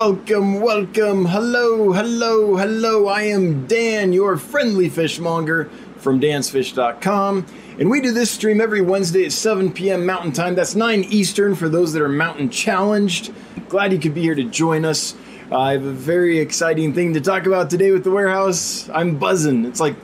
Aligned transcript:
Welcome, 0.00 0.60
welcome, 0.60 1.24
hello, 1.24 1.92
hello, 1.92 2.56
hello. 2.56 3.08
I 3.08 3.22
am 3.22 3.66
Dan, 3.66 4.12
your 4.12 4.36
friendly 4.36 4.88
fishmonger 4.88 5.64
from 5.96 6.20
dansfish.com. 6.20 7.44
And 7.80 7.90
we 7.90 8.00
do 8.00 8.12
this 8.12 8.30
stream 8.30 8.60
every 8.60 8.80
Wednesday 8.80 9.24
at 9.24 9.32
7 9.32 9.72
p.m. 9.72 10.06
Mountain 10.06 10.34
Time. 10.34 10.54
That's 10.54 10.76
9 10.76 11.02
Eastern 11.02 11.56
for 11.56 11.68
those 11.68 11.92
that 11.94 12.02
are 12.02 12.08
mountain 12.08 12.48
challenged. 12.48 13.34
Glad 13.68 13.92
you 13.92 13.98
could 13.98 14.14
be 14.14 14.20
here 14.20 14.36
to 14.36 14.44
join 14.44 14.84
us. 14.84 15.16
I 15.50 15.72
have 15.72 15.84
a 15.84 15.90
very 15.90 16.38
exciting 16.38 16.94
thing 16.94 17.14
to 17.14 17.20
talk 17.20 17.46
about 17.46 17.68
today 17.68 17.90
with 17.90 18.04
the 18.04 18.12
warehouse. 18.12 18.88
I'm 18.90 19.18
buzzing. 19.18 19.64
It's 19.64 19.80
like 19.80 19.96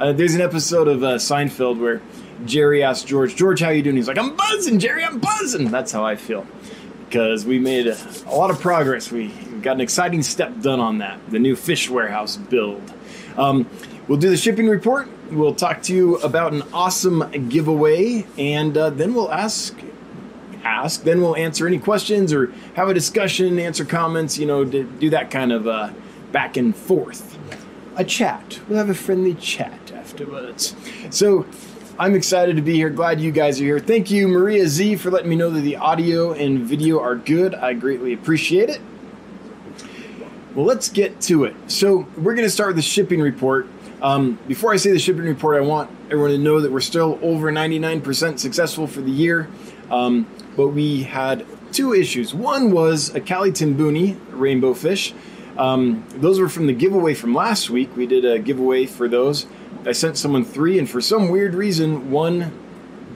uh, 0.00 0.14
there's 0.14 0.36
an 0.36 0.40
episode 0.40 0.88
of 0.88 1.02
uh, 1.02 1.16
Seinfeld 1.16 1.78
where 1.78 2.00
Jerry 2.46 2.82
asks 2.82 3.04
George, 3.04 3.36
George, 3.36 3.60
how 3.60 3.68
you 3.68 3.82
doing? 3.82 3.96
He's 3.96 4.08
like, 4.08 4.16
I'm 4.16 4.36
buzzing, 4.36 4.78
Jerry, 4.78 5.04
I'm 5.04 5.18
buzzing. 5.18 5.70
That's 5.70 5.92
how 5.92 6.02
I 6.02 6.16
feel 6.16 6.46
because 7.08 7.46
we 7.46 7.58
made 7.58 7.86
a, 7.86 7.96
lot 8.26 8.50
of 8.50 8.60
progress. 8.60 9.10
We 9.10 9.28
got 9.62 9.72
an 9.76 9.80
exciting 9.80 10.22
step 10.22 10.60
done 10.60 10.78
on 10.78 10.98
that, 10.98 11.18
the 11.30 11.38
new 11.38 11.56
fish 11.56 11.88
warehouse 11.88 12.36
build. 12.36 12.92
Um, 13.36 13.68
we'll 14.06 14.18
do 14.18 14.28
the 14.28 14.36
shipping 14.36 14.68
report. 14.68 15.08
We'll 15.30 15.54
talk 15.54 15.82
to 15.84 15.94
you 15.94 16.16
about 16.16 16.52
an 16.52 16.62
awesome 16.72 17.48
giveaway, 17.48 18.26
and 18.36 18.76
uh, 18.76 18.90
then 18.90 19.14
we'll 19.14 19.32
ask 19.32 19.74
ask. 20.64 21.02
Then 21.02 21.20
we'll 21.20 21.36
answer 21.36 21.66
any 21.66 21.78
questions 21.78 22.32
or 22.32 22.52
have 22.74 22.88
a 22.88 22.94
discussion, 22.94 23.58
answer 23.58 23.84
comments. 23.84 24.38
You 24.38 24.46
know, 24.46 24.64
do 24.64 25.10
that 25.10 25.30
kind 25.30 25.52
of 25.52 25.66
uh, 25.66 25.92
back 26.30 26.56
and 26.56 26.76
forth. 26.76 27.38
A 27.96 28.04
chat. 28.04 28.60
We'll 28.68 28.78
have 28.78 28.90
a 28.90 28.94
friendly 28.94 29.34
chat 29.34 29.92
afterwards. 29.92 30.76
So 31.10 31.46
I'm 32.00 32.14
excited 32.14 32.54
to 32.54 32.62
be 32.62 32.74
here. 32.74 32.90
Glad 32.90 33.20
you 33.20 33.32
guys 33.32 33.60
are 33.60 33.64
here. 33.64 33.80
Thank 33.80 34.08
you, 34.08 34.28
Maria 34.28 34.68
Z, 34.68 34.96
for 34.96 35.10
letting 35.10 35.28
me 35.28 35.34
know 35.34 35.50
that 35.50 35.62
the 35.62 35.74
audio 35.74 36.32
and 36.32 36.60
video 36.60 37.00
are 37.00 37.16
good. 37.16 37.56
I 37.56 37.72
greatly 37.72 38.12
appreciate 38.12 38.68
it. 38.70 38.80
Well, 40.54 40.64
let's 40.64 40.88
get 40.88 41.20
to 41.22 41.42
it. 41.42 41.56
So, 41.66 42.06
we're 42.16 42.34
going 42.34 42.46
to 42.46 42.50
start 42.50 42.68
with 42.68 42.76
the 42.76 42.82
shipping 42.82 43.20
report. 43.20 43.66
Um, 44.00 44.38
before 44.46 44.72
I 44.72 44.76
say 44.76 44.92
the 44.92 44.98
shipping 45.00 45.24
report, 45.24 45.56
I 45.56 45.66
want 45.66 45.90
everyone 46.04 46.30
to 46.30 46.38
know 46.38 46.60
that 46.60 46.70
we're 46.70 46.80
still 46.80 47.18
over 47.20 47.50
99% 47.50 48.38
successful 48.38 48.86
for 48.86 49.00
the 49.00 49.10
year. 49.10 49.48
Um, 49.90 50.28
but 50.56 50.68
we 50.68 51.02
had 51.02 51.44
two 51.72 51.94
issues. 51.94 52.32
One 52.32 52.70
was 52.70 53.12
a 53.12 53.20
Kali 53.20 53.50
timbuni 53.50 54.16
rainbow 54.30 54.72
fish. 54.72 55.14
Um, 55.56 56.04
those 56.10 56.38
were 56.38 56.48
from 56.48 56.68
the 56.68 56.74
giveaway 56.74 57.14
from 57.14 57.34
last 57.34 57.70
week. 57.70 57.96
We 57.96 58.06
did 58.06 58.24
a 58.24 58.38
giveaway 58.38 58.86
for 58.86 59.08
those. 59.08 59.48
I 59.84 59.92
sent 59.92 60.18
someone 60.18 60.44
three, 60.44 60.78
and 60.78 60.88
for 60.88 61.00
some 61.00 61.28
weird 61.28 61.54
reason, 61.54 62.10
one 62.10 62.52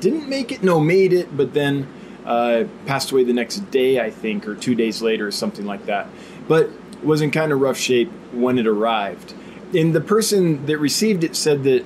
didn't 0.01 0.29
make 0.29 0.53
it. 0.53 0.63
No, 0.63 0.81
made 0.81 1.13
it, 1.13 1.37
but 1.37 1.55
then 1.55 1.87
uh, 2.25 2.65
passed 2.87 3.11
away 3.11 3.25
the 3.25 3.33
next 3.33 3.71
day, 3.71 4.01
I 4.01 4.11
think, 4.11 4.47
or 4.47 4.55
two 4.55 4.75
days 4.75 5.03
later, 5.03 5.27
or 5.27 5.31
something 5.31 5.67
like 5.67 5.87
that. 5.87 6.09
But 6.49 6.71
was 7.03 7.21
in 7.21 7.31
kind 7.31 7.53
of 7.53 7.61
rough 7.61 7.79
shape 7.79 8.11
when 8.33 8.59
it 8.59 8.67
arrived. 8.67 9.35
And 9.75 9.95
the 9.95 10.01
person 10.01 10.67
that 10.67 10.79
received 10.79 11.25
it 11.25 11.35
said 11.35 11.65
that 11.65 11.85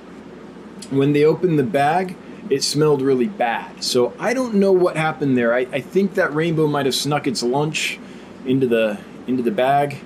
when 0.89 1.13
they 1.13 1.23
opened 1.23 1.57
the 1.57 1.63
bag, 1.63 2.15
it 2.49 2.63
smelled 2.63 3.01
really 3.01 3.27
bad. 3.27 3.83
So 3.83 4.13
I 4.19 4.33
don't 4.33 4.55
know 4.55 4.71
what 4.71 4.95
happened 4.95 5.37
there. 5.37 5.53
I, 5.53 5.61
I 5.71 5.81
think 5.81 6.13
that 6.15 6.33
rainbow 6.33 6.67
might 6.67 6.85
have 6.85 6.95
snuck 6.95 7.27
its 7.27 7.43
lunch 7.43 7.99
into 8.45 8.67
the 8.67 8.99
into 9.25 9.43
the 9.43 9.51
bag. 9.51 9.97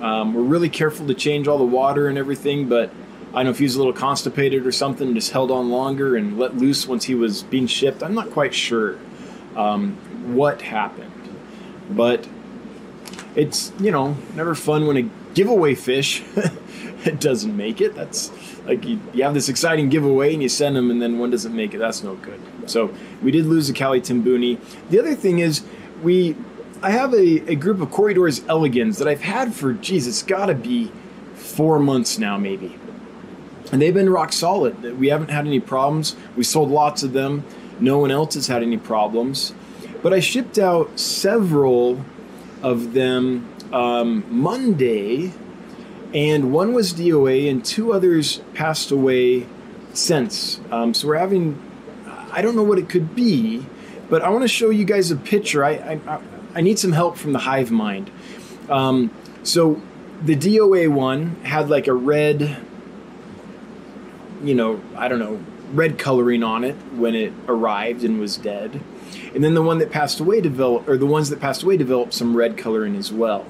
Um, 0.00 0.34
we're 0.34 0.42
really 0.42 0.68
careful 0.68 1.06
to 1.06 1.14
change 1.14 1.46
all 1.46 1.58
the 1.58 1.64
water 1.64 2.08
and 2.08 2.18
everything, 2.18 2.68
but 2.68 2.90
I 3.30 3.36
don't 3.36 3.44
know 3.44 3.50
if 3.50 3.58
he 3.58 3.64
was 3.64 3.74
a 3.74 3.78
little 3.78 3.92
constipated 3.92 4.66
or 4.66 4.72
something, 4.72 5.14
just 5.14 5.32
held 5.32 5.50
on 5.50 5.70
longer 5.70 6.16
and 6.16 6.38
let 6.38 6.56
loose 6.56 6.86
once 6.86 7.04
he 7.04 7.14
was 7.14 7.42
being 7.42 7.66
shipped. 7.66 8.02
I'm 8.02 8.14
not 8.14 8.30
quite 8.30 8.54
sure 8.54 8.98
um, 9.54 9.96
what 10.34 10.62
happened, 10.62 11.12
but 11.90 12.26
it's 13.36 13.72
you 13.78 13.90
know 13.90 14.16
never 14.34 14.54
fun 14.54 14.86
when 14.86 14.96
a 14.96 15.10
giveaway 15.34 15.74
fish 15.74 16.22
it 17.04 17.20
doesn't 17.20 17.54
make 17.54 17.80
it. 17.82 17.94
That's 17.94 18.32
like 18.64 18.84
you, 18.84 18.98
you, 19.12 19.24
have 19.24 19.34
this 19.34 19.50
exciting 19.50 19.90
giveaway 19.90 20.32
and 20.32 20.42
you 20.42 20.48
send 20.48 20.74
them 20.74 20.90
and 20.90 21.00
then 21.00 21.18
one 21.18 21.30
doesn't 21.30 21.54
make 21.54 21.74
it. 21.74 21.78
That's 21.78 22.02
no 22.02 22.14
good. 22.16 22.40
So 22.66 22.94
we 23.22 23.30
did 23.30 23.44
lose 23.44 23.68
a 23.68 23.74
Kali 23.74 24.00
Timbuni. 24.00 24.58
The 24.88 24.98
other 24.98 25.14
thing 25.14 25.40
is 25.40 25.64
we 26.02 26.34
I 26.82 26.90
have 26.90 27.12
a, 27.12 27.50
a 27.50 27.56
group 27.56 27.80
of 27.80 27.90
Corydoras 27.90 28.46
elegans 28.48 28.98
that 28.98 29.08
I've 29.08 29.20
had 29.20 29.54
for 29.54 29.74
geez, 29.74 30.06
it's 30.06 30.22
gotta 30.22 30.54
be 30.54 30.90
four 31.34 31.78
months 31.78 32.18
now 32.18 32.38
maybe 32.38 32.78
and 33.72 33.82
they've 33.82 33.94
been 33.94 34.10
rock 34.10 34.32
solid. 34.32 34.98
We 34.98 35.08
haven't 35.08 35.30
had 35.30 35.46
any 35.46 35.60
problems. 35.60 36.16
We 36.36 36.44
sold 36.44 36.70
lots 36.70 37.02
of 37.02 37.12
them. 37.12 37.44
No 37.80 37.98
one 37.98 38.10
else 38.10 38.34
has 38.34 38.46
had 38.46 38.62
any 38.62 38.76
problems. 38.76 39.54
But 40.02 40.12
I 40.12 40.20
shipped 40.20 40.58
out 40.58 40.98
several 40.98 42.04
of 42.62 42.92
them 42.94 43.48
um, 43.72 44.24
Monday, 44.28 45.32
and 46.14 46.52
one 46.52 46.72
was 46.72 46.94
DOA, 46.94 47.50
and 47.50 47.64
two 47.64 47.92
others 47.92 48.40
passed 48.54 48.90
away 48.90 49.46
since. 49.92 50.60
Um, 50.70 50.94
so 50.94 51.08
we're 51.08 51.18
having, 51.18 51.60
I 52.32 52.42
don't 52.42 52.56
know 52.56 52.62
what 52.62 52.78
it 52.78 52.88
could 52.88 53.14
be, 53.14 53.66
but 54.08 54.22
I 54.22 54.30
want 54.30 54.42
to 54.42 54.48
show 54.48 54.70
you 54.70 54.84
guys 54.84 55.10
a 55.10 55.16
picture. 55.16 55.64
I, 55.64 55.72
I, 55.72 56.20
I 56.54 56.60
need 56.60 56.78
some 56.78 56.92
help 56.92 57.16
from 57.16 57.32
the 57.32 57.40
hive 57.40 57.70
mind. 57.70 58.10
Um, 58.70 59.10
so 59.42 59.80
the 60.22 60.36
DOA 60.36 60.88
one 60.90 61.36
had 61.44 61.68
like 61.68 61.86
a 61.86 61.94
red 61.94 62.56
you 64.42 64.54
know, 64.54 64.80
I 64.96 65.08
don't 65.08 65.18
know, 65.18 65.40
red 65.72 65.98
coloring 65.98 66.42
on 66.42 66.64
it 66.64 66.74
when 66.94 67.14
it 67.14 67.32
arrived 67.46 68.04
and 68.04 68.18
was 68.18 68.36
dead. 68.36 68.80
And 69.34 69.44
then 69.44 69.54
the 69.54 69.62
one 69.62 69.78
that 69.78 69.90
passed 69.90 70.20
away 70.20 70.40
developed, 70.40 70.88
or 70.88 70.96
the 70.96 71.06
ones 71.06 71.30
that 71.30 71.40
passed 71.40 71.62
away 71.62 71.76
developed 71.76 72.14
some 72.14 72.36
red 72.36 72.56
coloring 72.56 72.96
as 72.96 73.12
well. 73.12 73.46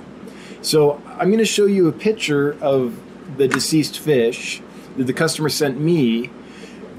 So 0.62 1.00
I'm 1.06 1.28
going 1.28 1.38
to 1.38 1.44
show 1.44 1.66
you 1.66 1.88
a 1.88 1.92
picture 1.92 2.56
of 2.60 3.00
the 3.36 3.46
deceased 3.46 3.98
fish 3.98 4.60
that 4.96 5.04
the 5.04 5.12
customer 5.12 5.48
sent 5.48 5.80
me. 5.80 6.30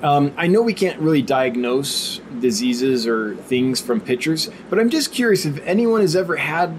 Um, 0.02 0.34
I 0.38 0.48
know 0.48 0.62
we 0.62 0.74
can't 0.74 1.00
really 1.00 1.22
diagnose 1.22 2.20
diseases 2.40 3.06
or 3.06 3.36
things 3.36 3.82
from 3.82 4.00
pictures, 4.00 4.50
but 4.70 4.80
I'm 4.80 4.90
just 4.90 5.12
curious 5.12 5.46
if 5.46 5.60
anyone 5.66 6.02
has 6.02 6.16
ever 6.16 6.38
had 6.38 6.74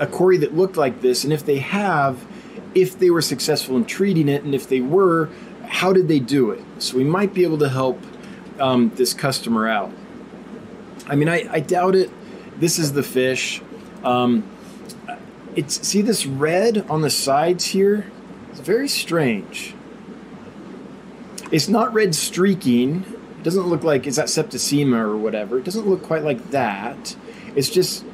a 0.00 0.08
Cory 0.08 0.38
that 0.38 0.56
looked 0.56 0.76
like 0.76 1.00
this, 1.00 1.22
and 1.22 1.32
if 1.32 1.46
they 1.46 1.58
have, 1.58 2.26
if 2.74 2.98
they 2.98 3.10
were 3.10 3.22
successful 3.22 3.76
in 3.76 3.84
treating 3.84 4.28
it, 4.28 4.42
and 4.42 4.52
if 4.56 4.68
they 4.68 4.80
were, 4.80 5.30
how 5.74 5.92
did 5.92 6.06
they 6.06 6.20
do 6.20 6.52
it? 6.52 6.62
So 6.78 6.96
we 6.96 7.02
might 7.02 7.34
be 7.34 7.42
able 7.42 7.58
to 7.58 7.68
help 7.68 8.00
um, 8.60 8.92
this 8.94 9.12
customer 9.12 9.66
out. 9.68 9.90
I 11.08 11.16
mean, 11.16 11.28
I, 11.28 11.48
I 11.50 11.58
doubt 11.58 11.96
it. 11.96 12.10
This 12.60 12.78
is 12.78 12.92
the 12.92 13.02
fish. 13.02 13.60
Um, 14.04 14.48
it's 15.56 15.86
see 15.86 16.00
this 16.00 16.26
red 16.26 16.88
on 16.88 17.00
the 17.02 17.10
sides 17.10 17.64
here. 17.66 18.06
It's 18.50 18.60
very 18.60 18.86
strange. 18.86 19.74
It's 21.50 21.68
not 21.68 21.92
red 21.92 22.14
streaking. 22.14 23.02
It 23.38 23.42
doesn't 23.42 23.66
look 23.66 23.82
like 23.82 24.06
is 24.06 24.14
that 24.14 24.26
septicemia 24.26 25.00
or 25.00 25.16
whatever. 25.16 25.58
It 25.58 25.64
doesn't 25.64 25.88
look 25.88 26.04
quite 26.04 26.22
like 26.22 26.50
that. 26.50 27.16
It's 27.56 27.68
just. 27.68 28.04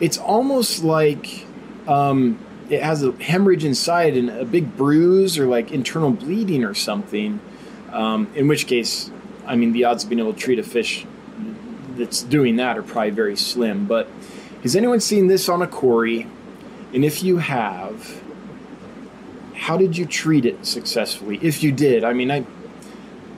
It's 0.00 0.16
almost 0.16 0.84
like 0.84 1.44
um, 1.88 2.38
it 2.68 2.82
has 2.82 3.02
a 3.02 3.12
hemorrhage 3.12 3.64
inside 3.64 4.16
and 4.16 4.28
a 4.28 4.44
big 4.44 4.76
bruise 4.76 5.38
or 5.38 5.46
like 5.46 5.72
internal 5.72 6.10
bleeding 6.10 6.64
or 6.64 6.74
something, 6.74 7.40
um, 7.92 8.28
in 8.34 8.48
which 8.48 8.66
case, 8.66 9.10
I 9.46 9.56
mean, 9.56 9.72
the 9.72 9.84
odds 9.84 10.04
of 10.04 10.10
being 10.10 10.20
able 10.20 10.34
to 10.34 10.38
treat 10.38 10.58
a 10.58 10.62
fish 10.62 11.06
that's 11.96 12.22
doing 12.22 12.56
that 12.56 12.76
are 12.76 12.82
probably 12.82 13.10
very 13.10 13.36
slim. 13.36 13.86
But 13.86 14.08
has 14.62 14.76
anyone 14.76 15.00
seen 15.00 15.28
this 15.28 15.48
on 15.48 15.62
a 15.62 15.66
Cory? 15.66 16.26
And 16.92 17.04
if 17.04 17.22
you 17.22 17.38
have, 17.38 18.22
how 19.54 19.76
did 19.76 19.96
you 19.96 20.04
treat 20.04 20.44
it 20.44 20.66
successfully? 20.66 21.38
If 21.42 21.62
you 21.62 21.72
did, 21.72 22.04
I 22.04 22.12
mean, 22.12 22.30
I, 22.30 22.44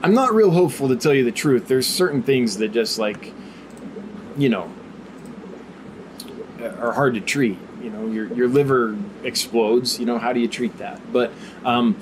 I'm 0.03 0.15
not 0.15 0.35
real 0.35 0.51
hopeful 0.51 0.89
to 0.89 0.97
tell 0.97 1.15
you 1.15 1.25
the 1.25 1.33
truth. 1.33 1.69
There's 1.69 1.87
certain 1.87 2.23
things 2.23 2.59
that 2.59 2.73
just 2.73 2.99
like, 2.99 3.33
you 4.37 4.49
know, 4.49 4.71
are 6.61 6.93
hard 6.93 7.15
to 7.15 7.21
treat 7.21 7.59
you 7.83 7.91
know 7.91 8.07
your 8.07 8.27
your 8.35 8.49
liver 8.49 8.97
explodes 9.25 9.99
you 9.99 10.07
know 10.07 10.19
how 10.19 10.33
do 10.33 10.41
you 10.41 10.49
treat 10.49 10.79
that? 10.79 11.01
But 11.13 11.33
um, 11.65 11.97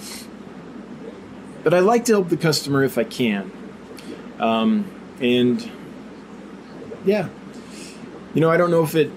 but 1.65 1.75
I 1.75 1.81
like 1.81 2.05
to 2.07 2.13
help 2.13 2.29
the 2.29 2.37
customer 2.37 2.85
if 2.85 2.99
I 2.99 3.05
can. 3.05 3.51
Um, 4.39 4.91
and 5.21 5.71
yeah. 7.05 7.29
You 8.35 8.41
know 8.41 8.51
I 8.51 8.57
don't 8.57 8.71
know 8.71 8.83
if 8.83 8.95
it 8.95 9.11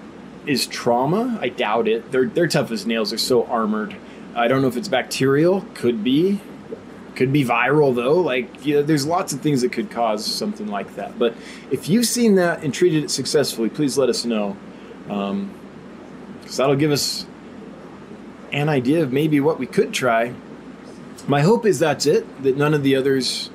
is 0.46 0.66
trauma. 0.66 1.38
I 1.40 1.48
doubt 1.48 1.88
it. 1.88 2.10
They're 2.10 2.26
they're 2.26 2.48
tough 2.48 2.70
as 2.70 2.86
nails. 2.86 3.10
They're 3.10 3.18
so 3.18 3.44
armored. 3.46 3.96
I 4.34 4.48
don't 4.48 4.62
know 4.62 4.68
if 4.68 4.76
it's 4.76 4.88
bacterial. 4.88 5.64
Could 5.74 6.02
be. 6.02 6.40
Could 7.14 7.32
be 7.32 7.44
viral 7.44 7.94
though. 7.94 8.14
Like 8.14 8.64
you 8.64 8.76
know, 8.76 8.82
there's 8.82 9.06
lots 9.06 9.32
of 9.32 9.40
things 9.40 9.62
that 9.62 9.72
could 9.72 9.90
cause 9.90 10.24
something 10.24 10.66
like 10.66 10.96
that. 10.96 11.18
But 11.18 11.34
if 11.70 11.88
you've 11.88 12.06
seen 12.06 12.36
that 12.36 12.64
and 12.64 12.72
treated 12.72 13.04
it 13.04 13.10
successfully 13.10 13.68
please 13.68 13.98
let 13.98 14.08
us 14.08 14.24
know. 14.24 14.56
Um, 15.08 15.52
because 16.52 16.58
that'll 16.58 16.76
give 16.76 16.90
us 16.90 17.24
an 18.52 18.68
idea 18.68 19.02
of 19.02 19.10
maybe 19.10 19.40
what 19.40 19.58
we 19.58 19.64
could 19.64 19.94
try. 19.94 20.34
My 21.26 21.40
hope 21.40 21.64
is 21.64 21.78
that's 21.78 22.04
it, 22.04 22.42
that 22.42 22.58
none 22.58 22.74
of 22.74 22.82
the 22.82 22.94
others, 22.94 23.48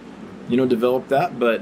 you 0.49 0.57
know, 0.57 0.65
develop 0.65 1.09
that, 1.09 1.37
but 1.37 1.61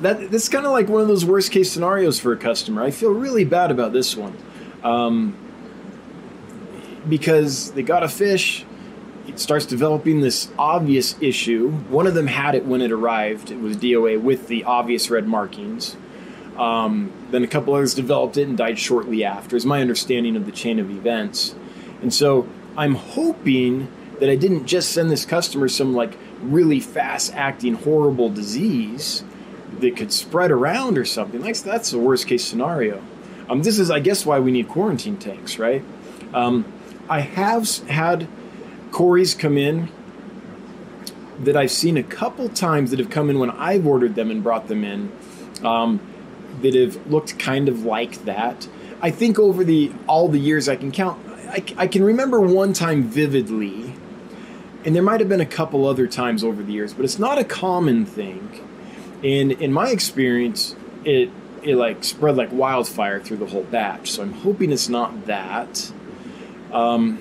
that 0.00 0.30
that's 0.30 0.48
kind 0.48 0.64
of 0.64 0.72
like 0.72 0.88
one 0.88 1.02
of 1.02 1.08
those 1.08 1.26
worst 1.26 1.52
case 1.52 1.70
scenarios 1.70 2.18
for 2.18 2.32
a 2.32 2.38
customer. 2.38 2.82
I 2.82 2.90
feel 2.90 3.10
really 3.10 3.44
bad 3.44 3.70
about 3.70 3.92
this 3.92 4.16
one. 4.16 4.34
Um, 4.82 5.36
because 7.06 7.72
they 7.72 7.82
got 7.82 8.02
a 8.02 8.08
fish, 8.08 8.64
it 9.26 9.38
starts 9.38 9.66
developing 9.66 10.22
this 10.22 10.48
obvious 10.58 11.16
issue. 11.20 11.68
One 11.90 12.06
of 12.06 12.14
them 12.14 12.28
had 12.28 12.54
it 12.54 12.64
when 12.64 12.80
it 12.80 12.92
arrived. 12.92 13.50
It 13.50 13.60
was 13.60 13.76
DOA 13.76 14.22
with 14.22 14.48
the 14.48 14.64
obvious 14.64 15.10
red 15.10 15.26
markings. 15.28 15.98
Um, 16.58 17.12
then 17.30 17.44
a 17.44 17.46
couple 17.46 17.74
others 17.74 17.94
developed 17.94 18.36
it 18.36 18.48
and 18.48 18.58
died 18.58 18.78
shortly 18.78 19.24
after, 19.24 19.56
is 19.56 19.64
my 19.64 19.80
understanding 19.80 20.36
of 20.36 20.44
the 20.44 20.52
chain 20.52 20.78
of 20.78 20.90
events. 20.90 21.54
And 22.02 22.12
so 22.12 22.48
I'm 22.76 22.94
hoping 22.94 23.88
that 24.18 24.28
I 24.28 24.34
didn't 24.34 24.66
just 24.66 24.90
send 24.90 25.10
this 25.10 25.24
customer 25.24 25.68
some 25.68 25.94
like 25.94 26.18
really 26.40 26.80
fast 26.80 27.32
acting 27.34 27.74
horrible 27.74 28.28
disease 28.30 29.22
that 29.78 29.96
could 29.96 30.12
spread 30.12 30.50
around 30.50 30.98
or 30.98 31.04
something. 31.04 31.40
Like 31.40 31.56
that's 31.58 31.90
the 31.90 31.98
worst 31.98 32.26
case 32.26 32.44
scenario. 32.44 33.02
Um, 33.48 33.62
this 33.62 33.78
is, 33.78 33.90
I 33.90 34.00
guess, 34.00 34.26
why 34.26 34.40
we 34.40 34.50
need 34.50 34.68
quarantine 34.68 35.16
tanks, 35.16 35.58
right? 35.58 35.82
Um, 36.34 36.70
I 37.08 37.20
have 37.20 37.68
had 37.88 38.28
Corys 38.90 39.38
come 39.38 39.56
in 39.56 39.88
that 41.40 41.56
I've 41.56 41.70
seen 41.70 41.96
a 41.96 42.02
couple 42.02 42.48
times 42.48 42.90
that 42.90 42.98
have 42.98 43.10
come 43.10 43.30
in 43.30 43.38
when 43.38 43.50
I've 43.50 43.86
ordered 43.86 44.16
them 44.16 44.30
and 44.30 44.42
brought 44.42 44.68
them 44.68 44.84
in 44.84 45.12
um, 45.64 46.00
that 46.62 46.74
have 46.74 47.10
looked 47.10 47.38
kind 47.38 47.68
of 47.68 47.84
like 47.84 48.24
that. 48.24 48.68
I 49.00 49.10
think 49.10 49.38
over 49.38 49.64
the 49.64 49.92
all 50.06 50.28
the 50.28 50.38
years 50.38 50.68
I 50.68 50.76
can 50.76 50.90
count, 50.90 51.18
I, 51.48 51.62
I 51.76 51.86
can 51.86 52.02
remember 52.02 52.40
one 52.40 52.72
time 52.72 53.04
vividly, 53.04 53.94
and 54.84 54.94
there 54.94 55.02
might 55.02 55.20
have 55.20 55.28
been 55.28 55.40
a 55.40 55.46
couple 55.46 55.86
other 55.86 56.06
times 56.06 56.42
over 56.42 56.62
the 56.62 56.72
years, 56.72 56.92
but 56.92 57.04
it's 57.04 57.18
not 57.18 57.38
a 57.38 57.44
common 57.44 58.04
thing. 58.04 58.60
And 59.22 59.52
in 59.52 59.72
my 59.72 59.90
experience, 59.90 60.74
it 61.04 61.30
it 61.62 61.76
like 61.76 62.04
spread 62.04 62.36
like 62.36 62.52
wildfire 62.52 63.20
through 63.20 63.38
the 63.38 63.46
whole 63.46 63.64
batch. 63.64 64.12
So 64.12 64.22
I'm 64.22 64.32
hoping 64.32 64.72
it's 64.72 64.88
not 64.88 65.26
that. 65.26 65.92
Um, 66.72 67.18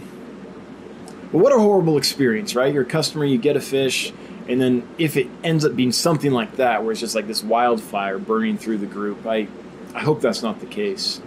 but 1.31 1.39
what 1.39 1.53
a 1.53 1.59
horrible 1.59 1.97
experience, 1.97 2.55
right? 2.55 2.73
You're 2.73 2.83
a 2.83 2.85
customer, 2.85 3.25
you 3.25 3.37
get 3.37 3.55
a 3.57 3.61
fish, 3.61 4.13
and 4.47 4.61
then 4.61 4.87
if 4.97 5.17
it 5.17 5.27
ends 5.43 5.65
up 5.65 5.75
being 5.75 5.91
something 5.91 6.31
like 6.31 6.55
that, 6.55 6.83
where 6.83 6.91
it's 6.91 7.01
just 7.01 7.15
like 7.15 7.27
this 7.27 7.43
wildfire 7.43 8.17
burning 8.17 8.57
through 8.57 8.77
the 8.77 8.85
group, 8.85 9.25
I, 9.25 9.47
I 9.93 9.99
hope 9.99 10.21
that's 10.21 10.41
not 10.41 10.59
the 10.59 10.65
case. 10.65 11.21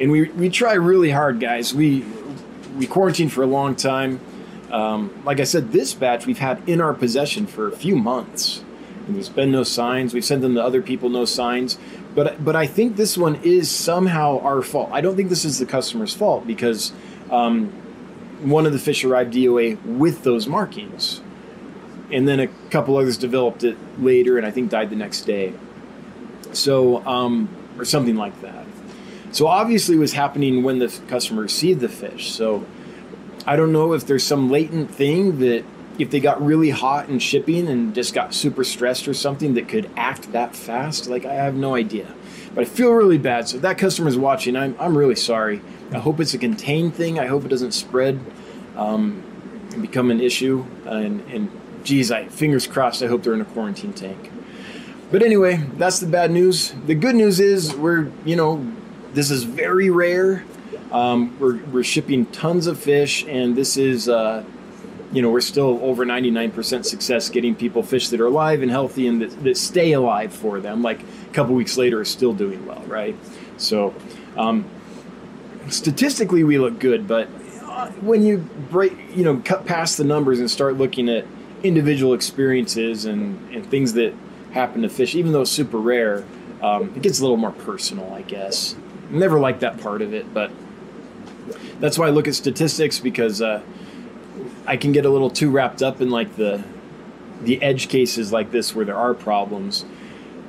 And 0.00 0.10
we, 0.10 0.30
we 0.30 0.48
try 0.48 0.74
really 0.74 1.10
hard, 1.10 1.40
guys. 1.40 1.74
We 1.74 2.04
we 2.76 2.86
quarantine 2.86 3.28
for 3.28 3.42
a 3.42 3.46
long 3.46 3.74
time. 3.74 4.20
Um, 4.70 5.22
like 5.24 5.40
I 5.40 5.44
said, 5.44 5.72
this 5.72 5.94
batch 5.94 6.26
we've 6.26 6.38
had 6.38 6.66
in 6.68 6.80
our 6.80 6.94
possession 6.94 7.46
for 7.46 7.68
a 7.68 7.72
few 7.72 7.96
months. 7.96 8.62
And 9.06 9.16
there's 9.16 9.28
been 9.28 9.50
no 9.50 9.62
signs. 9.62 10.12
We've 10.12 10.24
sent 10.24 10.42
them 10.42 10.54
to 10.54 10.62
other 10.62 10.82
people, 10.82 11.08
no 11.08 11.24
signs. 11.24 11.78
But 12.14 12.44
but 12.44 12.54
I 12.56 12.66
think 12.66 12.96
this 12.96 13.16
one 13.16 13.36
is 13.36 13.70
somehow 13.70 14.40
our 14.40 14.62
fault. 14.62 14.90
I 14.92 15.00
don't 15.00 15.16
think 15.16 15.28
this 15.28 15.44
is 15.44 15.58
the 15.58 15.66
customer's 15.66 16.14
fault 16.14 16.46
because 16.46 16.92
um, 17.30 17.68
one 18.40 18.66
of 18.66 18.72
the 18.72 18.78
fish 18.78 19.04
arrived 19.04 19.34
DOA 19.34 19.82
with 19.84 20.24
those 20.24 20.46
markings. 20.46 21.20
And 22.10 22.26
then 22.26 22.40
a 22.40 22.46
couple 22.70 22.96
others 22.96 23.18
developed 23.18 23.64
it 23.64 23.76
later 24.00 24.38
and 24.38 24.46
I 24.46 24.50
think 24.50 24.70
died 24.70 24.90
the 24.90 24.96
next 24.96 25.22
day. 25.22 25.52
So, 26.52 27.06
um, 27.06 27.48
or 27.76 27.84
something 27.84 28.16
like 28.16 28.40
that. 28.40 28.66
So, 29.30 29.46
obviously, 29.46 29.96
it 29.96 29.98
was 29.98 30.14
happening 30.14 30.62
when 30.62 30.78
the 30.78 30.88
customer 31.06 31.42
received 31.42 31.80
the 31.80 31.88
fish. 31.88 32.32
So, 32.32 32.64
I 33.46 33.56
don't 33.56 33.72
know 33.72 33.92
if 33.92 34.06
there's 34.06 34.24
some 34.24 34.50
latent 34.50 34.90
thing 34.90 35.38
that 35.40 35.64
if 35.98 36.10
they 36.10 36.20
got 36.20 36.40
really 36.44 36.70
hot 36.70 37.08
in 37.08 37.18
shipping 37.18 37.68
and 37.68 37.94
just 37.94 38.14
got 38.14 38.32
super 38.32 38.64
stressed 38.64 39.06
or 39.08 39.14
something 39.14 39.54
that 39.54 39.68
could 39.68 39.90
act 39.96 40.32
that 40.32 40.56
fast. 40.56 41.08
Like, 41.08 41.26
I 41.26 41.34
have 41.34 41.54
no 41.54 41.74
idea. 41.74 42.14
But 42.54 42.62
I 42.62 42.64
feel 42.64 42.90
really 42.92 43.18
bad. 43.18 43.48
So, 43.48 43.56
if 43.56 43.62
that 43.62 43.76
customer's 43.76 44.16
watching, 44.16 44.56
I'm, 44.56 44.74
I'm 44.80 44.96
really 44.96 45.16
sorry. 45.16 45.60
I 45.92 45.98
hope 45.98 46.20
it's 46.20 46.32
a 46.32 46.38
contained 46.38 46.94
thing. 46.94 47.18
I 47.18 47.26
hope 47.26 47.44
it 47.44 47.48
doesn't 47.48 47.72
spread 47.72 48.18
um, 48.76 49.22
and 49.72 49.82
become 49.82 50.10
an 50.10 50.20
issue. 50.20 50.64
And, 50.86 51.20
and 51.30 51.50
geez, 51.88 52.12
I 52.12 52.26
fingers 52.26 52.66
crossed. 52.66 53.02
I 53.02 53.06
hope 53.06 53.22
they're 53.22 53.34
in 53.34 53.40
a 53.40 53.46
quarantine 53.46 53.94
tank. 53.94 54.30
But 55.10 55.22
anyway, 55.22 55.64
that's 55.78 56.00
the 56.00 56.06
bad 56.06 56.30
news. 56.30 56.74
The 56.86 56.94
good 56.94 57.14
news 57.14 57.40
is 57.40 57.74
we're 57.74 58.12
you 58.26 58.36
know 58.36 58.64
this 59.14 59.30
is 59.30 59.44
very 59.44 59.88
rare. 59.88 60.44
Um, 60.92 61.38
we're 61.40 61.56
we're 61.64 61.84
shipping 61.84 62.26
tons 62.26 62.66
of 62.66 62.78
fish, 62.78 63.24
and 63.26 63.56
this 63.56 63.78
is 63.78 64.06
uh, 64.06 64.44
you 65.12 65.22
know 65.22 65.30
we're 65.30 65.40
still 65.40 65.80
over 65.82 66.04
99% 66.04 66.84
success 66.84 67.30
getting 67.30 67.54
people 67.54 67.82
fish 67.82 68.10
that 68.10 68.20
are 68.20 68.26
alive 68.26 68.60
and 68.60 68.70
healthy 68.70 69.06
and 69.06 69.22
that, 69.22 69.42
that 69.42 69.56
stay 69.56 69.92
alive 69.92 70.32
for 70.32 70.60
them. 70.60 70.82
Like 70.82 71.00
a 71.00 71.32
couple 71.32 71.54
weeks 71.54 71.78
later, 71.78 72.00
are 72.00 72.04
still 72.04 72.34
doing 72.34 72.66
well, 72.66 72.82
right? 72.86 73.16
So. 73.56 73.94
Um, 74.36 74.66
statistically 75.68 76.44
we 76.44 76.56
look 76.56 76.78
good, 76.78 77.06
but 77.06 77.28
uh, 77.62 77.88
when 78.00 78.22
you 78.22 78.38
break, 78.70 78.96
you 79.14 79.22
know, 79.22 79.42
cut 79.44 79.66
past 79.66 79.98
the 79.98 80.04
numbers 80.04 80.38
and 80.38 80.50
start 80.50 80.78
looking 80.78 81.10
at 81.10 81.26
individual 81.62 82.14
experiences 82.14 83.04
and, 83.04 83.50
and 83.54 83.68
things 83.70 83.94
that 83.94 84.14
happen 84.52 84.82
to 84.82 84.88
fish, 84.88 85.14
even 85.14 85.32
though 85.32 85.42
it's 85.42 85.50
super 85.50 85.78
rare, 85.78 86.24
um, 86.62 86.92
it 86.96 87.02
gets 87.02 87.18
a 87.18 87.22
little 87.22 87.36
more 87.36 87.52
personal, 87.52 88.12
I 88.12 88.22
guess. 88.22 88.74
Never 89.10 89.38
liked 89.38 89.60
that 89.60 89.80
part 89.80 90.02
of 90.02 90.12
it, 90.12 90.32
but 90.34 90.50
that's 91.80 91.98
why 91.98 92.06
I 92.06 92.10
look 92.10 92.28
at 92.28 92.34
statistics 92.34 92.98
because 92.98 93.40
uh, 93.40 93.62
I 94.66 94.76
can 94.76 94.92
get 94.92 95.06
a 95.06 95.10
little 95.10 95.30
too 95.30 95.50
wrapped 95.50 95.82
up 95.82 96.00
in 96.00 96.10
like 96.10 96.36
the 96.36 96.62
the 97.42 97.62
edge 97.62 97.88
cases 97.88 98.32
like 98.32 98.50
this 98.50 98.74
where 98.74 98.84
there 98.84 98.96
are 98.96 99.14
problems. 99.14 99.84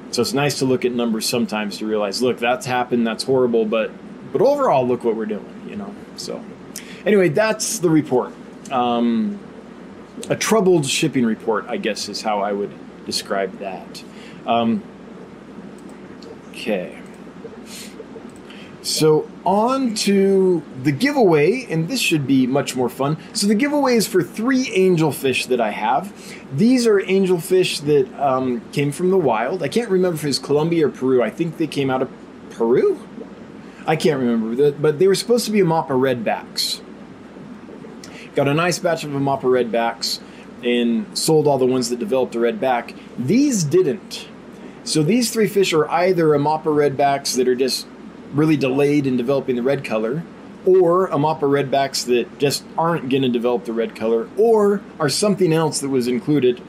So 0.10 0.24
it's 0.24 0.34
nice 0.34 0.58
to 0.60 0.66
look 0.66 0.86
at 0.86 0.92
numbers 0.92 1.30
sometimes 1.30 1.78
to 1.78 1.86
realize, 1.86 2.20
look, 2.20 2.40
that's 2.40 2.66
happened, 2.66 3.06
that's 3.06 3.24
horrible, 3.24 3.64
but 3.64 3.92
but 4.32 4.42
overall, 4.42 4.88
look 4.88 5.04
what 5.04 5.16
we're 5.16 5.26
doing, 5.26 5.66
you 5.68 5.76
know. 5.76 5.94
So, 6.16 6.44
anyway, 7.06 7.30
that's 7.30 7.80
the 7.80 7.90
report. 7.90 8.34
Um, 8.72 9.40
a 10.30 10.36
troubled 10.36 10.86
shipping 10.86 11.26
report, 11.26 11.66
I 11.68 11.78
guess, 11.78 12.10
is 12.10 12.22
how 12.22 12.40
I 12.40 12.54
would 12.54 12.72
describe 13.06 13.60
that. 13.60 14.04
Um, 14.46 14.84
okay. 16.50 17.00
So, 18.82 19.30
on 19.46 19.94
to 19.96 20.64
the 20.84 20.92
giveaway, 20.92 21.68
and 21.70 21.88
this 21.88 22.00
should 22.00 22.26
be 22.26 22.48
much 22.48 22.76
more 22.76 22.90
fun. 22.90 23.18
So, 23.34 23.46
the 23.46 23.56
giveaway 23.56 23.96
is 23.96 24.08
for 24.08 24.24
three 24.24 24.66
angelfish 24.66 25.48
that 25.48 25.60
I 25.60 25.72
have. 25.72 26.14
These 26.58 26.88
are 26.88 27.00
angelfish 27.00 27.82
that 27.82 28.12
um, 28.20 28.62
came 28.72 28.92
from 28.92 29.12
the 29.12 29.18
wild. 29.18 29.62
I 29.62 29.68
can't 29.68 29.90
remember 29.90 30.16
if 30.16 30.24
it 30.24 30.28
was 30.28 30.40
Colombia 30.40 30.88
or 30.88 30.90
Peru. 30.90 31.22
I 31.22 31.30
think 31.30 31.58
they 31.58 31.68
came 31.68 31.90
out 31.90 32.02
of 32.02 32.10
Peru. 32.52 33.00
I 33.86 33.96
can't 33.96 34.20
remember, 34.20 34.72
but 34.72 34.98
they 34.98 35.08
were 35.08 35.16
supposed 35.16 35.46
to 35.46 35.52
be 35.52 35.60
Amapa 35.60 35.90
redbacks. 35.90 36.82
Got 38.40 38.48
a 38.48 38.54
nice 38.54 38.80
batch 38.80 39.04
of 39.04 39.12
Amapa 39.12 39.42
redbacks 39.42 40.22
and 40.64 41.06
sold 41.18 41.46
all 41.46 41.58
the 41.58 41.66
ones 41.66 41.90
that 41.90 42.00
developed 42.00 42.36
a 42.36 42.38
redback. 42.38 42.98
These 43.18 43.66
didn't. 43.66 44.30
So 44.86 45.04
these 45.04 45.30
three 45.30 45.50
fish 45.50 45.74
are 45.74 45.90
either 45.90 46.28
Amapa 46.28 46.68
redbacks 46.68 47.36
that 47.36 47.50
are 47.50 47.56
just 47.56 47.86
really 48.34 48.56
delayed 48.56 49.06
in 49.06 49.18
developing 49.18 49.58
the 49.58 49.62
red 49.62 49.84
color, 49.84 50.24
or 50.66 51.10
Amapa 51.10 51.42
redbacks 51.42 52.06
that 52.06 52.40
just 52.40 52.64
aren't 52.78 53.10
going 53.10 53.24
to 53.24 53.28
develop 53.28 53.66
the 53.66 53.74
red 53.74 53.94
color, 53.94 54.30
or 54.38 54.82
are 55.02 55.10
something 55.10 55.52
else 55.52 55.82
that 55.82 55.90
was 55.90 56.08
included 56.08 56.62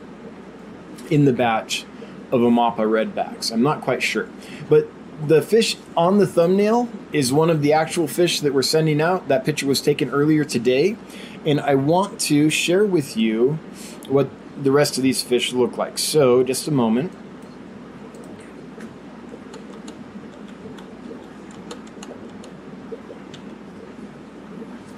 in 1.08 1.24
the 1.24 1.32
batch 1.32 1.84
of 2.32 2.40
Amapa 2.40 2.78
redbacks. 2.78 3.52
I'm 3.52 3.62
not 3.62 3.80
quite 3.80 4.02
sure. 4.02 4.28
But 4.68 4.88
the 5.24 5.42
fish 5.42 5.76
on 5.96 6.18
the 6.18 6.26
thumbnail 6.26 6.88
is 7.12 7.32
one 7.32 7.50
of 7.50 7.62
the 7.62 7.74
actual 7.74 8.08
fish 8.08 8.40
that 8.40 8.54
we're 8.54 8.62
sending 8.62 9.00
out. 9.00 9.28
That 9.28 9.44
picture 9.44 9.66
was 9.66 9.80
taken 9.80 10.10
earlier 10.10 10.44
today. 10.44 10.96
And 11.44 11.60
I 11.60 11.74
want 11.74 12.20
to 12.20 12.50
share 12.50 12.84
with 12.84 13.16
you 13.16 13.58
what 14.08 14.28
the 14.62 14.70
rest 14.70 14.96
of 14.96 15.02
these 15.02 15.22
fish 15.22 15.52
look 15.52 15.78
like. 15.78 15.98
So, 15.98 16.42
just 16.42 16.68
a 16.68 16.70
moment. 16.70 17.12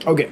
Okay. 0.04 0.30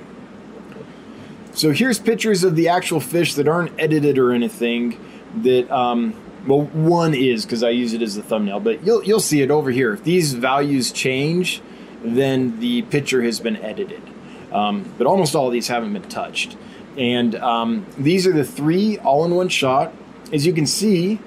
So 1.53 1.73
here's 1.73 1.99
pictures 1.99 2.43
of 2.43 2.57
the 2.57 2.69
actual 2.69 3.01
fish 3.01 3.35
that 3.35 3.47
aren't 3.47 3.79
edited 3.79 4.19
or 4.19 4.33
anything 4.33 4.99
that 5.43 5.71
um, 5.71 6.15
well, 6.47 6.63
one 6.63 7.15
is 7.15 7.45
because 7.45 7.63
I 7.63 7.71
use 7.71 7.93
it 7.93 8.03
as 8.03 8.17
a 8.17 8.23
thumbnail, 8.23 8.61
but 8.61 8.85
you'll 8.85 9.05
you'll 9.05 9.21
see 9.21 9.43
it 9.43 9.51
over 9.51 9.71
here. 9.71 9.93
If 9.93 10.05
these 10.05 10.33
values 10.33 10.91
change, 10.91 11.61
then 12.03 12.61
the 12.61 12.83
picture 12.83 13.23
has 13.23 13.41
been 13.41 13.57
edited. 13.57 14.03
Um, 14.53 14.93
but 14.99 15.07
almost 15.07 15.35
all 15.35 15.47
of 15.47 15.53
these 15.53 15.69
haven't 15.69 15.93
been 15.93 16.03
touched. 16.03 16.57
And 16.97 17.35
um, 17.37 17.87
these 17.97 18.27
are 18.27 18.33
the 18.33 18.45
three 18.45 18.99
all 18.99 19.25
in 19.25 19.35
one 19.35 19.49
shot. 19.49 19.93
As 20.33 20.47
you 20.47 20.53
can 20.53 20.67
see, 20.67 21.19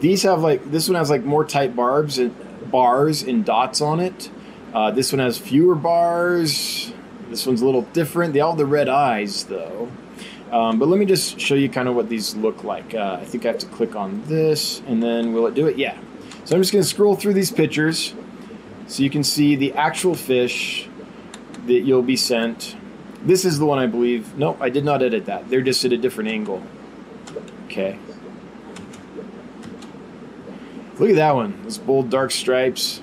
these 0.00 0.22
have 0.24 0.40
like 0.42 0.70
this 0.70 0.88
one 0.88 0.96
has 0.96 1.10
like 1.10 1.24
more 1.24 1.44
tight 1.44 1.76
barbs 1.76 2.18
and 2.18 2.34
bars 2.70 3.22
and 3.22 3.44
dots 3.44 3.80
on 3.80 4.00
it. 4.00 4.30
Uh, 4.72 4.90
this 4.90 5.12
one 5.12 5.20
has 5.20 5.38
fewer 5.38 5.74
bars. 5.74 6.92
This 7.30 7.46
one's 7.46 7.62
a 7.62 7.64
little 7.64 7.82
different. 7.82 8.34
They 8.34 8.40
all 8.40 8.52
have 8.52 8.58
the 8.58 8.66
red 8.66 8.88
eyes 8.88 9.44
though. 9.44 9.90
Um, 10.50 10.78
but 10.78 10.88
let 10.88 10.98
me 11.00 11.06
just 11.06 11.40
show 11.40 11.54
you 11.54 11.68
kind 11.68 11.88
of 11.88 11.96
what 11.96 12.08
these 12.08 12.36
look 12.36 12.62
like. 12.62 12.94
Uh, 12.94 13.18
I 13.20 13.24
think 13.24 13.44
I 13.44 13.48
have 13.48 13.58
to 13.58 13.66
click 13.66 13.96
on 13.96 14.22
this, 14.26 14.82
and 14.86 15.02
then 15.02 15.32
will 15.32 15.46
it 15.46 15.54
do 15.54 15.66
it? 15.66 15.76
Yeah. 15.78 15.98
So 16.44 16.54
I'm 16.54 16.62
just 16.62 16.72
going 16.72 16.82
to 16.82 16.88
scroll 16.88 17.16
through 17.16 17.34
these 17.34 17.50
pictures 17.50 18.14
so 18.86 19.02
you 19.02 19.10
can 19.10 19.24
see 19.24 19.56
the 19.56 19.72
actual 19.72 20.14
fish 20.14 20.88
that 21.66 21.80
you'll 21.80 22.02
be 22.02 22.16
sent. 22.16 22.76
This 23.22 23.44
is 23.44 23.58
the 23.58 23.66
one 23.66 23.78
I 23.78 23.86
believe. 23.86 24.36
Nope, 24.36 24.58
I 24.60 24.70
did 24.70 24.84
not 24.84 25.02
edit 25.02 25.26
that. 25.26 25.48
They're 25.48 25.62
just 25.62 25.84
at 25.84 25.92
a 25.92 25.96
different 25.96 26.30
angle. 26.30 26.62
Okay. 27.66 27.98
Look 30.98 31.10
at 31.10 31.16
that 31.16 31.34
one. 31.34 31.62
Those 31.64 31.78
bold 31.78 32.10
dark 32.10 32.30
stripes. 32.30 33.02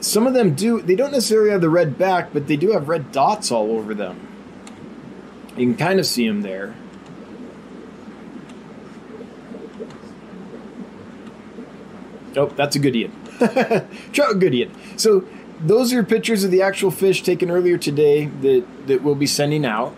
Some 0.00 0.26
of 0.26 0.34
them 0.34 0.54
do, 0.54 0.80
they 0.80 0.96
don't 0.96 1.12
necessarily 1.12 1.50
have 1.50 1.60
the 1.60 1.68
red 1.68 1.98
back, 1.98 2.32
but 2.32 2.46
they 2.46 2.56
do 2.56 2.72
have 2.72 2.88
red 2.88 3.12
dots 3.12 3.52
all 3.52 3.70
over 3.72 3.94
them. 3.94 4.26
You 5.56 5.66
can 5.66 5.76
kind 5.76 6.00
of 6.00 6.06
see 6.06 6.26
them 6.26 6.42
there. 6.42 6.74
Oh, 12.36 12.46
that's 12.46 12.76
a 12.76 12.80
goodeid. 12.80 13.10
Trout 14.12 14.38
good. 14.38 14.70
So 14.96 15.24
those 15.62 15.92
are 15.92 16.02
pictures 16.02 16.44
of 16.44 16.50
the 16.50 16.62
actual 16.62 16.90
fish 16.90 17.22
taken 17.22 17.50
earlier 17.50 17.78
today 17.78 18.26
that, 18.26 18.64
that 18.86 19.02
we'll 19.02 19.14
be 19.14 19.26
sending 19.26 19.64
out. 19.64 19.94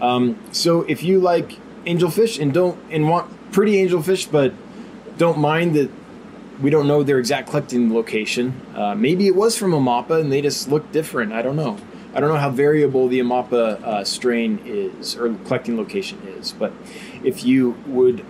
Um, 0.00 0.38
so 0.52 0.82
if 0.82 1.02
you 1.02 1.18
like 1.18 1.58
angelfish 1.84 2.40
and 2.40 2.52
don't 2.52 2.78
and 2.90 3.08
want 3.08 3.52
pretty 3.52 3.74
angelfish, 3.74 4.30
but 4.30 4.52
don't 5.16 5.38
mind 5.38 5.74
that 5.74 5.90
we 6.60 6.70
don't 6.70 6.86
know 6.86 7.02
their 7.02 7.18
exact 7.18 7.48
collecting 7.48 7.92
location. 7.92 8.60
Uh, 8.74 8.94
maybe 8.94 9.26
it 9.26 9.34
was 9.34 9.56
from 9.56 9.72
Amapa 9.72 10.20
and 10.20 10.30
they 10.30 10.42
just 10.42 10.68
look 10.68 10.90
different. 10.92 11.32
I 11.32 11.42
don't 11.42 11.56
know. 11.56 11.78
I 12.14 12.20
don't 12.20 12.30
know 12.30 12.38
how 12.38 12.50
variable 12.50 13.08
the 13.08 13.20
Amapa 13.20 13.82
uh, 13.82 14.04
strain 14.04 14.60
is 14.64 15.16
or 15.16 15.34
collecting 15.44 15.76
location 15.76 16.20
is. 16.26 16.52
But 16.52 16.72
if 17.22 17.44
you 17.44 17.70
would 17.86 18.24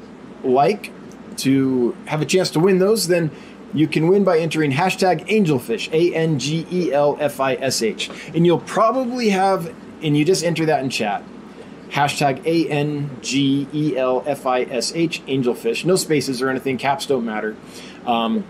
like 0.44 0.92
to 1.38 1.96
have 2.06 2.20
a 2.20 2.26
chance 2.26 2.50
to 2.50 2.60
win 2.60 2.78
those, 2.78 3.08
then 3.08 3.30
you 3.74 3.86
can 3.86 4.08
win 4.08 4.24
by 4.24 4.38
entering 4.38 4.72
hashtag 4.72 5.28
angelfish, 5.28 5.92
A 5.92 6.14
N 6.14 6.38
G 6.38 6.66
E 6.70 6.92
L 6.92 7.16
F 7.20 7.40
I 7.40 7.54
S 7.54 7.82
H. 7.82 8.10
And 8.34 8.46
you'll 8.46 8.60
probably 8.60 9.30
have, 9.30 9.74
and 10.02 10.16
you 10.16 10.24
just 10.24 10.44
enter 10.44 10.66
that 10.66 10.82
in 10.82 10.90
chat, 10.90 11.22
hashtag 11.90 12.44
A 12.46 12.68
N 12.70 13.10
G 13.20 13.68
E 13.72 13.96
L 13.96 14.22
F 14.26 14.46
I 14.46 14.62
S 14.62 14.92
H, 14.94 15.24
angelfish. 15.26 15.84
No 15.84 15.96
spaces 15.96 16.40
or 16.40 16.48
anything, 16.48 16.78
caps 16.78 17.06
don't 17.06 17.24
matter. 17.24 17.56
Um, 18.06 18.44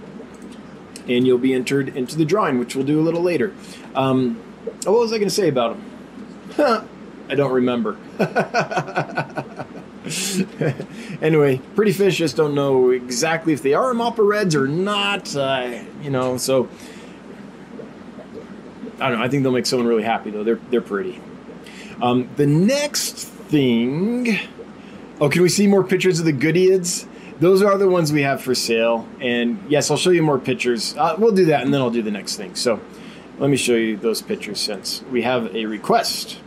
and 1.08 1.26
you'll 1.26 1.38
be 1.38 1.54
entered 1.54 1.96
into 1.96 2.16
the 2.16 2.24
drawing, 2.24 2.58
which 2.58 2.76
we'll 2.76 2.86
do 2.86 3.00
a 3.00 3.02
little 3.02 3.22
later. 3.22 3.52
Um, 3.94 4.36
what 4.84 5.00
was 5.00 5.12
I 5.12 5.16
going 5.16 5.28
to 5.28 5.34
say 5.34 5.48
about 5.48 5.76
them? 6.56 6.88
I 7.30 7.34
don't 7.34 7.52
remember. 7.52 7.96
anyway, 11.22 11.58
pretty 11.74 11.92
fish 11.92 12.16
just 12.16 12.36
don't 12.36 12.54
know 12.54 12.90
exactly 12.90 13.52
if 13.52 13.62
they 13.62 13.74
are 13.74 13.92
Amapa 13.92 14.26
Reds 14.26 14.54
or 14.54 14.66
not. 14.68 15.34
Uh, 15.34 15.82
you 16.02 16.10
know, 16.10 16.36
so 16.36 16.68
I 19.00 19.08
don't 19.08 19.18
know. 19.18 19.24
I 19.24 19.28
think 19.28 19.42
they'll 19.42 19.52
make 19.52 19.66
someone 19.66 19.88
really 19.88 20.02
happy 20.02 20.30
though. 20.30 20.44
They're 20.44 20.60
they're 20.70 20.80
pretty. 20.80 21.20
Um, 22.00 22.28
the 22.36 22.46
next 22.46 23.16
thing. 23.16 24.38
Oh, 25.20 25.28
can 25.28 25.42
we 25.42 25.48
see 25.48 25.66
more 25.66 25.82
pictures 25.82 26.20
of 26.20 26.26
the 26.26 26.32
Goodeids? 26.32 27.06
Those 27.40 27.62
are 27.62 27.76
the 27.78 27.88
ones 27.88 28.12
we 28.12 28.22
have 28.22 28.40
for 28.40 28.54
sale. 28.54 29.08
And 29.20 29.62
yes, 29.68 29.90
I'll 29.90 29.96
show 29.96 30.10
you 30.10 30.22
more 30.22 30.38
pictures. 30.38 30.96
Uh, 30.96 31.16
we'll 31.18 31.34
do 31.34 31.46
that, 31.46 31.62
and 31.62 31.74
then 31.74 31.80
I'll 31.80 31.90
do 31.90 32.02
the 32.02 32.10
next 32.10 32.36
thing. 32.36 32.54
So 32.54 32.80
let 33.38 33.50
me 33.50 33.56
show 33.56 33.74
you 33.74 33.96
those 33.96 34.22
pictures 34.22 34.60
since 34.60 35.02
we 35.10 35.22
have 35.22 35.54
a 35.54 35.66
request. 35.66 36.40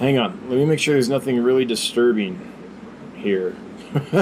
Hang 0.00 0.18
on. 0.18 0.48
Let 0.48 0.56
me 0.56 0.64
make 0.64 0.78
sure 0.78 0.94
there's 0.94 1.10
nothing 1.10 1.42
really 1.42 1.66
disturbing 1.66 2.40
here 3.16 3.54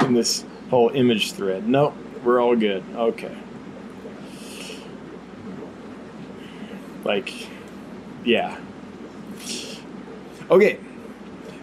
in 0.00 0.14
this 0.14 0.44
whole 0.70 0.90
image 0.90 1.32
thread. 1.32 1.68
Nope, 1.68 1.96
we're 2.22 2.40
all 2.40 2.54
good. 2.54 2.84
Okay. 2.94 3.36
Like, 7.02 7.48
yeah. 8.24 8.56
Okay. 10.48 10.78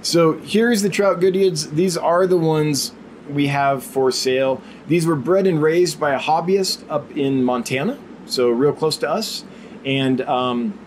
So 0.02 0.34
here's 0.40 0.82
the 0.82 0.90
trout 0.90 1.22
goodeids. 1.22 1.72
These 1.72 1.96
are 1.96 2.28
the 2.28 2.38
ones 2.38 2.92
we 3.30 3.48
have 3.48 3.82
for 3.82 4.12
sale. 4.12 4.62
These 4.88 5.06
were 5.06 5.16
bred 5.16 5.48
and 5.48 5.62
raised 5.62 6.02
by 6.02 6.14
a 6.14 6.20
hobbyist 6.20 6.84
up 6.90 7.16
in 7.16 7.46
Montana, 7.46 7.98
so 8.26 8.50
real 8.50 8.74
close 8.74 8.98
to 8.98 9.10
us. 9.10 9.46
And 9.86 10.20
um, 10.22 10.78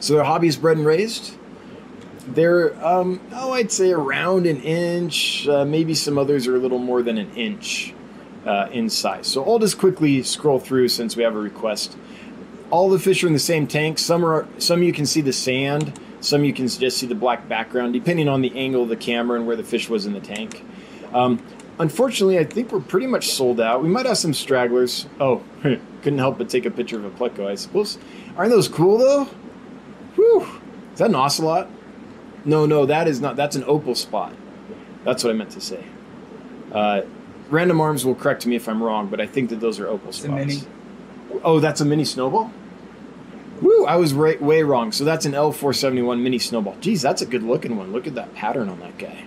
so 0.00 0.14
their 0.14 0.24
hobby 0.24 0.48
is 0.48 0.56
bred 0.56 0.76
and 0.76 0.86
raised. 0.86 1.36
They're, 2.28 2.74
um, 2.84 3.20
oh, 3.32 3.52
I'd 3.52 3.72
say 3.72 3.90
around 3.90 4.46
an 4.46 4.60
inch. 4.60 5.48
Uh, 5.48 5.64
maybe 5.64 5.94
some 5.94 6.18
others 6.18 6.46
are 6.46 6.56
a 6.56 6.58
little 6.58 6.78
more 6.78 7.02
than 7.02 7.16
an 7.16 7.30
inch 7.34 7.94
uh, 8.46 8.68
in 8.70 8.90
size. 8.90 9.26
So 9.26 9.44
I'll 9.44 9.58
just 9.58 9.78
quickly 9.78 10.22
scroll 10.22 10.58
through 10.58 10.88
since 10.88 11.16
we 11.16 11.22
have 11.22 11.34
a 11.34 11.40
request. 11.40 11.96
All 12.70 12.90
the 12.90 12.98
fish 12.98 13.24
are 13.24 13.26
in 13.26 13.32
the 13.32 13.38
same 13.38 13.66
tank. 13.66 13.98
Some 13.98 14.24
are, 14.24 14.46
some 14.58 14.82
you 14.82 14.92
can 14.92 15.06
see 15.06 15.22
the 15.22 15.32
sand. 15.32 15.98
Some 16.20 16.44
you 16.44 16.52
can 16.52 16.68
just 16.68 16.98
see 16.98 17.06
the 17.06 17.14
black 17.14 17.48
background, 17.48 17.92
depending 17.92 18.28
on 18.28 18.42
the 18.42 18.54
angle 18.56 18.82
of 18.82 18.88
the 18.88 18.96
camera 18.96 19.38
and 19.38 19.46
where 19.46 19.56
the 19.56 19.64
fish 19.64 19.88
was 19.88 20.04
in 20.04 20.12
the 20.12 20.20
tank. 20.20 20.64
Um, 21.12 21.40
unfortunately, 21.78 22.38
I 22.38 22.44
think 22.44 22.72
we're 22.72 22.80
pretty 22.80 23.06
much 23.06 23.30
sold 23.30 23.60
out. 23.60 23.82
We 23.82 23.88
might 23.88 24.04
have 24.04 24.18
some 24.18 24.34
stragglers. 24.34 25.06
Oh, 25.20 25.42
couldn't 25.62 26.18
help 26.18 26.38
but 26.38 26.48
take 26.48 26.66
a 26.66 26.70
picture 26.70 26.96
of 26.96 27.04
a 27.04 27.10
pleco, 27.10 27.46
I 27.46 27.54
suppose. 27.54 27.98
Aren't 28.36 28.50
those 28.50 28.68
cool 28.68 28.98
though? 28.98 29.28
Whew. 30.28 30.46
Is 30.92 30.98
that 30.98 31.08
an 31.08 31.14
ocelot? 31.14 31.68
No, 32.44 32.66
no, 32.66 32.86
that 32.86 33.08
is 33.08 33.20
not. 33.20 33.36
That's 33.36 33.56
an 33.56 33.64
opal 33.64 33.94
spot. 33.94 34.34
That's 35.04 35.24
what 35.24 35.30
I 35.30 35.32
meant 35.32 35.50
to 35.50 35.60
say. 35.60 35.84
Uh, 36.72 37.02
Random 37.50 37.80
Arms 37.80 38.04
will 38.04 38.14
correct 38.14 38.46
me 38.46 38.56
if 38.56 38.68
I'm 38.68 38.82
wrong, 38.82 39.08
but 39.08 39.20
I 39.20 39.26
think 39.26 39.50
that 39.50 39.60
those 39.60 39.80
are 39.80 39.86
opal 39.86 40.12
spots. 40.12 40.28
mini. 40.28 40.60
Oh, 41.42 41.60
that's 41.60 41.80
a 41.80 41.84
mini 41.84 42.04
snowball? 42.04 42.52
Woo, 43.62 43.86
I 43.86 43.96
was 43.96 44.12
right, 44.14 44.40
way 44.40 44.62
wrong. 44.62 44.92
So 44.92 45.04
that's 45.04 45.24
an 45.24 45.32
L471 45.32 46.20
mini 46.20 46.38
snowball. 46.38 46.76
Geez, 46.80 47.02
that's 47.02 47.22
a 47.22 47.26
good 47.26 47.42
looking 47.42 47.76
one. 47.76 47.92
Look 47.92 48.06
at 48.06 48.14
that 48.14 48.34
pattern 48.34 48.68
on 48.68 48.78
that 48.80 48.98
guy. 48.98 49.24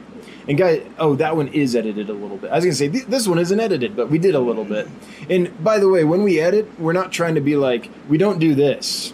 And 0.48 0.58
guy, 0.58 0.84
oh, 0.98 1.16
that 1.16 1.36
one 1.36 1.48
is 1.50 1.76
edited 1.76 2.10
a 2.10 2.14
little 2.14 2.38
bit. 2.38 2.52
I 2.52 2.56
was 2.56 2.66
gonna 2.66 2.76
say 2.76 2.90
th- 2.90 3.06
this 3.06 3.28
one 3.28 3.40
isn't 3.40 3.60
edited, 3.60 3.96
but 3.96 4.10
we 4.10 4.18
did 4.18 4.36
a 4.36 4.40
little 4.40 4.66
bit. 4.66 4.88
And 5.30 5.64
by 5.64 5.78
the 5.80 5.90
way, 5.90 6.04
when 6.04 6.24
we 6.24 6.40
edit, 6.40 6.80
we're 6.80 6.94
not 6.94 7.12
trying 7.12 7.36
to 7.36 7.42
be 7.42 7.56
like 7.56 7.90
we 8.10 8.18
don't 8.18 8.40
do 8.40 8.56
this. 8.56 9.14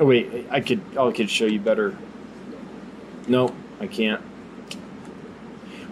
Oh 0.00 0.06
wait, 0.06 0.46
I 0.50 0.60
could 0.60 0.80
I 0.98 1.10
could 1.12 1.30
show 1.30 1.46
you 1.46 1.60
better. 1.60 1.96
No, 3.28 3.54
I 3.80 3.86
can't. 3.86 4.22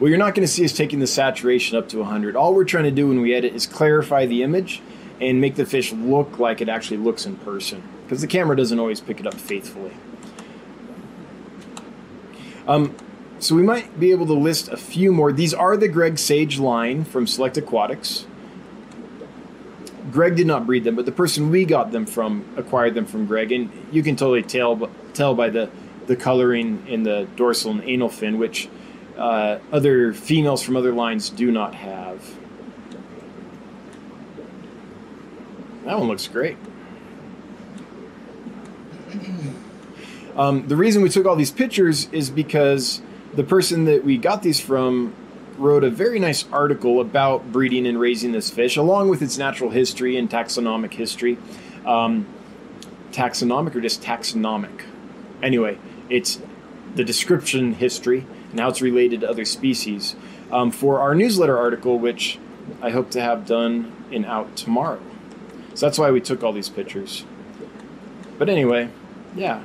Well, 0.00 0.08
you're 0.08 0.18
not 0.18 0.34
going 0.34 0.46
to 0.46 0.52
see 0.52 0.64
us 0.64 0.72
taking 0.72 0.98
the 0.98 1.06
saturation 1.06 1.78
up 1.78 1.88
to 1.90 1.98
100. 1.98 2.34
All 2.34 2.54
we're 2.54 2.64
trying 2.64 2.84
to 2.84 2.90
do 2.90 3.06
when 3.06 3.20
we 3.20 3.32
edit 3.34 3.54
is 3.54 3.66
clarify 3.68 4.26
the 4.26 4.42
image 4.42 4.82
and 5.20 5.40
make 5.40 5.54
the 5.54 5.64
fish 5.64 5.92
look 5.92 6.40
like 6.40 6.60
it 6.60 6.68
actually 6.68 6.96
looks 6.96 7.24
in 7.24 7.36
person 7.36 7.82
because 8.04 8.20
the 8.20 8.26
camera 8.26 8.56
doesn't 8.56 8.80
always 8.80 9.00
pick 9.00 9.20
it 9.20 9.26
up 9.26 9.34
faithfully. 9.34 9.92
Um, 12.66 12.96
so 13.38 13.54
we 13.54 13.62
might 13.62 13.98
be 13.98 14.10
able 14.10 14.26
to 14.26 14.34
list 14.34 14.68
a 14.68 14.76
few 14.76 15.12
more. 15.12 15.32
These 15.32 15.54
are 15.54 15.76
the 15.76 15.88
Greg 15.88 16.18
Sage 16.18 16.58
line 16.58 17.04
from 17.04 17.26
Select 17.26 17.56
Aquatics. 17.56 18.26
Greg 20.12 20.36
did 20.36 20.46
not 20.46 20.66
breed 20.66 20.84
them, 20.84 20.94
but 20.94 21.06
the 21.06 21.12
person 21.12 21.50
we 21.50 21.64
got 21.64 21.90
them 21.90 22.04
from 22.06 22.44
acquired 22.56 22.94
them 22.94 23.06
from 23.06 23.26
Greg, 23.26 23.50
and 23.50 23.70
you 23.90 24.02
can 24.02 24.14
totally 24.14 24.42
tell 24.42 24.90
tell 25.14 25.34
by 25.34 25.48
the 25.48 25.70
the 26.06 26.16
coloring 26.16 26.84
in 26.86 27.02
the 27.02 27.26
dorsal 27.36 27.70
and 27.72 27.82
anal 27.84 28.08
fin, 28.08 28.38
which 28.38 28.68
uh, 29.16 29.58
other 29.70 30.12
females 30.12 30.62
from 30.62 30.76
other 30.76 30.92
lines 30.92 31.30
do 31.30 31.50
not 31.50 31.74
have. 31.74 32.22
That 35.84 35.98
one 35.98 36.08
looks 36.08 36.28
great. 36.28 36.56
Um, 40.36 40.66
the 40.68 40.76
reason 40.76 41.02
we 41.02 41.08
took 41.08 41.26
all 41.26 41.36
these 41.36 41.50
pictures 41.50 42.08
is 42.12 42.30
because 42.30 43.02
the 43.34 43.44
person 43.44 43.84
that 43.84 44.04
we 44.04 44.16
got 44.16 44.42
these 44.42 44.60
from 44.60 45.14
wrote 45.62 45.84
a 45.84 45.90
very 45.90 46.18
nice 46.18 46.44
article 46.52 47.00
about 47.00 47.52
breeding 47.52 47.86
and 47.86 47.98
raising 47.98 48.32
this 48.32 48.50
fish, 48.50 48.76
along 48.76 49.08
with 49.08 49.22
its 49.22 49.38
natural 49.38 49.70
history 49.70 50.16
and 50.16 50.28
taxonomic 50.28 50.92
history. 50.92 51.38
Um, 51.86 52.26
taxonomic 53.12 53.74
or 53.74 53.80
just 53.80 54.02
taxonomic? 54.02 54.82
Anyway, 55.42 55.78
it's 56.08 56.40
the 56.94 57.04
description 57.04 57.74
history 57.74 58.26
and 58.50 58.60
how 58.60 58.68
it's 58.68 58.82
related 58.82 59.20
to 59.20 59.30
other 59.30 59.44
species 59.44 60.16
um, 60.50 60.70
for 60.70 61.00
our 61.00 61.14
newsletter 61.14 61.56
article, 61.56 61.98
which 61.98 62.38
I 62.80 62.90
hope 62.90 63.10
to 63.12 63.20
have 63.20 63.46
done 63.46 63.92
and 64.12 64.26
out 64.26 64.56
tomorrow. 64.56 65.00
So 65.74 65.86
that's 65.86 65.98
why 65.98 66.10
we 66.10 66.20
took 66.20 66.42
all 66.42 66.52
these 66.52 66.68
pictures. 66.68 67.24
But 68.38 68.48
anyway, 68.48 68.90
yeah. 69.34 69.62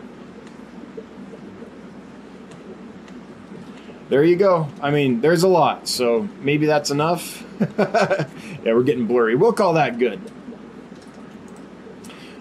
There 4.10 4.24
you 4.24 4.38
go. 4.38 4.70
I 4.82 4.90
mean, 4.90 5.20
there's 5.20 5.44
a 5.44 5.50
lot, 5.50 5.88
so 5.88 6.30
maybe 6.42 6.66
that's 6.66 6.92
enough. 6.92 7.44
yeah, 7.78 8.26
we're 8.66 8.84
getting 8.84 9.06
blurry. 9.06 9.36
We'll 9.36 9.52
call 9.52 9.74
that 9.74 10.00
good. 10.00 10.22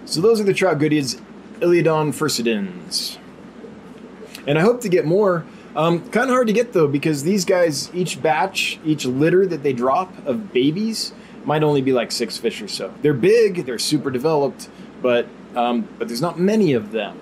So 0.05 0.21
those 0.21 0.41
are 0.41 0.45
the 0.45 0.55
trout 0.55 0.79
goodeids, 0.79 1.21
Ilyodon 1.59 2.15
furcidens. 2.15 3.19
And 4.47 4.59
I 4.59 4.61
hope 4.61 4.81
to 4.83 4.89
get 4.89 5.05
more. 5.05 5.45
Um, 5.75 6.09
kind 6.11 6.31
of 6.31 6.35
hard 6.35 6.47
to 6.47 6.55
get 6.55 6.73
though 6.73 6.89
because 6.89 7.25
these 7.25 7.45
guys, 7.45 7.93
each 7.93 8.23
batch, 8.23 8.79
each 8.85 9.05
litter 9.05 9.45
that 9.47 9.63
they 9.63 9.73
drop 9.73 10.11
of 10.25 10.53
babies 10.53 11.13
might 11.45 11.63
only 11.63 11.83
be 11.83 11.93
like 11.93 12.13
six 12.13 12.39
fish 12.39 12.63
or 12.63 12.69
so. 12.69 12.95
They're 13.03 13.13
big, 13.13 13.67
they're 13.67 13.79
super 13.79 14.11
developed, 14.11 14.69
but 15.03 15.27
um, 15.55 15.89
but 15.99 16.09
there's 16.09 16.23
not 16.23 16.39
many 16.39 16.73
of 16.73 16.93
them, 16.93 17.19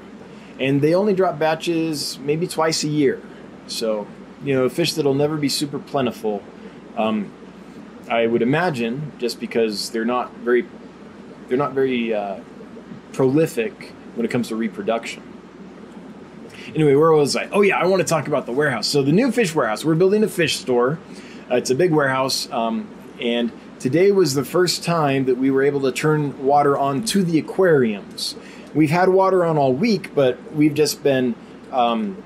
and 0.61 0.83
they 0.83 0.95
only 0.95 1.15
drop 1.15 1.39
batches 1.39 2.19
maybe 2.21 2.47
twice 2.47 2.85
a 2.85 2.89
year. 2.89 3.21
So, 3.67 4.07
you 4.45 4.55
know, 4.55 4.69
fish 4.69 4.93
that'll 4.95 5.15
never 5.15 5.37
be 5.37 5.49
super 5.49 5.79
plentiful. 5.79 6.43
Um, 6.97 7.33
I 8.09 8.27
would 8.27 8.43
imagine 8.43 9.13
just 9.19 9.41
because 9.41 9.91
they're 9.91 10.05
not 10.05 10.33
very, 10.35 10.67
they're 11.49 11.59
not 11.59 11.73
very 11.73 12.15
uh, 12.15 12.41
prolific 13.13 13.93
when 14.15 14.27
it 14.27 14.31
comes 14.31 14.49
to 14.49 14.57
reproduction. 14.57 15.23
Anyway, 16.75 16.95
where 16.95 17.13
was 17.13 17.37
I? 17.37 17.49
Oh 17.51 17.63
yeah, 17.63 17.79
I 17.79 17.87
want 17.87 18.03
to 18.03 18.09
talk 18.09 18.27
about 18.27 18.47
the 18.47 18.53
warehouse. 18.53 18.87
So 18.87 19.03
the 19.03 19.13
new 19.13 19.33
fish 19.33 19.55
warehouse, 19.55 19.85
we're 19.85 19.95
building 19.95 20.23
a 20.23 20.29
fish 20.29 20.57
store. 20.57 20.99
Uh, 21.51 21.57
it's 21.57 21.71
a 21.71 21.75
big 21.75 21.93
warehouse, 21.93 22.51
um, 22.51 22.89
and 23.21 23.53
today 23.79 24.11
was 24.13 24.35
the 24.35 24.45
first 24.45 24.83
time 24.83 25.27
that 25.27 25.37
we 25.37 25.51
were 25.51 25.63
able 25.63 25.81
to 25.83 25.93
turn 25.93 26.45
water 26.45 26.77
on 26.77 27.05
to 27.07 27.23
the 27.23 27.39
aquariums. 27.39 28.35
We've 28.75 28.91
had 28.91 29.09
water 29.09 29.45
on 29.45 29.57
all 29.57 29.73
week, 29.73 30.15
but 30.15 30.53
we've 30.53 30.75
just 30.75 31.03
been 31.03 31.35
um, 31.71 32.23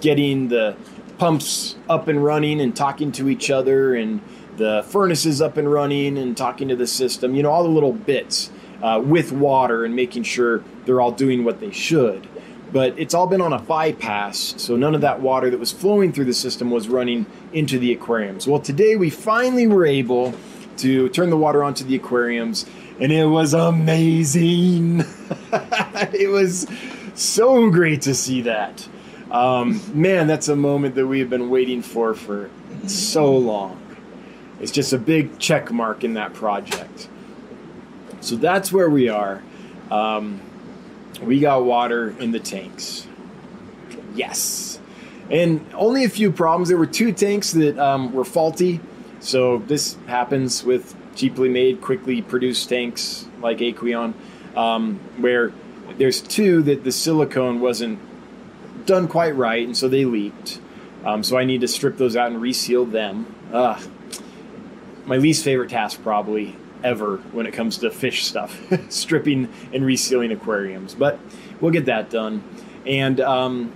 getting 0.00 0.48
the 0.48 0.76
pumps 1.20 1.76
up 1.86 2.08
and 2.08 2.24
running 2.24 2.62
and 2.62 2.74
talking 2.74 3.12
to 3.12 3.28
each 3.28 3.50
other 3.50 3.94
and 3.94 4.22
the 4.56 4.82
furnaces 4.88 5.42
up 5.42 5.58
and 5.58 5.70
running 5.70 6.16
and 6.16 6.34
talking 6.34 6.68
to 6.68 6.76
the 6.76 6.86
system, 6.86 7.34
you 7.34 7.42
know, 7.42 7.50
all 7.50 7.62
the 7.62 7.68
little 7.68 7.92
bits 7.92 8.50
uh, 8.82 8.98
with 9.04 9.30
water 9.30 9.84
and 9.84 9.94
making 9.94 10.22
sure 10.22 10.64
they're 10.86 10.98
all 10.98 11.12
doing 11.12 11.44
what 11.44 11.60
they 11.60 11.70
should. 11.70 12.26
But 12.72 12.98
it's 12.98 13.12
all 13.12 13.26
been 13.26 13.42
on 13.42 13.52
a 13.52 13.58
bypass, 13.58 14.54
so 14.56 14.76
none 14.76 14.94
of 14.94 15.02
that 15.02 15.20
water 15.20 15.50
that 15.50 15.60
was 15.60 15.70
flowing 15.70 16.10
through 16.10 16.24
the 16.24 16.32
system 16.32 16.70
was 16.70 16.88
running 16.88 17.26
into 17.52 17.78
the 17.78 17.92
aquariums. 17.92 18.46
Well, 18.46 18.60
today 18.60 18.96
we 18.96 19.10
finally 19.10 19.66
were 19.66 19.84
able 19.84 20.32
to 20.78 21.10
turn 21.10 21.28
the 21.28 21.36
water 21.36 21.62
onto 21.62 21.84
the 21.84 21.96
aquariums, 21.96 22.64
and 22.98 23.12
it 23.12 23.26
was 23.26 23.52
amazing. 23.52 25.00
it 25.52 26.30
was 26.30 26.66
so 27.14 27.68
great 27.68 28.00
to 28.02 28.14
see 28.14 28.40
that. 28.42 28.88
Um, 29.30 29.80
man, 29.94 30.26
that's 30.26 30.48
a 30.48 30.56
moment 30.56 30.96
that 30.96 31.06
we 31.06 31.20
have 31.20 31.30
been 31.30 31.50
waiting 31.50 31.82
for 31.82 32.14
for 32.14 32.50
so 32.86 33.36
long. 33.36 33.80
It's 34.60 34.72
just 34.72 34.92
a 34.92 34.98
big 34.98 35.38
check 35.38 35.70
mark 35.70 36.04
in 36.04 36.14
that 36.14 36.34
project. 36.34 37.08
So 38.20 38.36
that's 38.36 38.72
where 38.72 38.90
we 38.90 39.08
are. 39.08 39.42
Um, 39.90 40.40
we 41.22 41.40
got 41.40 41.64
water 41.64 42.10
in 42.18 42.32
the 42.32 42.40
tanks. 42.40 43.06
Yes. 44.14 44.80
And 45.30 45.64
only 45.74 46.04
a 46.04 46.08
few 46.08 46.32
problems. 46.32 46.68
There 46.68 46.78
were 46.78 46.86
two 46.86 47.12
tanks 47.12 47.52
that 47.52 47.78
um, 47.78 48.12
were 48.12 48.24
faulty. 48.24 48.80
So 49.20 49.58
this 49.58 49.96
happens 50.06 50.64
with 50.64 50.94
cheaply 51.14 51.48
made, 51.48 51.80
quickly 51.80 52.20
produced 52.20 52.68
tanks 52.68 53.26
like 53.40 53.58
Aqueon, 53.58 54.14
um, 54.56 54.98
where 55.18 55.52
there's 55.98 56.20
two 56.20 56.62
that 56.62 56.84
the 56.84 56.92
silicone 56.92 57.60
wasn't 57.60 57.98
done 58.90 59.06
quite 59.06 59.36
right, 59.36 59.64
and 59.64 59.76
so 59.76 59.88
they 59.88 60.04
leaked. 60.04 60.60
Um, 61.04 61.22
so 61.22 61.38
I 61.38 61.44
need 61.44 61.60
to 61.60 61.68
strip 61.68 61.96
those 61.96 62.16
out 62.16 62.32
and 62.32 62.42
reseal 62.42 62.84
them. 62.84 63.32
Ugh. 63.52 63.80
My 65.06 65.16
least 65.16 65.44
favorite 65.44 65.70
task, 65.70 66.02
probably 66.02 66.56
ever, 66.82 67.18
when 67.30 67.46
it 67.46 67.52
comes 67.52 67.78
to 67.78 67.90
fish 67.92 68.24
stuff 68.24 68.60
stripping 68.90 69.48
and 69.72 69.84
resealing 69.84 70.32
aquariums. 70.32 70.94
But 70.94 71.20
we'll 71.60 71.70
get 71.70 71.84
that 71.84 72.10
done. 72.10 72.42
And 72.84 73.20
um, 73.20 73.72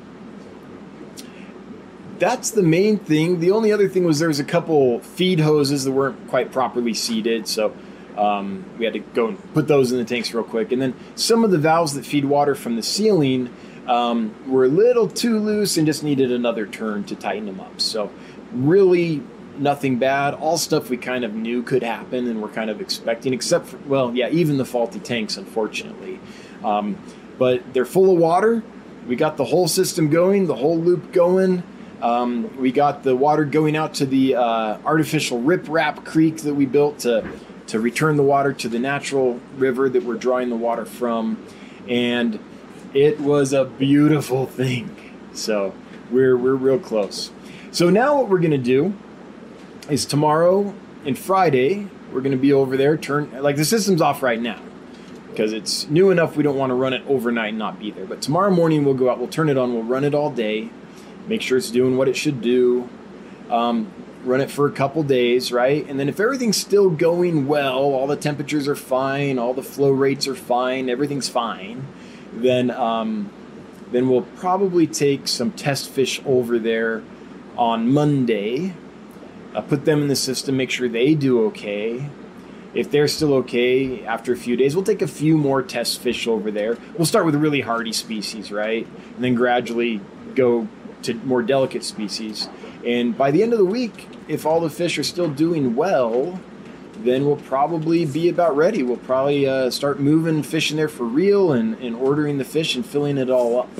that's 2.18 2.50
the 2.50 2.62
main 2.64 2.99
thing. 2.99 3.38
The 3.38 3.52
only 3.52 3.71
other 3.71 3.88
thing 3.88 4.02
was 4.02 4.18
there 4.18 4.28
was 4.28 4.40
a 4.40 4.44
couple 4.44 4.99
feed 4.99 5.38
hoses 5.38 5.85
that 5.85 5.92
weren't 5.92 6.28
quite 6.28 6.50
properly 6.50 6.92
seated. 6.92 7.47
So 7.47 7.73
um, 8.16 8.64
we 8.78 8.85
had 8.85 8.94
to 8.94 9.00
go 9.00 9.28
and 9.28 9.54
put 9.54 9.68
those 9.68 9.92
in 9.92 9.99
the 9.99 10.04
tanks 10.04 10.35
real 10.35 10.42
quick. 10.42 10.73
And 10.73 10.83
then 10.83 10.94
some 11.14 11.44
of 11.44 11.52
the 11.52 11.59
valves 11.59 11.94
that 11.94 12.04
feed 12.04 12.25
water 12.25 12.56
from 12.56 12.75
the 12.75 12.83
ceiling 12.83 13.54
um, 13.86 14.34
were 14.50 14.64
a 14.64 14.68
little 14.68 15.08
too 15.08 15.38
loose 15.38 15.76
and 15.76 15.86
just 15.86 16.02
needed 16.02 16.32
another 16.32 16.66
turn 16.66 17.04
to 17.04 17.14
tighten 17.14 17.46
them 17.46 17.61
up. 17.61 17.80
So, 17.80 18.11
really 18.52 19.22
nothing 19.59 19.98
bad. 19.98 20.35
All 20.35 20.59
stuff 20.59 20.90
we 20.90 20.96
kind 20.96 21.24
of 21.24 21.35
knew 21.35 21.62
could 21.62 21.82
happen 21.82 22.26
and 22.28 22.42
we're 22.42 22.48
kind 22.48 22.70
of 22.70 22.80
expecting, 22.80 23.32
except 23.32 23.66
for, 23.66 23.76
well, 23.78 24.14
yeah, 24.14 24.28
even 24.30 24.59
the 24.59 24.64
faulty 24.64 25.00
tanks, 25.00 25.37
unfortunately. 25.37 26.20
Um, 26.64 26.96
but 27.38 27.72
they're 27.72 27.85
full 27.85 28.12
of 28.12 28.18
water. 28.18 28.62
We 29.06 29.16
got 29.16 29.37
the 29.37 29.44
whole 29.44 29.68
system 29.68 30.09
going, 30.09 30.46
the 30.46 30.54
whole 30.54 30.78
loop 30.78 31.12
going. 31.12 31.62
Um, 32.00 32.56
we 32.59 32.72
got 32.72 33.02
the 33.02 33.14
water 33.16 33.44
going 33.44 33.76
out 33.76 33.94
to 33.94 34.06
the 34.06 34.37
uh, 34.37 34.78
artificial 34.85 35.40
riprap 35.40 36.04
creek 36.04 36.38
that 36.38 36.54
we 36.54 36.66
built 36.66 37.00
to, 37.00 37.26
to 37.68 37.80
return 37.80 38.16
the 38.16 38.22
water 38.22 38.52
to 38.52 38.68
the 38.68 38.78
natural 38.78 39.40
river 39.56 39.88
that 39.88 40.02
we're 40.02 40.16
drawing 40.16 40.50
the 40.50 40.56
water 40.56 40.85
from. 40.85 41.42
And 41.88 42.38
it 42.94 43.20
was 43.20 43.52
a 43.52 43.64
beautiful 43.64 44.46
thing. 44.46 44.96
So 45.35 45.74
we're, 46.11 46.37
we're 46.37 46.54
real 46.54 46.78
close. 46.78 47.30
So 47.72 47.90
now 47.90 48.16
what 48.16 48.28
we're 48.28 48.38
going 48.38 48.52
to 48.52 48.59
do 48.59 48.94
is 49.90 50.07
tomorrow 50.07 50.72
and 51.04 51.18
Friday, 51.18 51.88
we're 52.12 52.20
going 52.20 52.33
to 52.33 52.38
be 52.38 52.52
over 52.52 52.76
there. 52.76 52.96
Turn 52.96 53.30
like 53.42 53.57
the 53.57 53.64
system's 53.64 54.00
off 54.00 54.22
right 54.22 54.40
now 54.40 54.61
because 55.30 55.52
it's 55.52 55.88
new 55.88 56.11
enough. 56.11 56.37
We 56.37 56.44
don't 56.44 56.57
want 56.57 56.70
to 56.70 56.74
run 56.74 56.92
it 56.92 57.02
overnight 57.09 57.50
and 57.50 57.59
not 57.59 57.80
be 57.80 57.90
there. 57.90 58.07
But 58.07 58.22
tomorrow 58.22 58.52
morning 58.52 58.85
we'll 58.85 58.94
go 58.94 59.11
out. 59.11 59.18
We'll 59.18 59.28
turn 59.28 59.48
it 59.48 59.59
on. 59.59 59.74
We'll 59.74 59.83
run 59.83 60.04
it 60.04 60.14
all 60.14 60.30
day. 60.30 60.70
Make 61.26 61.42
sure 61.42 61.59
it's 61.59 61.70
doing 61.70 61.96
what 61.96 62.09
it 62.09 62.16
should 62.16 62.40
do. 62.40 62.88
Um, 63.50 63.90
run 64.24 64.40
it 64.40 64.50
for 64.50 64.66
a 64.66 64.72
couple 64.72 65.02
days, 65.02 65.52
right? 65.52 65.87
And 65.88 65.98
then 65.98 66.09
if 66.09 66.20
everything's 66.20 66.57
still 66.57 66.88
going 66.90 67.46
well, 67.46 67.78
all 67.78 68.07
the 68.07 68.16
temperatures 68.16 68.68
are 68.68 68.76
fine, 68.76 69.38
all 69.38 69.52
the 69.52 69.62
flow 69.62 69.90
rates 69.90 70.26
are 70.26 70.35
fine, 70.35 70.88
everything's 70.88 71.28
fine, 71.28 71.87
then 72.37 72.70
um, 72.70 73.31
then 73.92 74.09
we'll 74.09 74.23
probably 74.23 74.87
take 74.87 75.29
some 75.29 75.53
test 75.53 75.88
fish 75.88 76.20
over 76.27 76.59
there 76.59 77.03
on 77.57 77.92
Monday, 77.92 78.75
uh, 79.55 79.61
put 79.61 79.85
them 79.85 80.03
in 80.03 80.09
the 80.09 80.16
system, 80.16 80.57
make 80.57 80.70
sure 80.70 80.88
they 80.88 81.14
do 81.14 81.47
okay. 81.47 82.11
If 82.75 82.90
they're 82.90 83.07
still 83.07 83.35
okay 83.35 84.05
after 84.05 84.33
a 84.33 84.37
few 84.37 84.57
days, 84.57 84.75
we'll 84.75 84.85
take 84.85 85.03
a 85.03 85.07
few 85.07 85.38
more 85.38 85.62
test 85.62 86.01
fish 86.01 86.27
over 86.27 86.51
there. 86.51 86.77
We'll 86.99 87.07
start 87.07 87.25
with 87.25 87.37
really 87.37 87.61
hardy 87.61 87.92
species, 87.92 88.51
right? 88.51 88.85
And 89.14 89.25
then 89.25 89.37
gradually 89.37 90.01
go 90.35 90.66
to 91.03 91.14
more 91.14 91.42
delicate 91.42 91.85
species. 91.85 92.49
And 92.85 93.16
by 93.16 93.31
the 93.31 93.44
end 93.44 93.53
of 93.53 93.61
the 93.61 93.64
week, 93.64 94.09
if 94.27 94.44
all 94.44 94.61
the 94.61 94.70
fish 94.70 94.99
are 94.99 95.05
still 95.05 95.31
doing 95.31 95.77
well, 95.77 96.40
then 97.02 97.26
we'll 97.26 97.37
probably 97.37 98.04
be 98.04 98.28
about 98.28 98.57
ready. 98.57 98.83
We'll 98.83 98.96
probably 98.98 99.46
uh, 99.46 99.70
start 99.70 100.00
moving 100.00 100.42
fish 100.42 100.70
in 100.70 100.76
there 100.76 100.88
for 100.88 101.04
real 101.04 101.52
and, 101.52 101.74
and 101.78 101.96
ordering 101.96 102.38
the 102.38 102.44
fish 102.44 102.74
and 102.74 102.85
filling 102.85 103.18
it 103.18 103.30
all 103.30 103.61
up. 103.61 103.70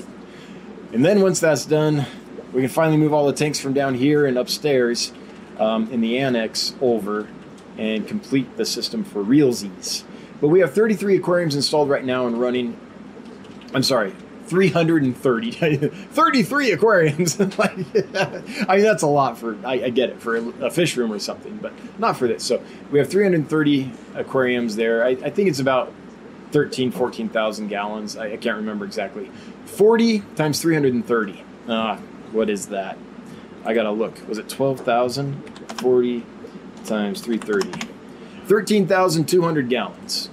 And 0.93 1.03
then 1.03 1.21
once 1.21 1.39
that's 1.39 1.65
done, 1.65 2.05
we 2.53 2.61
can 2.61 2.69
finally 2.69 2.97
move 2.97 3.13
all 3.13 3.27
the 3.27 3.33
tanks 3.33 3.59
from 3.59 3.73
down 3.73 3.95
here 3.95 4.25
and 4.25 4.37
upstairs 4.37 5.11
um, 5.59 5.91
in 5.91 6.01
the 6.01 6.17
annex 6.17 6.73
over 6.81 7.27
and 7.77 8.07
complete 8.07 8.55
the 8.57 8.65
system 8.65 9.03
for 9.03 9.23
realsies. 9.23 10.03
But 10.41 10.49
we 10.49 10.59
have 10.59 10.73
33 10.73 11.17
aquariums 11.17 11.55
installed 11.55 11.89
right 11.89 12.03
now 12.03 12.27
and 12.27 12.39
running. 12.39 12.77
I'm 13.73 13.83
sorry, 13.83 14.13
330 14.47 15.51
33 15.89 16.71
aquariums. 16.71 17.39
Like, 17.57 17.77
i 18.67 18.75
mean 18.75 18.83
that's 18.83 19.03
a 19.03 19.07
lot 19.07 19.37
for 19.37 19.57
I, 19.65 19.85
I, 19.85 19.89
get 19.89 20.09
it 20.09 20.21
for 20.21 20.35
a 20.35 20.69
fish 20.69 20.97
room 20.97 21.11
or 21.11 21.19
something 21.19 21.57
but 21.57 21.73
not 21.99 22.17
for 22.17 22.27
this. 22.27 22.43
So 22.43 22.61
we 22.91 22.99
have 22.99 23.09
330 23.09 23.91
aquariums 24.15 24.75
there. 24.75 25.05
I, 25.05 25.09
I 25.09 25.29
think 25.29 25.47
it's 25.47 25.59
about 25.59 25.93
13 26.51 26.91
14000 26.91 27.67
gallons. 27.67 28.17
I, 28.17 28.33
I, 28.33 28.37
can't 28.37 28.57
remember 28.57 28.85
exactly. 28.85 29.31
40 29.65 30.19
times 30.35 30.61
330 30.61 31.43
uh, 31.67 31.97
what 32.31 32.49
is 32.49 32.67
that? 32.67 32.97
I 33.63 33.73
gotta 33.73 33.91
look. 33.91 34.27
Was 34.27 34.37
it 34.37 34.49
12000 34.49 35.79
40 35.79 36.23
times 36.85 37.21
330 37.21 37.87
13200 38.47 39.69
gallons 39.69 40.29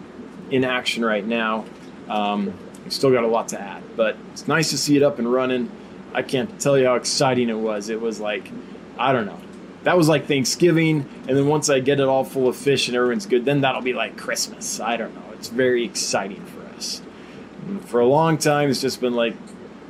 in 0.51 0.65
action 0.65 1.05
right 1.05 1.27
now. 1.27 1.65
Um, 2.09 2.53
we 2.85 2.91
still 2.91 3.11
got 3.11 3.25
a 3.25 3.29
lot 3.29 3.49
to 3.49 3.61
add, 3.61 3.83
but 3.97 4.17
it's 4.33 4.49
nice 4.49 4.71
to 4.71 4.79
see 4.79 4.97
it 4.97 5.03
up 5.03 5.19
and 5.19 5.33
running. 5.33 5.71
I 6.15 6.23
can't 6.23 6.61
tell 6.61 6.79
you 6.79 6.87
how 6.87 6.95
exciting 6.95 7.49
it 7.49 7.59
was. 7.59 7.89
It 7.89 8.01
was 8.01 8.21
like, 8.21 8.51
I 8.99 9.13
don't 9.13 9.27
know. 9.27 9.39
That 9.85 9.97
was 9.97 10.09
like 10.09 10.27
Thanksgiving, 10.27 11.09
and 11.27 11.37
then 11.37 11.49
once 11.49 11.69
I 11.69 11.81
get 11.81 11.99
it 11.99 12.07
all 12.07 12.25
full 12.25 12.49
of 12.49 12.57
fish 12.57 12.87
and 12.87 12.97
everyone's 12.97 13.27
good, 13.27 13.45
then 13.45 13.63
that'll 13.63 13.83
be 13.83 13.95
like 13.95 14.17
Christmas. 14.17 14.79
I 14.79 14.97
don't 14.97 15.15
know. 15.15 15.33
It's 15.33 15.49
very 15.49 15.85
exciting 15.85 16.45
for 16.47 16.63
us. 16.77 17.03
And 17.67 17.85
for 17.89 18.01
a 18.01 18.07
long 18.07 18.39
time, 18.39 18.71
it's 18.71 18.81
just 18.81 19.01
been 19.01 19.15
like 19.15 19.35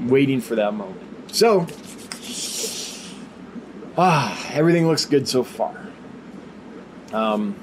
waiting 0.00 0.40
for 0.40 0.54
that 0.54 0.72
moment. 0.72 1.34
So, 1.34 1.66
ah, 3.98 4.50
everything 4.52 4.86
looks 4.86 5.04
good 5.04 5.28
so 5.28 5.42
far. 5.42 5.76
Um, 7.12 7.54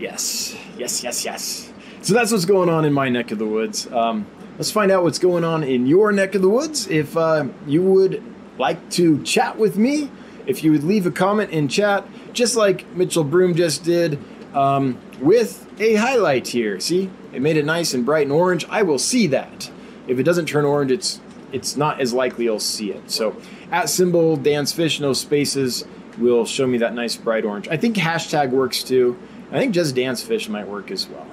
yes, 0.00 0.56
yes, 0.76 1.04
yes, 1.04 1.24
yes. 1.24 1.72
So 2.02 2.14
that's 2.14 2.32
what's 2.32 2.44
going 2.44 2.68
on 2.68 2.84
in 2.84 2.92
my 2.92 3.08
neck 3.08 3.30
of 3.30 3.38
the 3.38 3.46
woods. 3.46 3.90
Um, 3.92 4.26
Let's 4.58 4.70
find 4.70 4.90
out 4.90 5.02
what's 5.02 5.18
going 5.18 5.44
on 5.44 5.62
in 5.62 5.86
your 5.86 6.12
neck 6.12 6.34
of 6.34 6.40
the 6.40 6.48
woods. 6.48 6.88
If 6.88 7.16
uh, 7.16 7.46
you 7.66 7.82
would 7.82 8.22
like 8.58 8.90
to 8.92 9.22
chat 9.22 9.58
with 9.58 9.76
me, 9.76 10.10
if 10.46 10.64
you 10.64 10.72
would 10.72 10.84
leave 10.84 11.06
a 11.06 11.10
comment 11.10 11.50
in 11.50 11.68
chat, 11.68 12.06
just 12.32 12.56
like 12.56 12.86
Mitchell 12.94 13.24
Broom 13.24 13.54
just 13.54 13.84
did, 13.84 14.18
um, 14.54 14.98
with 15.20 15.66
a 15.78 15.96
highlight 15.96 16.48
here. 16.48 16.80
See, 16.80 17.10
it 17.32 17.42
made 17.42 17.58
it 17.58 17.66
nice 17.66 17.92
and 17.92 18.06
bright 18.06 18.22
and 18.22 18.32
orange. 18.32 18.64
I 18.70 18.82
will 18.82 18.98
see 18.98 19.26
that. 19.26 19.70
If 20.06 20.18
it 20.18 20.22
doesn't 20.22 20.46
turn 20.46 20.64
orange, 20.64 20.90
it's 20.90 21.20
it's 21.52 21.76
not 21.76 22.00
as 22.00 22.12
likely 22.12 22.44
you'll 22.44 22.58
see 22.58 22.92
it. 22.92 23.10
So 23.10 23.36
at 23.70 23.88
symbol 23.88 24.36
Dan's 24.36 24.72
Fish, 24.72 25.00
no 25.00 25.12
spaces, 25.12 25.84
will 26.18 26.46
show 26.46 26.66
me 26.66 26.78
that 26.78 26.94
nice 26.94 27.16
bright 27.16 27.44
orange. 27.44 27.68
I 27.68 27.76
think 27.76 27.96
hashtag 27.96 28.50
works 28.50 28.82
too. 28.82 29.18
I 29.52 29.58
think 29.58 29.74
just 29.74 29.94
Dan's 29.94 30.22
Fish 30.22 30.48
might 30.48 30.66
work 30.66 30.90
as 30.90 31.08
well. 31.08 31.26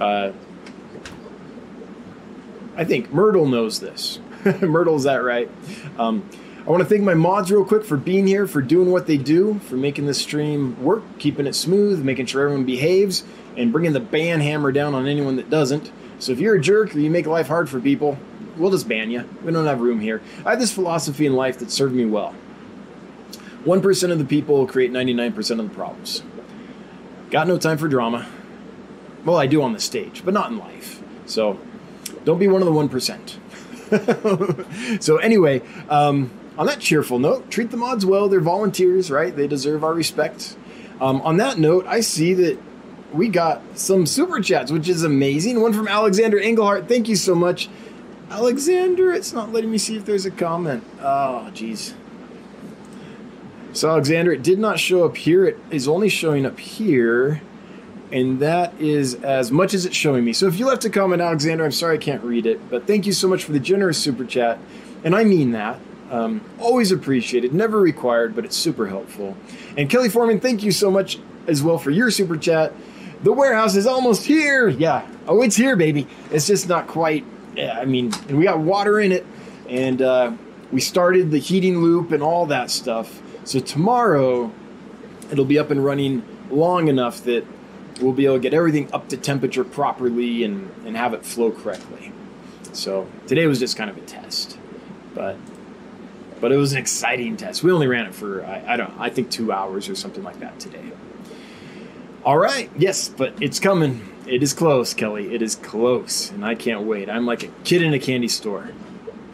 Uh, 0.00 0.32
I 2.78 2.84
think 2.84 3.12
Myrtle 3.12 3.46
knows 3.46 3.80
this. 3.80 4.20
Myrtle's 4.62 5.02
that 5.02 5.16
right. 5.16 5.50
Um, 5.98 6.30
I 6.64 6.70
want 6.70 6.80
to 6.80 6.88
thank 6.88 7.02
my 7.02 7.14
mods 7.14 7.50
real 7.50 7.64
quick 7.64 7.84
for 7.84 7.96
being 7.96 8.24
here, 8.28 8.46
for 8.46 8.62
doing 8.62 8.92
what 8.92 9.08
they 9.08 9.16
do, 9.16 9.58
for 9.58 9.74
making 9.74 10.06
this 10.06 10.18
stream 10.18 10.80
work, 10.80 11.02
keeping 11.18 11.48
it 11.48 11.54
smooth, 11.54 12.04
making 12.04 12.26
sure 12.26 12.44
everyone 12.44 12.64
behaves, 12.64 13.24
and 13.56 13.72
bringing 13.72 13.94
the 13.94 14.00
ban 14.00 14.40
hammer 14.40 14.70
down 14.70 14.94
on 14.94 15.08
anyone 15.08 15.34
that 15.36 15.50
doesn't. 15.50 15.90
So 16.20 16.30
if 16.30 16.38
you're 16.38 16.54
a 16.54 16.60
jerk 16.60 16.94
or 16.94 17.00
you 17.00 17.10
make 17.10 17.26
life 17.26 17.48
hard 17.48 17.68
for 17.68 17.80
people, 17.80 18.16
we'll 18.56 18.70
just 18.70 18.86
ban 18.86 19.10
you. 19.10 19.28
We 19.42 19.52
don't 19.52 19.66
have 19.66 19.80
room 19.80 19.98
here. 19.98 20.22
I 20.46 20.50
have 20.50 20.60
this 20.60 20.72
philosophy 20.72 21.26
in 21.26 21.32
life 21.32 21.58
that 21.58 21.72
served 21.72 21.96
me 21.96 22.06
well. 22.06 22.32
1% 23.64 24.12
of 24.12 24.18
the 24.18 24.24
people 24.24 24.68
create 24.68 24.92
99% 24.92 25.50
of 25.58 25.68
the 25.68 25.74
problems. 25.74 26.22
Got 27.30 27.48
no 27.48 27.58
time 27.58 27.76
for 27.76 27.88
drama. 27.88 28.28
Well, 29.24 29.36
I 29.36 29.48
do 29.48 29.62
on 29.62 29.72
the 29.72 29.80
stage, 29.80 30.24
but 30.24 30.32
not 30.32 30.52
in 30.52 30.58
life. 30.58 31.02
So 31.26 31.58
don't 32.28 32.38
be 32.38 32.46
one 32.46 32.60
of 32.60 32.66
the 32.66 32.72
1%. 33.88 35.02
so, 35.02 35.16
anyway, 35.16 35.62
um, 35.88 36.30
on 36.58 36.66
that 36.66 36.78
cheerful 36.78 37.18
note, 37.18 37.50
treat 37.50 37.70
the 37.70 37.78
mods 37.78 38.04
well. 38.04 38.28
They're 38.28 38.38
volunteers, 38.38 39.10
right? 39.10 39.34
They 39.34 39.46
deserve 39.46 39.82
our 39.82 39.94
respect. 39.94 40.54
Um, 41.00 41.22
on 41.22 41.38
that 41.38 41.58
note, 41.58 41.86
I 41.86 42.00
see 42.00 42.34
that 42.34 42.58
we 43.14 43.30
got 43.30 43.62
some 43.78 44.04
super 44.04 44.42
chats, 44.42 44.70
which 44.70 44.90
is 44.90 45.04
amazing. 45.04 45.62
One 45.62 45.72
from 45.72 45.88
Alexander 45.88 46.38
Engelhart. 46.38 46.86
Thank 46.86 47.08
you 47.08 47.16
so 47.16 47.34
much. 47.34 47.70
Alexander, 48.28 49.10
it's 49.10 49.32
not 49.32 49.50
letting 49.50 49.70
me 49.70 49.78
see 49.78 49.96
if 49.96 50.04
there's 50.04 50.26
a 50.26 50.30
comment. 50.30 50.84
Oh, 51.00 51.48
jeez. 51.54 51.94
So, 53.72 53.88
Alexander, 53.88 54.32
it 54.32 54.42
did 54.42 54.58
not 54.58 54.78
show 54.78 55.06
up 55.06 55.16
here. 55.16 55.46
It 55.46 55.58
is 55.70 55.88
only 55.88 56.10
showing 56.10 56.44
up 56.44 56.60
here. 56.60 57.40
And 58.10 58.40
that 58.40 58.72
is 58.80 59.14
as 59.16 59.50
much 59.50 59.74
as 59.74 59.84
it's 59.84 59.96
showing 59.96 60.24
me. 60.24 60.32
So, 60.32 60.46
if 60.46 60.58
you 60.58 60.66
left 60.66 60.84
a 60.84 60.90
comment, 60.90 61.20
Alexander, 61.20 61.64
I'm 61.64 61.72
sorry 61.72 61.96
I 61.96 62.00
can't 62.00 62.22
read 62.22 62.46
it. 62.46 62.70
But 62.70 62.86
thank 62.86 63.06
you 63.06 63.12
so 63.12 63.28
much 63.28 63.44
for 63.44 63.52
the 63.52 63.60
generous 63.60 63.98
super 63.98 64.24
chat. 64.24 64.58
And 65.04 65.14
I 65.14 65.24
mean 65.24 65.52
that. 65.52 65.78
Um, 66.10 66.40
always 66.58 66.90
appreciated, 66.90 67.52
never 67.52 67.78
required, 67.78 68.34
but 68.34 68.46
it's 68.46 68.56
super 68.56 68.86
helpful. 68.86 69.36
And 69.76 69.90
Kelly 69.90 70.08
Foreman, 70.08 70.40
thank 70.40 70.62
you 70.62 70.72
so 70.72 70.90
much 70.90 71.18
as 71.46 71.62
well 71.62 71.78
for 71.78 71.90
your 71.90 72.10
super 72.10 72.36
chat. 72.36 72.72
The 73.22 73.32
warehouse 73.32 73.76
is 73.76 73.86
almost 73.86 74.24
here. 74.24 74.68
Yeah. 74.68 75.06
Oh, 75.26 75.42
it's 75.42 75.56
here, 75.56 75.76
baby. 75.76 76.06
It's 76.30 76.46
just 76.46 76.68
not 76.68 76.86
quite. 76.86 77.24
I 77.58 77.84
mean, 77.84 78.12
and 78.28 78.38
we 78.38 78.44
got 78.44 78.60
water 78.60 79.00
in 79.00 79.12
it, 79.12 79.26
and 79.68 80.00
uh, 80.00 80.32
we 80.70 80.80
started 80.80 81.30
the 81.30 81.38
heating 81.38 81.78
loop 81.78 82.12
and 82.12 82.22
all 82.22 82.46
that 82.46 82.70
stuff. 82.70 83.20
So 83.44 83.58
tomorrow, 83.60 84.52
it'll 85.30 85.44
be 85.44 85.58
up 85.58 85.70
and 85.70 85.84
running 85.84 86.22
long 86.50 86.88
enough 86.88 87.24
that 87.24 87.44
we'll 88.00 88.12
be 88.12 88.26
able 88.26 88.36
to 88.36 88.40
get 88.40 88.54
everything 88.54 88.88
up 88.92 89.08
to 89.08 89.16
temperature 89.16 89.64
properly 89.64 90.44
and, 90.44 90.70
and 90.84 90.96
have 90.96 91.14
it 91.14 91.24
flow 91.24 91.50
correctly. 91.50 92.12
So 92.72 93.08
today 93.26 93.46
was 93.46 93.58
just 93.58 93.76
kind 93.76 93.90
of 93.90 93.96
a 93.96 94.02
test, 94.02 94.58
but 95.14 95.36
but 96.40 96.52
it 96.52 96.56
was 96.56 96.72
an 96.72 96.78
exciting 96.78 97.36
test. 97.36 97.64
We 97.64 97.72
only 97.72 97.88
ran 97.88 98.06
it 98.06 98.14
for 98.14 98.44
I, 98.44 98.74
I 98.74 98.76
don't 98.76 98.92
I 98.98 99.10
think 99.10 99.30
two 99.30 99.52
hours 99.52 99.88
or 99.88 99.94
something 99.94 100.22
like 100.22 100.38
that 100.40 100.58
today. 100.60 100.92
All 102.24 102.38
right, 102.38 102.70
yes, 102.76 103.08
but 103.08 103.40
it's 103.40 103.58
coming. 103.58 104.02
It 104.26 104.42
is 104.42 104.52
close, 104.52 104.92
Kelly. 104.92 105.34
It 105.34 105.40
is 105.40 105.56
close, 105.56 106.30
and 106.30 106.44
I 106.44 106.54
can't 106.54 106.82
wait. 106.82 107.08
I'm 107.08 107.24
like 107.24 107.42
a 107.42 107.48
kid 107.64 107.80
in 107.80 107.94
a 107.94 107.98
candy 107.98 108.28
store. 108.28 108.68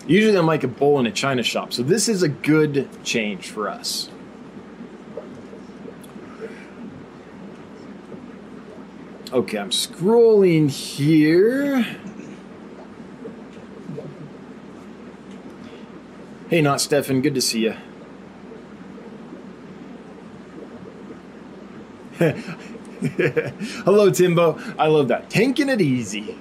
Usually, 0.07 0.37
I'm 0.37 0.47
like 0.47 0.65
a 0.65 0.69
bull 0.69 1.01
in 1.01 1.07
a 1.07 1.11
china 1.11 1.43
shop, 1.43 1.73
so 1.73 1.83
this 1.83 2.09
is 2.09 2.23
a 2.23 2.29
good 2.29 2.89
change 3.03 3.49
for 3.49 3.69
us. 3.69 4.11
Okay, 9.35 9.59
I'm 9.59 9.71
scrolling 9.71 10.71
here. 10.71 11.83
Hey, 16.49 16.63
not 16.63 16.81
Stefan. 16.81 17.21
Good 17.21 17.35
to 17.35 17.41
see 17.41 17.65
you. 17.65 17.75
Hello, 23.83 24.09
Timbo. 24.09 24.57
I 24.79 24.87
love 24.87 25.09
that. 25.09 25.31
Tanking 25.31 25.69
it 25.69 25.81
easy. 25.81 26.39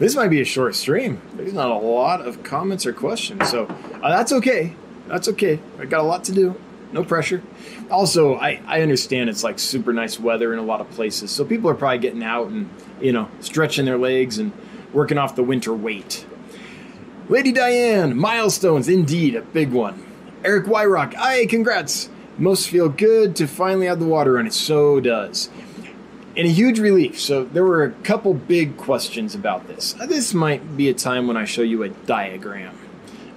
This 0.00 0.16
might 0.16 0.26
be 0.26 0.40
a 0.40 0.44
short 0.44 0.74
stream. 0.74 1.22
There's 1.34 1.52
not 1.52 1.70
a 1.70 1.78
lot 1.78 2.26
of 2.26 2.42
comments 2.42 2.86
or 2.86 2.92
questions, 2.92 3.48
so 3.48 3.66
uh, 4.02 4.08
that's 4.08 4.32
okay. 4.32 4.74
That's 5.06 5.28
okay. 5.28 5.60
I 5.78 5.84
got 5.84 6.00
a 6.00 6.08
lot 6.08 6.24
to 6.24 6.32
do. 6.32 6.60
No 6.92 7.04
pressure. 7.04 7.42
Also, 7.90 8.36
I, 8.36 8.60
I 8.66 8.82
understand 8.82 9.28
it's 9.28 9.44
like 9.44 9.58
super 9.58 9.92
nice 9.92 10.18
weather 10.18 10.52
in 10.52 10.58
a 10.58 10.62
lot 10.62 10.80
of 10.80 10.90
places, 10.90 11.30
so 11.30 11.44
people 11.44 11.68
are 11.70 11.74
probably 11.74 11.98
getting 11.98 12.22
out 12.22 12.48
and, 12.48 12.70
you 13.00 13.12
know, 13.12 13.28
stretching 13.40 13.84
their 13.84 13.98
legs 13.98 14.38
and 14.38 14.52
working 14.92 15.18
off 15.18 15.36
the 15.36 15.42
winter 15.42 15.74
weight. 15.74 16.26
Lady 17.28 17.50
Diane, 17.50 18.16
milestones, 18.16 18.88
indeed, 18.88 19.34
a 19.34 19.42
big 19.42 19.72
one. 19.72 20.04
Eric 20.44 20.66
Wyrock, 20.66 21.16
aye, 21.16 21.46
congrats. 21.46 22.08
Most 22.38 22.68
feel 22.68 22.88
good 22.88 23.34
to 23.36 23.46
finally 23.48 23.86
have 23.86 23.98
the 23.98 24.06
water 24.06 24.38
on 24.38 24.46
it. 24.46 24.52
So 24.52 25.00
does. 25.00 25.50
And 26.36 26.46
a 26.46 26.50
huge 26.50 26.78
relief. 26.78 27.18
So 27.18 27.44
there 27.44 27.64
were 27.64 27.82
a 27.82 27.90
couple 27.90 28.34
big 28.34 28.76
questions 28.76 29.34
about 29.34 29.66
this. 29.66 29.94
This 30.06 30.34
might 30.34 30.76
be 30.76 30.88
a 30.88 30.94
time 30.94 31.26
when 31.26 31.36
I 31.36 31.46
show 31.46 31.62
you 31.62 31.82
a 31.82 31.88
diagram 31.88 32.78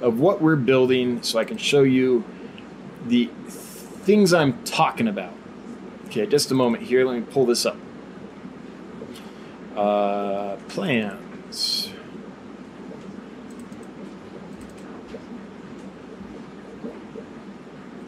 of 0.01 0.19
what 0.19 0.41
we're 0.41 0.55
building 0.55 1.23
so 1.23 1.39
I 1.39 1.45
can 1.45 1.57
show 1.57 1.81
you 1.81 2.23
the 3.05 3.29
things 3.45 4.33
I'm 4.33 4.63
talking 4.63 5.07
about. 5.07 5.33
Okay, 6.07 6.25
just 6.25 6.51
a 6.51 6.55
moment 6.55 6.83
here. 6.83 7.05
Let 7.05 7.15
me 7.15 7.21
pull 7.21 7.45
this 7.45 7.65
up. 7.65 7.77
Uh, 9.75 10.57
plans. 10.67 11.91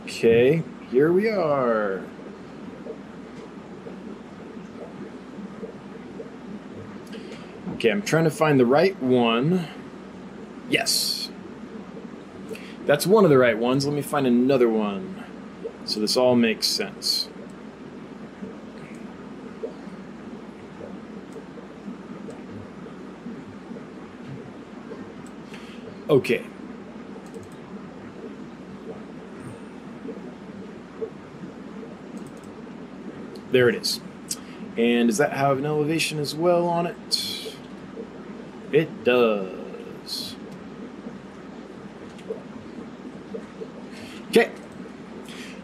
Okay, 0.03 0.63
here 0.91 1.11
we 1.11 1.29
are. 1.29 2.03
Okay, 7.75 7.89
I'm 7.89 8.03
trying 8.03 8.25
to 8.25 8.29
find 8.29 8.59
the 8.59 8.65
right 8.65 9.01
one. 9.01 9.67
Yes. 10.69 11.20
That's 12.85 13.07
one 13.07 13.23
of 13.23 13.29
the 13.29 13.37
right 13.37 13.57
ones. 13.57 13.85
Let 13.85 13.95
me 13.95 14.01
find 14.01 14.27
another 14.27 14.67
one. 14.69 15.23
So 15.85 15.99
this 15.99 16.17
all 16.17 16.35
makes 16.35 16.67
sense. 16.67 17.29
Okay. 26.09 26.43
There 33.51 33.69
it 33.69 33.75
is. 33.75 34.01
And 34.77 35.07
does 35.07 35.17
that 35.17 35.33
have 35.33 35.57
an 35.57 35.65
elevation 35.65 36.19
as 36.19 36.35
well 36.35 36.67
on 36.67 36.85
it? 36.85 37.55
It 38.71 39.03
does. 39.03 40.35
Okay. 44.29 44.51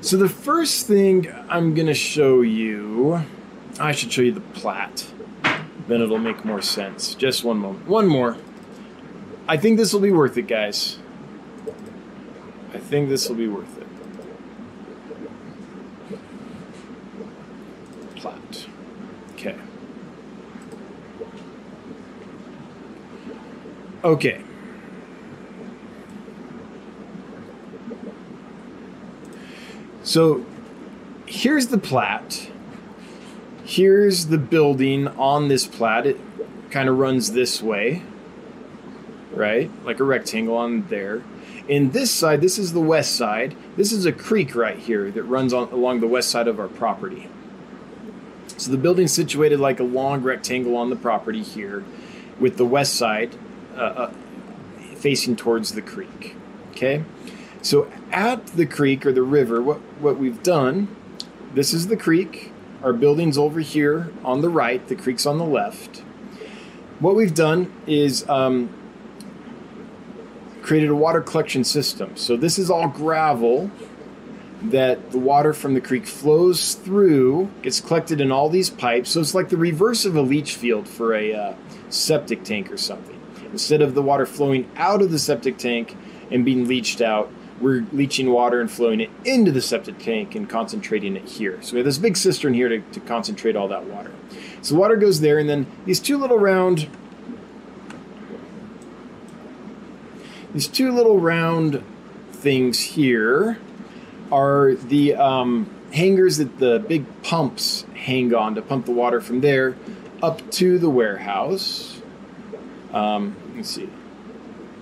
So 0.07 0.15
the 0.15 0.29
first 0.29 0.87
thing 0.87 1.29
I'm 1.49 1.73
going 1.73 1.87
to 1.87 1.93
show 1.93 2.39
you, 2.39 3.25
I 3.77 3.91
should 3.91 4.09
show 4.09 4.21
you 4.21 4.31
the 4.31 4.39
plat. 4.39 5.05
Then 5.89 6.01
it'll 6.01 6.17
make 6.17 6.45
more 6.45 6.61
sense. 6.61 7.13
Just 7.13 7.43
one 7.43 7.57
moment. 7.57 7.85
One 7.87 8.07
more. 8.07 8.37
I 9.49 9.57
think 9.57 9.77
this 9.77 9.91
will 9.91 9.99
be 9.99 10.11
worth 10.11 10.37
it, 10.37 10.43
guys. 10.43 10.99
I 12.73 12.77
think 12.77 13.09
this 13.09 13.27
will 13.27 13.35
be 13.35 13.49
worth 13.49 13.77
it. 13.77 13.87
Plat. 18.15 18.65
Okay. 19.33 19.57
Okay. 24.05 24.41
So 30.07 30.45
here's 31.25 31.67
the 31.67 31.77
plat. 31.77 32.49
Here's 33.65 34.27
the 34.27 34.37
building 34.37 35.09
on 35.09 35.49
this 35.49 35.67
plat. 35.67 36.07
It 36.07 36.17
kind 36.71 36.87
of 36.87 36.97
runs 36.97 37.33
this 37.33 37.61
way, 37.61 38.03
right? 39.33 39.69
Like 39.83 39.99
a 39.99 40.05
rectangle 40.05 40.55
on 40.55 40.87
there. 40.87 41.23
In 41.67 41.91
this 41.91 42.09
side, 42.09 42.39
this 42.39 42.57
is 42.57 42.71
the 42.71 42.79
west 42.79 43.17
side. 43.17 43.53
This 43.75 43.91
is 43.91 44.05
a 44.05 44.13
creek 44.13 44.55
right 44.55 44.77
here 44.77 45.11
that 45.11 45.23
runs 45.23 45.51
on 45.51 45.73
along 45.73 45.99
the 45.99 46.07
west 46.07 46.29
side 46.29 46.47
of 46.47 46.57
our 46.57 46.69
property. 46.69 47.27
So 48.55 48.71
the 48.71 48.77
building's 48.77 49.11
situated 49.11 49.59
like 49.59 49.81
a 49.81 49.83
long 49.83 50.23
rectangle 50.23 50.77
on 50.77 50.89
the 50.89 50.95
property 50.95 51.43
here, 51.43 51.83
with 52.39 52.55
the 52.55 52.65
west 52.65 52.95
side 52.95 53.35
uh, 53.75 53.79
uh, 53.79 54.11
facing 54.95 55.35
towards 55.35 55.73
the 55.73 55.81
creek. 55.81 56.37
Okay, 56.71 57.03
so 57.61 57.91
at 58.11 58.47
the 58.47 58.65
creek 58.65 59.05
or 59.05 59.11
the 59.11 59.23
river, 59.23 59.61
what 59.61 59.77
what 59.99 60.17
we've 60.17 60.41
done, 60.43 60.95
this 61.53 61.73
is 61.73 61.87
the 61.87 61.97
creek. 61.97 62.51
Our 62.83 62.93
building's 62.93 63.37
over 63.37 63.59
here 63.59 64.11
on 64.23 64.41
the 64.41 64.49
right. 64.49 64.85
The 64.87 64.95
creek's 64.95 65.25
on 65.25 65.37
the 65.37 65.45
left. 65.45 66.03
What 66.99 67.15
we've 67.15 67.33
done 67.33 67.73
is 67.85 68.27
um, 68.29 68.69
created 70.61 70.89
a 70.89 70.95
water 70.95 71.21
collection 71.21 71.63
system. 71.63 72.15
So 72.15 72.37
this 72.37 72.59
is 72.59 72.69
all 72.69 72.87
gravel 72.87 73.71
that 74.63 75.11
the 75.11 75.19
water 75.19 75.53
from 75.53 75.73
the 75.75 75.81
creek 75.81 76.05
flows 76.05 76.73
through, 76.73 77.49
gets 77.61 77.79
collected 77.79 78.19
in 78.19 78.31
all 78.31 78.49
these 78.49 78.69
pipes. 78.69 79.11
So 79.11 79.21
it's 79.21 79.35
like 79.35 79.49
the 79.49 79.57
reverse 79.57 80.05
of 80.05 80.15
a 80.15 80.21
leach 80.21 80.55
field 80.55 80.87
for 80.87 81.13
a 81.13 81.33
uh, 81.33 81.53
septic 81.89 82.43
tank 82.43 82.71
or 82.71 82.77
something. 82.77 83.19
Instead 83.51 83.81
of 83.81 83.93
the 83.93 84.01
water 84.01 84.25
flowing 84.25 84.69
out 84.75 85.01
of 85.01 85.11
the 85.11 85.19
septic 85.19 85.57
tank 85.57 85.95
and 86.31 86.43
being 86.43 86.67
leached 86.67 87.01
out, 87.01 87.31
we're 87.59 87.85
leaching 87.91 88.29
water 88.29 88.61
and 88.61 88.69
flowing 88.69 89.01
it 89.01 89.09
into 89.25 89.51
the 89.51 89.61
septic 89.61 89.97
tank 89.97 90.35
and 90.35 90.49
concentrating 90.49 91.15
it 91.15 91.27
here. 91.27 91.59
So 91.61 91.73
we 91.73 91.79
have 91.79 91.85
this 91.85 91.97
big 91.97 92.17
cistern 92.17 92.53
here 92.53 92.69
to, 92.69 92.79
to 92.79 92.99
concentrate 92.99 93.55
all 93.55 93.67
that 93.69 93.85
water. 93.85 94.11
So 94.61 94.75
water 94.75 94.95
goes 94.95 95.21
there, 95.21 95.39
and 95.39 95.49
then 95.49 95.67
these 95.85 95.99
two 95.99 96.17
little 96.17 96.37
round, 96.37 96.87
these 100.53 100.67
two 100.67 100.91
little 100.91 101.19
round 101.19 101.83
things 102.31 102.79
here 102.79 103.57
are 104.31 104.75
the 104.75 105.15
um, 105.15 105.69
hangers 105.93 106.37
that 106.37 106.59
the 106.59 106.83
big 106.87 107.05
pumps 107.23 107.85
hang 107.95 108.33
on 108.33 108.55
to 108.55 108.61
pump 108.61 108.85
the 108.85 108.91
water 108.91 109.21
from 109.21 109.41
there 109.41 109.75
up 110.21 110.49
to 110.51 110.77
the 110.77 110.89
warehouse. 110.89 112.01
Um, 112.93 113.35
let's 113.55 113.69
see. 113.69 113.89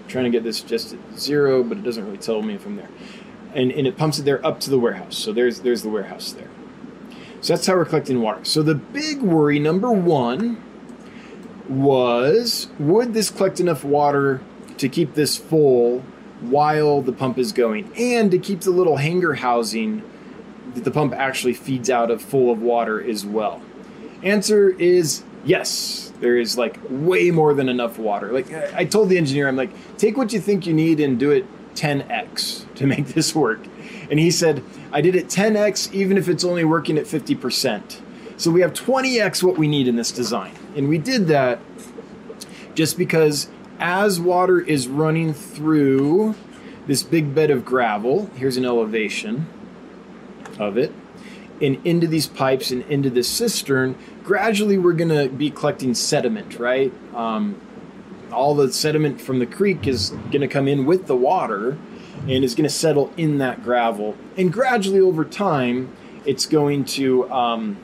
I'm 0.05 0.11
trying 0.11 0.25
to 0.25 0.29
get 0.29 0.43
this 0.43 0.61
just 0.61 0.93
at 0.93 0.99
zero, 1.17 1.63
but 1.63 1.79
it 1.79 1.83
doesn't 1.83 2.05
really 2.05 2.19
tell 2.19 2.43
me 2.43 2.57
from 2.57 2.75
there. 2.75 2.89
And, 3.55 3.71
and 3.71 3.87
it 3.87 3.97
pumps 3.97 4.19
it 4.19 4.25
there 4.25 4.45
up 4.45 4.59
to 4.61 4.69
the 4.69 4.77
warehouse. 4.77 5.17
So 5.17 5.33
there's 5.33 5.61
there's 5.61 5.81
the 5.81 5.89
warehouse 5.89 6.31
there. 6.31 6.49
So 7.41 7.53
that's 7.53 7.65
how 7.65 7.75
we're 7.75 7.85
collecting 7.85 8.21
water. 8.21 8.45
So 8.45 8.61
the 8.61 8.75
big 8.75 9.21
worry 9.21 9.57
number 9.57 9.91
one 9.91 10.61
was 11.67 12.67
would 12.77 13.15
this 13.15 13.31
collect 13.31 13.59
enough 13.59 13.83
water 13.83 14.41
to 14.77 14.87
keep 14.89 15.15
this 15.15 15.37
full 15.37 16.01
while 16.41 17.01
the 17.01 17.13
pump 17.13 17.39
is 17.39 17.51
going 17.51 17.91
and 17.97 18.29
to 18.29 18.37
keep 18.37 18.61
the 18.61 18.71
little 18.71 18.97
hanger 18.97 19.33
housing 19.33 20.03
that 20.75 20.83
the 20.83 20.91
pump 20.91 21.13
actually 21.13 21.55
feeds 21.55 21.89
out 21.89 22.11
of 22.11 22.21
full 22.21 22.51
of 22.51 22.61
water 22.61 23.03
as 23.03 23.25
well? 23.25 23.59
Answer 24.21 24.69
is 24.69 25.23
yes. 25.43 26.04
There 26.19 26.37
is 26.37 26.57
like 26.57 26.79
way 26.89 27.31
more 27.31 27.53
than 27.53 27.69
enough 27.69 27.97
water. 27.99 28.31
Like 28.31 28.51
I 28.73 28.85
told 28.85 29.09
the 29.09 29.17
engineer, 29.17 29.47
I'm 29.47 29.55
like, 29.55 29.71
take 29.97 30.17
what 30.17 30.33
you 30.33 30.39
think 30.39 30.65
you 30.65 30.73
need 30.73 30.99
and 30.99 31.19
do 31.19 31.31
it 31.31 31.45
10x 31.75 32.73
to 32.75 32.87
make 32.87 33.07
this 33.07 33.35
work. 33.35 33.59
And 34.09 34.19
he 34.19 34.31
said, 34.31 34.63
I 34.91 35.01
did 35.01 35.15
it 35.15 35.27
10x 35.27 35.93
even 35.93 36.17
if 36.17 36.29
it's 36.29 36.43
only 36.43 36.63
working 36.63 36.97
at 36.97 37.05
50%. 37.05 38.01
So 38.37 38.51
we 38.51 38.61
have 38.61 38.73
20x 38.73 39.43
what 39.43 39.57
we 39.57 39.67
need 39.67 39.87
in 39.87 39.95
this 39.95 40.11
design. 40.11 40.53
And 40.75 40.89
we 40.89 40.97
did 40.97 41.27
that 41.27 41.59
just 42.73 42.97
because 42.97 43.49
as 43.79 44.19
water 44.19 44.59
is 44.59 44.87
running 44.87 45.33
through 45.33 46.35
this 46.87 47.01
big 47.03 47.33
bed 47.33 47.49
of 47.49 47.65
gravel, 47.65 48.29
here's 48.35 48.57
an 48.57 48.65
elevation 48.65 49.47
of 50.59 50.77
it, 50.77 50.93
and 51.61 51.85
into 51.85 52.07
these 52.07 52.27
pipes 52.27 52.71
and 52.71 52.83
into 52.83 53.09
this 53.09 53.27
cistern, 53.27 53.95
gradually 54.23 54.77
we're 54.77 54.93
going 54.93 55.09
to 55.09 55.29
be 55.29 55.49
collecting 55.49 55.93
sediment, 55.93 56.59
right? 56.59 56.93
Um, 57.13 57.61
all 58.31 58.55
the 58.55 58.71
sediment 58.71 59.21
from 59.21 59.39
the 59.39 59.45
creek 59.45 59.87
is 59.87 60.09
going 60.09 60.41
to 60.41 60.47
come 60.47 60.67
in 60.67 60.85
with 60.85 61.07
the 61.07 61.15
water 61.15 61.77
and 62.27 62.43
is 62.43 62.55
going 62.55 62.67
to 62.67 62.73
settle 62.73 63.13
in 63.17 63.37
that 63.37 63.63
gravel. 63.63 64.15
And 64.37 64.51
gradually 64.51 64.99
over 64.99 65.23
time, 65.23 65.95
it's 66.25 66.45
going 66.45 66.85
to 66.85 67.31
um, 67.31 67.77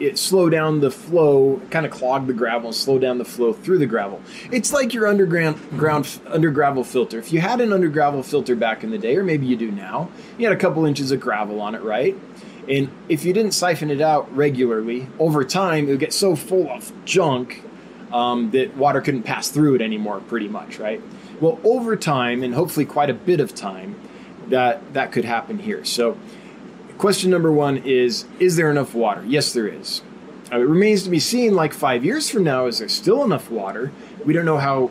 it 0.00 0.18
slow 0.18 0.48
down 0.48 0.80
the 0.80 0.90
flow, 0.90 1.60
kind 1.70 1.84
of 1.86 1.92
clog 1.92 2.26
the 2.26 2.32
gravel, 2.32 2.72
slow 2.72 2.98
down 2.98 3.18
the 3.18 3.24
flow 3.24 3.52
through 3.52 3.78
the 3.78 3.86
gravel. 3.86 4.20
It's 4.50 4.72
like 4.72 4.94
your 4.94 5.06
underground 5.06 5.58
ground 5.78 6.20
under 6.26 6.50
gravel 6.50 6.84
filter. 6.84 7.18
If 7.18 7.32
you 7.32 7.40
had 7.40 7.60
an 7.60 7.72
under 7.72 7.88
gravel 7.88 8.22
filter 8.22 8.54
back 8.54 8.84
in 8.84 8.90
the 8.90 8.98
day, 8.98 9.16
or 9.16 9.24
maybe 9.24 9.46
you 9.46 9.56
do 9.56 9.70
now, 9.70 10.10
you 10.38 10.46
had 10.46 10.56
a 10.56 10.60
couple 10.60 10.84
inches 10.86 11.10
of 11.10 11.20
gravel 11.20 11.60
on 11.60 11.74
it, 11.74 11.82
right? 11.82 12.16
And 12.68 12.90
if 13.08 13.24
you 13.24 13.32
didn't 13.32 13.52
siphon 13.52 13.90
it 13.90 14.00
out 14.00 14.34
regularly, 14.36 15.08
over 15.18 15.42
time 15.44 15.88
it 15.88 15.90
would 15.92 16.00
get 16.00 16.12
so 16.12 16.36
full 16.36 16.70
of 16.70 16.92
junk 17.04 17.62
um, 18.12 18.50
that 18.50 18.76
water 18.76 19.00
couldn't 19.00 19.22
pass 19.22 19.48
through 19.48 19.76
it 19.76 19.82
anymore, 19.82 20.20
pretty 20.20 20.48
much, 20.48 20.78
right? 20.78 21.00
Well, 21.40 21.58
over 21.64 21.96
time, 21.96 22.42
and 22.42 22.54
hopefully 22.54 22.84
quite 22.84 23.10
a 23.10 23.14
bit 23.14 23.40
of 23.40 23.54
time, 23.54 23.96
that 24.48 24.94
that 24.94 25.12
could 25.12 25.24
happen 25.24 25.58
here. 25.58 25.84
So 25.84 26.16
Question 26.98 27.30
number 27.30 27.52
one 27.52 27.78
is 27.78 28.26
Is 28.40 28.56
there 28.56 28.70
enough 28.70 28.92
water? 28.92 29.24
Yes, 29.24 29.52
there 29.52 29.68
is. 29.68 30.02
Uh, 30.52 30.58
it 30.58 30.64
remains 30.64 31.04
to 31.04 31.10
be 31.10 31.20
seen, 31.20 31.54
like 31.54 31.72
five 31.72 32.04
years 32.04 32.28
from 32.28 32.42
now, 32.42 32.66
is 32.66 32.80
there 32.80 32.88
still 32.88 33.22
enough 33.22 33.50
water? 33.50 33.92
We 34.24 34.32
don't 34.32 34.44
know 34.44 34.58
how, 34.58 34.90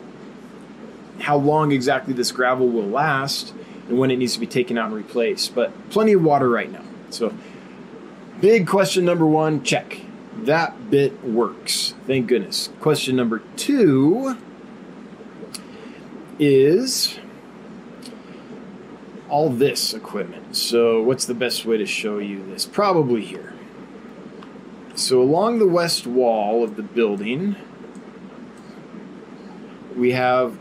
how 1.20 1.36
long 1.36 1.72
exactly 1.72 2.14
this 2.14 2.32
gravel 2.32 2.68
will 2.68 2.86
last 2.86 3.52
and 3.88 3.98
when 3.98 4.10
it 4.10 4.16
needs 4.16 4.34
to 4.34 4.40
be 4.40 4.46
taken 4.46 4.78
out 4.78 4.86
and 4.86 4.94
replaced, 4.94 5.54
but 5.54 5.72
plenty 5.90 6.12
of 6.12 6.22
water 6.22 6.48
right 6.48 6.70
now. 6.70 6.84
So, 7.10 7.34
big 8.40 8.66
question 8.66 9.04
number 9.04 9.26
one 9.26 9.62
check. 9.62 10.00
That 10.44 10.90
bit 10.90 11.24
works. 11.24 11.94
Thank 12.06 12.28
goodness. 12.28 12.70
Question 12.80 13.16
number 13.16 13.42
two 13.56 14.36
is 16.38 17.18
all 19.28 19.50
this 19.50 19.94
equipment. 19.94 20.56
So 20.56 21.02
what's 21.02 21.24
the 21.24 21.34
best 21.34 21.64
way 21.64 21.76
to 21.76 21.86
show 21.86 22.18
you 22.18 22.44
this? 22.44 22.64
Probably 22.66 23.24
here. 23.24 23.54
So 24.94 25.22
along 25.22 25.58
the 25.58 25.68
west 25.68 26.06
wall 26.06 26.64
of 26.64 26.76
the 26.76 26.82
building, 26.82 27.56
we 29.96 30.12
have 30.12 30.58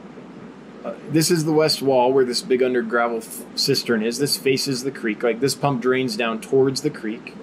uh, 0.86 0.94
this 1.10 1.32
is 1.32 1.44
the 1.44 1.52
west 1.52 1.82
wall 1.82 2.14
where 2.14 2.24
this 2.24 2.42
big 2.42 2.62
under 2.64 2.82
gravel 2.82 3.22
cistern 3.56 4.04
is. 4.04 4.20
This 4.20 4.38
faces 4.38 4.84
the 4.84 4.92
creek. 4.92 5.24
Like 5.24 5.40
this 5.40 5.56
pump 5.56 5.82
drains 5.82 6.16
down 6.16 6.40
towards 6.40 6.82
the 6.82 6.90
creek. 6.90 7.36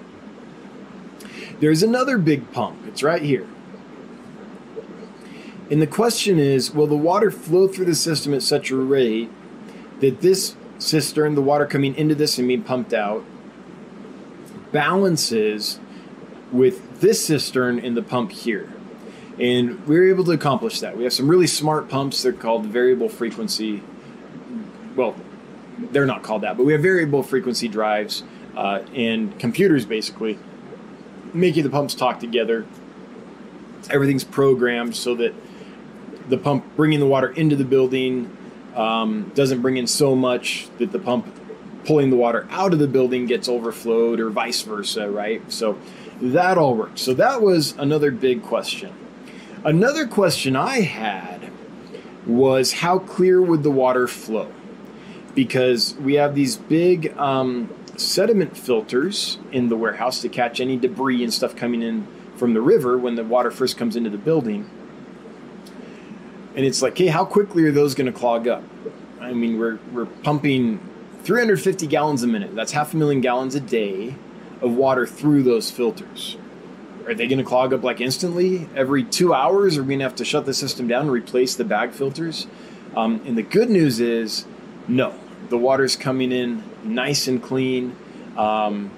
There's 1.59 1.83
another 1.83 2.17
big 2.17 2.51
pump. 2.51 2.87
It's 2.87 3.03
right 3.03 3.21
here. 3.21 3.47
And 5.69 5.81
the 5.81 5.87
question 5.87 6.39
is 6.39 6.71
will 6.71 6.87
the 6.87 6.95
water 6.95 7.29
flow 7.29 7.67
through 7.67 7.85
the 7.85 7.95
system 7.95 8.33
at 8.33 8.41
such 8.41 8.71
a 8.71 8.75
rate 8.75 9.29
that 9.99 10.21
this 10.21 10.55
cistern, 10.77 11.35
the 11.35 11.41
water 11.41 11.65
coming 11.65 11.95
into 11.95 12.15
this 12.15 12.37
and 12.37 12.47
being 12.47 12.63
pumped 12.63 12.93
out, 12.93 13.23
balances 14.71 15.79
with 16.51 17.01
this 17.01 17.25
cistern 17.25 17.79
in 17.79 17.95
the 17.95 18.01
pump 18.01 18.31
here. 18.31 18.71
And 19.39 19.85
we 19.87 19.97
are 19.97 20.07
able 20.07 20.23
to 20.25 20.31
accomplish 20.31 20.79
that. 20.79 20.97
We 20.97 21.03
have 21.03 21.13
some 21.13 21.27
really 21.27 21.47
smart 21.47 21.89
pumps. 21.89 22.23
They're 22.23 22.31
called 22.31 22.65
variable 22.65 23.09
frequency. 23.09 23.83
Well, 24.95 25.15
they're 25.77 26.05
not 26.05 26.23
called 26.23 26.43
that, 26.43 26.55
but 26.55 26.65
we 26.65 26.71
have 26.71 26.81
variable 26.81 27.21
frequency 27.21 27.67
drives 27.67 28.23
uh, 28.55 28.83
and 28.93 29.37
computers 29.39 29.85
basically 29.85 30.39
making 31.33 31.63
the 31.63 31.69
pumps 31.69 31.95
talk 31.95 32.19
together. 32.19 32.65
Everything's 33.89 34.23
programmed 34.23 34.95
so 34.95 35.15
that 35.15 35.33
the 36.29 36.37
pump 36.37 36.65
bringing 36.75 36.99
the 36.99 37.05
water 37.05 37.29
into 37.29 37.55
the 37.55 37.65
building 37.65 38.35
um, 38.75 39.31
doesn't 39.35 39.61
bring 39.61 39.77
in 39.77 39.87
so 39.87 40.15
much 40.15 40.67
that 40.77 40.91
the 40.91 40.99
pump 40.99 41.27
pulling 41.85 42.09
the 42.09 42.15
water 42.15 42.47
out 42.49 42.73
of 42.73 42.79
the 42.79 42.87
building 42.87 43.25
gets 43.25 43.47
overflowed 43.47 44.19
or 44.19 44.29
vice 44.29 44.61
versa, 44.63 45.09
right? 45.09 45.41
So 45.51 45.77
that 46.21 46.57
all 46.57 46.75
works. 46.75 47.01
So 47.01 47.13
that 47.13 47.41
was 47.41 47.73
another 47.77 48.11
big 48.11 48.43
question. 48.43 48.93
Another 49.63 50.07
question 50.07 50.55
I 50.55 50.81
had 50.81 51.51
was 52.25 52.73
how 52.73 52.99
clear 52.99 53.41
would 53.41 53.63
the 53.63 53.71
water 53.71 54.07
flow? 54.07 54.51
Because 55.33 55.95
we 55.95 56.15
have 56.15 56.33
these 56.33 56.55
big 56.55 57.15
um, 57.17 57.69
sediment 57.97 58.57
filters 58.57 59.37
in 59.51 59.69
the 59.69 59.75
warehouse 59.75 60.21
to 60.21 60.29
catch 60.29 60.59
any 60.59 60.77
debris 60.77 61.23
and 61.23 61.33
stuff 61.33 61.55
coming 61.55 61.81
in 61.81 62.07
from 62.35 62.53
the 62.53 62.61
river 62.61 62.97
when 62.97 63.15
the 63.15 63.23
water 63.23 63.51
first 63.51 63.77
comes 63.77 63.95
into 63.95 64.09
the 64.09 64.17
building. 64.17 64.69
And 66.55 66.65
it's 66.65 66.81
like, 66.81 66.97
hey, 66.97 67.07
how 67.07 67.25
quickly 67.25 67.63
are 67.65 67.71
those 67.71 67.95
going 67.95 68.11
to 68.11 68.17
clog 68.17 68.47
up? 68.47 68.63
I 69.19 69.33
mean, 69.33 69.59
we're, 69.59 69.77
we're 69.91 70.05
pumping 70.05 70.79
350 71.23 71.87
gallons 71.87 72.23
a 72.23 72.27
minute. 72.27 72.55
That's 72.55 72.71
half 72.71 72.93
a 72.93 72.97
million 72.97 73.19
gallons 73.19 73.55
a 73.55 73.59
day 73.59 74.15
of 74.61 74.73
water 74.73 75.05
through 75.05 75.43
those 75.43 75.69
filters. 75.69 76.37
Are 77.07 77.13
they 77.13 77.27
going 77.27 77.39
to 77.39 77.43
clog 77.43 77.73
up 77.73 77.83
like 77.83 77.99
instantly? 77.99 78.69
Every 78.73 79.03
two 79.03 79.33
hours, 79.33 79.77
are 79.77 79.83
we 79.83 79.89
going 79.89 79.99
to 79.99 80.05
have 80.05 80.15
to 80.15 80.25
shut 80.25 80.45
the 80.45 80.53
system 80.53 80.87
down 80.87 81.01
and 81.01 81.11
replace 81.11 81.55
the 81.55 81.65
bag 81.65 81.91
filters? 81.91 82.47
Um, 82.95 83.21
and 83.25 83.37
the 83.37 83.43
good 83.43 83.69
news 83.69 83.99
is, 83.99 84.45
no. 84.87 85.13
The 85.49 85.57
water's 85.57 85.95
coming 85.95 86.31
in 86.31 86.63
nice 86.83 87.27
and 87.27 87.43
clean. 87.43 87.95
Um, 88.37 88.91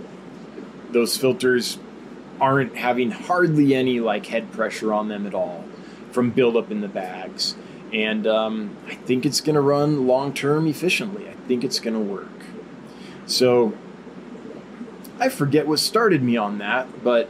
those 0.92 1.18
filters 1.18 1.80
aren't 2.40 2.76
having 2.76 3.10
hardly 3.10 3.74
any 3.74 4.00
like 4.00 4.28
head 4.28 4.52
pressure 4.52 4.94
on 4.94 5.08
them 5.08 5.26
at 5.26 5.34
all 5.34 5.66
from 6.18 6.32
buildup 6.32 6.72
in 6.72 6.82
the 6.82 6.88
bags. 6.88 7.56
And 7.94 8.26
um, 8.26 8.76
I 8.88 8.96
think 8.96 9.24
it's 9.24 9.40
going 9.40 9.54
to 9.54 9.62
run 9.62 10.08
long 10.08 10.34
term 10.34 10.66
efficiently. 10.66 11.30
I 11.30 11.34
think 11.48 11.64
it's 11.64 11.80
going 11.80 11.94
to 11.94 12.00
work. 12.00 12.42
So 13.28 13.78
I 15.20 15.30
forget 15.30 15.68
what 15.68 15.78
started 15.78 16.24
me 16.24 16.36
on 16.36 16.58
that, 16.58 17.04
but 17.04 17.30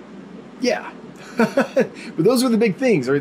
yeah. 0.62 0.94
but 1.38 1.92
those 2.16 2.46
are 2.46 2.50
the 2.50 2.58
big 2.58 2.78
things. 2.78 3.10
Are 3.10 3.18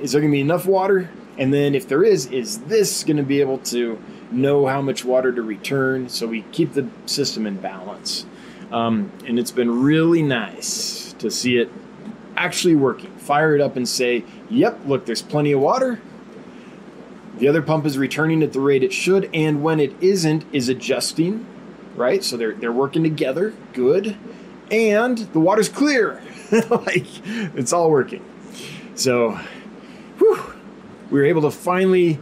is 0.00 0.12
there 0.12 0.22
going 0.22 0.32
to 0.32 0.36
be 0.36 0.40
enough 0.40 0.64
water? 0.64 1.10
And 1.36 1.52
then 1.52 1.74
if 1.74 1.86
there 1.86 2.02
is, 2.02 2.24
is 2.28 2.60
this 2.60 3.04
going 3.04 3.18
to 3.18 3.22
be 3.22 3.42
able 3.42 3.58
to 3.58 4.02
know 4.30 4.64
how 4.64 4.80
much 4.80 5.04
water 5.04 5.32
to 5.32 5.42
return 5.42 6.08
so 6.08 6.28
we 6.28 6.46
keep 6.50 6.72
the 6.72 6.88
system 7.04 7.46
in 7.46 7.56
balance? 7.56 8.24
Um, 8.72 9.12
and 9.26 9.38
it's 9.38 9.50
been 9.50 9.82
really 9.82 10.22
nice 10.22 11.12
to 11.18 11.30
see 11.30 11.58
it 11.58 11.70
actually 12.36 12.74
working. 12.74 13.10
Fire 13.16 13.54
it 13.54 13.60
up 13.60 13.76
and 13.76 13.88
say, 13.88 14.24
yep, 14.48 14.78
look, 14.86 15.06
there's 15.06 15.22
plenty 15.22 15.52
of 15.52 15.60
water. 15.60 16.00
The 17.38 17.48
other 17.48 17.62
pump 17.62 17.86
is 17.86 17.96
returning 17.96 18.42
at 18.42 18.52
the 18.52 18.60
rate 18.60 18.82
it 18.82 18.92
should, 18.92 19.30
and 19.32 19.62
when 19.62 19.80
it 19.80 19.94
isn't, 20.00 20.44
is 20.52 20.68
adjusting, 20.68 21.46
right? 21.96 22.22
So 22.22 22.36
they're, 22.36 22.54
they're 22.54 22.72
working 22.72 23.02
together. 23.02 23.54
Good. 23.72 24.16
And 24.70 25.18
the 25.18 25.40
water's 25.40 25.68
clear. 25.68 26.22
like, 26.70 27.06
it's 27.56 27.72
all 27.72 27.90
working. 27.90 28.24
So, 28.94 29.32
whew, 30.18 30.52
we 31.10 31.20
were 31.20 31.26
able 31.26 31.42
to 31.42 31.50
finally, 31.50 32.18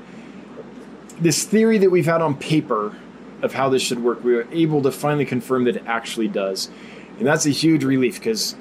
this 1.19 1.45
theory 1.45 1.79
that 1.79 1.91
we've 1.91 2.07
had 2.07 2.23
on 2.23 2.37
paper 2.37 2.95
of 3.43 3.55
how 3.55 3.69
this 3.69 3.83
should 3.83 4.03
work, 4.03 4.23
we 4.23 4.35
were 4.35 4.47
able 4.53 4.83
to 4.83 4.93
finally 4.93 5.25
confirm 5.25 5.65
that 5.65 5.77
it 5.77 5.85
actually 5.87 6.29
does. 6.29 6.71
And 7.19 7.27
that's 7.27 7.47
a 7.47 7.51
huge 7.51 7.85
relief 7.85 8.15
because 8.19 8.55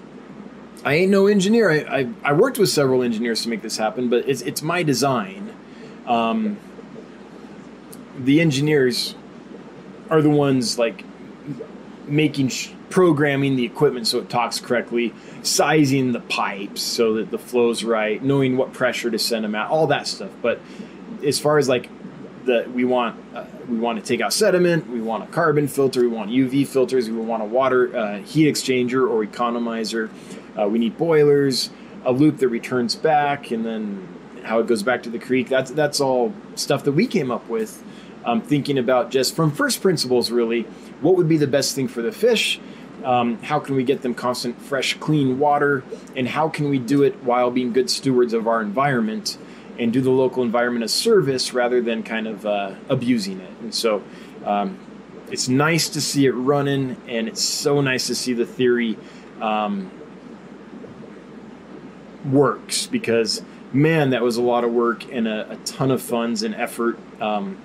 I 0.87 0.93
ain't 0.93 1.11
no 1.11 1.27
engineer. 1.27 1.69
I, 1.69 1.75
I, 1.79 2.09
I, 2.23 2.31
worked 2.31 2.57
with 2.57 2.69
several 2.69 3.03
engineers 3.03 3.43
to 3.43 3.49
make 3.49 3.61
this 3.61 3.75
happen, 3.75 4.07
but 4.07 4.29
it's, 4.29 4.41
it's 4.41 4.61
my 4.61 4.83
design. 4.83 5.53
Um, 6.05 6.57
the 8.17 8.39
engineers 8.39 9.13
are 10.09 10.21
the 10.21 10.29
ones 10.29 10.79
like 10.79 11.03
making 12.05 12.47
sh- 12.47 12.69
programming 12.89 13.57
the 13.57 13.65
equipment 13.65 14.07
so 14.07 14.19
it 14.19 14.29
talks 14.29 14.61
correctly, 14.61 15.13
sizing 15.43 16.13
the 16.13 16.21
pipes 16.21 16.83
so 16.83 17.15
that 17.15 17.31
the 17.31 17.37
flow's 17.37 17.83
right, 17.83 18.23
knowing 18.23 18.55
what 18.55 18.71
pressure 18.71 19.11
to 19.11 19.19
send 19.19 19.43
them 19.43 19.55
at, 19.55 19.69
all 19.69 19.87
that 19.87 20.07
stuff. 20.07 20.31
But 20.41 20.61
as 21.21 21.37
far 21.37 21.57
as 21.57 21.67
like 21.67 21.89
the 22.45 22.65
we 22.73 22.85
want 22.85 23.19
uh, 23.35 23.43
we 23.67 23.77
want 23.77 23.99
to 23.99 24.05
take 24.05 24.21
out 24.21 24.31
sediment, 24.31 24.89
we 24.89 25.01
want 25.01 25.21
a 25.21 25.27
carbon 25.27 25.67
filter, 25.67 25.99
we 25.99 26.07
want 26.07 26.31
UV 26.31 26.65
filters, 26.65 27.09
we 27.09 27.17
want 27.17 27.43
a 27.43 27.45
water 27.45 27.93
uh, 27.93 28.19
heat 28.19 28.47
exchanger 28.47 29.05
or 29.05 29.25
economizer. 29.25 30.09
Uh, 30.57 30.67
we 30.67 30.79
need 30.79 30.97
boilers, 30.97 31.69
a 32.05 32.11
loop 32.11 32.37
that 32.37 32.47
returns 32.47 32.95
back, 32.95 33.51
and 33.51 33.65
then 33.65 34.07
how 34.43 34.59
it 34.59 34.67
goes 34.67 34.83
back 34.83 35.03
to 35.03 35.09
the 35.09 35.19
creek. 35.19 35.49
That's 35.49 35.71
that's 35.71 35.99
all 35.99 36.33
stuff 36.55 36.83
that 36.85 36.93
we 36.93 37.07
came 37.07 37.31
up 37.31 37.47
with, 37.49 37.83
um, 38.25 38.41
thinking 38.41 38.77
about 38.77 39.11
just 39.11 39.35
from 39.35 39.51
first 39.51 39.81
principles. 39.81 40.31
Really, 40.31 40.63
what 41.01 41.15
would 41.15 41.29
be 41.29 41.37
the 41.37 41.47
best 41.47 41.75
thing 41.75 41.87
for 41.87 42.01
the 42.01 42.11
fish? 42.11 42.59
Um, 43.03 43.37
how 43.43 43.59
can 43.59 43.75
we 43.75 43.83
get 43.83 44.01
them 44.01 44.15
constant, 44.15 44.59
fresh, 44.61 44.95
clean 44.95 45.37
water? 45.37 45.83
And 46.15 46.27
how 46.27 46.49
can 46.49 46.69
we 46.69 46.79
do 46.79 47.03
it 47.03 47.23
while 47.23 47.51
being 47.51 47.71
good 47.71 47.89
stewards 47.89 48.33
of 48.33 48.47
our 48.47 48.61
environment 48.61 49.37
and 49.77 49.93
do 49.93 50.01
the 50.01 50.09
local 50.09 50.41
environment 50.41 50.83
a 50.83 50.87
service 50.87 51.53
rather 51.53 51.79
than 51.79 52.01
kind 52.01 52.27
of 52.27 52.45
uh, 52.45 52.73
abusing 52.89 53.39
it? 53.39 53.51
And 53.61 53.73
so 53.73 54.01
um, 54.45 54.79
it's 55.29 55.47
nice 55.47 55.89
to 55.89 56.01
see 56.01 56.25
it 56.25 56.31
running, 56.31 56.97
and 57.07 57.27
it's 57.27 57.43
so 57.43 57.81
nice 57.81 58.07
to 58.07 58.15
see 58.15 58.33
the 58.33 58.45
theory 58.45 58.97
um, 59.41 59.91
works 62.27 62.87
because 62.87 63.43
man, 63.73 64.11
that 64.11 64.21
was 64.21 64.37
a 64.37 64.41
lot 64.41 64.63
of 64.63 64.71
work 64.71 65.11
and 65.11 65.27
a, 65.27 65.51
a 65.51 65.55
ton 65.57 65.91
of 65.91 66.01
funds 66.01 66.43
and 66.43 66.55
effort. 66.55 66.97
Um, 67.21 67.57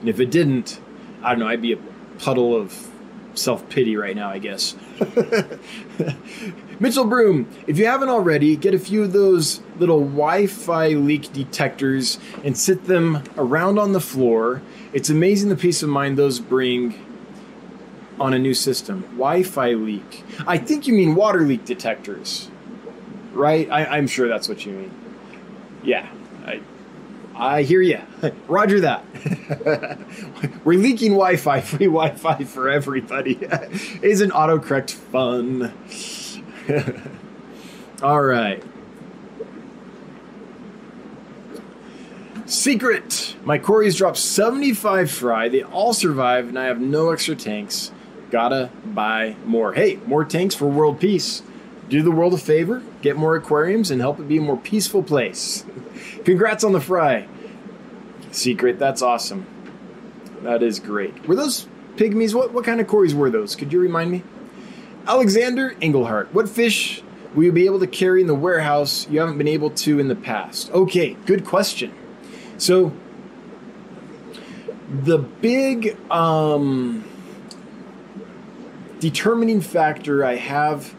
and 0.00 0.08
if 0.08 0.20
it 0.20 0.30
didn't, 0.30 0.80
I 1.22 1.30
don't 1.30 1.40
know, 1.40 1.48
I'd 1.48 1.62
be 1.62 1.72
a 1.72 1.78
puddle 2.18 2.54
of 2.54 2.88
self 3.34 3.68
pity 3.68 3.96
right 3.96 4.14
now, 4.14 4.30
I 4.30 4.38
guess. 4.38 4.76
Mitchell 6.80 7.04
Broom, 7.04 7.48
if 7.66 7.78
you 7.78 7.86
haven't 7.86 8.08
already, 8.08 8.56
get 8.56 8.74
a 8.74 8.78
few 8.78 9.02
of 9.02 9.12
those 9.12 9.60
little 9.78 10.00
Wi 10.00 10.46
Fi 10.46 10.88
leak 10.88 11.32
detectors 11.32 12.18
and 12.44 12.56
sit 12.56 12.84
them 12.84 13.22
around 13.36 13.78
on 13.78 13.92
the 13.92 14.00
floor. 14.00 14.62
It's 14.92 15.10
amazing 15.10 15.48
the 15.48 15.56
peace 15.56 15.82
of 15.82 15.88
mind 15.88 16.16
those 16.16 16.38
bring 16.38 17.04
on 18.20 18.34
a 18.34 18.38
new 18.38 18.54
system. 18.54 19.02
Wi 19.12 19.42
Fi 19.42 19.72
leak. 19.72 20.24
I 20.46 20.58
think 20.58 20.86
you 20.86 20.94
mean 20.94 21.14
water 21.14 21.40
leak 21.40 21.64
detectors 21.64 22.48
right? 23.38 23.70
I, 23.70 23.84
I'm 23.86 24.06
sure 24.06 24.28
that's 24.28 24.48
what 24.48 24.66
you 24.66 24.72
mean. 24.72 24.90
Yeah, 25.82 26.06
I, 26.44 26.60
I 27.36 27.62
hear 27.62 27.80
you. 27.80 28.00
Roger 28.48 28.80
that. 28.80 29.04
We're 30.64 30.78
leaking 30.78 31.12
Wi-Fi, 31.12 31.60
free 31.60 31.86
Wi-Fi 31.86 32.44
for 32.44 32.68
everybody. 32.68 33.38
Isn't 34.02 34.32
autocorrect 34.32 34.90
fun? 34.90 35.72
All 38.02 38.22
right. 38.22 38.62
Secret! 42.46 43.36
My 43.44 43.58
Corys 43.58 43.96
dropped 43.96 44.16
75 44.16 45.10
fry. 45.10 45.48
They 45.48 45.62
all 45.62 45.92
survived, 45.92 46.48
and 46.48 46.58
I 46.58 46.64
have 46.64 46.80
no 46.80 47.10
extra 47.10 47.36
tanks. 47.36 47.92
Gotta 48.30 48.70
buy 48.84 49.36
more. 49.44 49.74
Hey, 49.74 49.96
more 50.06 50.24
tanks 50.24 50.54
for 50.54 50.66
world 50.66 50.98
peace 50.98 51.42
do 51.88 52.02
the 52.02 52.10
world 52.10 52.34
a 52.34 52.38
favor, 52.38 52.82
get 53.02 53.16
more 53.16 53.34
aquariums, 53.36 53.90
and 53.90 54.00
help 54.00 54.20
it 54.20 54.28
be 54.28 54.38
a 54.38 54.40
more 54.40 54.56
peaceful 54.56 55.02
place. 55.02 55.64
Congrats 56.24 56.64
on 56.64 56.72
the 56.72 56.80
fry. 56.80 57.26
Secret, 58.30 58.78
that's 58.78 59.02
awesome. 59.02 59.46
That 60.42 60.62
is 60.62 60.78
great. 60.78 61.26
Were 61.26 61.34
those 61.34 61.66
pygmies? 61.96 62.34
What, 62.34 62.52
what 62.52 62.64
kind 62.64 62.80
of 62.80 62.86
Corys 62.86 63.14
were 63.14 63.30
those? 63.30 63.56
Could 63.56 63.72
you 63.72 63.80
remind 63.80 64.10
me? 64.10 64.22
Alexander 65.06 65.74
Engelhart, 65.80 66.32
what 66.32 66.48
fish 66.48 67.02
will 67.34 67.44
you 67.44 67.52
be 67.52 67.64
able 67.64 67.80
to 67.80 67.86
carry 67.86 68.20
in 68.20 68.26
the 68.26 68.34
warehouse 68.34 69.08
you 69.08 69.20
haven't 69.20 69.38
been 69.38 69.48
able 69.48 69.70
to 69.70 69.98
in 69.98 70.08
the 70.08 70.14
past? 70.14 70.70
Okay, 70.72 71.16
good 71.24 71.44
question. 71.44 71.94
So, 72.58 72.92
the 74.90 75.18
big 75.18 75.96
um, 76.10 77.04
determining 79.00 79.60
factor 79.60 80.24
I 80.24 80.36
have 80.36 80.94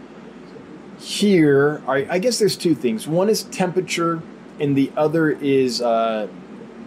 here, 1.00 1.82
I, 1.88 2.06
I 2.10 2.20
guess 2.20 2.40
there's 2.40 2.58
two 2.58 2.76
things. 2.76 3.08
One 3.08 3.30
is 3.30 3.44
temperature, 3.44 4.22
and 4.60 4.76
the 4.76 4.92
other 4.98 5.30
is 5.32 5.82
uh, 5.82 6.28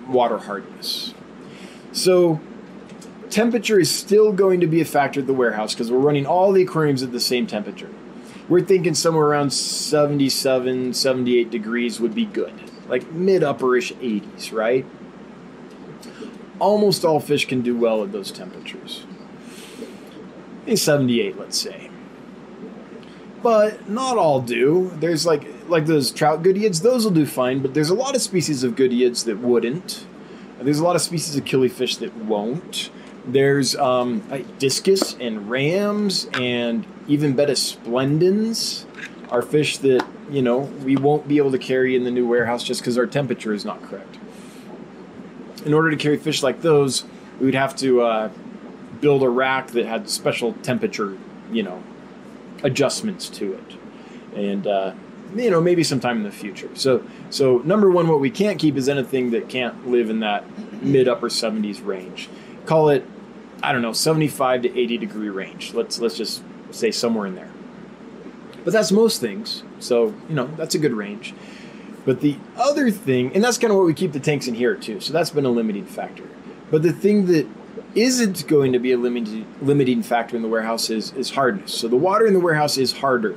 water 0.07 0.38
hardness. 0.38 1.14
So, 1.92 2.40
temperature 3.31 3.81
is 3.81 3.90
still 3.90 4.33
going 4.33 4.61
to 4.61 4.66
be 4.66 4.81
a 4.81 4.85
factor 4.85 5.20
at 5.20 5.27
the 5.27 5.33
warehouse 5.33 5.75
because 5.75 5.90
we're 5.90 5.98
running 5.98 6.27
all 6.27 6.53
the 6.53 6.62
aquariums 6.62 7.03
at 7.03 7.12
the 7.12 7.20
same 7.20 7.46
temperature. 7.46 7.90
We're 8.48 8.61
thinking 8.61 8.94
somewhere 8.94 9.27
around 9.27 9.53
77, 9.53 10.92
78 10.92 11.51
degrees 11.51 12.01
would 12.01 12.14
be 12.14 12.27
good, 12.27 12.53
like 12.88 13.11
mid 13.12 13.42
upperish 13.42 13.94
80s, 13.96 14.53
right? 14.53 14.85
Almost 16.59 17.05
all 17.05 17.18
fish 17.18 17.46
can 17.46 17.62
do 17.62 17.77
well 17.77 18.03
at 18.03 18.12
those 18.12 18.31
temperatures. 18.31 19.07
78, 20.75 21.38
let's 21.38 21.59
say 21.59 21.92
but 23.43 23.89
not 23.89 24.17
all 24.17 24.41
do. 24.41 24.91
There's 24.97 25.27
like 25.27 25.47
like 25.69 25.87
those 25.87 26.11
trout 26.11 26.43
goodeids; 26.43 26.83
those 26.83 27.05
will 27.05 27.13
do 27.13 27.27
fine. 27.27 27.61
But 27.61 27.75
there's 27.75 27.91
a 27.91 27.95
lot 27.95 28.15
of 28.15 28.23
species 28.23 28.65
of 28.65 28.75
goodeids 28.75 29.25
that 29.25 29.39
wouldn't. 29.39 30.07
There's 30.61 30.79
a 30.79 30.85
lot 30.85 30.95
of 30.95 31.03
species 31.03 31.37
of 31.37 31.45
killifish 31.45 31.99
that 31.99 32.17
won't. 32.17 32.91
There's 33.27 33.75
um, 33.77 34.29
like 34.31 34.59
discus 34.59 35.17
and 35.21 35.51
rams 35.51 36.29
and 36.35 36.87
even 37.09 37.35
betta 37.35 37.57
splendens 37.57 38.87
are 39.29 39.43
fish 39.43 39.79
that 39.79 40.07
you 40.31 40.43
know 40.43 40.59
we 40.59 40.97
won't 40.97 41.27
be 41.27 41.38
able 41.38 41.51
to 41.53 41.59
carry 41.59 41.97
in 41.97 42.05
the 42.05 42.11
new 42.11 42.27
warehouse 42.27 42.63
just 42.63 42.81
because 42.81 42.99
our 42.99 43.07
temperature 43.07 43.53
is 43.53 43.65
not 43.65 43.83
correct. 43.83 44.19
In 45.65 45.75
order 45.75 45.90
to 45.90 45.97
carry 45.97 46.17
fish 46.17 46.43
like 46.43 46.63
those, 46.63 47.05
we 47.38 47.47
would 47.47 47.55
have 47.55 47.75
to 47.77 48.03
uh, 48.03 48.31
build 49.01 49.23
a 49.23 49.29
rack 49.29 49.69
that 49.69 49.87
had 49.87 50.09
special 50.09 50.53
temperature, 50.55 51.17
you 51.53 51.63
know, 51.63 51.83
adjustments 52.63 53.29
to 53.31 53.54
it, 53.54 54.37
and 54.37 54.67
uh, 54.67 54.92
you 55.35 55.50
know 55.50 55.60
maybe 55.60 55.83
sometime 55.85 56.19
in 56.19 56.23
the 56.23 56.33
future. 56.33 56.71
So 56.75 57.04
so 57.31 57.58
number 57.58 57.90
one, 57.90 58.08
what 58.08 58.21
we 58.21 58.31
can't 58.31 58.58
keep 58.58 58.77
is 58.77 58.88
anything 58.88 59.31
that 59.33 59.48
can't 59.48 59.88
live 59.88 60.10
in 60.10 60.21
that 60.21 60.44
mid 60.83 61.08
upper 61.08 61.29
70s 61.29 61.85
range. 61.85 62.29
Call 62.67 62.90
it 62.90 63.04
I 63.63 63.73
don't 63.73 63.83
know 63.83 63.92
75 63.92 64.63
to 64.63 64.79
80 64.79 64.98
degree 64.98 65.29
range. 65.29 65.73
Let's 65.73 66.00
let's 66.00 66.17
just 66.17 66.42
say 66.71 66.90
somewhere 66.90 67.27
in 67.27 67.35
there. 67.35 67.50
But 68.65 68.73
that's 68.73 68.92
most 68.92 69.21
things. 69.21 69.63
So 69.79 70.15
you 70.29 70.35
know 70.35 70.48
that's 70.56 70.75
a 70.75 70.79
good 70.79 70.92
range. 70.92 71.35
But 72.04 72.21
the 72.21 72.37
other 72.56 72.90
thing, 72.90 73.33
and 73.33 73.44
that's 73.44 73.58
kind 73.58 73.71
of 73.71 73.77
what 73.77 73.87
we 73.87 73.94
keep 73.94 74.13
the 74.13 74.21
tanks 74.21 74.48
in 74.48 74.54
here 74.54 74.75
too. 74.75 75.00
So 75.00 75.13
that's 75.13 75.31
been 75.31 75.44
a 75.44 75.50
limiting 75.50 75.87
factor. 75.87 76.25
But 76.71 76.83
the 76.83 76.92
thing 76.92 77.27
that 77.27 77.46
isn't 77.95 78.47
going 78.47 78.73
to 78.73 78.79
be 78.79 78.93
a 78.93 78.99
limiting 78.99 79.47
limiting 79.61 80.03
factor 80.03 80.37
in 80.37 80.43
the 80.43 80.49
warehouse 80.49 80.90
is, 80.90 81.13
is 81.13 81.31
hardness. 81.31 81.75
So 81.75 81.88
the 81.88 81.97
water 81.97 82.27
in 82.27 82.33
the 82.33 82.40
warehouse 82.40 82.79
is 82.79 82.93
harder. 82.93 83.37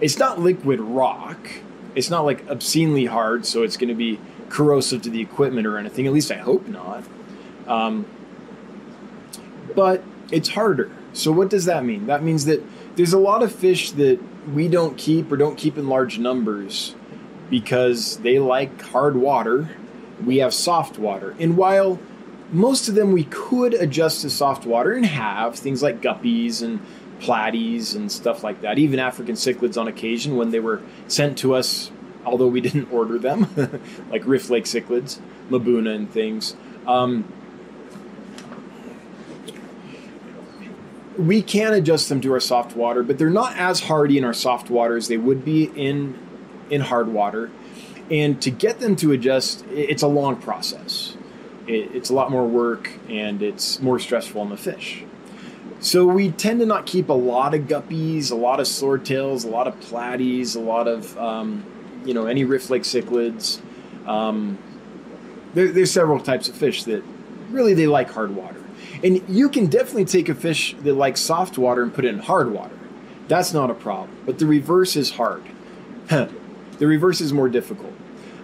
it's 0.00 0.18
not 0.18 0.40
liquid 0.40 0.80
rock. 0.80 1.48
It's 1.94 2.10
not 2.10 2.24
like 2.24 2.48
obscenely 2.48 3.06
hard, 3.06 3.46
so 3.46 3.62
it's 3.62 3.76
going 3.76 3.88
to 3.88 3.94
be 3.94 4.20
corrosive 4.48 5.02
to 5.02 5.10
the 5.10 5.20
equipment 5.20 5.66
or 5.66 5.78
anything. 5.78 6.06
At 6.06 6.12
least 6.12 6.30
I 6.30 6.36
hope 6.36 6.66
not. 6.68 7.04
Um, 7.66 8.06
but 9.74 10.04
it's 10.30 10.50
harder. 10.50 10.90
So 11.12 11.32
what 11.32 11.48
does 11.48 11.64
that 11.64 11.84
mean? 11.84 12.06
That 12.06 12.22
means 12.22 12.44
that 12.44 12.62
there's 12.96 13.12
a 13.12 13.18
lot 13.18 13.42
of 13.42 13.52
fish 13.54 13.92
that 13.92 14.20
we 14.52 14.68
don't 14.68 14.96
keep 14.96 15.32
or 15.32 15.36
don't 15.36 15.56
keep 15.56 15.78
in 15.78 15.88
large 15.88 16.18
numbers 16.18 16.94
because 17.50 18.18
they 18.18 18.38
like 18.38 18.80
hard 18.80 19.16
water. 19.16 19.70
We 20.24 20.38
have 20.38 20.52
soft 20.52 20.98
water. 20.98 21.34
And 21.38 21.56
while 21.56 21.98
most 22.52 22.88
of 22.88 22.94
them 22.94 23.12
we 23.12 23.24
could 23.24 23.74
adjust 23.74 24.22
to 24.22 24.30
soft 24.30 24.66
water 24.66 24.92
and 24.92 25.04
have 25.06 25.56
things 25.56 25.82
like 25.82 26.00
guppies 26.00 26.62
and 26.62 26.80
platies 27.20 27.96
and 27.96 28.10
stuff 28.10 28.44
like 28.44 28.60
that, 28.62 28.78
even 28.78 28.98
African 28.98 29.34
cichlids 29.34 29.80
on 29.80 29.88
occasion 29.88 30.36
when 30.36 30.50
they 30.50 30.60
were 30.60 30.82
sent 31.08 31.38
to 31.38 31.54
us, 31.54 31.90
although 32.24 32.46
we 32.46 32.60
didn't 32.60 32.92
order 32.92 33.18
them, 33.18 33.46
like 34.10 34.26
Rift 34.26 34.50
Lake 34.50 34.64
cichlids, 34.64 35.18
Mbuna 35.50 35.94
and 35.94 36.10
things. 36.10 36.56
Um, 36.86 37.30
we 41.18 41.40
can 41.42 41.72
adjust 41.72 42.08
them 42.08 42.20
to 42.20 42.32
our 42.32 42.40
soft 42.40 42.76
water, 42.76 43.02
but 43.02 43.18
they're 43.18 43.30
not 43.30 43.56
as 43.56 43.80
hardy 43.80 44.18
in 44.18 44.24
our 44.24 44.34
soft 44.34 44.70
water 44.70 44.96
as 44.96 45.08
they 45.08 45.16
would 45.16 45.44
be 45.44 45.64
in 45.64 46.18
in 46.68 46.80
hard 46.80 47.08
water. 47.08 47.50
And 48.10 48.40
to 48.42 48.50
get 48.50 48.80
them 48.80 48.96
to 48.96 49.12
adjust, 49.12 49.64
it's 49.70 50.02
a 50.02 50.06
long 50.06 50.36
process. 50.36 51.15
It's 51.66 52.10
a 52.10 52.14
lot 52.14 52.30
more 52.30 52.46
work 52.46 52.90
and 53.08 53.42
it's 53.42 53.80
more 53.80 53.98
stressful 53.98 54.40
on 54.40 54.50
the 54.50 54.56
fish. 54.56 55.04
So 55.80 56.06
we 56.06 56.30
tend 56.30 56.60
to 56.60 56.66
not 56.66 56.86
keep 56.86 57.08
a 57.08 57.14
lot 57.14 57.54
of 57.54 57.62
guppies, 57.62 58.30
a 58.30 58.34
lot 58.34 58.60
of 58.60 58.66
swordtails, 58.66 59.44
a 59.44 59.48
lot 59.48 59.66
of 59.66 59.78
platies, 59.80 60.56
a 60.56 60.60
lot 60.60 60.88
of 60.88 61.16
um, 61.18 61.64
you 62.04 62.14
know 62.14 62.26
any 62.26 62.44
rift 62.44 62.70
lake 62.70 62.82
cichlids. 62.82 63.60
Um, 64.06 64.58
there, 65.54 65.70
there's 65.70 65.90
several 65.90 66.20
types 66.20 66.48
of 66.48 66.54
fish 66.54 66.84
that 66.84 67.02
really 67.50 67.74
they 67.74 67.86
like 67.86 68.10
hard 68.10 68.34
water, 68.34 68.62
and 69.04 69.22
you 69.28 69.48
can 69.48 69.66
definitely 69.66 70.06
take 70.06 70.28
a 70.28 70.34
fish 70.34 70.74
that 70.80 70.94
likes 70.94 71.20
soft 71.20 71.58
water 71.58 71.82
and 71.82 71.92
put 71.92 72.04
it 72.04 72.08
in 72.08 72.20
hard 72.20 72.50
water. 72.50 72.78
That's 73.28 73.52
not 73.52 73.70
a 73.70 73.74
problem. 73.74 74.16
But 74.24 74.38
the 74.38 74.46
reverse 74.46 74.96
is 74.96 75.10
hard. 75.10 75.44
the 76.08 76.30
reverse 76.80 77.20
is 77.20 77.32
more 77.32 77.48
difficult. 77.48 77.92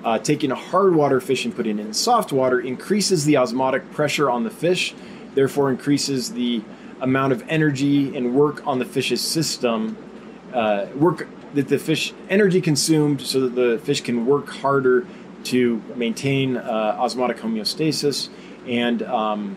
Uh, 0.05 0.19
taking 0.19 0.51
a 0.51 0.57
hard 0.57 0.95
water 0.95 1.21
fish 1.21 1.45
and 1.45 1.55
putting 1.55 1.79
it 1.79 1.87
in 1.87 1.95
soft 1.95 2.33
water 2.33 2.61
increases 2.61 3.25
the 3.25 3.37
osmotic 3.37 3.89
pressure 3.93 4.29
on 4.29 4.43
the 4.43 4.51
fish, 4.51 4.95
therefore 5.35 5.71
increases 5.71 6.33
the 6.33 6.63
amount 7.01 7.33
of 7.33 7.45
energy 7.49 8.17
and 8.17 8.35
work 8.35 8.67
on 8.67 8.79
the 8.79 8.85
fish's 8.85 9.21
system, 9.21 9.97
uh, 10.53 10.87
work 10.97 11.29
that 11.55 11.69
the 11.69 11.79
fish 11.79 12.13
energy 12.29 12.61
consumed 12.61 13.21
so 13.21 13.41
that 13.41 13.55
the 13.55 13.79
fish 13.85 14.01
can 14.01 14.27
work 14.27 14.49
harder 14.49 15.07
to 15.45 15.83
maintain 15.97 16.57
uh, 16.57 16.97
osmotic 16.99 17.37
homeostasis, 17.37 18.29
and 18.67 19.03
um, 19.03 19.57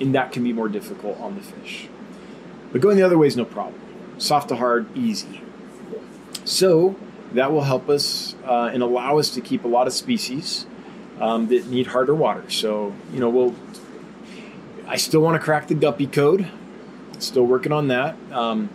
and 0.00 0.14
that 0.14 0.32
can 0.32 0.42
be 0.42 0.52
more 0.52 0.68
difficult 0.68 1.18
on 1.20 1.34
the 1.34 1.40
fish. 1.40 1.88
But 2.72 2.80
going 2.80 2.96
the 2.96 3.02
other 3.02 3.18
way 3.18 3.26
is 3.26 3.36
no 3.36 3.44
problem. 3.44 3.80
Soft 4.18 4.48
to 4.48 4.56
hard, 4.56 4.86
easy. 4.96 5.40
So 6.44 6.96
that 7.34 7.52
will 7.52 7.62
help 7.62 7.88
us 7.88 8.34
uh, 8.44 8.70
and 8.72 8.82
allow 8.82 9.18
us 9.18 9.30
to 9.30 9.40
keep 9.40 9.64
a 9.64 9.68
lot 9.68 9.86
of 9.86 9.92
species 9.92 10.66
um, 11.20 11.48
that 11.48 11.66
need 11.66 11.88
harder 11.88 12.14
water. 12.14 12.48
So 12.50 12.94
you 13.12 13.20
know 13.20 13.28
we'll 13.28 13.54
I 14.86 14.96
still 14.96 15.20
want 15.20 15.40
to 15.40 15.44
crack 15.44 15.68
the 15.68 15.74
guppy 15.74 16.06
code. 16.06 16.48
Still 17.18 17.46
working 17.46 17.72
on 17.72 17.88
that. 17.88 18.16
Um, 18.32 18.68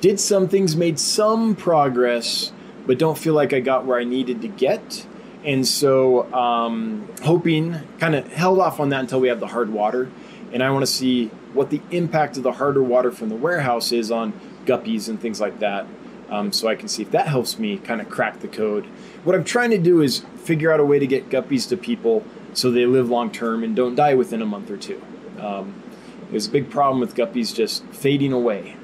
did 0.00 0.20
some 0.20 0.48
things, 0.48 0.76
made 0.76 0.98
some 0.98 1.56
progress, 1.56 2.52
but 2.86 2.98
don't 2.98 3.16
feel 3.16 3.32
like 3.32 3.52
I 3.54 3.60
got 3.60 3.86
where 3.86 3.98
I 3.98 4.04
needed 4.04 4.42
to 4.42 4.48
get. 4.48 5.06
And 5.44 5.66
so, 5.66 6.32
um, 6.34 7.08
hoping, 7.22 7.78
kind 7.98 8.14
of 8.14 8.30
held 8.32 8.58
off 8.58 8.80
on 8.80 8.90
that 8.90 9.00
until 9.00 9.20
we 9.20 9.28
have 9.28 9.40
the 9.40 9.46
hard 9.46 9.70
water. 9.70 10.10
And 10.52 10.62
I 10.62 10.70
want 10.70 10.82
to 10.82 10.90
see 10.90 11.28
what 11.54 11.70
the 11.70 11.80
impact 11.90 12.36
of 12.36 12.42
the 12.42 12.52
harder 12.52 12.82
water 12.82 13.10
from 13.10 13.28
the 13.28 13.34
warehouse 13.34 13.92
is 13.92 14.10
on 14.10 14.32
guppies 14.66 15.08
and 15.08 15.20
things 15.20 15.40
like 15.40 15.60
that. 15.60 15.86
Um, 16.30 16.52
so 16.52 16.68
I 16.68 16.74
can 16.74 16.88
see 16.88 17.02
if 17.02 17.10
that 17.10 17.28
helps 17.28 17.58
me 17.58 17.78
kind 17.78 18.00
of 18.00 18.08
crack 18.08 18.40
the 18.40 18.48
code. 18.48 18.86
What 19.24 19.34
I'm 19.34 19.44
trying 19.44 19.70
to 19.70 19.78
do 19.78 20.00
is 20.00 20.24
figure 20.36 20.72
out 20.72 20.80
a 20.80 20.84
way 20.84 20.98
to 20.98 21.06
get 21.06 21.28
guppies 21.28 21.68
to 21.68 21.76
people 21.76 22.24
so 22.54 22.70
they 22.70 22.86
live 22.86 23.10
long 23.10 23.30
term 23.30 23.62
and 23.62 23.76
don't 23.76 23.94
die 23.94 24.14
within 24.14 24.40
a 24.42 24.46
month 24.46 24.70
or 24.70 24.76
two. 24.76 25.02
Um, 25.38 25.82
there's 26.30 26.46
a 26.46 26.50
big 26.50 26.70
problem 26.70 27.00
with 27.00 27.14
guppies 27.14 27.54
just 27.54 27.84
fading 27.86 28.32
away. 28.32 28.76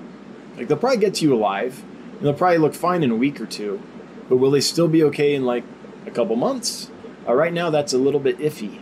Like 0.57 0.68
they'll 0.68 0.76
probably 0.76 0.99
get 0.99 1.14
to 1.16 1.24
you 1.24 1.34
alive, 1.34 1.82
and 2.12 2.20
they'll 2.20 2.34
probably 2.34 2.59
look 2.59 2.74
fine 2.74 3.03
in 3.03 3.11
a 3.11 3.16
week 3.16 3.41
or 3.41 3.47
two, 3.47 3.80
but 4.28 4.36
will 4.36 4.51
they 4.51 4.61
still 4.61 4.88
be 4.88 5.03
okay 5.05 5.34
in 5.34 5.45
like 5.45 5.64
a 6.07 6.11
couple 6.11 6.36
months? 6.36 6.91
Uh, 7.26 7.34
right 7.34 7.53
now, 7.53 7.70
that's 7.70 7.93
a 7.93 7.99
little 7.99 8.20
bit 8.20 8.38
iffy. 8.38 8.80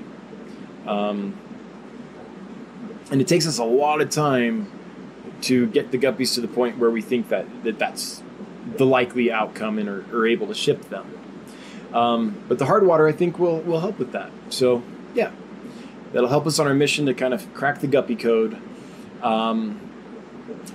Um, 0.87 1.39
and 3.11 3.21
it 3.21 3.29
takes 3.29 3.47
us 3.47 3.59
a 3.59 3.65
lot 3.65 4.01
of 4.01 4.11
time 4.11 4.71
to 5.43 5.67
get 5.69 5.91
the 5.91 5.99
guppies 5.99 6.35
to 6.35 6.41
the 6.41 6.49
point 6.49 6.79
where 6.79 6.91
we 6.91 7.01
think 7.01 7.29
that, 7.29 7.47
that 7.65 7.79
that's 7.79 8.23
the 8.77 8.87
likely 8.87 9.31
outcome 9.33 9.79
and 9.79 9.89
are, 9.89 10.05
are 10.13 10.27
able 10.27 10.47
to 10.49 10.55
ship 10.55 10.89
them. 10.89 11.07
Um, 11.93 12.37
but 12.49 12.59
the 12.59 12.67
hard 12.67 12.87
water, 12.87 13.09
I 13.09 13.13
think, 13.13 13.39
will 13.39 13.61
will 13.61 13.81
help 13.81 13.99
with 13.99 14.13
that. 14.13 14.31
So 14.51 14.83
yeah, 15.15 15.31
that'll 16.13 16.29
help 16.29 16.47
us 16.47 16.59
on 16.59 16.67
our 16.67 16.75
mission 16.75 17.07
to 17.07 17.15
kind 17.15 17.33
of 17.33 17.53
crack 17.55 17.81
the 17.81 17.87
guppy 17.87 18.17
code. 18.17 18.59
Um, 19.23 19.81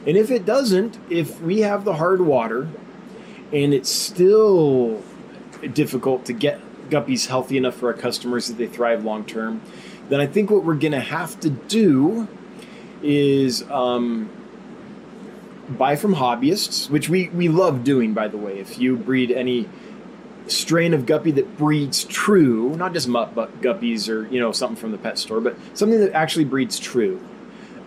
and 0.05 0.17
if 0.17 0.31
it 0.31 0.45
doesn't, 0.45 0.99
if 1.09 1.39
we 1.41 1.61
have 1.61 1.85
the 1.85 1.95
hard 1.95 2.21
water 2.21 2.67
and 3.51 3.73
it's 3.73 3.89
still 3.89 5.01
difficult 5.73 6.25
to 6.25 6.33
get 6.33 6.59
guppies 6.89 7.27
healthy 7.27 7.57
enough 7.57 7.75
for 7.75 7.87
our 7.87 7.93
customers 7.93 8.47
that 8.47 8.57
they 8.57 8.67
thrive 8.67 9.05
long 9.05 9.25
term, 9.25 9.61
then 10.09 10.19
I 10.19 10.27
think 10.27 10.49
what 10.49 10.63
we're 10.63 10.75
going 10.75 10.91
to 10.91 10.99
have 10.99 11.39
to 11.41 11.49
do 11.49 12.27
is 13.01 13.63
um, 13.69 14.29
buy 15.69 15.95
from 15.95 16.15
hobbyists, 16.15 16.89
which 16.89 17.09
we, 17.09 17.29
we 17.29 17.47
love 17.47 17.83
doing, 17.83 18.13
by 18.13 18.27
the 18.27 18.37
way. 18.37 18.59
If 18.59 18.77
you 18.77 18.97
breed 18.97 19.31
any 19.31 19.69
strain 20.47 20.93
of 20.93 21.05
guppy 21.05 21.31
that 21.31 21.57
breeds 21.57 22.03
true, 22.03 22.75
not 22.75 22.93
just 22.93 23.07
mutt 23.07 23.33
guppies 23.35 24.09
or 24.09 24.27
you 24.27 24.39
know 24.39 24.51
something 24.51 24.75
from 24.75 24.91
the 24.91 24.97
pet 24.97 25.17
store, 25.17 25.39
but 25.39 25.57
something 25.73 25.99
that 25.99 26.13
actually 26.13 26.45
breeds 26.45 26.79
true. 26.79 27.21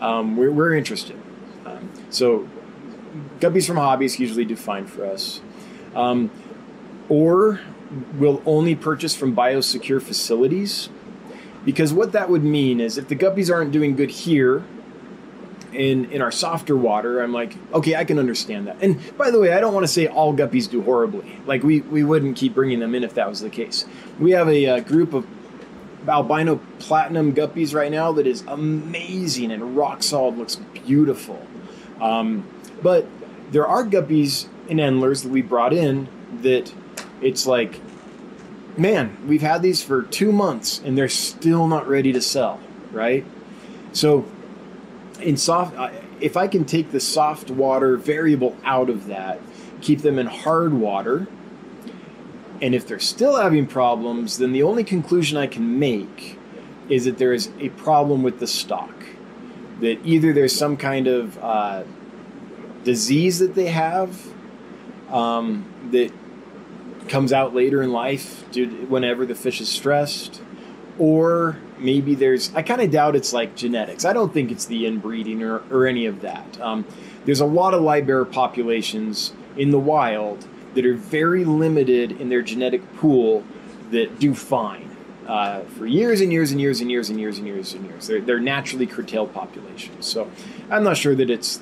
Um, 0.01 0.37
we're, 0.37 0.51
we're 0.51 0.75
interested. 0.75 1.17
Um, 1.65 1.91
so 2.11 2.49
guppies 3.41 3.67
from 3.67 3.77
hobbies 3.77 4.19
usually 4.19 4.45
do 4.45 4.57
fine 4.57 4.87
for 4.87 5.05
us. 5.05 5.41
Um, 5.95 6.31
or 7.09 7.61
we'll 8.15 8.43
only 8.47 8.75
purchase 8.75 9.15
from 9.15 9.35
biosecure 9.35 10.03
facilities 10.03 10.89
because 11.65 11.93
what 11.93 12.13
that 12.13 12.29
would 12.29 12.45
mean 12.45 12.81
is 12.81 12.99
if 12.99 13.09
the 13.09 13.17
guppies 13.17 13.53
aren't 13.53 13.73
doing 13.73 13.97
good 13.97 14.11
here 14.11 14.65
in 15.77 16.11
in 16.11 16.23
our 16.23 16.33
softer 16.33 16.77
water, 16.77 17.21
I'm 17.23 17.33
like, 17.33 17.55
okay, 17.73 17.95
I 17.95 18.05
can 18.05 18.19
understand 18.19 18.67
that. 18.67 18.79
And 18.81 18.99
by 19.17 19.31
the 19.31 19.39
way, 19.39 19.53
I 19.53 19.61
don't 19.61 19.75
want 19.75 19.85
to 19.85 19.93
say 19.93 20.07
all 20.07 20.35
guppies 20.35 20.69
do 20.69 20.83
horribly. 20.83 21.39
Like 21.47 21.63
we 21.63 21.83
we 21.83 22.03
wouldn't 22.03 22.37
keep 22.37 22.55
bringing 22.55 22.81
them 22.81 22.95
in 22.95 23.05
if 23.05 23.15
that 23.15 23.29
was 23.29 23.41
the 23.41 23.51
case. 23.51 23.85
We 24.19 24.33
have 24.33 24.49
a, 24.49 24.65
a 24.65 24.81
group 24.81 25.13
of 25.13 25.27
albino 26.09 26.61
platinum 26.79 27.35
guppies 27.35 27.75
right 27.75 27.91
now 27.91 28.13
that 28.13 28.27
is 28.27 28.43
amazing 28.47 29.51
and 29.51 29.77
rock 29.77 30.03
solid, 30.03 30.37
looks 30.37 30.57
beautiful. 30.57 31.47
Um, 32.01 32.49
but 32.83 33.07
there 33.51 33.67
are 33.67 33.85
guppies 33.85 34.47
in 34.69 34.79
Endlers 34.79 35.23
that 35.23 35.31
we 35.31 35.43
brought 35.43 35.73
in 35.73 36.09
that 36.43 36.73
it's 37.21 37.47
like, 37.47 37.81
man, 38.77 39.17
we've 39.27 39.43
had 39.43 39.63
these 39.63 39.83
for 39.83 40.03
two 40.03 40.33
months 40.33 40.81
and 40.85 40.97
they're 40.97 41.09
still 41.09 41.67
not 41.67 41.89
ready 41.89 42.13
to 42.13 42.21
sell, 42.21 42.61
right? 42.93 43.25
So 43.93 44.27
in 45.21 45.37
soft, 45.37 45.75
if 46.21 46.37
I 46.37 46.49
can 46.49 46.65
take 46.65 46.91
the 46.93 47.01
soft 47.01 47.51
water 47.51 47.97
variable 47.97 48.57
out 48.65 48.91
of 48.91 49.07
that, 49.07 49.41
keep 49.81 50.01
them 50.03 50.19
in 50.19 50.27
hard 50.27 50.73
water, 50.73 51.27
and 52.63 52.75
if 52.75 52.87
they're 52.87 52.99
still 52.99 53.37
having 53.37 53.67
problems, 53.67 54.39
then 54.39 54.53
the 54.53 54.63
only 54.63 54.85
conclusion 54.85 55.37
I 55.37 55.47
can 55.47 55.79
make 55.79 56.39
is 56.89 57.05
that 57.05 57.19
there 57.19 57.33
is 57.33 57.51
a 57.59 57.69
problem 57.71 58.23
with 58.23 58.39
the 58.39 58.47
stock. 58.47 58.95
That 59.81 59.99
either 60.05 60.33
there's 60.33 60.57
some 60.57 60.77
kind 60.77 61.07
of 61.07 61.39
uh, 61.43 61.83
disease 62.85 63.41
that 63.41 63.55
they 63.55 63.67
have 63.67 64.27
um, 65.11 65.67
that 65.91 66.13
comes 67.09 67.33
out 67.33 67.55
later 67.55 67.83
in 67.83 67.93
life 67.93 68.45
whenever 68.89 69.27
the 69.27 69.35
fish 69.35 69.61
is 69.61 69.69
stressed, 69.69 70.41
or 70.99 71.59
maybe 71.79 72.15
there's 72.15 72.55
i 72.55 72.63
kind 72.63 72.81
of 72.81 72.91
doubt 72.91 73.17
it's 73.17 73.33
like 73.33 73.55
genetics. 73.57 74.05
I 74.05 74.13
don't 74.13 74.33
think 74.33 74.51
it's 74.51 74.67
the 74.67 74.87
inbreeding 74.87 75.43
or, 75.43 75.63
or 75.71 75.87
any 75.87 76.07
of 76.07 76.21
that. 76.23 76.61
Um, 76.61 76.85
there's 77.25 77.41
a 77.41 77.47
lot 77.47 77.75
of 77.75 77.83
livebearer 77.83 78.31
populations 78.31 79.33
in 79.57 79.71
the 79.71 79.79
wild 79.79 80.47
that 80.75 80.87
are 80.87 80.95
very 80.95 81.45
limited 81.45 82.13
in 82.21 82.29
their 82.29 82.43
genetic 82.43 82.97
pool 82.97 83.45
that 83.91 84.19
do 84.19 84.35
fine 84.35 84.97
uh, 85.27 85.63
for 85.63 85.87
years 85.87 86.21
and 86.21 86.33
years 86.33 86.51
and 86.53 86.61
years 86.61 86.81
and 86.81 86.91
years 86.91 87.09
and 87.09 87.19
years 87.19 87.39
and 87.39 87.47
years 87.47 87.73
and 87.73 87.85
years. 87.87 88.07
They're, 88.07 88.21
they're 88.21 88.41
naturally 88.41 88.87
curtailed 88.87 89.33
populations. 89.33 90.07
So 90.07 90.31
i'm 90.71 90.85
not 90.85 90.97
sure 90.97 91.15
that 91.15 91.31
it's 91.31 91.61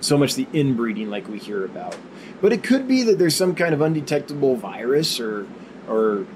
so 0.00 0.18
much 0.18 0.34
the 0.34 0.46
inbreeding 0.52 1.10
like 1.10 1.28
we 1.28 1.38
hear 1.38 1.64
about. 1.64 1.96
But 2.40 2.52
it 2.52 2.62
could 2.64 2.88
be 2.88 3.02
that 3.04 3.18
there's 3.18 3.36
some 3.36 3.54
kind 3.54 3.72
of 3.72 3.80
undetectable 3.80 4.56
virus 4.56 5.20
or 5.20 5.46
or 5.88 6.26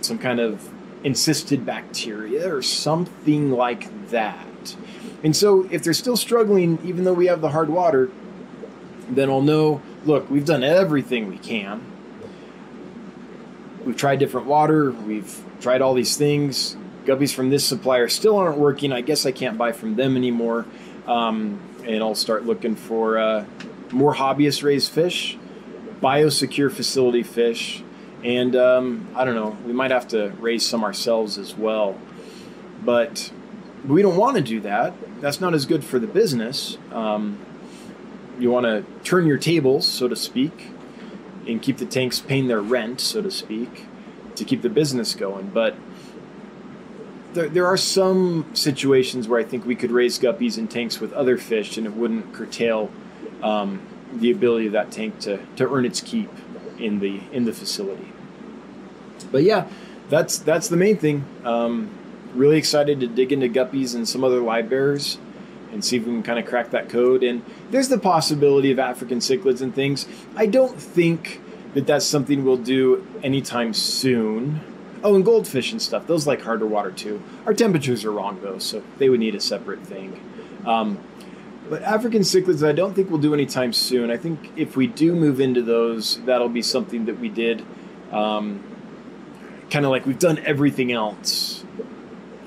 some 0.00 0.18
kind 0.18 0.40
of 0.40 0.68
encysted 1.06 1.64
bacteria 1.64 2.52
or 2.52 2.60
something 2.60 3.52
like 3.52 4.08
that. 4.10 4.76
And 5.22 5.34
so 5.36 5.68
if 5.70 5.84
they're 5.84 5.94
still 5.94 6.16
struggling, 6.16 6.80
even 6.84 7.04
though 7.04 7.12
we 7.14 7.26
have 7.26 7.40
the 7.40 7.50
hard 7.50 7.70
water, 7.70 8.10
then 9.08 9.30
I'll 9.30 9.40
know 9.40 9.80
look, 10.04 10.28
we've 10.28 10.44
done 10.44 10.64
everything 10.64 11.28
we 11.28 11.38
can. 11.38 11.80
We've 13.84 13.96
tried 13.96 14.18
different 14.18 14.48
water, 14.48 14.90
we've 14.90 15.42
tried 15.60 15.80
all 15.80 15.94
these 15.94 16.16
things. 16.16 16.76
Guppies 17.04 17.32
from 17.32 17.50
this 17.50 17.64
supplier 17.64 18.08
still 18.08 18.36
aren't 18.36 18.58
working. 18.58 18.92
I 18.92 19.00
guess 19.00 19.26
I 19.26 19.30
can't 19.30 19.56
buy 19.56 19.70
from 19.70 19.94
them 19.94 20.16
anymore. 20.16 20.66
Um, 21.06 21.60
and 21.86 22.02
I'll 22.02 22.16
start 22.16 22.46
looking 22.46 22.74
for 22.74 23.16
uh, 23.16 23.44
more 23.92 24.12
hobbyist 24.12 24.64
raised 24.64 24.90
fish, 24.90 25.38
biosecure 26.00 26.70
facility 26.70 27.22
fish, 27.22 27.84
and 28.26 28.56
um, 28.56 29.08
I 29.14 29.24
don't 29.24 29.36
know, 29.36 29.56
we 29.64 29.72
might 29.72 29.92
have 29.92 30.08
to 30.08 30.30
raise 30.40 30.66
some 30.66 30.82
ourselves 30.82 31.38
as 31.38 31.54
well. 31.54 31.96
But 32.84 33.30
we 33.86 34.02
don't 34.02 34.16
want 34.16 34.36
to 34.36 34.42
do 34.42 34.60
that. 34.62 34.94
That's 35.20 35.40
not 35.40 35.54
as 35.54 35.64
good 35.64 35.84
for 35.84 36.00
the 36.00 36.08
business. 36.08 36.76
Um, 36.90 37.38
you 38.40 38.50
want 38.50 38.66
to 38.66 38.84
turn 39.04 39.26
your 39.26 39.38
tables, 39.38 39.86
so 39.86 40.08
to 40.08 40.16
speak, 40.16 40.70
and 41.46 41.62
keep 41.62 41.76
the 41.78 41.86
tanks 41.86 42.18
paying 42.18 42.48
their 42.48 42.60
rent, 42.60 43.00
so 43.00 43.22
to 43.22 43.30
speak, 43.30 43.86
to 44.34 44.44
keep 44.44 44.60
the 44.60 44.68
business 44.70 45.14
going. 45.14 45.50
But 45.54 45.76
there, 47.32 47.48
there 47.48 47.66
are 47.66 47.76
some 47.76 48.50
situations 48.54 49.28
where 49.28 49.38
I 49.38 49.44
think 49.44 49.64
we 49.64 49.76
could 49.76 49.92
raise 49.92 50.18
guppies 50.18 50.58
in 50.58 50.66
tanks 50.66 50.98
with 50.98 51.12
other 51.12 51.38
fish, 51.38 51.76
and 51.76 51.86
it 51.86 51.92
wouldn't 51.92 52.32
curtail 52.34 52.90
um, 53.40 53.80
the 54.12 54.32
ability 54.32 54.66
of 54.66 54.72
that 54.72 54.90
tank 54.90 55.20
to, 55.20 55.38
to 55.54 55.72
earn 55.72 55.84
its 55.84 56.00
keep 56.00 56.30
in 56.78 56.98
the 56.98 57.20
in 57.32 57.44
the 57.44 57.52
facility. 57.52 58.12
But 59.30 59.42
yeah, 59.42 59.66
that's 60.08 60.38
that's 60.38 60.68
the 60.68 60.76
main 60.76 60.96
thing. 60.96 61.24
Um, 61.44 61.90
really 62.34 62.58
excited 62.58 63.00
to 63.00 63.06
dig 63.06 63.32
into 63.32 63.48
guppies 63.48 63.94
and 63.94 64.08
some 64.08 64.22
other 64.22 64.40
live 64.40 64.68
bearers 64.68 65.18
and 65.72 65.84
see 65.84 65.96
if 65.96 66.04
we 66.04 66.12
can 66.12 66.22
kind 66.22 66.38
of 66.38 66.46
crack 66.46 66.70
that 66.70 66.88
code. 66.88 67.22
And 67.22 67.42
there's 67.70 67.88
the 67.88 67.98
possibility 67.98 68.70
of 68.70 68.78
African 68.78 69.18
cichlids 69.18 69.60
and 69.60 69.74
things. 69.74 70.06
I 70.36 70.46
don't 70.46 70.80
think 70.80 71.40
that 71.74 71.86
that's 71.86 72.06
something 72.06 72.44
we'll 72.44 72.56
do 72.56 73.06
anytime 73.22 73.74
soon. 73.74 74.60
Oh, 75.02 75.14
and 75.14 75.24
goldfish 75.24 75.72
and 75.72 75.80
stuff. 75.80 76.06
Those 76.06 76.26
like 76.26 76.42
harder 76.42 76.66
water 76.66 76.90
too. 76.90 77.22
Our 77.44 77.54
temperatures 77.54 78.04
are 78.04 78.12
wrong 78.12 78.40
though, 78.42 78.58
so 78.58 78.82
they 78.98 79.08
would 79.08 79.20
need 79.20 79.34
a 79.34 79.40
separate 79.40 79.80
thing. 79.86 80.20
Um, 80.64 80.98
but 81.68 81.82
African 81.82 82.22
cichlids, 82.22 82.66
I 82.66 82.72
don't 82.72 82.94
think 82.94 83.10
we'll 83.10 83.20
do 83.20 83.34
anytime 83.34 83.72
soon. 83.72 84.10
I 84.10 84.16
think 84.16 84.52
if 84.56 84.76
we 84.76 84.86
do 84.86 85.14
move 85.14 85.40
into 85.40 85.62
those, 85.62 86.20
that'll 86.22 86.48
be 86.48 86.62
something 86.62 87.06
that 87.06 87.18
we 87.18 87.28
did, 87.28 87.64
um, 88.12 88.62
kind 89.70 89.84
of 89.84 89.90
like 89.90 90.06
we've 90.06 90.18
done 90.18 90.38
everything 90.44 90.92
else, 90.92 91.64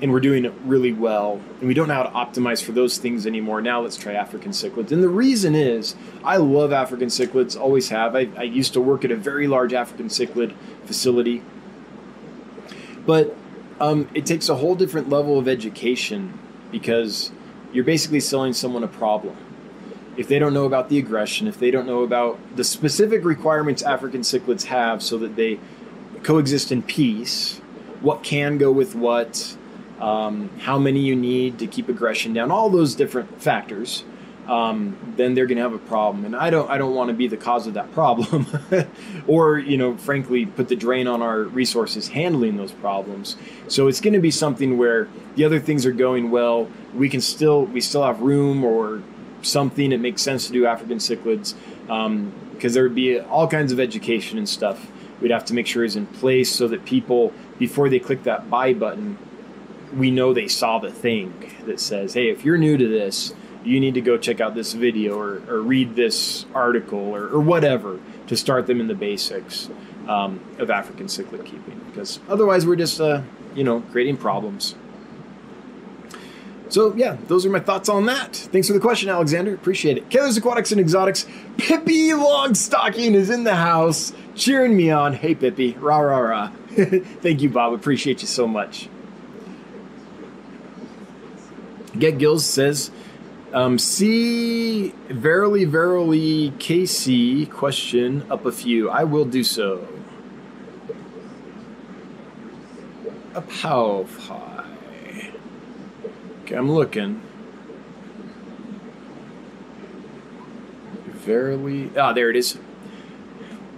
and 0.00 0.10
we're 0.10 0.20
doing 0.20 0.44
it 0.44 0.54
really 0.64 0.92
well, 0.92 1.40
and 1.58 1.68
we 1.68 1.74
don't 1.74 1.88
know 1.88 1.94
how 1.94 2.04
to 2.04 2.10
optimize 2.10 2.62
for 2.62 2.72
those 2.72 2.98
things 2.98 3.26
anymore. 3.26 3.60
Now 3.60 3.82
let's 3.82 3.96
try 3.96 4.14
African 4.14 4.52
cichlids. 4.52 4.92
And 4.92 5.02
the 5.02 5.08
reason 5.08 5.54
is, 5.54 5.94
I 6.24 6.38
love 6.38 6.72
African 6.72 7.08
cichlids, 7.08 7.58
always 7.58 7.90
have. 7.90 8.16
I, 8.16 8.28
I 8.36 8.44
used 8.44 8.72
to 8.72 8.80
work 8.80 9.04
at 9.04 9.10
a 9.10 9.16
very 9.16 9.46
large 9.46 9.74
African 9.74 10.08
cichlid 10.08 10.54
facility, 10.84 11.42
but 13.04 13.36
um, 13.80 14.08
it 14.14 14.26
takes 14.26 14.48
a 14.48 14.54
whole 14.54 14.74
different 14.74 15.08
level 15.08 15.38
of 15.38 15.48
education 15.48 16.38
because 16.70 17.32
you're 17.72 17.84
basically 17.84 18.20
selling 18.20 18.52
someone 18.52 18.84
a 18.84 18.88
problem. 18.88 19.36
If 20.16 20.28
they 20.28 20.38
don't 20.38 20.52
know 20.52 20.64
about 20.64 20.88
the 20.88 20.98
aggression, 20.98 21.46
if 21.46 21.58
they 21.58 21.70
don't 21.70 21.86
know 21.86 22.02
about 22.02 22.38
the 22.56 22.64
specific 22.64 23.24
requirements 23.24 23.82
African 23.82 24.22
cichlids 24.22 24.64
have 24.64 25.02
so 25.02 25.18
that 25.18 25.36
they 25.36 25.60
coexist 26.22 26.72
in 26.72 26.82
peace, 26.82 27.58
what 28.00 28.22
can 28.22 28.58
go 28.58 28.70
with 28.70 28.94
what, 28.94 29.56
um, 30.00 30.50
how 30.60 30.78
many 30.78 31.00
you 31.00 31.16
need 31.16 31.58
to 31.58 31.66
keep 31.66 31.88
aggression 31.88 32.32
down, 32.32 32.50
all 32.50 32.70
those 32.70 32.94
different 32.94 33.42
factors, 33.42 34.04
um, 34.48 34.96
then 35.16 35.34
they're 35.34 35.46
going 35.46 35.56
to 35.56 35.62
have 35.62 35.74
a 35.74 35.78
problem. 35.78 36.24
And 36.24 36.34
I 36.34 36.50
don't, 36.50 36.68
I 36.68 36.76
don't 36.76 36.94
want 36.94 37.08
to 37.08 37.14
be 37.14 37.28
the 37.28 37.36
cause 37.36 37.66
of 37.66 37.74
that 37.74 37.92
problem, 37.92 38.46
or 39.26 39.58
you 39.58 39.76
know, 39.76 39.96
frankly, 39.96 40.46
put 40.46 40.68
the 40.68 40.76
drain 40.76 41.06
on 41.06 41.22
our 41.22 41.42
resources 41.42 42.08
handling 42.08 42.56
those 42.56 42.72
problems. 42.72 43.36
So 43.68 43.86
it's 43.86 44.00
going 44.00 44.14
to 44.14 44.20
be 44.20 44.30
something 44.30 44.76
where 44.76 45.08
the 45.36 45.44
other 45.44 45.60
things 45.60 45.86
are 45.86 45.92
going 45.92 46.30
well. 46.30 46.68
We 46.94 47.08
can 47.08 47.20
still, 47.20 47.64
we 47.64 47.80
still 47.80 48.02
have 48.02 48.20
room 48.20 48.64
or 48.64 49.02
something. 49.42 49.92
It 49.92 50.00
makes 50.00 50.22
sense 50.22 50.46
to 50.48 50.52
do 50.52 50.66
African 50.66 50.98
cichlids 50.98 51.54
because 51.82 52.06
um, 52.06 52.32
there 52.60 52.82
would 52.82 52.94
be 52.94 53.20
all 53.20 53.46
kinds 53.46 53.72
of 53.72 53.78
education 53.78 54.36
and 54.36 54.48
stuff. 54.48 54.90
We'd 55.20 55.30
have 55.30 55.44
to 55.46 55.54
make 55.54 55.66
sure 55.66 55.84
is 55.84 55.96
in 55.96 56.06
place 56.06 56.50
so 56.50 56.68
that 56.68 56.84
people, 56.84 57.32
before 57.58 57.88
they 57.88 57.98
click 57.98 58.22
that 58.24 58.48
buy 58.48 58.72
button, 58.72 59.18
we 59.94 60.10
know 60.10 60.32
they 60.32 60.48
saw 60.48 60.78
the 60.78 60.90
thing 60.90 61.52
that 61.66 61.80
says, 61.80 62.14
"Hey, 62.14 62.30
if 62.30 62.44
you're 62.44 62.58
new 62.58 62.76
to 62.76 62.88
this." 62.88 63.34
you 63.64 63.80
need 63.80 63.94
to 63.94 64.00
go 64.00 64.16
check 64.16 64.40
out 64.40 64.54
this 64.54 64.72
video 64.72 65.18
or, 65.18 65.42
or 65.48 65.60
read 65.60 65.94
this 65.94 66.46
article 66.54 66.98
or, 66.98 67.28
or, 67.28 67.40
whatever 67.40 68.00
to 68.26 68.36
start 68.36 68.66
them 68.66 68.80
in 68.80 68.86
the 68.86 68.94
basics 68.94 69.68
um, 70.08 70.40
of 70.58 70.70
African 70.70 71.06
cichlid 71.06 71.44
keeping. 71.44 71.78
Because 71.86 72.20
otherwise, 72.28 72.66
we're 72.66 72.76
just, 72.76 73.00
uh, 73.00 73.22
you 73.54 73.64
know, 73.64 73.80
creating 73.92 74.16
problems. 74.16 74.74
So, 76.68 76.94
yeah, 76.94 77.16
those 77.26 77.44
are 77.44 77.50
my 77.50 77.60
thoughts 77.60 77.88
on 77.88 78.06
that. 78.06 78.36
Thanks 78.36 78.68
for 78.68 78.74
the 78.74 78.80
question, 78.80 79.08
Alexander. 79.08 79.52
Appreciate 79.52 79.98
it. 79.98 80.08
Kayla's 80.08 80.36
Aquatics 80.36 80.70
and 80.70 80.80
Exotics. 80.80 81.26
Pippi 81.58 82.10
Longstocking 82.10 83.14
is 83.14 83.28
in 83.28 83.42
the 83.42 83.56
house 83.56 84.12
cheering 84.40 84.74
me 84.76 84.90
on. 84.90 85.12
Hey, 85.12 85.34
Pippi. 85.34 85.76
Rah, 85.78 85.98
rah, 85.98 86.18
rah. 86.18 86.52
Thank 86.70 87.42
you, 87.42 87.50
Bob. 87.50 87.74
Appreciate 87.74 88.22
you 88.22 88.26
so 88.26 88.48
much. 88.48 88.88
Get 91.96 92.18
Gills 92.18 92.46
says, 92.46 92.90
um, 93.52 93.78
C, 93.78 94.94
verily, 95.08 95.64
verily, 95.64 96.52
KC, 96.52 97.50
question 97.50 98.24
up 98.30 98.46
a 98.46 98.52
few. 98.52 98.88
I 98.88 99.04
will 99.04 99.24
do 99.24 99.44
so. 99.44 99.86
Up 103.34 103.50
how 103.50 104.06
high? 104.20 105.32
Okay, 106.42 106.54
I'm 106.54 106.70
looking. 106.70 107.20
Verily, 111.06 111.90
ah, 111.96 112.12
there 112.12 112.30
it 112.30 112.36
is. 112.36 112.56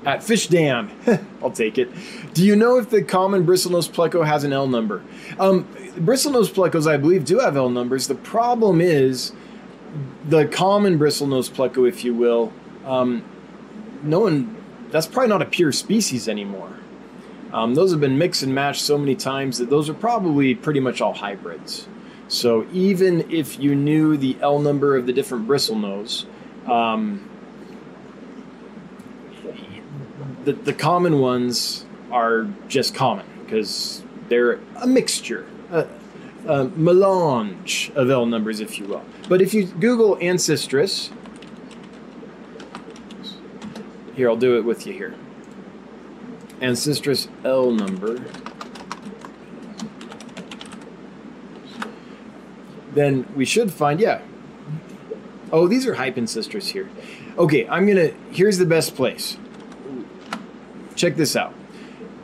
At 0.05 0.23
Fish 0.23 0.49
Dam. 0.49 0.91
I'll 1.43 1.51
take 1.51 1.79
it. 1.79 1.89
Do 2.35 2.45
you 2.45 2.57
know 2.57 2.79
if 2.79 2.91
the 2.91 3.03
common 3.03 3.47
bristlenose 3.47 3.89
pleco 3.89 4.27
has 4.27 4.45
an 4.45 4.53
L 4.53 4.67
number? 4.67 5.03
Um, 5.39 5.65
bristlenose 5.97 6.51
plecos, 6.53 6.91
I 6.91 6.97
believe, 6.97 7.25
do 7.25 7.39
have 7.39 7.57
L 7.57 7.71
numbers. 7.71 8.09
The 8.09 8.17
problem 8.17 8.81
is 8.81 9.33
the 10.29 10.47
common 10.47 10.99
bristlenose 10.99 11.51
pleco, 11.51 11.89
if 11.89 12.05
you 12.05 12.15
will, 12.15 12.53
um, 12.85 13.25
no 14.03 14.21
one, 14.21 14.57
that's 14.91 15.07
probably 15.07 15.29
not 15.29 15.43
a 15.43 15.47
pure 15.47 15.71
species 15.71 16.29
anymore. 16.29 16.77
Um, 17.53 17.75
those 17.75 17.91
have 17.93 18.01
been 18.01 18.19
mixed 18.19 18.43
and 18.43 18.55
matched 18.55 18.81
so 18.81 18.97
many 18.97 19.15
times 19.15 19.59
that 19.59 19.71
those 19.71 19.89
are 19.89 19.95
probably 19.95 20.55
pretty 20.55 20.81
much 20.81 21.01
all 21.01 21.13
hybrids. 21.13 21.87
So 22.29 22.67
even 22.73 23.31
if 23.31 23.61
you 23.61 23.75
knew 23.75 24.17
the 24.17 24.39
L 24.41 24.59
number 24.59 24.97
of 24.97 25.07
the 25.07 25.13
different 25.13 25.47
bristlenose, 25.47 26.25
um, 26.67 27.29
the, 30.45 30.53
the 30.53 30.73
common 30.73 31.19
ones 31.21 31.87
are 32.11 32.47
just 32.69 32.95
common 32.95 33.27
because 33.45 34.03
they're 34.29 34.61
a 34.77 34.87
mixture, 34.87 35.47
a, 35.71 35.87
a 36.47 36.65
melange 36.65 37.91
of 37.95 38.11
L 38.11 38.27
numbers, 38.27 38.61
if 38.61 38.79
you 38.79 38.87
will. 38.87 39.05
But 39.29 39.41
if 39.41 39.55
you 39.55 39.67
Google 39.67 40.17
Ancistrus, 40.17 41.11
here, 44.15 44.29
I'll 44.29 44.37
do 44.37 44.57
it 44.59 44.65
with 44.65 44.87
you 44.87 44.93
here. 44.93 45.15
Ancistrus 46.61 47.29
L 47.45 47.71
number. 47.71 48.25
Then 52.93 53.27
we 53.35 53.45
should 53.45 53.73
find, 53.73 53.99
yeah. 54.01 54.21
Oh, 55.51 55.67
these 55.67 55.87
are 55.87 55.95
Hypancistrus 55.95 56.69
here. 56.71 56.91
Okay, 57.39 57.67
I'm 57.69 57.87
gonna, 57.87 58.11
here's 58.31 58.59
the 58.59 58.67
best 58.67 58.95
place. 58.95 59.39
Check 60.95 61.17
this 61.17 61.35
out. 61.37 61.55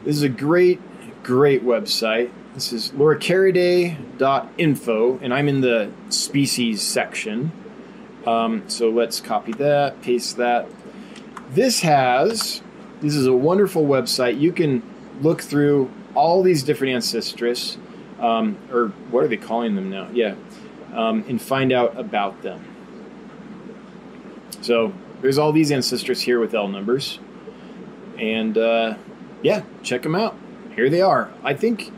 This 0.05 0.17
is 0.17 0.23
a 0.23 0.29
great, 0.29 0.81
great 1.23 1.65
website. 1.65 2.31
This 2.55 2.73
is 2.73 2.91
loricariidae.info, 2.93 5.19
and 5.23 5.35
I'm 5.35 5.49
in 5.49 5.61
the 5.61 5.91
species 6.09 6.83
section. 6.83 7.53
Um, 8.27 8.69
so 8.69 8.91
let's 8.91 9.21
copy 9.21 9.53
that, 9.53 10.03
paste 10.03 10.39
that. 10.39 10.67
This 11.51 11.81
has, 11.81 12.63
this 13.01 13.15
is 13.15 13.27
a 13.27 13.33
wonderful 13.33 13.85
website. 13.85 14.41
You 14.41 14.53
can 14.53 14.83
look 15.21 15.41
through 15.41 15.91
all 16.15 16.43
these 16.43 16.63
different 16.63 16.97
Ancistrus, 16.97 17.79
um, 18.21 18.59
or 18.71 18.89
what 19.11 19.25
are 19.25 19.29
they 19.29 19.37
calling 19.37 19.77
them 19.77 19.89
now? 19.89 20.09
Yeah, 20.13 20.35
um, 20.93 21.25
and 21.29 21.41
find 21.41 21.73
out 21.73 21.99
about 21.99 22.43
them. 22.43 22.65
So 24.61 24.93
there's 25.23 25.39
all 25.39 25.53
these 25.53 25.71
Ancistrus 25.71 26.21
here 26.21 26.41
with 26.41 26.55
L 26.55 26.69
numbers. 26.69 27.21
And 28.19 28.59
uh, 28.59 28.97
yeah, 29.43 29.63
check 29.83 30.03
them 30.03 30.15
out. 30.15 30.37
Here 30.75 30.91
they 30.91 31.01
are. 31.01 31.33
I 31.43 31.55
think 31.55 31.91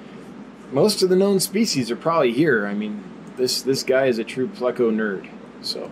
most 0.73 1.03
of 1.03 1.09
the 1.09 1.16
known 1.16 1.41
species 1.41 1.91
are 1.91 1.97
probably 1.97 2.33
here. 2.33 2.66
I 2.66 2.75
mean, 2.75 3.03
this 3.37 3.62
this 3.62 3.83
guy 3.83 4.07
is 4.07 4.18
a 4.18 4.25
true 4.25 4.49
pleco 4.49 4.93
nerd. 4.93 5.29
So 5.62 5.91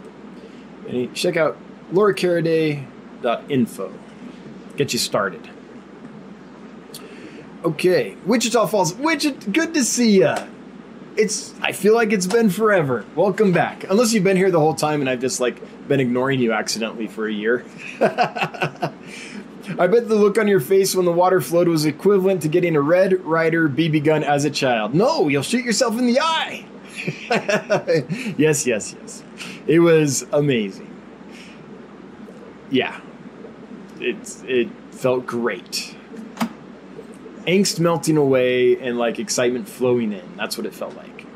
and 0.89 1.15
check 1.15 1.37
out 1.37 1.57
loricariidae.info. 1.93 3.93
Get 4.77 4.93
you 4.93 4.99
started. 4.99 5.51
Okay, 7.65 8.17
Wichita 8.25 8.67
Falls. 8.67 8.95
Wichita, 8.95 9.51
good 9.51 9.75
to 9.75 9.85
see 9.85 10.21
ya. 10.21 10.47
It's. 11.17 11.53
I 11.61 11.73
feel 11.73 11.95
like 11.95 12.13
it's 12.13 12.29
been 12.29 12.51
forever. 12.51 13.05
Welcome 13.17 13.53
back. 13.53 13.85
Unless 13.91 14.13
you've 14.13 14.25
been 14.25 14.37
here 14.37 14.53
the 14.53 14.61
whole 14.61 14.75
time 14.75 15.01
and 15.01 15.11
I've 15.11 15.21
just 15.21 15.41
like 15.41 15.61
been 15.89 16.01
ignoring 16.01 16.41
you 16.41 16.53
accidentally 16.53 17.09
for 17.09 17.27
a 17.27 17.33
year. 17.33 17.65
I 19.79 19.87
bet 19.87 20.09
the 20.09 20.15
look 20.15 20.39
on 20.39 20.49
your 20.49 20.61
face 20.61 20.95
when 20.95 21.05
the 21.05 21.13
water 21.13 21.41
flowed 21.41 21.69
was 21.69 21.85
equivalent 21.85 22.43
to 22.43 22.49
getting 22.49 22.77
a 22.77 22.81
Red 22.81 23.25
Ryder 23.25 23.69
BB 23.69 24.05
gun 24.05 24.25
as 24.25 24.45
a 24.45 24.51
child. 24.51 24.95
No, 24.95 25.29
you'll 25.29 25.43
shoot 25.43 25.65
yourself 25.65 25.99
in 25.99 26.07
the 26.07 26.21
eye. 26.21 26.65
yes, 28.39 28.67
yes, 28.67 28.95
yes. 28.99 29.23
It 29.67 29.81
was 29.81 30.27
amazing. 30.33 30.95
Yeah. 32.71 33.01
It's 34.01 34.43
it 34.47 34.69
felt 34.93 35.27
great. 35.27 35.97
Angst 37.47 37.81
melting 37.81 38.17
away 38.17 38.79
and 38.79 38.99
like 38.99 39.19
excitement 39.19 39.69
flowing 39.69 40.13
in. 40.13 40.37
That's 40.37 40.57
what 40.57 40.67
it 40.67 40.75
felt 40.75 40.97
like. 40.97 41.27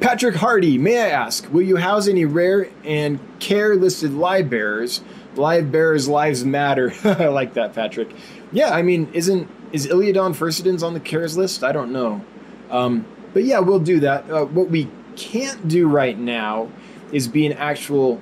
Patrick 0.00 0.36
Hardy, 0.36 0.78
may 0.78 1.00
I 1.00 1.08
ask, 1.08 1.52
will 1.52 1.62
you 1.62 1.76
house 1.76 2.06
any 2.06 2.24
rare 2.24 2.68
and 2.84 3.18
care 3.40 3.74
listed 3.74 4.12
live 4.12 4.48
bearers? 4.48 5.00
Live 5.38 5.70
bearers 5.70 6.08
lives 6.08 6.44
matter. 6.44 6.92
I 7.04 7.28
like 7.28 7.54
that, 7.54 7.72
Patrick. 7.72 8.10
Yeah, 8.52 8.70
I 8.70 8.82
mean, 8.82 9.08
isn't 9.12 9.48
is 9.72 9.86
Ilyodon 9.86 10.34
furcidens 10.34 10.82
on 10.82 10.94
the 10.94 11.00
cares 11.00 11.36
list? 11.36 11.62
I 11.62 11.72
don't 11.72 11.92
know. 11.92 12.24
Um, 12.70 13.06
but 13.32 13.44
yeah, 13.44 13.60
we'll 13.60 13.80
do 13.80 14.00
that. 14.00 14.30
Uh, 14.30 14.44
what 14.46 14.68
we 14.68 14.88
can't 15.16 15.68
do 15.68 15.88
right 15.88 16.18
now 16.18 16.70
is 17.12 17.28
be 17.28 17.46
an 17.46 17.52
actual 17.54 18.20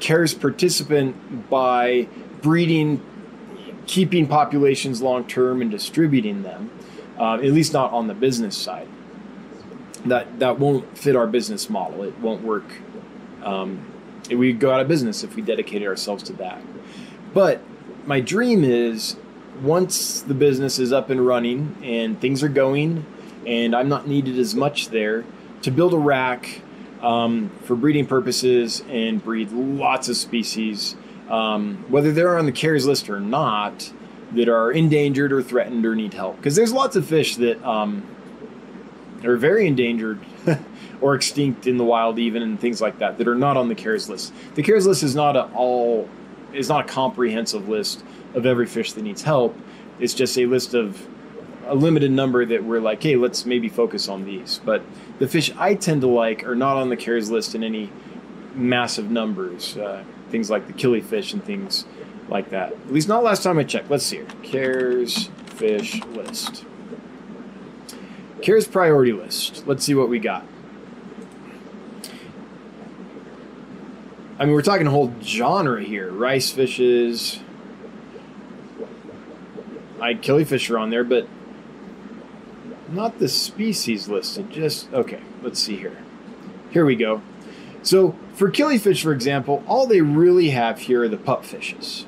cares 0.00 0.34
participant 0.34 1.48
by 1.50 2.08
breeding, 2.42 3.00
keeping 3.86 4.26
populations 4.26 5.02
long 5.02 5.26
term, 5.26 5.60
and 5.62 5.70
distributing 5.70 6.42
them. 6.42 6.70
Uh, 7.18 7.34
at 7.34 7.52
least 7.52 7.72
not 7.72 7.92
on 7.92 8.08
the 8.08 8.14
business 8.14 8.56
side. 8.56 8.88
That 10.06 10.38
that 10.40 10.58
won't 10.58 10.96
fit 10.98 11.14
our 11.14 11.26
business 11.26 11.70
model. 11.70 12.02
It 12.02 12.18
won't 12.18 12.42
work. 12.42 12.64
Um, 13.42 13.84
we 14.30 14.52
go 14.52 14.72
out 14.72 14.80
of 14.80 14.88
business 14.88 15.22
if 15.22 15.36
we 15.36 15.42
dedicated 15.42 15.86
ourselves 15.86 16.22
to 16.24 16.32
that. 16.34 16.60
But 17.32 17.60
my 18.06 18.20
dream 18.20 18.64
is 18.64 19.16
once 19.62 20.20
the 20.20 20.34
business 20.34 20.78
is 20.78 20.92
up 20.92 21.10
and 21.10 21.24
running 21.24 21.76
and 21.82 22.20
things 22.20 22.42
are 22.42 22.48
going, 22.48 23.04
and 23.46 23.74
I'm 23.74 23.88
not 23.88 24.08
needed 24.08 24.38
as 24.38 24.54
much 24.54 24.88
there, 24.88 25.24
to 25.62 25.70
build 25.70 25.94
a 25.94 25.98
rack 25.98 26.62
um, 27.02 27.50
for 27.62 27.76
breeding 27.76 28.06
purposes 28.06 28.82
and 28.88 29.22
breed 29.22 29.52
lots 29.52 30.08
of 30.08 30.16
species, 30.16 30.96
um, 31.28 31.84
whether 31.88 32.12
they're 32.12 32.38
on 32.38 32.46
the 32.46 32.52
CARES 32.52 32.86
list 32.86 33.10
or 33.10 33.20
not, 33.20 33.92
that 34.32 34.48
are 34.48 34.72
endangered 34.72 35.32
or 35.32 35.42
threatened 35.42 35.84
or 35.86 35.94
need 35.94 36.14
help. 36.14 36.36
Because 36.36 36.56
there's 36.56 36.72
lots 36.72 36.96
of 36.96 37.06
fish 37.06 37.36
that 37.36 37.62
um, 37.64 38.02
are 39.24 39.36
very 39.36 39.66
endangered 39.66 40.18
or 41.04 41.14
extinct 41.14 41.66
in 41.66 41.76
the 41.76 41.84
wild, 41.84 42.18
even 42.18 42.42
and 42.42 42.58
things 42.58 42.80
like 42.80 42.98
that, 42.98 43.18
that 43.18 43.28
are 43.28 43.34
not 43.34 43.58
on 43.58 43.68
the 43.68 43.74
CARES 43.74 44.08
list. 44.08 44.32
The 44.54 44.62
CARES 44.62 44.86
list 44.86 45.02
is 45.02 45.14
not 45.14 45.36
a 45.36 45.50
all 45.54 46.08
is 46.54 46.70
not 46.70 46.86
a 46.86 46.88
comprehensive 46.88 47.68
list 47.68 48.02
of 48.32 48.46
every 48.46 48.64
fish 48.64 48.94
that 48.94 49.02
needs 49.02 49.20
help. 49.20 49.54
It's 50.00 50.14
just 50.14 50.38
a 50.38 50.46
list 50.46 50.72
of 50.72 51.06
a 51.66 51.74
limited 51.74 52.10
number 52.10 52.46
that 52.46 52.64
we're 52.64 52.80
like, 52.80 53.02
hey, 53.02 53.16
let's 53.16 53.44
maybe 53.44 53.68
focus 53.68 54.08
on 54.08 54.24
these. 54.24 54.62
But 54.64 54.82
the 55.18 55.28
fish 55.28 55.52
I 55.58 55.74
tend 55.74 56.00
to 56.00 56.06
like 56.06 56.42
are 56.42 56.54
not 56.54 56.78
on 56.78 56.88
the 56.88 56.96
CARES 56.96 57.30
list 57.30 57.54
in 57.54 57.62
any 57.62 57.92
massive 58.54 59.10
numbers. 59.10 59.76
Uh, 59.76 60.02
things 60.30 60.48
like 60.48 60.66
the 60.66 60.72
killifish 60.72 61.34
and 61.34 61.44
things 61.44 61.84
like 62.30 62.48
that. 62.48 62.72
At 62.72 62.92
least 62.94 63.08
not 63.08 63.22
last 63.22 63.42
time 63.42 63.58
I 63.58 63.64
checked. 63.64 63.90
Let's 63.90 64.06
see 64.06 64.16
here. 64.16 64.26
CARES 64.42 65.28
fish 65.48 66.02
list. 66.04 66.64
CARES 68.40 68.68
priority 68.68 69.12
list. 69.12 69.66
Let's 69.66 69.84
see 69.84 69.94
what 69.94 70.08
we 70.08 70.18
got. 70.18 70.46
I 74.38 74.44
mean, 74.44 74.54
we're 74.54 74.62
talking 74.62 74.86
a 74.86 74.90
whole 74.90 75.14
genre 75.22 75.82
here. 75.82 76.10
Rice 76.10 76.50
fishes. 76.50 77.40
I 80.00 80.14
killifish 80.14 80.70
are 80.70 80.78
on 80.78 80.90
there, 80.90 81.04
but 81.04 81.28
not 82.90 83.18
the 83.18 83.28
species 83.28 84.08
listed. 84.08 84.50
Just 84.50 84.92
okay. 84.92 85.20
Let's 85.42 85.60
see 85.60 85.76
here. 85.76 85.96
Here 86.70 86.84
we 86.84 86.96
go. 86.96 87.22
So 87.82 88.16
for 88.34 88.50
killifish, 88.50 89.02
for 89.02 89.12
example, 89.12 89.62
all 89.66 89.86
they 89.86 90.00
really 90.00 90.50
have 90.50 90.80
here 90.80 91.02
are 91.04 91.08
the 91.08 91.16
pup 91.16 91.44
fishes. 91.44 92.06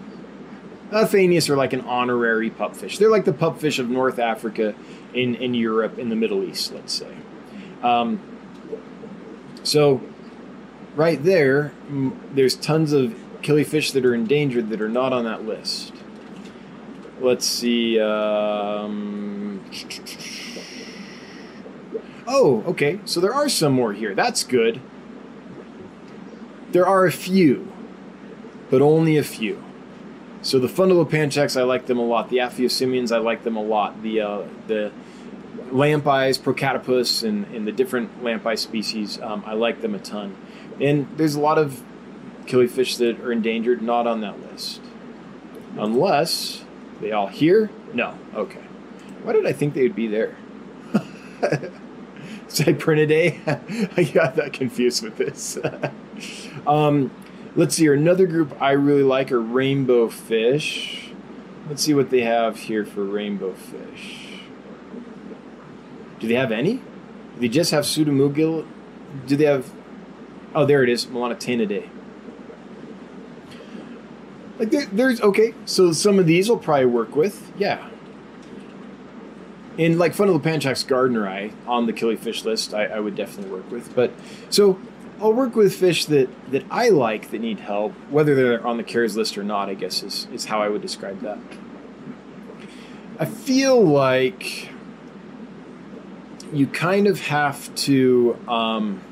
Aphanius 0.90 1.50
are 1.50 1.56
like 1.56 1.72
an 1.72 1.80
honorary 1.82 2.50
pupfish. 2.50 2.98
They're 2.98 3.10
like 3.10 3.24
the 3.24 3.32
pupfish 3.32 3.78
of 3.78 3.90
North 3.90 4.18
Africa, 4.18 4.74
in 5.14 5.34
in 5.36 5.54
Europe, 5.54 5.98
in 5.98 6.08
the 6.08 6.16
Middle 6.16 6.44
East, 6.44 6.72
let's 6.72 6.92
say. 6.92 7.12
Um, 7.82 8.20
so, 9.62 10.00
right 10.96 11.22
there, 11.22 11.72
there's 12.32 12.56
tons 12.56 12.92
of 12.92 13.14
killifish 13.42 13.92
that 13.92 14.04
are 14.04 14.14
endangered 14.14 14.70
that 14.70 14.80
are 14.80 14.88
not 14.88 15.12
on 15.12 15.24
that 15.24 15.46
list. 15.46 15.92
Let's 17.20 17.46
see. 17.46 18.00
Um, 18.00 19.64
oh, 22.26 22.64
okay. 22.66 22.98
So 23.04 23.20
there 23.20 23.32
are 23.32 23.48
some 23.48 23.72
more 23.72 23.92
here. 23.92 24.14
That's 24.14 24.42
good. 24.42 24.80
There 26.72 26.86
are 26.86 27.06
a 27.06 27.12
few, 27.12 27.72
but 28.70 28.82
only 28.82 29.16
a 29.16 29.22
few. 29.22 29.62
So 30.42 30.58
the 30.58 30.68
Fundulopanchax, 30.68 31.58
I 31.58 31.64
like 31.64 31.86
them 31.86 31.98
a 31.98 32.04
lot. 32.04 32.28
The 32.28 32.38
Aphyosemions, 32.38 33.14
I 33.14 33.18
like 33.18 33.44
them 33.44 33.56
a 33.56 33.62
lot. 33.62 34.02
The 34.02 34.20
uh, 34.20 34.42
the 34.66 34.92
Lampeyes, 35.70 36.38
Procatopus, 36.38 37.26
and, 37.26 37.46
and 37.46 37.66
the 37.66 37.72
different 37.72 38.22
lamp 38.22 38.46
eye 38.46 38.54
species, 38.54 39.20
um, 39.20 39.42
I 39.46 39.54
like 39.54 39.80
them 39.80 39.94
a 39.94 39.98
ton. 39.98 40.36
And 40.80 41.08
there's 41.16 41.34
a 41.34 41.40
lot 41.40 41.58
of 41.58 41.82
killifish 42.44 42.98
that 42.98 43.20
are 43.20 43.32
endangered, 43.32 43.82
not 43.82 44.06
on 44.06 44.20
that 44.20 44.40
list. 44.50 44.80
Unless 45.76 46.64
they 47.00 47.12
all 47.12 47.26
here? 47.26 47.70
No. 47.92 48.18
Okay. 48.34 48.62
Why 49.22 49.32
did 49.32 49.46
I 49.46 49.52
think 49.52 49.74
they 49.74 49.82
would 49.82 49.96
be 49.96 50.06
there? 50.06 50.36
Cyprinidae? 52.48 53.98
I 53.98 54.04
got 54.04 54.36
that 54.36 54.52
confused 54.52 55.02
with 55.02 55.16
this. 55.16 55.58
um, 56.66 57.10
Let's 57.56 57.74
see 57.74 57.84
here. 57.84 57.94
Another 57.94 58.26
group 58.26 58.54
I 58.60 58.72
really 58.72 59.02
like 59.02 59.32
are 59.32 59.40
rainbow 59.40 60.10
fish. 60.10 61.10
Let's 61.70 61.82
see 61.82 61.94
what 61.94 62.10
they 62.10 62.20
have 62.20 62.58
here 62.58 62.84
for 62.84 63.02
rainbow 63.02 63.54
fish. 63.54 64.42
Do 66.20 66.28
they 66.28 66.34
have 66.34 66.52
any? 66.52 66.74
Do 66.74 66.82
they 67.40 67.48
just 67.48 67.70
have 67.70 67.84
Pseudomugil? 67.84 68.66
Do 69.26 69.36
they 69.36 69.46
have? 69.46 69.72
Oh, 70.56 70.64
there 70.64 70.82
it 70.82 70.88
is, 70.88 71.04
Melanotaeniidae. 71.04 71.86
Like 74.58 74.70
there, 74.70 74.86
there's 74.86 75.20
okay. 75.20 75.52
So 75.66 75.92
some 75.92 76.18
of 76.18 76.26
these 76.26 76.48
will 76.48 76.56
probably 76.56 76.86
work 76.86 77.14
with, 77.14 77.52
yeah. 77.58 77.90
In 79.76 79.98
like 79.98 80.14
Fundulopanchax 80.14 80.86
gardneri 80.86 81.52
on 81.66 81.84
the 81.84 81.92
killifish 81.92 82.46
list, 82.46 82.72
I, 82.72 82.86
I 82.86 83.00
would 83.00 83.14
definitely 83.14 83.52
work 83.52 83.70
with. 83.70 83.94
But 83.94 84.12
so 84.48 84.80
I'll 85.20 85.34
work 85.34 85.54
with 85.56 85.74
fish 85.74 86.06
that, 86.06 86.30
that 86.50 86.64
I 86.70 86.88
like 86.88 87.30
that 87.32 87.42
need 87.42 87.60
help, 87.60 87.92
whether 88.08 88.34
they're 88.34 88.66
on 88.66 88.78
the 88.78 88.82
CARES 88.82 89.14
list 89.14 89.36
or 89.36 89.44
not, 89.44 89.68
I 89.68 89.74
guess 89.74 90.02
is, 90.02 90.26
is 90.32 90.46
how 90.46 90.62
I 90.62 90.70
would 90.70 90.80
describe 90.80 91.20
that. 91.20 91.38
I 93.18 93.26
feel 93.26 93.78
like 93.82 94.70
you 96.50 96.66
kind 96.66 97.06
of 97.06 97.20
have 97.20 97.74
to 97.74 98.38
um, 98.48 99.02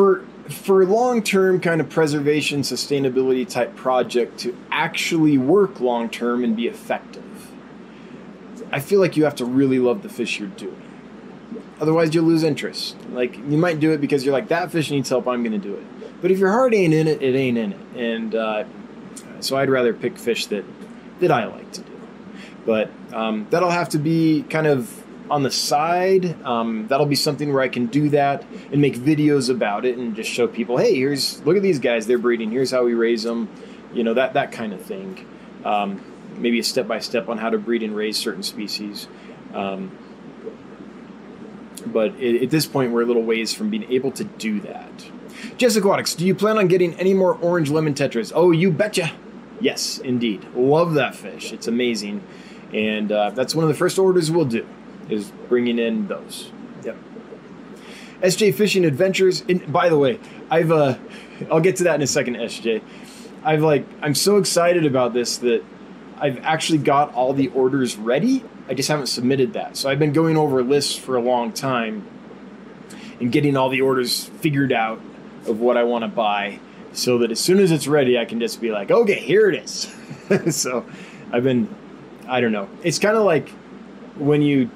for 0.00 0.24
for 0.48 0.86
long 0.86 1.22
term 1.22 1.60
kind 1.60 1.78
of 1.78 1.90
preservation, 1.90 2.62
sustainability 2.62 3.46
type 3.46 3.76
project 3.76 4.38
to 4.38 4.56
actually 4.70 5.36
work 5.36 5.78
long 5.78 6.08
term 6.08 6.42
and 6.42 6.56
be 6.56 6.66
effective, 6.66 7.50
I 8.72 8.80
feel 8.80 8.98
like 8.98 9.18
you 9.18 9.24
have 9.24 9.34
to 9.36 9.44
really 9.44 9.78
love 9.78 10.02
the 10.02 10.08
fish 10.08 10.38
you're 10.38 10.48
doing. 10.48 10.80
Otherwise, 11.82 12.14
you'll 12.14 12.24
lose 12.24 12.44
interest. 12.44 12.96
Like, 13.10 13.36
you 13.36 13.58
might 13.58 13.78
do 13.78 13.92
it 13.92 14.00
because 14.00 14.24
you're 14.24 14.32
like, 14.32 14.48
that 14.48 14.72
fish 14.72 14.90
needs 14.90 15.10
help, 15.10 15.28
I'm 15.28 15.44
to 15.44 15.58
do 15.58 15.74
it. 15.74 15.84
But 16.22 16.30
if 16.30 16.38
your 16.38 16.50
heart 16.50 16.72
ain't 16.72 16.94
in 16.94 17.06
it, 17.06 17.20
it 17.20 17.34
ain't 17.34 17.58
in 17.58 17.72
it. 17.72 17.80
And 17.94 18.34
uh, 18.34 18.64
so 19.40 19.58
I'd 19.58 19.68
rather 19.68 19.92
pick 19.92 20.18
fish 20.18 20.46
that, 20.46 20.64
that 21.20 21.30
I 21.30 21.44
like 21.44 21.72
to 21.72 21.82
do. 21.82 22.00
But 22.64 22.90
um, 23.12 23.46
that'll 23.50 23.70
have 23.70 23.90
to 23.90 23.98
be 23.98 24.44
kind 24.48 24.66
of 24.66 24.99
on 25.30 25.42
the 25.42 25.50
side. 25.50 26.42
Um, 26.44 26.86
that'll 26.88 27.06
be 27.06 27.14
something 27.14 27.52
where 27.52 27.62
I 27.62 27.68
can 27.68 27.86
do 27.86 28.08
that 28.10 28.44
and 28.72 28.80
make 28.80 28.96
videos 28.96 29.48
about 29.50 29.84
it 29.84 29.96
and 29.96 30.14
just 30.14 30.30
show 30.30 30.46
people, 30.48 30.76
hey, 30.76 30.94
here's 30.94 31.44
look 31.46 31.56
at 31.56 31.62
these 31.62 31.78
guys, 31.78 32.06
they're 32.06 32.18
breeding. 32.18 32.50
Here's 32.50 32.70
how 32.70 32.84
we 32.84 32.94
raise 32.94 33.22
them. 33.22 33.48
You 33.92 34.04
know 34.04 34.14
that 34.14 34.34
that 34.34 34.52
kind 34.52 34.72
of 34.72 34.80
thing. 34.82 35.26
Um, 35.64 36.02
maybe 36.36 36.58
a 36.58 36.64
step 36.64 36.86
by 36.88 37.00
step 37.00 37.28
on 37.28 37.38
how 37.38 37.50
to 37.50 37.58
breed 37.58 37.82
and 37.82 37.94
raise 37.94 38.16
certain 38.16 38.42
species. 38.42 39.08
Um, 39.52 39.96
but 41.86 42.14
it, 42.20 42.42
at 42.42 42.50
this 42.50 42.66
point, 42.66 42.92
we're 42.92 43.02
a 43.02 43.06
little 43.06 43.22
ways 43.22 43.54
from 43.54 43.70
being 43.70 43.90
able 43.90 44.12
to 44.12 44.24
do 44.24 44.60
that. 44.60 45.10
Jess 45.56 45.76
Aquatics, 45.76 46.14
do 46.14 46.26
you 46.26 46.34
plan 46.34 46.58
on 46.58 46.68
getting 46.68 46.94
any 46.94 47.14
more 47.14 47.34
orange 47.34 47.70
lemon 47.70 47.94
tetras? 47.94 48.32
Oh, 48.34 48.50
you 48.50 48.70
betcha. 48.70 49.12
Yes, 49.60 49.98
indeed. 49.98 50.46
Love 50.54 50.94
that 50.94 51.14
fish. 51.14 51.52
It's 51.52 51.66
amazing. 51.66 52.22
And 52.72 53.10
uh, 53.10 53.30
that's 53.30 53.54
one 53.54 53.64
of 53.64 53.68
the 53.68 53.74
first 53.76 53.98
orders 53.98 54.30
we'll 54.30 54.44
do, 54.44 54.66
is 55.12 55.30
bringing 55.48 55.78
in 55.78 56.08
those. 56.08 56.50
Yep. 56.84 56.96
SJ 58.22 58.54
Fishing 58.54 58.84
Adventures. 58.84 59.42
And 59.48 59.72
by 59.72 59.88
the 59.88 59.98
way, 59.98 60.18
I've 60.50 60.70
uh, 60.70 60.96
I'll 61.50 61.60
get 61.60 61.76
to 61.76 61.84
that 61.84 61.96
in 61.96 62.02
a 62.02 62.06
second, 62.06 62.36
SJ. 62.36 62.82
I've 63.42 63.62
like 63.62 63.86
I'm 64.02 64.14
so 64.14 64.36
excited 64.36 64.84
about 64.84 65.14
this 65.14 65.38
that 65.38 65.64
I've 66.18 66.38
actually 66.44 66.78
got 66.78 67.14
all 67.14 67.32
the 67.32 67.48
orders 67.48 67.96
ready. 67.96 68.44
I 68.68 68.74
just 68.74 68.88
haven't 68.88 69.06
submitted 69.06 69.54
that. 69.54 69.76
So 69.76 69.88
I've 69.88 69.98
been 69.98 70.12
going 70.12 70.36
over 70.36 70.62
lists 70.62 70.96
for 70.96 71.16
a 71.16 71.20
long 71.20 71.52
time 71.52 72.06
and 73.18 73.32
getting 73.32 73.56
all 73.56 73.68
the 73.68 73.80
orders 73.80 74.24
figured 74.24 74.72
out 74.72 75.00
of 75.46 75.60
what 75.60 75.76
I 75.76 75.84
want 75.84 76.02
to 76.02 76.08
buy 76.08 76.60
so 76.92 77.18
that 77.18 77.30
as 77.30 77.40
soon 77.40 77.58
as 77.58 77.70
it's 77.70 77.86
ready, 77.86 78.18
I 78.18 78.24
can 78.24 78.40
just 78.40 78.60
be 78.60 78.70
like, 78.70 78.90
okay, 78.90 79.18
here 79.18 79.48
it 79.50 79.62
is. 79.62 79.92
so 80.56 80.84
I've 81.32 81.44
been, 81.44 81.74
I 82.28 82.40
don't 82.40 82.52
know. 82.52 82.68
It's 82.82 82.98
kind 82.98 83.16
of 83.16 83.24
like 83.24 83.48
when 84.16 84.42
you 84.42 84.70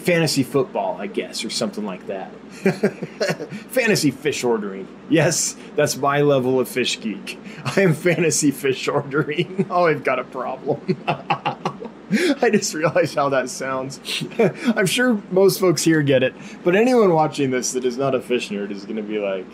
fantasy 0.00 0.42
football, 0.42 0.96
I 1.00 1.06
guess, 1.06 1.44
or 1.44 1.50
something 1.50 1.84
like 1.84 2.06
that. 2.06 2.32
fantasy 3.70 4.10
fish 4.10 4.42
ordering. 4.44 4.88
Yes, 5.08 5.56
that's 5.74 5.96
my 5.96 6.22
level 6.22 6.58
of 6.60 6.68
fish 6.68 7.00
geek. 7.00 7.38
I 7.64 7.82
am 7.82 7.94
fantasy 7.94 8.50
fish 8.50 8.88
ordering. 8.88 9.66
Oh, 9.76 9.86
I've 9.86 10.04
got 10.04 10.18
a 10.18 10.24
problem. 10.24 10.96
I 11.08 12.50
just 12.50 12.72
realized 12.72 13.14
how 13.14 13.28
that 13.30 13.50
sounds. 13.50 14.00
I'm 14.38 14.86
sure 14.86 15.20
most 15.30 15.58
folks 15.60 15.82
here 15.82 16.02
get 16.02 16.22
it, 16.22 16.34
but 16.62 16.76
anyone 16.76 17.12
watching 17.12 17.50
this 17.50 17.72
that 17.72 17.84
is 17.84 17.98
not 17.98 18.14
a 18.14 18.20
fish 18.20 18.48
nerd 18.50 18.70
is 18.70 18.84
going 18.84 18.96
to 18.96 19.02
be 19.02 19.18
like. 19.18 19.46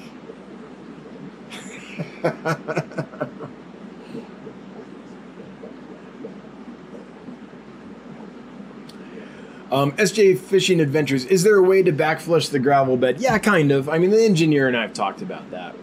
Um, 9.72 9.92
SJ 9.92 10.38
Fishing 10.38 10.80
Adventures, 10.80 11.24
is 11.24 11.44
there 11.44 11.56
a 11.56 11.62
way 11.62 11.82
to 11.82 11.92
backflush 11.92 12.50
the 12.50 12.58
gravel 12.58 12.98
bed? 12.98 13.20
Yeah, 13.20 13.38
kind 13.38 13.72
of. 13.72 13.88
I 13.88 13.96
mean, 13.96 14.10
the 14.10 14.22
engineer 14.22 14.68
and 14.68 14.76
I 14.76 14.82
have 14.82 14.92
talked 14.92 15.22
about 15.22 15.50
that. 15.50 15.74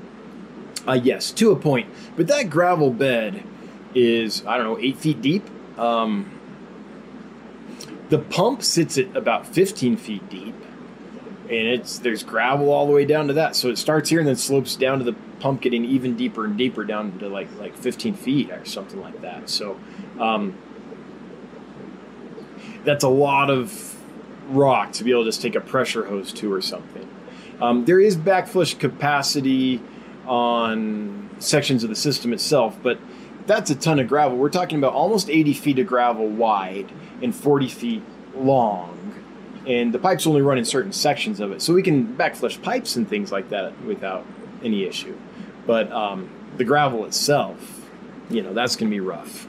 Uh, 0.88 0.94
yes, 0.94 1.32
to 1.32 1.52
a 1.52 1.56
point. 1.56 1.90
But 2.16 2.28
that 2.28 2.52
gravel 2.52 2.92
bed 2.92 3.44
is, 3.96 4.46
I 4.46 4.58
don't 4.58 4.68
know, 4.68 4.78
eight 4.80 4.98
feet 4.98 5.24
deep. 5.24 5.44
Um, 5.80 6.40
the 8.10 8.20
pump 8.20 8.62
sits 8.62 9.00
at 9.00 9.16
about 9.18 9.48
15 9.48 9.98
feet 9.98 10.30
deep. 10.30 10.56
And 11.44 11.68
it's 11.68 11.98
there's 11.98 12.22
gravel 12.22 12.72
all 12.72 12.86
the 12.86 12.94
way 12.94 13.06
down 13.06 13.26
to 13.28 13.34
that. 13.34 13.56
So 13.56 13.70
it 13.70 13.80
starts 13.80 14.12
here 14.12 14.20
and 14.20 14.28
then 14.28 14.36
slopes 14.36 14.76
down 14.76 15.00
to 15.00 15.04
the 15.04 15.14
pump 15.40 15.62
getting 15.62 15.84
even 15.84 16.16
deeper 16.16 16.46
and 16.46 16.56
deeper 16.56 16.84
down 16.84 17.18
to 17.20 17.28
like 17.28 17.48
like 17.58 17.76
15 17.76 18.14
feet 18.14 18.52
or 18.52 18.66
something 18.66 19.02
like 19.02 19.20
that. 19.22 19.50
So 19.50 19.80
um, 20.20 20.56
that's 22.90 23.04
a 23.04 23.10
lot 23.10 23.52
of 23.52 23.96
rock 24.50 24.92
to 24.94 25.04
be 25.04 25.12
able 25.12 25.24
to 25.24 25.28
just 25.28 25.44
take 25.44 25.54
a 25.54 25.62
pressure 25.62 26.06
hose 26.06 26.34
to 26.34 26.52
or 26.52 26.60
something. 26.60 27.08
Um, 27.62 27.86
there 27.86 28.00
is 28.00 28.18
backflush 28.18 28.80
capacity 28.80 29.80
on 30.26 31.30
sections 31.38 31.84
of 31.84 31.90
the 31.92 31.96
system 31.96 32.34
itself, 32.34 32.78
but 32.82 33.00
that's 33.46 33.70
a 33.70 33.76
ton 33.76 34.00
of 34.00 34.08
gravel. 34.08 34.38
We're 34.38 34.50
talking 34.50 34.80
about 34.80 34.94
almost 34.94 35.30
80 35.30 35.54
feet 35.54 35.78
of 35.78 35.86
gravel 35.86 36.28
wide 36.28 36.92
and 37.22 37.36
40 37.36 37.68
feet 37.68 38.04
long. 38.36 38.96
And 39.68 39.94
the 39.94 40.00
pipes 40.00 40.26
only 40.26 40.42
run 40.42 40.58
in 40.58 40.66
certain 40.66 40.92
sections 40.92 41.40
of 41.40 41.52
it. 41.52 41.62
So 41.62 41.74
we 41.76 41.84
can 41.84 42.16
backflush 42.16 42.60
pipes 42.62 42.96
and 42.96 43.08
things 43.08 43.32
like 43.32 43.50
that 43.50 43.80
without 43.84 44.26
any 44.64 44.86
issue. 44.86 45.16
But 45.68 45.92
um, 45.92 46.30
the 46.58 46.64
gravel 46.64 47.06
itself, 47.06 47.88
you 48.32 48.42
know, 48.42 48.54
that's 48.54 48.76
going 48.76 48.90
to 48.90 48.96
be 48.96 49.00
rough. 49.00 49.48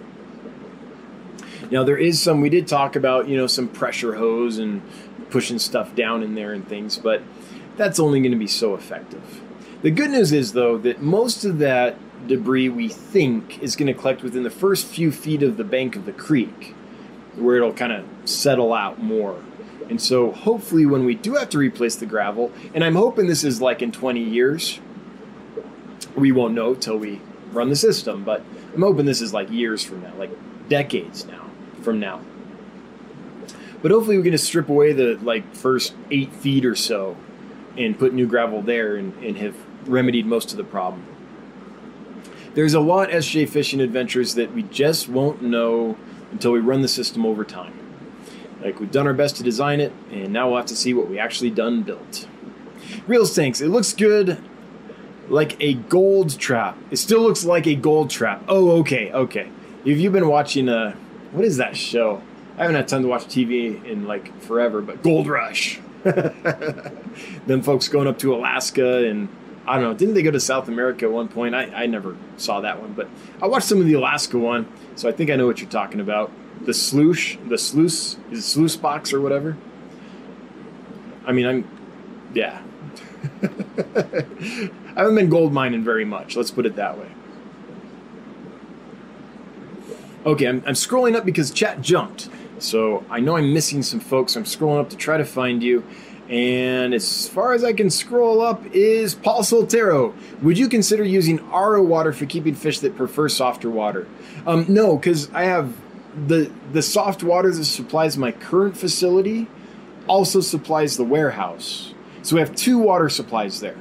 Now 1.70 1.84
there 1.84 1.96
is 1.96 2.20
some 2.20 2.40
we 2.40 2.48
did 2.48 2.66
talk 2.66 2.96
about, 2.96 3.28
you 3.28 3.36
know, 3.36 3.46
some 3.46 3.68
pressure 3.68 4.14
hose 4.14 4.58
and 4.58 4.82
pushing 5.30 5.58
stuff 5.58 5.94
down 5.94 6.22
in 6.22 6.34
there 6.34 6.52
and 6.52 6.66
things, 6.66 6.98
but 6.98 7.22
that's 7.76 8.00
only 8.00 8.20
going 8.20 8.32
to 8.32 8.38
be 8.38 8.48
so 8.48 8.74
effective. 8.74 9.40
The 9.82 9.90
good 9.90 10.10
news 10.10 10.32
is 10.32 10.52
though 10.52 10.76
that 10.78 11.00
most 11.00 11.44
of 11.44 11.58
that 11.58 11.96
debris 12.26 12.68
we 12.68 12.88
think 12.88 13.62
is 13.62 13.76
going 13.76 13.86
to 13.86 13.94
collect 13.94 14.22
within 14.22 14.42
the 14.42 14.50
first 14.50 14.86
few 14.86 15.10
feet 15.12 15.42
of 15.42 15.56
the 15.56 15.64
bank 15.64 15.96
of 15.96 16.06
the 16.06 16.12
creek 16.12 16.74
where 17.36 17.56
it'll 17.56 17.72
kind 17.72 17.92
of 17.92 18.04
settle 18.28 18.74
out 18.74 19.00
more. 19.00 19.42
And 19.88 20.00
so 20.00 20.32
hopefully 20.32 20.86
when 20.86 21.04
we 21.04 21.14
do 21.14 21.34
have 21.36 21.48
to 21.50 21.58
replace 21.58 21.96
the 21.96 22.06
gravel, 22.06 22.52
and 22.74 22.84
I'm 22.84 22.96
hoping 22.96 23.26
this 23.26 23.44
is 23.44 23.62
like 23.62 23.80
in 23.80 23.92
20 23.92 24.20
years, 24.20 24.80
we 26.16 26.32
won't 26.32 26.54
know 26.54 26.74
till 26.74 26.98
we 26.98 27.20
run 27.52 27.70
the 27.70 27.76
system, 27.76 28.24
but 28.24 28.44
I'm 28.74 28.82
hoping 28.82 29.06
this 29.06 29.20
is 29.20 29.32
like 29.32 29.50
years 29.50 29.82
from 29.82 30.02
now, 30.02 30.12
like 30.16 30.30
decades 30.68 31.24
now 31.26 31.49
from 31.82 32.00
now. 32.00 32.20
But 33.82 33.90
hopefully 33.90 34.16
we're 34.16 34.22
going 34.22 34.32
to 34.32 34.38
strip 34.38 34.68
away 34.68 34.92
the 34.92 35.18
like 35.22 35.54
first 35.54 35.94
eight 36.10 36.32
feet 36.34 36.66
or 36.66 36.74
so 36.74 37.16
and 37.76 37.98
put 37.98 38.12
new 38.12 38.26
gravel 38.26 38.62
there 38.62 38.96
and, 38.96 39.14
and 39.24 39.38
have 39.38 39.56
remedied 39.86 40.26
most 40.26 40.50
of 40.50 40.56
the 40.56 40.64
problem. 40.64 41.04
There's 42.54 42.74
a 42.74 42.80
lot 42.80 43.10
SJ 43.10 43.48
Fishing 43.48 43.80
Adventures 43.80 44.34
that 44.34 44.52
we 44.52 44.64
just 44.64 45.08
won't 45.08 45.40
know 45.40 45.96
until 46.32 46.52
we 46.52 46.60
run 46.60 46.82
the 46.82 46.88
system 46.88 47.24
over 47.24 47.44
time. 47.44 47.72
Like 48.60 48.80
we've 48.80 48.90
done 48.90 49.06
our 49.06 49.14
best 49.14 49.36
to 49.36 49.42
design 49.42 49.80
it, 49.80 49.92
and 50.10 50.32
now 50.32 50.48
we'll 50.48 50.58
have 50.58 50.66
to 50.66 50.76
see 50.76 50.92
what 50.92 51.08
we 51.08 51.18
actually 51.18 51.50
done 51.50 51.82
built. 51.82 52.28
Reels 53.06 53.34
tanks, 53.34 53.60
it 53.60 53.68
looks 53.68 53.92
good 53.92 54.42
like 55.28 55.56
a 55.60 55.74
gold 55.74 56.38
trap. 56.38 56.76
It 56.90 56.96
still 56.96 57.22
looks 57.22 57.44
like 57.44 57.66
a 57.66 57.76
gold 57.76 58.10
trap. 58.10 58.42
Oh, 58.48 58.80
okay, 58.80 59.12
okay. 59.12 59.48
If 59.84 59.98
you've 59.98 60.12
been 60.12 60.28
watching 60.28 60.68
uh 60.68 60.96
what 61.32 61.44
is 61.44 61.56
that 61.58 61.76
show? 61.76 62.22
I 62.56 62.62
haven't 62.62 62.76
had 62.76 62.88
time 62.88 63.02
to 63.02 63.08
watch 63.08 63.24
TV 63.24 63.84
in 63.84 64.06
like 64.06 64.38
forever, 64.42 64.82
but 64.82 65.02
Gold 65.02 65.28
Rush. 65.28 65.80
Them 66.02 67.62
folks 67.62 67.88
going 67.88 68.06
up 68.06 68.18
to 68.20 68.34
Alaska 68.34 69.06
and 69.08 69.28
I 69.66 69.74
don't 69.74 69.84
know. 69.84 69.94
Didn't 69.94 70.14
they 70.14 70.22
go 70.22 70.30
to 70.30 70.40
South 70.40 70.68
America 70.68 71.04
at 71.04 71.12
one 71.12 71.28
point? 71.28 71.54
I, 71.54 71.66
I 71.66 71.86
never 71.86 72.16
saw 72.36 72.60
that 72.60 72.80
one, 72.80 72.92
but 72.92 73.08
I 73.40 73.46
watched 73.46 73.66
some 73.66 73.78
of 73.78 73.86
the 73.86 73.94
Alaska 73.94 74.38
one, 74.38 74.66
so 74.96 75.08
I 75.08 75.12
think 75.12 75.30
I 75.30 75.36
know 75.36 75.46
what 75.46 75.60
you're 75.60 75.70
talking 75.70 76.00
about. 76.00 76.32
The 76.62 76.74
sluice, 76.74 77.36
the 77.46 77.56
sluice, 77.56 78.16
is 78.30 78.44
sluice 78.44 78.76
box 78.76 79.12
or 79.12 79.20
whatever? 79.20 79.56
I 81.26 81.32
mean, 81.32 81.46
I'm, 81.46 81.68
yeah. 82.34 82.62
I 83.42 84.70
haven't 84.96 85.14
been 85.14 85.30
gold 85.30 85.52
mining 85.52 85.84
very 85.84 86.04
much. 86.04 86.36
Let's 86.36 86.50
put 86.50 86.66
it 86.66 86.76
that 86.76 86.98
way. 86.98 87.08
Okay, 90.26 90.46
I'm, 90.46 90.62
I'm 90.66 90.74
scrolling 90.74 91.16
up 91.16 91.24
because 91.24 91.50
chat 91.50 91.80
jumped. 91.80 92.28
So 92.58 93.04
I 93.08 93.20
know 93.20 93.36
I'm 93.36 93.54
missing 93.54 93.82
some 93.82 94.00
folks. 94.00 94.36
I'm 94.36 94.44
scrolling 94.44 94.80
up 94.80 94.90
to 94.90 94.96
try 94.96 95.16
to 95.16 95.24
find 95.24 95.62
you. 95.62 95.84
And 96.28 96.94
as 96.94 97.26
far 97.26 97.54
as 97.54 97.64
I 97.64 97.72
can 97.72 97.90
scroll 97.90 98.40
up 98.40 98.62
is 98.72 99.14
Paul 99.14 99.42
Soltero. 99.42 100.14
Would 100.42 100.58
you 100.58 100.68
consider 100.68 101.02
using 101.02 101.44
RO 101.50 101.82
water 101.82 102.12
for 102.12 102.26
keeping 102.26 102.54
fish 102.54 102.78
that 102.80 102.96
prefer 102.96 103.28
softer 103.28 103.68
water? 103.68 104.06
Um, 104.46 104.66
no, 104.68 104.96
because 104.96 105.30
I 105.32 105.44
have 105.44 105.74
the 106.28 106.52
the 106.72 106.82
soft 106.82 107.22
water 107.22 107.50
that 107.50 107.64
supplies 107.64 108.16
my 108.16 108.30
current 108.30 108.76
facility 108.76 109.48
also 110.06 110.40
supplies 110.40 110.96
the 110.96 111.04
warehouse. 111.04 111.94
So 112.22 112.36
we 112.36 112.40
have 112.40 112.54
two 112.54 112.78
water 112.78 113.08
supplies 113.08 113.60
there. 113.60 113.76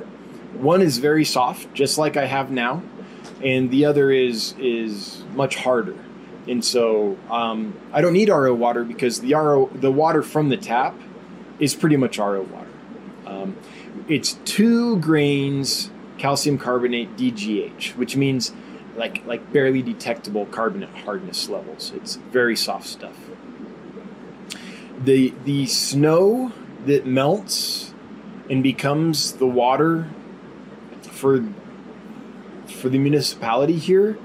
One 0.54 0.82
is 0.82 0.98
very 0.98 1.26
soft, 1.26 1.74
just 1.74 1.98
like 1.98 2.18
I 2.18 2.26
have 2.26 2.50
now, 2.50 2.82
and 3.44 3.70
the 3.70 3.86
other 3.86 4.12
is 4.12 4.56
is 4.58 5.24
much 5.36 5.56
harder. 5.56 5.96
And 6.50 6.66
so 6.66 7.16
um, 7.30 7.78
I 7.94 8.02
don't 8.02 8.14
need 8.14 8.28
RO 8.28 8.54
water 8.56 8.84
because 8.84 9.22
the 9.22 9.36
RO 9.36 9.68
the 9.68 9.92
water 9.92 10.24
from 10.24 10.50
the 10.50 10.58
tap 10.58 11.00
is 11.60 11.76
pretty 11.76 11.96
much 11.96 12.18
RO 12.18 12.42
water. 12.42 12.68
Um, 13.28 13.56
it's 14.08 14.34
two 14.46 14.98
grains 14.98 15.92
calcium 16.18 16.58
carbonate 16.58 17.16
DGH, 17.16 17.96
which 17.96 18.16
means 18.16 18.52
like 18.96 19.26
like 19.28 19.54
barely 19.54 19.84
detectable 19.84 20.48
carbonate 20.48 20.90
hardness 20.90 21.50
levels. 21.50 21.92
It's 21.96 22.16
very 22.16 22.56
soft 22.56 22.88
stuff. 22.88 23.16
The 25.04 25.34
the 25.46 25.68
snow 25.68 26.52
that 26.88 27.06
melts 27.06 27.94
and 28.50 28.64
becomes 28.64 29.34
the 29.34 29.46
water 29.46 30.10
for 31.02 31.46
for 32.68 32.90
the 32.90 32.98
municipality 32.98 33.78
here 33.78 34.18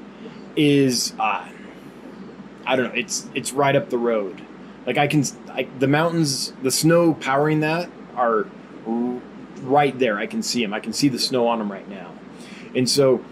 is 0.56 1.12
uh, 1.18 1.48
I 2.66 2.76
don't 2.76 2.86
know. 2.86 2.98
It's 2.98 3.28
it's 3.34 3.52
right 3.52 3.74
up 3.76 3.90
the 3.90 3.98
road. 3.98 4.40
Like 4.86 4.98
I 4.98 5.06
can, 5.06 5.24
I, 5.50 5.66
the 5.78 5.88
mountains, 5.88 6.52
the 6.62 6.70
snow 6.70 7.14
powering 7.14 7.60
that 7.60 7.90
are 8.16 8.46
right 9.62 9.98
there. 9.98 10.18
I 10.18 10.26
can 10.26 10.42
see 10.42 10.62
them. 10.62 10.74
I 10.74 10.80
can 10.80 10.92
see 10.92 11.08
the 11.08 11.18
snow 11.18 11.48
on 11.48 11.58
them 11.58 11.72
right 11.72 11.88
now. 11.88 12.12
And 12.74 12.88
so, 12.88 13.24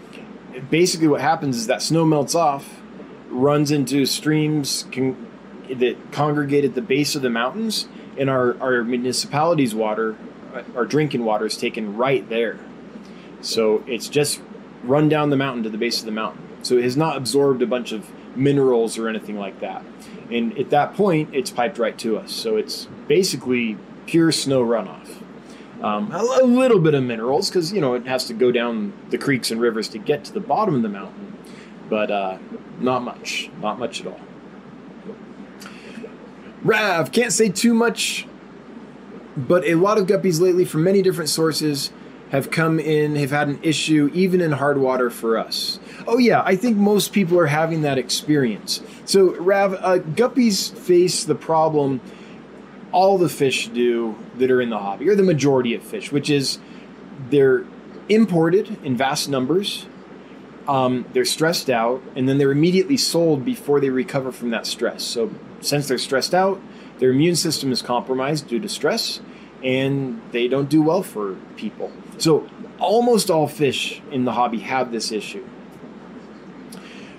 basically, 0.69 1.07
what 1.07 1.21
happens 1.21 1.57
is 1.57 1.67
that 1.67 1.81
snow 1.81 2.05
melts 2.05 2.33
off, 2.33 2.81
runs 3.29 3.71
into 3.71 4.05
streams 4.05 4.85
con- 4.91 5.27
that 5.69 6.11
congregate 6.11 6.65
at 6.65 6.75
the 6.75 6.81
base 6.81 7.15
of 7.15 7.21
the 7.21 7.29
mountains, 7.29 7.87
and 8.17 8.29
our 8.29 8.59
our 8.61 8.83
municipality's 8.83 9.75
water, 9.75 10.15
uh, 10.53 10.63
our 10.75 10.85
drinking 10.85 11.23
water, 11.23 11.45
is 11.45 11.57
taken 11.57 11.97
right 11.97 12.27
there. 12.29 12.59
So 13.41 13.83
it's 13.85 14.07
just 14.07 14.41
run 14.83 15.07
down 15.09 15.29
the 15.29 15.37
mountain 15.37 15.63
to 15.63 15.69
the 15.69 15.77
base 15.77 15.99
of 15.99 16.05
the 16.05 16.11
mountain. 16.11 16.41
So 16.63 16.77
it 16.77 16.83
has 16.83 16.97
not 16.97 17.17
absorbed 17.17 17.61
a 17.61 17.67
bunch 17.67 17.91
of 17.91 18.09
minerals 18.35 18.97
or 18.97 19.07
anything 19.07 19.37
like 19.37 19.59
that. 19.59 19.83
And 20.31 20.57
at 20.57 20.69
that 20.71 20.95
point, 20.95 21.29
it's 21.33 21.51
piped 21.51 21.77
right 21.77 21.97
to 21.99 22.17
us. 22.17 22.31
So 22.31 22.55
it's 22.55 22.87
basically 23.07 23.77
pure 24.05 24.31
snow 24.31 24.63
runoff. 24.63 25.21
Um, 25.81 26.11
a, 26.11 26.17
a 26.41 26.45
little 26.45 26.79
bit 26.79 26.93
of 26.93 27.03
minerals 27.03 27.49
because 27.49 27.73
you 27.73 27.81
know 27.81 27.93
it 27.93 28.07
has 28.07 28.25
to 28.27 28.33
go 28.33 28.51
down 28.51 28.93
the 29.09 29.17
creeks 29.17 29.51
and 29.51 29.59
rivers 29.59 29.89
to 29.89 29.97
get 29.97 30.23
to 30.25 30.33
the 30.33 30.39
bottom 30.39 30.75
of 30.75 30.81
the 30.81 30.89
mountain, 30.89 31.37
but 31.89 32.09
uh, 32.09 32.37
not 32.79 33.03
much, 33.03 33.49
not 33.61 33.79
much 33.79 33.99
at 34.01 34.07
all. 34.07 34.19
Rav 36.63 37.11
can't 37.11 37.33
say 37.33 37.49
too 37.49 37.73
much, 37.73 38.25
but 39.35 39.65
a 39.65 39.75
lot 39.75 39.97
of 39.97 40.07
guppies 40.07 40.39
lately, 40.39 40.63
from 40.63 40.85
many 40.85 41.01
different 41.01 41.29
sources, 41.29 41.91
have 42.29 42.49
come 42.49 42.79
in, 42.79 43.17
have 43.17 43.31
had 43.31 43.49
an 43.49 43.59
issue, 43.61 44.09
even 44.13 44.39
in 44.39 44.53
hard 44.53 44.77
water 44.77 45.09
for 45.09 45.37
us. 45.37 45.79
Oh, 46.07 46.17
yeah, 46.17 46.41
I 46.45 46.55
think 46.55 46.77
most 46.77 47.13
people 47.13 47.39
are 47.39 47.47
having 47.47 47.81
that 47.83 47.97
experience. 47.97 48.81
So, 49.05 49.35
Rav, 49.35 49.73
uh, 49.73 49.99
guppies 49.99 50.75
face 50.75 51.23
the 51.23 51.35
problem 51.35 52.01
all 52.91 53.17
the 53.17 53.29
fish 53.29 53.67
do 53.69 54.15
that 54.37 54.51
are 54.51 54.61
in 54.61 54.69
the 54.69 54.77
hobby, 54.77 55.09
or 55.09 55.15
the 55.15 55.23
majority 55.23 55.73
of 55.73 55.81
fish, 55.81 56.11
which 56.11 56.29
is 56.29 56.59
they're 57.29 57.65
imported 58.07 58.77
in 58.83 58.95
vast 58.95 59.29
numbers, 59.29 59.87
um, 60.67 61.05
they're 61.13 61.25
stressed 61.25 61.69
out, 61.69 62.01
and 62.15 62.29
then 62.29 62.37
they're 62.37 62.51
immediately 62.51 62.97
sold 62.97 63.43
before 63.43 63.79
they 63.79 63.89
recover 63.89 64.31
from 64.31 64.51
that 64.51 64.65
stress. 64.65 65.03
So, 65.03 65.31
since 65.61 65.87
they're 65.87 65.97
stressed 65.97 66.33
out, 66.33 66.61
their 66.99 67.11
immune 67.11 67.35
system 67.35 67.71
is 67.71 67.81
compromised 67.81 68.47
due 68.47 68.59
to 68.59 68.69
stress, 68.69 69.19
and 69.63 70.21
they 70.31 70.47
don't 70.47 70.69
do 70.69 70.81
well 70.81 71.03
for 71.03 71.35
people. 71.55 71.91
So, 72.17 72.47
almost 72.79 73.29
all 73.29 73.47
fish 73.47 74.01
in 74.11 74.25
the 74.25 74.33
hobby 74.33 74.59
have 74.59 74.91
this 74.91 75.11
issue. 75.11 75.45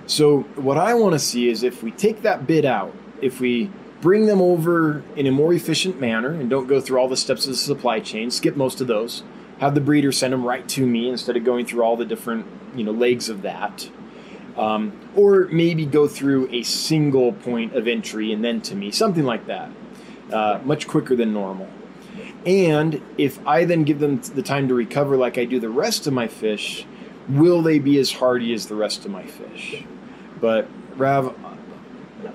So, 0.07 0.41
what 0.57 0.77
I 0.77 0.95
want 0.95 1.15
to 1.15 1.19
see 1.19 1.49
is 1.49 1.63
if 1.63 1.83
we 1.83 1.91
take 1.91 2.23
that 2.23 2.47
bit 2.47 2.65
out, 2.65 2.95
if 3.23 3.41
we 3.41 3.71
bring 4.03 4.27
them 4.27 4.43
over 4.43 5.03
in 5.17 5.27
a 5.27 5.33
more 5.33 5.55
efficient 5.55 5.99
manner 5.99 6.31
and 6.31 6.51
don't 6.51 6.67
go 6.67 6.79
through 6.79 6.99
all 6.99 7.09
the 7.09 7.17
steps 7.17 7.47
of 7.47 7.53
the 7.53 7.57
supply 7.57 8.01
chain, 8.01 8.31
skip 8.31 8.55
most 8.55 8.83
of 8.83 8.87
those, 8.87 9.23
have 9.61 9.75
the 9.75 9.81
breeder 9.81 10.13
send 10.13 10.35
them 10.35 10.45
right 10.45 10.69
to 10.69 10.87
me 10.87 11.09
instead 11.09 11.39
of 11.39 11.45
going 11.45 11.65
through 11.65 11.83
all 11.83 11.97
the 11.97 12.05
different 12.05 12.47
you 12.77 12.85
know 12.85 12.93
legs 12.93 13.29
of 13.29 13.43
that. 13.43 13.89
Um, 14.57 14.93
or 15.17 15.49
maybe 15.51 15.85
go 15.85 16.07
through 16.07 16.49
a 16.53 16.63
single 16.63 17.33
point 17.33 17.75
of 17.75 17.89
entry 17.89 18.33
and 18.33 18.45
then 18.45 18.61
to 18.63 18.77
me, 18.77 18.93
something 18.93 19.25
like 19.25 19.47
that, 19.47 19.71
uh, 20.33 20.61
much 20.65 20.87
quicker 20.87 21.17
than 21.17 21.33
normal. 21.33 21.69
And 22.47 23.03
if 23.19 23.45
I 23.47 23.65
then 23.65 23.83
give 23.85 23.99
them 23.99 24.21
the 24.21 24.43
time 24.43 24.69
to 24.69 24.75
recover 24.75 25.17
like 25.17 25.39
I 25.39 25.45
do 25.45 25.59
the 25.59 25.71
rest 25.71 26.07
of 26.07 26.13
my 26.13 26.29
fish, 26.29 26.87
will 27.29 27.63
they 27.63 27.79
be 27.79 27.99
as 27.99 28.13
hardy 28.13 28.53
as 28.53 28.67
the 28.67 28.75
rest 28.75 29.05
of 29.05 29.11
my 29.11 29.25
fish? 29.25 29.85
But 30.41 30.69
Rav, 30.97 31.35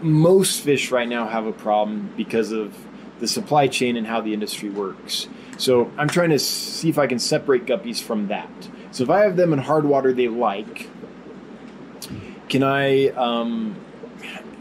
most 0.01 0.61
fish 0.61 0.91
right 0.91 1.07
now 1.07 1.27
have 1.27 1.45
a 1.45 1.51
problem 1.51 2.13
because 2.15 2.51
of 2.51 2.75
the 3.19 3.27
supply 3.27 3.67
chain 3.67 3.97
and 3.97 4.07
how 4.07 4.21
the 4.21 4.33
industry 4.33 4.69
works. 4.69 5.27
So 5.57 5.91
I'm 5.97 6.07
trying 6.07 6.29
to 6.29 6.39
see 6.39 6.89
if 6.89 6.97
I 6.97 7.07
can 7.07 7.19
separate 7.19 7.65
guppies 7.65 8.01
from 8.01 8.27
that. 8.27 8.49
So 8.91 9.03
if 9.03 9.09
I 9.09 9.21
have 9.21 9.35
them 9.35 9.53
in 9.53 9.59
hard 9.59 9.85
water 9.85 10.13
they 10.13 10.27
like, 10.27 10.89
can 12.47 12.63
I 12.63 13.09
um, 13.09 13.75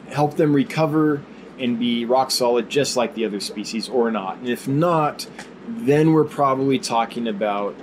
help 0.09 0.37
them 0.37 0.55
recover 0.55 1.23
and 1.59 1.79
be 1.79 2.05
rock 2.05 2.31
solid 2.31 2.69
just 2.69 2.97
like 2.97 3.15
the 3.15 3.25
other 3.25 3.41
species 3.41 3.89
or 3.89 4.11
not? 4.11 4.39
And 4.39 4.49
if 4.49 4.69
not, 4.69 5.27
then 5.67 6.13
we're 6.13 6.25
probably 6.25 6.79
talking 6.79 7.29
about, 7.29 7.75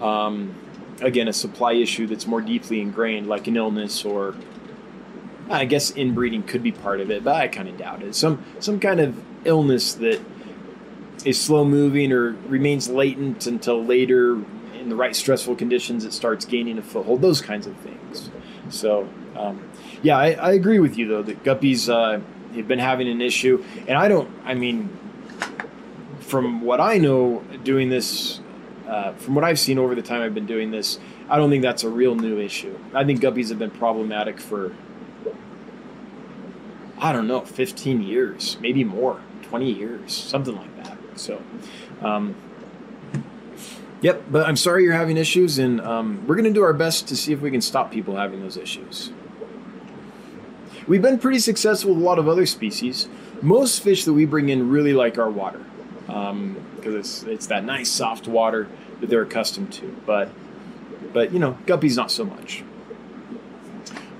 um, 0.00 0.54
again, 1.00 1.26
a 1.26 1.32
supply 1.32 1.72
issue 1.72 2.06
that's 2.06 2.26
more 2.26 2.40
deeply 2.40 2.80
ingrained, 2.80 3.28
like 3.28 3.46
an 3.46 3.56
illness 3.56 4.04
or 4.04 4.34
I 5.50 5.64
guess 5.64 5.90
inbreeding 5.90 6.42
could 6.42 6.62
be 6.62 6.72
part 6.72 7.00
of 7.00 7.10
it, 7.10 7.24
but 7.24 7.34
I 7.34 7.48
kind 7.48 7.68
of 7.68 7.76
doubt 7.76 8.02
it. 8.02 8.14
Some 8.14 8.44
some 8.60 8.78
kind 8.80 9.00
of 9.00 9.22
illness 9.44 9.94
that 9.94 10.20
is 11.24 11.40
slow 11.40 11.64
moving 11.64 12.12
or 12.12 12.32
remains 12.46 12.88
latent 12.88 13.46
until 13.46 13.84
later 13.84 14.42
in 14.78 14.88
the 14.88 14.96
right 14.96 15.16
stressful 15.16 15.56
conditions 15.56 16.04
it 16.04 16.12
starts 16.12 16.44
gaining 16.44 16.78
a 16.78 16.82
foothold. 16.82 17.22
Those 17.22 17.40
kinds 17.40 17.66
of 17.66 17.76
things. 17.78 18.30
So 18.68 19.08
um, 19.36 19.68
yeah, 20.02 20.18
I, 20.18 20.32
I, 20.32 20.52
agree 20.52 20.78
with 20.78 20.96
you 20.96 21.08
though 21.08 21.22
that 21.22 21.42
guppies 21.42 21.88
uh, 21.88 22.20
have 22.54 22.68
been 22.68 22.78
having 22.78 23.08
an 23.08 23.20
issue, 23.20 23.64
and 23.86 23.96
I 23.96 24.08
don't. 24.08 24.30
I 24.44 24.54
mean, 24.54 24.90
from 26.20 26.62
what 26.62 26.80
I 26.80 26.98
know, 26.98 27.42
doing 27.64 27.88
this, 27.88 28.40
uh, 28.86 29.12
from 29.14 29.34
what 29.34 29.44
I've 29.44 29.58
seen 29.58 29.78
over 29.78 29.94
the 29.94 30.02
time 30.02 30.22
I've 30.22 30.34
been 30.34 30.46
doing 30.46 30.70
this, 30.70 30.98
I 31.28 31.36
don't 31.36 31.50
think 31.50 31.62
that's 31.62 31.84
a 31.84 31.88
real 31.88 32.14
new 32.14 32.38
issue. 32.38 32.76
I 32.94 33.04
think 33.04 33.20
guppies 33.20 33.48
have 33.48 33.58
been 33.58 33.70
problematic 33.70 34.40
for 34.40 34.74
I 37.00 37.12
don't 37.12 37.26
know, 37.26 37.40
15 37.40 38.02
years, 38.02 38.56
maybe 38.60 38.84
more, 38.84 39.20
20 39.42 39.70
years, 39.72 40.12
something 40.12 40.56
like 40.56 40.84
that. 40.84 40.98
So, 41.14 41.42
um, 42.02 42.34
yep, 44.00 44.22
but 44.30 44.46
I'm 44.46 44.56
sorry 44.56 44.84
you're 44.84 44.92
having 44.92 45.16
issues, 45.16 45.58
and 45.58 45.80
um, 45.80 46.26
we're 46.26 46.34
going 46.34 46.44
to 46.44 46.52
do 46.52 46.62
our 46.62 46.72
best 46.72 47.08
to 47.08 47.16
see 47.16 47.32
if 47.32 47.40
we 47.40 47.50
can 47.50 47.60
stop 47.60 47.90
people 47.90 48.16
having 48.16 48.40
those 48.40 48.56
issues. 48.56 49.12
We've 50.86 51.02
been 51.02 51.18
pretty 51.18 51.38
successful 51.38 51.94
with 51.94 52.02
a 52.02 52.04
lot 52.04 52.18
of 52.18 52.28
other 52.28 52.46
species. 52.46 53.08
Most 53.42 53.82
fish 53.82 54.04
that 54.04 54.14
we 54.14 54.24
bring 54.24 54.48
in 54.48 54.70
really 54.70 54.94
like 54.94 55.18
our 55.18 55.30
water 55.30 55.64
because 56.06 56.30
um, 56.30 56.56
it's 56.82 57.22
it's 57.24 57.46
that 57.48 57.64
nice 57.64 57.90
soft 57.90 58.26
water 58.26 58.68
that 59.00 59.10
they're 59.10 59.22
accustomed 59.22 59.72
to. 59.74 59.94
But 60.06 60.30
but 61.12 61.32
you 61.32 61.38
know, 61.38 61.58
guppies 61.66 61.96
not 61.96 62.10
so 62.10 62.24
much. 62.24 62.64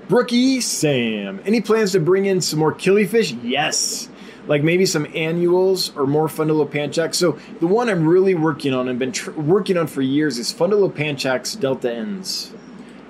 Brookie 0.09 0.59
Sam. 0.59 1.39
Any 1.45 1.61
plans 1.61 1.91
to 1.91 1.99
bring 1.99 2.25
in 2.25 2.41
some 2.41 2.57
more 2.57 2.73
killifish? 2.73 3.39
Yes. 3.43 4.09
Like 4.47 4.63
maybe 4.63 4.87
some 4.87 5.05
annuals 5.13 5.95
or 5.95 6.07
more 6.07 6.27
Fundulopanchax. 6.27 7.13
So 7.13 7.37
the 7.59 7.67
one 7.67 7.89
I'm 7.89 8.07
really 8.07 8.33
working 8.33 8.73
on 8.73 8.89
and 8.89 8.97
been 8.97 9.11
tr- 9.11 9.29
working 9.31 9.77
on 9.77 9.85
for 9.85 10.01
years 10.01 10.39
is 10.39 10.51
Fundulopanchax 10.51 11.59
Delta 11.59 12.03
Ns. 12.03 12.51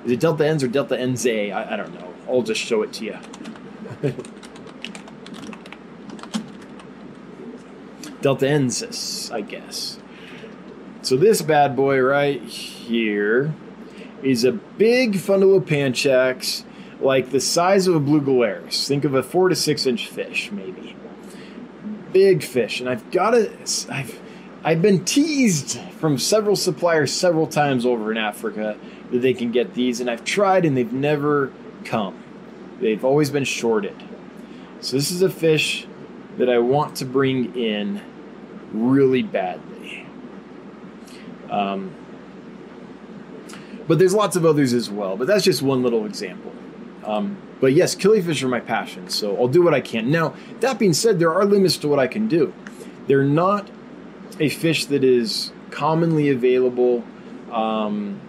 Is 0.04 0.12
it 0.12 0.20
Delta 0.20 0.54
Ns 0.54 0.62
or 0.62 0.68
Delta 0.68 0.98
NZ? 0.98 1.54
I, 1.54 1.74
I 1.74 1.78
don't 1.78 1.94
know. 1.94 2.14
I'll 2.28 2.42
just 2.42 2.60
show 2.60 2.82
it 2.82 2.92
to 2.94 3.06
you. 3.06 3.18
Delta 8.22 8.46
Ensis, 8.46 9.32
I 9.32 9.40
guess. 9.40 9.98
So 11.02 11.16
this 11.16 11.42
bad 11.42 11.78
boy 11.78 12.02
right 12.02 12.42
here 12.42 13.54
is 14.22 14.44
a 14.44 14.52
big 14.52 15.14
Fundulopanchax 15.14 16.66
like 17.00 17.32
the 17.32 17.40
size 17.40 17.88
of 17.88 17.96
a 17.96 18.00
blue 18.00 18.22
gularis. 18.22 18.88
Think 18.88 19.06
of 19.06 19.14
a 19.14 19.24
four 19.24 19.50
to 19.50 19.56
six 19.56 19.86
inch 19.86 20.08
fish, 20.08 20.52
maybe. 20.52 20.96
Big 22.12 22.44
fish, 22.44 22.80
and 22.80 22.90
I've 22.90 23.10
got 23.12 23.32
to. 23.32 23.52
I've 23.90 24.20
I've 24.64 24.82
been 24.82 25.06
teased 25.06 25.80
from 26.00 26.18
several 26.18 26.56
suppliers 26.56 27.14
several 27.14 27.48
times 27.48 27.86
over 27.86 28.12
in 28.12 28.18
Africa 28.18 28.78
that 29.12 29.20
they 29.20 29.34
can 29.34 29.52
get 29.52 29.74
these, 29.74 30.02
and 30.02 30.10
I've 30.10 30.26
tried 30.26 30.66
and 30.66 30.76
they've 30.76 30.92
never 30.92 31.52
come. 31.86 32.22
They've 32.80 33.04
always 33.04 33.30
been 33.30 33.46
shorted. 33.46 33.96
So 34.82 34.96
this 34.98 35.12
is 35.12 35.22
a 35.22 35.30
fish 35.30 35.88
that 36.38 36.50
I 36.50 36.60
want 36.60 36.98
to 36.98 37.06
bring 37.06 37.56
in 37.56 38.02
really 38.72 39.24
badly. 39.24 40.06
Um, 41.50 41.94
but 43.88 43.98
there's 44.00 44.14
lots 44.14 44.36
of 44.36 44.46
others 44.46 44.74
as 44.74 44.90
well. 44.90 45.18
But 45.18 45.28
that's 45.28 45.44
just 45.44 45.62
one 45.62 45.84
little 45.84 46.06
example. 46.06 46.54
Um, 47.10 47.38
but 47.60 47.74
yes, 47.74 47.96
killifish 47.96 48.44
are 48.44 48.48
my 48.48 48.60
passion, 48.60 49.10
so 49.10 49.36
I'll 49.36 49.48
do 49.48 49.64
what 49.64 49.74
I 49.74 49.82
can. 49.82 50.12
Now, 50.12 50.36
that 50.60 50.78
being 50.78 50.94
said, 50.94 51.18
there 51.18 51.34
are 51.34 51.44
limits 51.44 51.76
to 51.78 51.88
what 51.88 51.98
I 51.98 52.06
can 52.06 52.28
do. 52.28 52.54
They're 53.08 53.24
not 53.24 53.68
a 54.40 54.50
fish 54.50 54.86
that 54.86 55.04
is 55.04 55.52
commonly 55.72 56.30
available 56.30 57.04
um, 57.52 58.22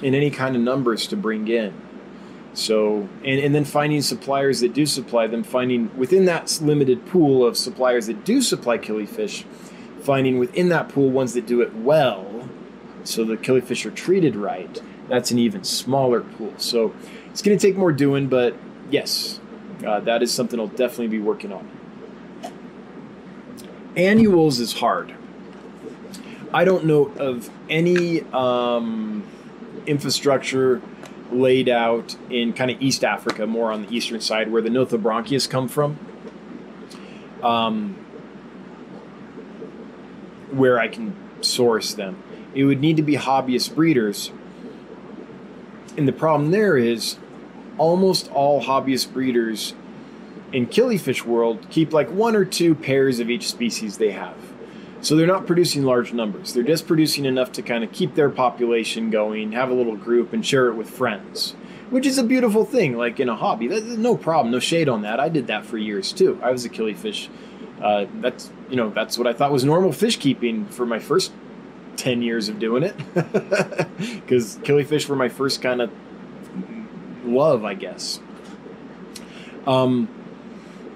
in 0.00 0.14
any 0.14 0.30
kind 0.30 0.54
of 0.54 0.62
numbers 0.62 1.08
to 1.08 1.16
bring 1.16 1.48
in. 1.48 1.74
So, 2.54 3.08
and, 3.24 3.40
and 3.40 3.52
then 3.52 3.64
finding 3.64 4.00
suppliers 4.00 4.60
that 4.60 4.72
do 4.72 4.86
supply 4.86 5.26
them, 5.26 5.42
finding 5.42 5.94
within 5.96 6.24
that 6.26 6.60
limited 6.62 7.04
pool 7.06 7.44
of 7.44 7.56
suppliers 7.56 8.06
that 8.06 8.24
do 8.24 8.40
supply 8.40 8.78
killifish, 8.78 9.44
finding 10.02 10.38
within 10.38 10.68
that 10.68 10.88
pool 10.88 11.10
ones 11.10 11.34
that 11.34 11.46
do 11.46 11.60
it 11.62 11.74
well, 11.74 12.48
so 13.02 13.24
the 13.24 13.36
killifish 13.36 13.84
are 13.84 13.90
treated 13.90 14.36
right, 14.36 14.80
that's 15.08 15.32
an 15.32 15.38
even 15.38 15.64
smaller 15.64 16.20
pool. 16.20 16.54
So, 16.56 16.94
it's 17.34 17.42
going 17.42 17.58
to 17.58 17.66
take 17.66 17.76
more 17.76 17.90
doing, 17.90 18.28
but 18.28 18.54
yes, 18.92 19.40
uh, 19.84 19.98
that 19.98 20.22
is 20.22 20.32
something 20.32 20.60
I'll 20.60 20.68
definitely 20.68 21.08
be 21.08 21.18
working 21.18 21.52
on. 21.52 21.68
Annuals 23.96 24.60
is 24.60 24.74
hard. 24.74 25.12
I 26.52 26.64
don't 26.64 26.84
know 26.84 27.06
of 27.18 27.50
any 27.68 28.20
um, 28.30 29.24
infrastructure 29.84 30.80
laid 31.32 31.68
out 31.68 32.14
in 32.30 32.52
kind 32.52 32.70
of 32.70 32.80
East 32.80 33.02
Africa, 33.02 33.48
more 33.48 33.72
on 33.72 33.86
the 33.86 33.92
eastern 33.92 34.20
side, 34.20 34.52
where 34.52 34.62
the 34.62 34.68
Nothobranchius 34.68 35.50
come 35.50 35.66
from. 35.66 35.98
Um, 37.42 37.94
where 40.52 40.78
I 40.78 40.86
can 40.86 41.16
source 41.40 41.94
them. 41.94 42.22
It 42.54 42.62
would 42.62 42.80
need 42.80 42.96
to 42.96 43.02
be 43.02 43.16
hobbyist 43.16 43.74
breeders. 43.74 44.30
And 45.96 46.06
the 46.06 46.12
problem 46.12 46.52
there 46.52 46.76
is 46.76 47.16
almost 47.78 48.30
all 48.30 48.62
hobbyist 48.62 49.12
breeders 49.12 49.74
in 50.52 50.66
killifish 50.66 51.24
world 51.24 51.66
keep 51.68 51.92
like 51.92 52.08
one 52.10 52.36
or 52.36 52.44
two 52.44 52.74
pairs 52.74 53.18
of 53.18 53.28
each 53.28 53.48
species 53.48 53.98
they 53.98 54.12
have. 54.12 54.36
So 55.00 55.16
they're 55.16 55.26
not 55.26 55.46
producing 55.46 55.82
large 55.82 56.14
numbers. 56.14 56.54
They're 56.54 56.62
just 56.62 56.86
producing 56.86 57.26
enough 57.26 57.52
to 57.52 57.62
kind 57.62 57.84
of 57.84 57.92
keep 57.92 58.14
their 58.14 58.30
population 58.30 59.10
going, 59.10 59.52
have 59.52 59.68
a 59.68 59.74
little 59.74 59.96
group, 59.96 60.32
and 60.32 60.46
share 60.46 60.68
it 60.68 60.74
with 60.76 60.88
friends, 60.88 61.52
which 61.90 62.06
is 62.06 62.16
a 62.16 62.22
beautiful 62.24 62.64
thing. 62.64 62.96
Like 62.96 63.20
in 63.20 63.28
a 63.28 63.36
hobby, 63.36 63.66
That's 63.66 63.84
no 63.84 64.16
problem, 64.16 64.50
no 64.50 64.60
shade 64.60 64.88
on 64.88 65.02
that. 65.02 65.20
I 65.20 65.28
did 65.28 65.48
that 65.48 65.66
for 65.66 65.76
years 65.76 66.10
too. 66.12 66.40
I 66.42 66.52
was 66.52 66.64
a 66.64 66.70
killifish. 66.70 67.28
Uh, 67.82 68.06
that's 68.20 68.50
you 68.70 68.76
know 68.76 68.88
that's 68.88 69.18
what 69.18 69.26
I 69.26 69.34
thought 69.34 69.52
was 69.52 69.64
normal 69.64 69.92
fish 69.92 70.16
keeping 70.16 70.66
for 70.68 70.86
my 70.86 71.00
first 71.00 71.32
ten 71.96 72.22
years 72.22 72.48
of 72.48 72.58
doing 72.58 72.82
it, 72.82 72.96
because 73.14 74.56
killifish 74.58 75.06
were 75.06 75.16
my 75.16 75.28
first 75.28 75.60
kind 75.60 75.82
of 75.82 75.90
love, 77.24 77.64
I 77.64 77.74
guess. 77.74 78.20
Um, 79.66 80.08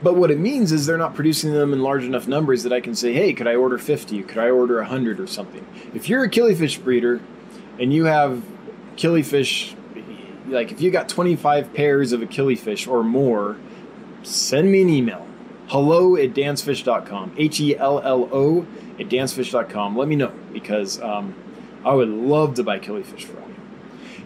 but 0.03 0.15
what 0.15 0.31
it 0.31 0.39
means 0.39 0.71
is 0.71 0.87
they're 0.87 0.99
not 0.99 1.15
producing 1.15 1.53
them 1.53 1.73
in 1.73 1.83
large 1.83 2.05
enough 2.05 2.29
numbers 2.29 2.63
that 2.63 2.73
I 2.73 2.81
can 2.81 2.95
say, 2.95 3.13
hey, 3.13 3.33
could 3.33 3.49
I 3.49 3.57
order 3.57 3.79
50? 3.79 4.23
Could 4.23 4.39
I 4.39 4.51
order 4.51 4.77
100 4.77 5.19
or 5.19 5.27
something? 5.27 5.67
If 5.95 6.09
you're 6.09 6.23
a 6.23 6.31
killifish 6.31 6.83
breeder 6.83 7.21
and 7.81 7.93
you 7.93 8.05
have 8.05 8.45
killifish, 8.97 9.75
like 10.47 10.71
if 10.71 10.81
you 10.81 10.91
got 10.91 11.09
25 11.09 11.75
pairs 11.75 12.13
of 12.13 12.23
a 12.23 12.27
killifish 12.27 12.87
or 12.87 13.03
more, 13.03 13.57
send 14.23 14.71
me 14.71 14.83
an 14.83 14.89
email. 14.89 15.27
Hello 15.69 16.17
at 16.17 16.33
dansfish.com. 16.33 17.35
H 17.37 17.61
E 17.61 17.77
L 17.77 18.01
L 18.01 18.29
O 18.33 18.67
at 18.99 19.09
dansfish.com. 19.09 19.97
Let 19.97 20.09
me 20.09 20.17
know 20.17 20.33
because 20.53 21.01
um, 21.03 21.35
I 21.85 21.93
would 21.93 22.09
love 22.09 22.55
to 22.55 22.63
buy 22.63 22.79
killifish 22.79 23.29
you. 23.29 23.48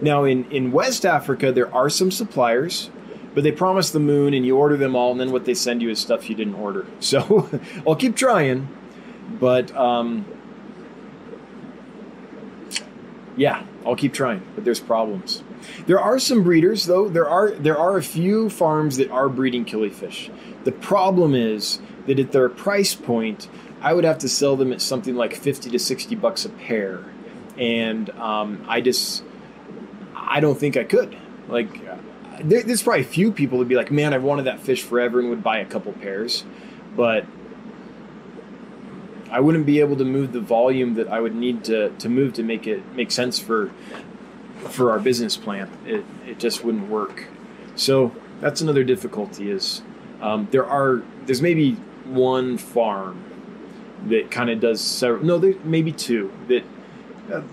Now, 0.02 0.24
in, 0.24 0.50
in 0.50 0.72
West 0.72 1.06
Africa, 1.06 1.52
there 1.52 1.72
are 1.74 1.88
some 1.88 2.10
suppliers 2.10 2.90
but 3.34 3.44
they 3.44 3.52
promise 3.52 3.90
the 3.90 4.00
moon 4.00 4.34
and 4.34 4.44
you 4.44 4.56
order 4.56 4.76
them 4.76 4.94
all 4.94 5.10
and 5.10 5.20
then 5.20 5.32
what 5.32 5.44
they 5.44 5.54
send 5.54 5.82
you 5.82 5.90
is 5.90 5.98
stuff 5.98 6.28
you 6.28 6.36
didn't 6.36 6.54
order. 6.54 6.86
So 7.00 7.48
i'll 7.86 7.96
keep 7.96 8.16
trying 8.16 8.68
but 9.38 9.74
um, 9.76 10.24
yeah 13.36 13.64
i'll 13.84 13.96
keep 13.96 14.12
trying 14.14 14.42
but 14.54 14.64
there's 14.64 14.80
problems. 14.80 15.42
There 15.86 16.00
are 16.00 16.18
some 16.18 16.42
breeders 16.42 16.86
though. 16.86 17.08
There 17.08 17.28
are 17.28 17.50
there 17.50 17.78
are 17.78 17.96
a 17.96 18.02
few 18.02 18.50
farms 18.50 18.96
that 18.96 19.10
are 19.10 19.28
breeding 19.28 19.64
killifish. 19.64 20.30
The 20.64 20.72
problem 20.72 21.34
is 21.34 21.80
that 22.06 22.18
at 22.18 22.32
their 22.32 22.48
price 22.48 22.94
point 22.94 23.48
i 23.80 23.92
would 23.92 24.04
have 24.04 24.18
to 24.18 24.28
sell 24.28 24.56
them 24.56 24.72
at 24.72 24.80
something 24.80 25.14
like 25.14 25.34
50 25.34 25.70
to 25.70 25.78
60 25.78 26.14
bucks 26.16 26.44
a 26.44 26.50
pair. 26.50 27.04
And 27.58 28.10
um, 28.10 28.64
i 28.68 28.80
just 28.80 29.22
i 30.22 30.40
don't 30.40 30.58
think 30.58 30.76
i 30.76 30.84
could 30.84 31.16
like 31.48 31.82
there, 32.40 32.62
there's 32.62 32.82
probably 32.82 33.04
few 33.04 33.32
people 33.32 33.58
would 33.58 33.68
be 33.68 33.76
like, 33.76 33.90
man, 33.90 34.14
I've 34.14 34.22
wanted 34.22 34.44
that 34.44 34.60
fish 34.60 34.82
forever 34.82 35.20
and 35.20 35.30
would 35.30 35.42
buy 35.42 35.58
a 35.58 35.64
couple 35.64 35.92
pairs, 35.92 36.44
but 36.96 37.26
I 39.30 39.40
wouldn't 39.40 39.66
be 39.66 39.80
able 39.80 39.96
to 39.96 40.04
move 40.04 40.32
the 40.32 40.40
volume 40.40 40.94
that 40.94 41.08
I 41.08 41.20
would 41.20 41.34
need 41.34 41.64
to, 41.64 41.90
to 41.90 42.08
move 42.08 42.34
to 42.34 42.42
make 42.42 42.66
it 42.66 42.86
make 42.94 43.10
sense 43.10 43.38
for 43.38 43.70
for 44.68 44.90
our 44.90 45.00
business 45.00 45.36
plan. 45.36 45.70
It, 45.86 46.04
it 46.26 46.38
just 46.38 46.64
wouldn't 46.64 46.88
work. 46.88 47.26
So 47.74 48.12
that's 48.40 48.60
another 48.60 48.84
difficulty 48.84 49.50
is 49.50 49.82
um, 50.20 50.48
there 50.50 50.66
are 50.66 51.02
there's 51.24 51.42
maybe 51.42 51.74
one 52.04 52.58
farm 52.58 53.24
that 54.06 54.30
kind 54.30 54.50
of 54.50 54.60
does 54.60 54.80
several 54.80 55.24
no 55.24 55.38
there 55.38 55.54
maybe 55.64 55.92
two 55.92 56.30
that 56.48 56.64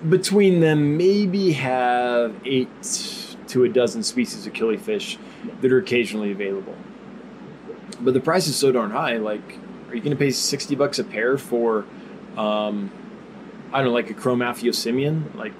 between 0.09 0.59
them 0.59 0.97
maybe 0.97 1.53
have 1.53 2.35
eight 2.45 2.67
to 3.47 3.63
a 3.63 3.69
dozen 3.69 4.03
species 4.03 4.45
of 4.45 4.53
killifish 4.53 5.17
that 5.61 5.71
are 5.71 5.79
occasionally 5.79 6.31
available. 6.31 6.75
But 8.01 8.13
the 8.13 8.19
price 8.19 8.47
is 8.47 8.55
so 8.55 8.71
darn 8.71 8.91
high. 8.91 9.17
Like, 9.17 9.57
are 9.89 9.95
you 9.95 10.01
going 10.01 10.11
to 10.11 10.17
pay 10.17 10.31
sixty 10.31 10.75
bucks 10.75 10.99
a 10.99 11.03
pair 11.03 11.37
for, 11.37 11.85
um, 12.37 12.91
I 13.71 13.77
don't 13.77 13.87
know, 13.87 13.93
like 13.93 14.09
a 14.09 14.13
Chromaphio 14.13 14.73
Like, 15.35 15.53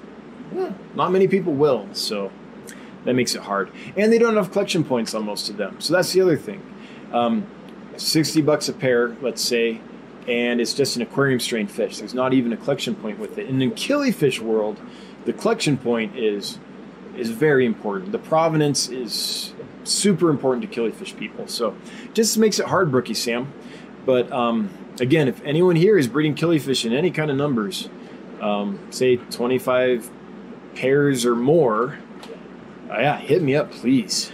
yeah, 0.54 0.72
not 0.96 1.12
many 1.12 1.28
people 1.28 1.54
will. 1.54 1.88
So 1.94 2.32
that 3.06 3.14
makes 3.14 3.36
it 3.36 3.42
hard. 3.42 3.72
And 3.98 4.12
they 4.12 4.18
don't 4.18 4.36
have 4.36 4.52
collection 4.52 4.84
points 4.84 5.14
on 5.14 5.26
most 5.26 5.50
of 5.50 5.58
them. 5.58 5.80
So 5.80 5.94
that's 5.94 6.12
the 6.14 6.22
other 6.22 6.38
thing. 6.38 6.62
Um, 7.12 7.48
sixty 7.98 8.42
bucks 8.42 8.70
a 8.70 8.74
pair, 8.74 9.16
let's 9.22 9.42
say, 9.42 9.82
and 10.30 10.62
it's 10.62 10.76
just 10.76 10.96
an 10.96 11.02
aquarium 11.02 11.40
strain 11.40 11.68
fish. 11.68 11.98
There's 11.98 12.14
not 12.14 12.34
even 12.34 12.54
a 12.54 12.58
collection 12.58 12.94
point 12.96 13.18
with 13.18 13.40
it. 13.40 13.50
And 13.50 13.62
in 13.62 13.72
killifish 13.72 14.40
world, 14.40 14.80
the 15.26 15.34
collection 15.34 15.78
point 15.78 16.16
is 16.16 16.60
is 17.18 17.32
very 17.32 17.66
important. 17.66 18.12
The 18.12 18.20
provenance 18.20 18.88
is 18.88 19.54
super 19.84 20.30
important 20.30 20.70
to 20.70 20.80
killifish 20.80 21.18
people. 21.18 21.48
So 21.48 21.76
just 22.14 22.38
makes 22.38 22.60
it 22.60 22.68
hard, 22.68 22.92
Brookie 22.92 23.16
Sam. 23.16 23.52
But 24.06 24.32
um, 24.32 24.70
again, 25.02 25.28
if 25.28 25.44
anyone 25.44 25.76
here 25.76 25.98
is 25.98 26.08
breeding 26.08 26.36
killifish 26.36 26.86
in 26.86 26.94
any 26.94 27.12
kind 27.12 27.32
of 27.32 27.36
numbers, 27.36 27.90
um, 28.40 28.80
say 28.92 29.18
25 29.18 30.10
pairs 30.76 31.26
or 31.26 31.36
more, 31.36 31.98
uh, 32.90 33.00
yeah, 33.00 33.18
hit 33.18 33.42
me 33.42 33.56
up, 33.56 33.72
please. 33.72 34.32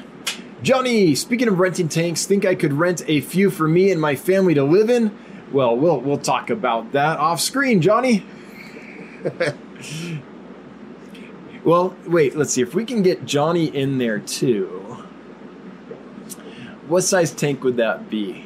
Johnny, 0.61 1.15
speaking 1.15 1.47
of 1.47 1.57
renting 1.59 1.89
tanks, 1.89 2.25
think 2.25 2.45
I 2.45 2.53
could 2.53 2.73
rent 2.73 3.01
a 3.07 3.21
few 3.21 3.49
for 3.49 3.67
me 3.67 3.91
and 3.91 3.99
my 3.99 4.15
family 4.15 4.53
to 4.53 4.63
live 4.63 4.89
in? 4.89 5.17
Well, 5.51 5.75
we'll 5.77 5.99
we'll 6.01 6.17
talk 6.17 6.49
about 6.49 6.91
that 6.93 7.19
off 7.19 7.39
screen, 7.39 7.81
Johnny. 7.81 8.25
Well, 11.65 11.95
wait, 12.05 12.35
let's 12.35 12.53
see. 12.53 12.61
If 12.61 12.75
we 12.75 12.85
can 12.85 13.01
get 13.01 13.25
Johnny 13.25 13.65
in 13.65 13.97
there 13.97 14.19
too, 14.19 14.67
what 16.87 17.01
size 17.01 17.31
tank 17.31 17.63
would 17.63 17.77
that 17.77 18.07
be? 18.07 18.45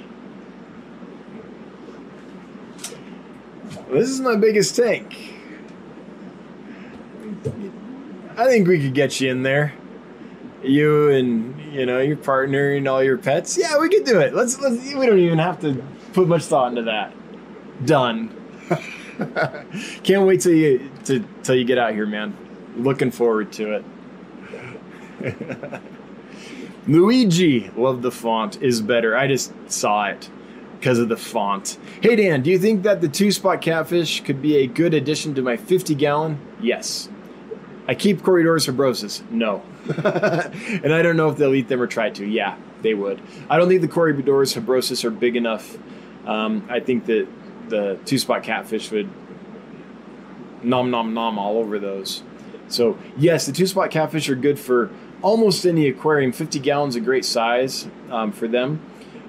This 3.91 4.09
is 4.09 4.21
my 4.21 4.37
biggest 4.37 4.73
tank. 4.73 5.33
I 8.37 8.45
think 8.45 8.69
we 8.69 8.81
could 8.81 8.93
get 8.93 9.19
you 9.19 9.29
in 9.29 9.43
there. 9.43 9.73
You 10.63 11.09
and 11.11 11.73
you 11.73 11.85
know 11.85 11.99
your 11.99 12.17
partner 12.17 12.73
and 12.73 12.87
all 12.87 13.03
your 13.03 13.17
pets. 13.17 13.57
Yeah, 13.57 13.79
we 13.79 13.89
could 13.89 14.03
do 14.03 14.19
it. 14.19 14.33
Let's 14.33 14.59
let's. 14.59 14.93
We 14.93 15.05
don't 15.05 15.19
even 15.19 15.39
have 15.39 15.59
to 15.61 15.81
put 16.13 16.27
much 16.27 16.43
thought 16.43 16.69
into 16.69 16.83
that. 16.83 17.13
Done. 17.85 18.35
Can't 20.03 20.25
wait 20.25 20.41
till 20.41 20.53
you 20.53 20.91
to 21.05 21.25
till 21.43 21.55
you 21.55 21.63
get 21.63 21.77
out 21.77 21.93
here, 21.93 22.05
man. 22.05 22.35
Looking 22.75 23.11
forward 23.11 23.51
to 23.53 23.81
it. 25.21 25.81
Luigi, 26.87 27.69
love 27.75 28.01
the 28.01 28.11
font, 28.11 28.61
is 28.61 28.81
better. 28.81 29.15
I 29.15 29.27
just 29.27 29.53
saw 29.71 30.05
it 30.05 30.29
because 30.79 30.97
of 30.97 31.09
the 31.09 31.17
font. 31.17 31.77
Hey 32.01 32.15
Dan, 32.15 32.41
do 32.41 32.49
you 32.49 32.57
think 32.57 32.83
that 32.83 33.01
the 33.01 33.09
two 33.09 33.31
spot 33.31 33.61
catfish 33.61 34.23
could 34.23 34.41
be 34.41 34.57
a 34.57 34.67
good 34.67 34.93
addition 34.93 35.35
to 35.35 35.41
my 35.41 35.57
50 35.57 35.93
gallon? 35.95 36.39
Yes. 36.61 37.09
I 37.89 37.95
keep 37.95 38.19
Corydoras 38.19 38.71
habrosus. 38.71 39.27
No. 39.31 39.63
and 40.83 40.93
I 40.93 41.01
don't 41.01 41.17
know 41.17 41.29
if 41.29 41.37
they'll 41.37 41.55
eat 41.55 41.69
them 41.69 41.81
or 41.81 41.87
try 41.87 42.11
to. 42.11 42.23
Yeah, 42.23 42.55
they 42.83 42.93
would. 42.93 43.19
I 43.49 43.57
don't 43.57 43.67
think 43.67 43.81
the 43.81 43.87
Corydoras 43.87 44.55
habrosus 44.55 45.03
are 45.03 45.09
big 45.09 45.35
enough. 45.35 45.75
Um, 46.27 46.67
I 46.69 46.81
think 46.81 47.07
that 47.07 47.27
the 47.67 47.97
two 48.05 48.19
spot 48.19 48.43
catfish 48.43 48.91
would 48.91 49.09
nom 50.61 50.91
nom 50.91 51.15
nom 51.15 51.39
all 51.39 51.57
over 51.57 51.79
those. 51.79 52.21
So 52.67 52.99
yes, 53.17 53.47
the 53.47 53.53
two 53.53 53.65
spot 53.65 53.89
catfish 53.89 54.29
are 54.29 54.35
good 54.35 54.59
for 54.59 54.91
almost 55.23 55.65
any 55.65 55.87
aquarium. 55.87 56.31
50 56.31 56.59
gallons 56.59 56.95
a 56.95 56.99
great 56.99 57.25
size 57.25 57.87
um, 58.11 58.31
for 58.31 58.47
them. 58.47 58.81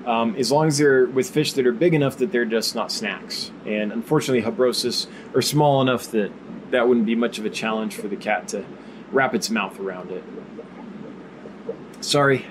Um, 0.04 0.36
as 0.36 0.52
long 0.52 0.66
as 0.68 0.76
they're 0.76 1.06
with 1.06 1.30
fish 1.30 1.54
that 1.54 1.66
are 1.66 1.72
big 1.72 1.94
enough 1.94 2.18
that 2.18 2.30
they're 2.30 2.44
just 2.44 2.74
not 2.74 2.92
snacks. 2.92 3.52
And 3.64 3.90
unfortunately, 3.90 4.42
habrosus 4.42 5.06
are 5.34 5.40
small 5.40 5.80
enough 5.80 6.10
that 6.10 6.30
that 6.70 6.86
wouldn't 6.88 7.06
be 7.06 7.14
much 7.14 7.38
of 7.38 7.44
a 7.44 7.50
challenge 7.50 7.94
for 7.94 8.08
the 8.08 8.16
cat 8.16 8.48
to 8.48 8.64
wrap 9.12 9.34
its 9.34 9.50
mouth 9.50 9.78
around 9.80 10.10
it. 10.10 10.24
Sorry, 12.00 12.46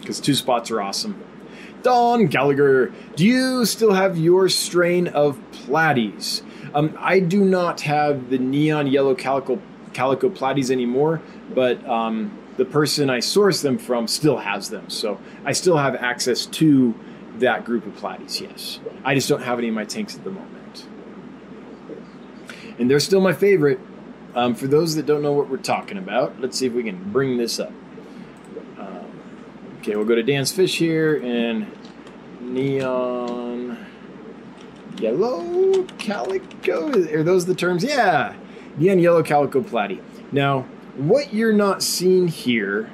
because 0.00 0.20
two 0.20 0.34
spots 0.34 0.70
are 0.70 0.80
awesome. 0.80 1.22
Don 1.82 2.26
Gallagher, 2.26 2.92
do 3.14 3.26
you 3.26 3.66
still 3.66 3.92
have 3.92 4.16
your 4.16 4.48
strain 4.48 5.08
of 5.08 5.38
platies? 5.52 6.42
Um, 6.74 6.96
I 6.98 7.20
do 7.20 7.44
not 7.44 7.82
have 7.82 8.30
the 8.30 8.38
neon 8.38 8.86
yellow 8.86 9.14
calico 9.14 9.60
calico 9.92 10.28
platies 10.28 10.70
anymore, 10.70 11.20
but 11.54 11.86
um, 11.86 12.36
the 12.56 12.64
person 12.64 13.10
I 13.10 13.20
source 13.20 13.62
them 13.62 13.78
from 13.78 14.08
still 14.08 14.38
has 14.38 14.70
them. 14.70 14.88
So 14.90 15.20
I 15.44 15.52
still 15.52 15.76
have 15.76 15.94
access 15.94 16.46
to 16.46 16.94
that 17.38 17.64
group 17.64 17.86
of 17.86 17.94
platies, 17.96 18.40
yes. 18.40 18.80
I 19.04 19.14
just 19.14 19.28
don't 19.28 19.42
have 19.42 19.58
any 19.58 19.68
in 19.68 19.74
my 19.74 19.84
tanks 19.84 20.16
at 20.16 20.24
the 20.24 20.30
moment. 20.30 20.63
And 22.78 22.90
they're 22.90 23.00
still 23.00 23.20
my 23.20 23.32
favorite. 23.32 23.80
Um, 24.34 24.54
for 24.54 24.66
those 24.66 24.96
that 24.96 25.06
don't 25.06 25.22
know 25.22 25.32
what 25.32 25.48
we're 25.48 25.58
talking 25.58 25.96
about, 25.96 26.40
let's 26.40 26.58
see 26.58 26.66
if 26.66 26.72
we 26.72 26.82
can 26.82 27.12
bring 27.12 27.36
this 27.36 27.60
up. 27.60 27.72
Um, 28.78 29.06
okay, 29.78 29.94
we'll 29.94 30.04
go 30.04 30.16
to 30.16 30.24
Dan's 30.24 30.50
Fish 30.50 30.76
here 30.76 31.22
and 31.22 31.70
neon 32.40 33.78
yellow 34.98 35.84
calico. 35.98 36.88
Are 37.12 37.22
those 37.22 37.46
the 37.46 37.54
terms? 37.54 37.84
Yeah, 37.84 38.34
neon 38.76 38.98
yellow 38.98 39.22
calico 39.22 39.60
platy. 39.60 40.02
Now, 40.32 40.62
what 40.96 41.32
you're 41.32 41.52
not 41.52 41.82
seeing 41.82 42.28
here 42.28 42.90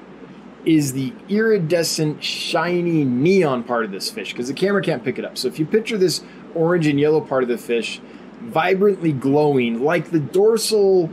is 0.64 0.92
the 0.92 1.12
iridescent, 1.28 2.22
shiny 2.22 3.04
neon 3.04 3.64
part 3.64 3.84
of 3.84 3.90
this 3.90 4.10
fish 4.10 4.32
because 4.32 4.48
the 4.48 4.54
camera 4.54 4.82
can't 4.82 5.02
pick 5.02 5.18
it 5.18 5.24
up. 5.24 5.38
So 5.38 5.48
if 5.48 5.58
you 5.58 5.66
picture 5.66 5.96
this 5.96 6.22
orange 6.54 6.86
and 6.86 7.00
yellow 7.00 7.20
part 7.20 7.42
of 7.42 7.48
the 7.48 7.58
fish 7.58 8.00
vibrantly 8.40 9.12
glowing 9.12 9.82
like 9.84 10.10
the 10.10 10.20
dorsal 10.20 11.10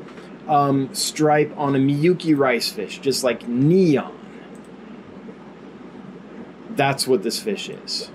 um, 0.47 0.93
stripe 0.93 1.53
on 1.57 1.75
a 1.75 1.79
Miyuki 1.79 2.37
rice 2.37 2.69
fish, 2.69 2.99
just 2.99 3.23
like 3.23 3.47
neon. 3.47 4.13
That's 6.71 7.07
what 7.07 7.23
this 7.23 7.39
fish 7.39 7.69
is. 7.69 8.09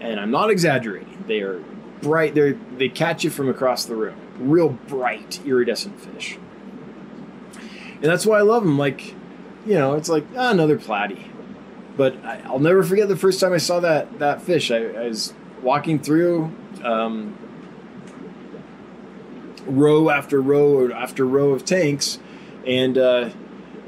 And 0.00 0.18
I'm 0.18 0.30
not 0.30 0.50
exaggerating. 0.50 1.24
They 1.26 1.40
are 1.40 1.62
bright. 2.02 2.34
They 2.34 2.52
they 2.52 2.88
catch 2.88 3.24
you 3.24 3.30
from 3.30 3.48
across 3.48 3.84
the 3.84 3.94
room. 3.94 4.16
Real 4.38 4.70
bright, 4.70 5.40
iridescent 5.44 6.00
fish. 6.00 6.38
And 7.94 8.04
that's 8.04 8.24
why 8.24 8.38
I 8.38 8.42
love 8.42 8.62
them. 8.62 8.78
Like, 8.78 9.14
you 9.66 9.74
know, 9.74 9.94
it's 9.94 10.08
like 10.08 10.24
ah, 10.36 10.50
another 10.50 10.78
platy. 10.78 11.28
But 11.96 12.16
I, 12.24 12.50
will 12.50 12.60
never 12.60 12.82
forget 12.82 13.08
the 13.08 13.16
first 13.16 13.40
time 13.40 13.52
I 13.52 13.58
saw 13.58 13.80
that 13.80 14.18
that 14.18 14.42
fish. 14.42 14.70
I, 14.70 14.78
I 14.86 15.08
was 15.08 15.34
walking 15.62 15.98
through 15.98 16.50
um, 16.82 17.36
row 19.66 20.10
after 20.10 20.40
row 20.40 20.90
after 20.92 21.26
row 21.26 21.50
of 21.50 21.64
tanks, 21.64 22.18
and 22.66 22.96
uh, 22.98 23.30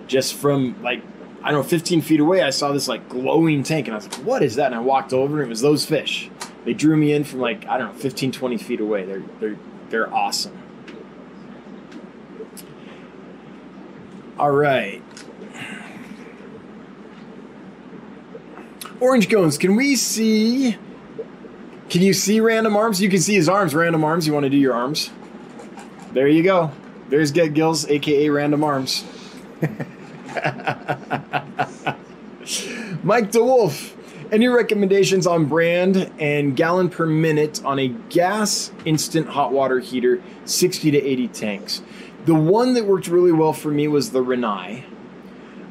just 0.07 0.35
from 0.35 0.81
like 0.83 1.03
I 1.43 1.51
don't 1.51 1.63
know, 1.63 1.69
15 1.69 2.03
feet 2.03 2.21
away, 2.21 2.43
I 2.43 2.51
saw 2.51 2.73
this 2.73 2.87
like 2.87 3.09
glowing 3.09 3.65
tank, 3.65 3.89
and 3.89 3.95
I 3.95 3.97
was 3.97 4.07
like, 4.07 4.25
"What 4.25 4.43
is 4.43 4.57
that?" 4.57 4.67
And 4.67 4.75
I 4.75 4.81
walked 4.81 5.13
over, 5.13 5.39
and 5.39 5.47
it 5.47 5.49
was 5.49 5.61
those 5.61 5.85
fish. 5.85 6.31
They 6.65 6.75
drew 6.75 6.97
me 6.97 7.13
in 7.13 7.25
from 7.25 7.41
like 7.41 7.67
I 7.67 7.79
don't 7.79 7.93
know, 7.93 8.01
15, 8.01 8.33
20 8.33 8.57
feet 8.59 8.81
away. 8.81 9.05
They're 9.05 9.23
they're 9.41 9.59
they're 9.89 10.15
awesome. 10.15 10.57
All 14.39 14.51
right. 14.51 15.03
Orange 19.01 19.29
cones. 19.29 19.59
Can 19.59 19.75
we 19.75 19.97
see? 19.97 20.77
Can 21.91 22.03
you 22.03 22.13
see 22.13 22.41
random 22.41 22.77
arms? 22.77 23.03
You 23.03 23.11
can 23.11 23.21
see 23.21 23.35
his 23.35 23.49
arms. 23.49 23.75
Random 23.75 24.05
arms. 24.05 24.27
You 24.27 24.33
want 24.33 24.45
to 24.45 24.51
do 24.51 24.57
your 24.57 24.75
arms? 24.75 25.11
There 26.13 26.29
you 26.29 26.43
go. 26.43 26.71
There's 27.09 27.31
Get 27.31 27.55
Gills, 27.55 27.89
aka 27.89 28.29
Random 28.29 28.63
Arms. 28.65 29.05
Mike 33.03 33.31
DeWolf, 33.31 33.95
any 34.31 34.49
recommendations 34.49 35.27
on 35.27 35.47
brand 35.47 36.13
and 36.19 36.55
gallon 36.55 36.91
per 36.91 37.07
minute 37.07 37.65
on 37.65 37.79
a 37.79 37.89
gas 37.89 38.73
instant 38.85 39.29
hot 39.29 39.53
water 39.53 39.81
heater, 39.81 40.23
60 40.45 40.91
to 40.91 41.03
80 41.03 41.29
tanks? 41.29 41.83
The 42.27 42.35
one 42.35 42.75
that 42.75 42.85
worked 42.85 43.09
really 43.09 43.33
well 43.33 43.55
for 43.55 43.71
me 43.71 43.89
was 43.89 44.11
the 44.11 44.23
Rinnai. 44.23 44.85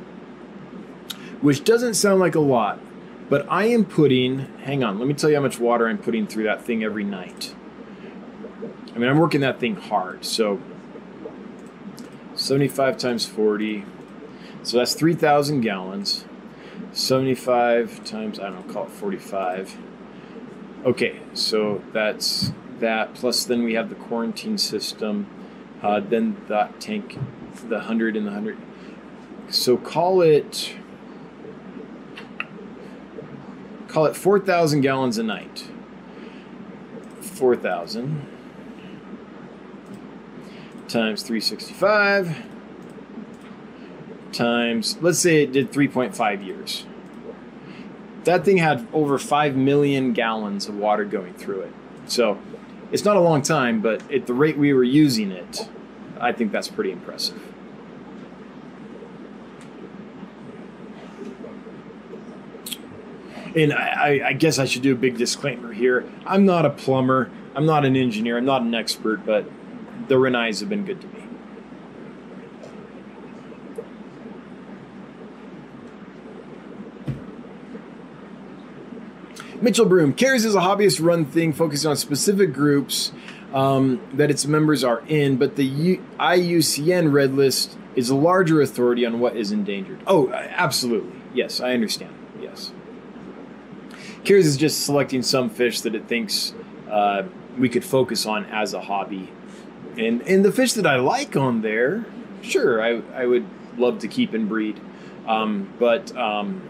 which 1.41 1.65
doesn't 1.65 1.95
sound 1.95 2.21
like 2.21 2.35
a 2.35 2.41
lot, 2.41 2.79
but 3.29 3.47
I 3.49 3.67
am 3.67 3.85
putting. 3.85 4.41
Hang 4.59 4.85
on, 4.85 4.99
let 4.99 5.09
me 5.09 5.15
tell 5.15 5.31
you 5.31 5.37
how 5.37 5.43
much 5.43 5.59
water 5.59 5.89
I'm 5.89 5.99
putting 5.99 6.27
through 6.27 6.45
that 6.45 6.65
thing 6.65 6.85
every 6.85 7.05
night. 7.05 7.55
I 8.95 8.99
mean, 8.99 9.09
I'm 9.09 9.19
working 9.19 9.41
that 9.41 9.59
thing 9.59 9.77
hard, 9.77 10.25
so 10.25 10.61
75 12.35 12.97
times 12.97 13.27
40, 13.27 13.85
so 14.63 14.79
that's 14.79 14.95
3,000 14.95 15.61
gallons. 15.61 16.25
75 16.93 18.05
times, 18.05 18.39
I 18.39 18.45
don't 18.45 18.67
know, 18.67 18.73
call 18.73 18.85
it 18.85 18.91
45. 18.91 19.77
Okay, 20.85 21.21
so 21.33 21.83
that's 21.93 22.53
that. 22.79 23.15
Plus, 23.15 23.45
then 23.45 23.65
we 23.65 23.75
have 23.75 23.89
the 23.89 23.95
quarantine 23.95 24.59
system. 24.59 25.27
Uh, 25.83 26.01
then 26.01 26.37
that 26.49 26.81
tank, 26.81 27.19
the 27.69 27.77
100 27.77 28.17
and 28.17 28.27
the 28.27 28.31
100. 28.31 28.59
So 29.49 29.77
call 29.77 30.21
it 30.23 30.77
call 33.95 34.07
it 34.07 34.17
4,000 34.17 34.81
gallons 34.81 35.19
a 35.19 35.23
night. 35.23 35.69
4,000 37.21 38.27
times 40.89 41.23
365 41.23 42.45
times, 44.33 44.99
let's 45.01 45.21
say 45.21 45.45
it 45.45 45.53
did 45.53 45.71
3.5 45.71 46.45
years. 46.45 46.87
That 48.25 48.45
thing 48.45 48.57
had 48.57 48.85
over 48.93 49.17
5 49.17 49.55
million 49.55 50.13
gallons 50.13 50.69
of 50.69 50.77
water 50.77 51.05
going 51.05 51.35
through 51.35 51.61
it. 51.61 51.73
So 52.09 52.37
it's 52.91 53.05
not 53.05 53.17
a 53.17 53.21
long 53.21 53.43
time, 53.43 53.81
but 53.81 54.11
at 54.11 54.27
the 54.27 54.35
rate 54.35 54.59
we 54.59 54.73
were 54.73 54.83
using 54.83 55.31
it, 55.31 55.69
I 56.21 56.33
think 56.33 56.51
that's 56.51 56.67
pretty 56.67 56.91
impressive. 56.91 57.54
And 63.55 63.73
I, 63.73 64.21
I 64.27 64.33
guess 64.33 64.59
I 64.59 64.65
should 64.65 64.83
do 64.83 64.93
a 64.93 64.97
big 64.97 65.17
disclaimer 65.17 65.73
here. 65.73 66.05
I'm 66.27 66.45
not 66.45 66.67
a 66.67 66.71
plumber. 66.71 67.31
I'm 67.55 67.67
not 67.67 67.85
an 67.85 67.95
engineer. 67.95 68.37
I'm 68.37 68.45
not 68.45 68.63
an 68.63 68.75
expert, 68.75 69.25
but 69.25 69.45
the 70.09 70.17
Rinnais 70.17 70.61
have 70.61 70.69
been 70.69 70.85
good 70.85 71.01
to 71.01 71.07
me. 71.07 71.25
Mitchell 79.61 79.87
Broom 79.87 80.13
CARES 80.13 80.45
is 80.45 80.55
a 80.55 80.61
hobbyist 80.61 81.03
run 81.03 81.25
thing 81.25 81.53
focusing 81.53 81.91
on 81.91 81.97
specific 81.97 82.53
groups 82.53 83.13
um, 83.55 84.01
that 84.13 84.31
its 84.31 84.45
members 84.47 84.85
are 84.85 85.03
in, 85.07 85.37
but 85.37 85.57
the 85.57 85.65
U- 85.65 86.05
IUCN 86.19 87.13
Red 87.13 87.35
List 87.35 87.79
is 87.95 88.11
a 88.11 88.17
larger 88.17 88.61
authority 88.61 89.07
on 89.07 89.21
what 89.21 89.37
is 89.37 89.53
endangered. 89.53 90.01
Oh, 90.07 90.29
absolutely. 90.31 91.19
Yes, 91.33 91.61
I 91.61 91.73
understand. 91.73 92.13
CARES 94.25 94.47
is 94.47 94.57
just 94.57 94.85
selecting 94.85 95.23
some 95.23 95.51
fish 95.51 95.83
that 95.83 95.95
it 95.95 96.07
thinks 96.09 96.55
uh, 96.91 97.25
we 97.59 97.69
could 97.69 97.85
focus 97.85 98.27
on 98.27 98.47
as 98.47 98.75
a 98.75 98.81
hobby. 98.81 99.31
And, 99.97 100.23
and 100.23 100.45
the 100.45 100.53
fish 100.53 100.73
that 100.75 100.87
I 100.87 100.97
like 100.97 101.37
on 101.37 101.63
there, 101.63 102.05
sure, 102.43 102.83
I, 102.83 103.03
I 103.15 103.27
would 103.27 103.47
love 103.77 104.01
to 104.01 104.09
keep 104.09 104.35
and 104.35 104.49
breed. 104.49 104.81
Um, 105.27 105.73
but 105.79 106.17
um, 106.17 106.69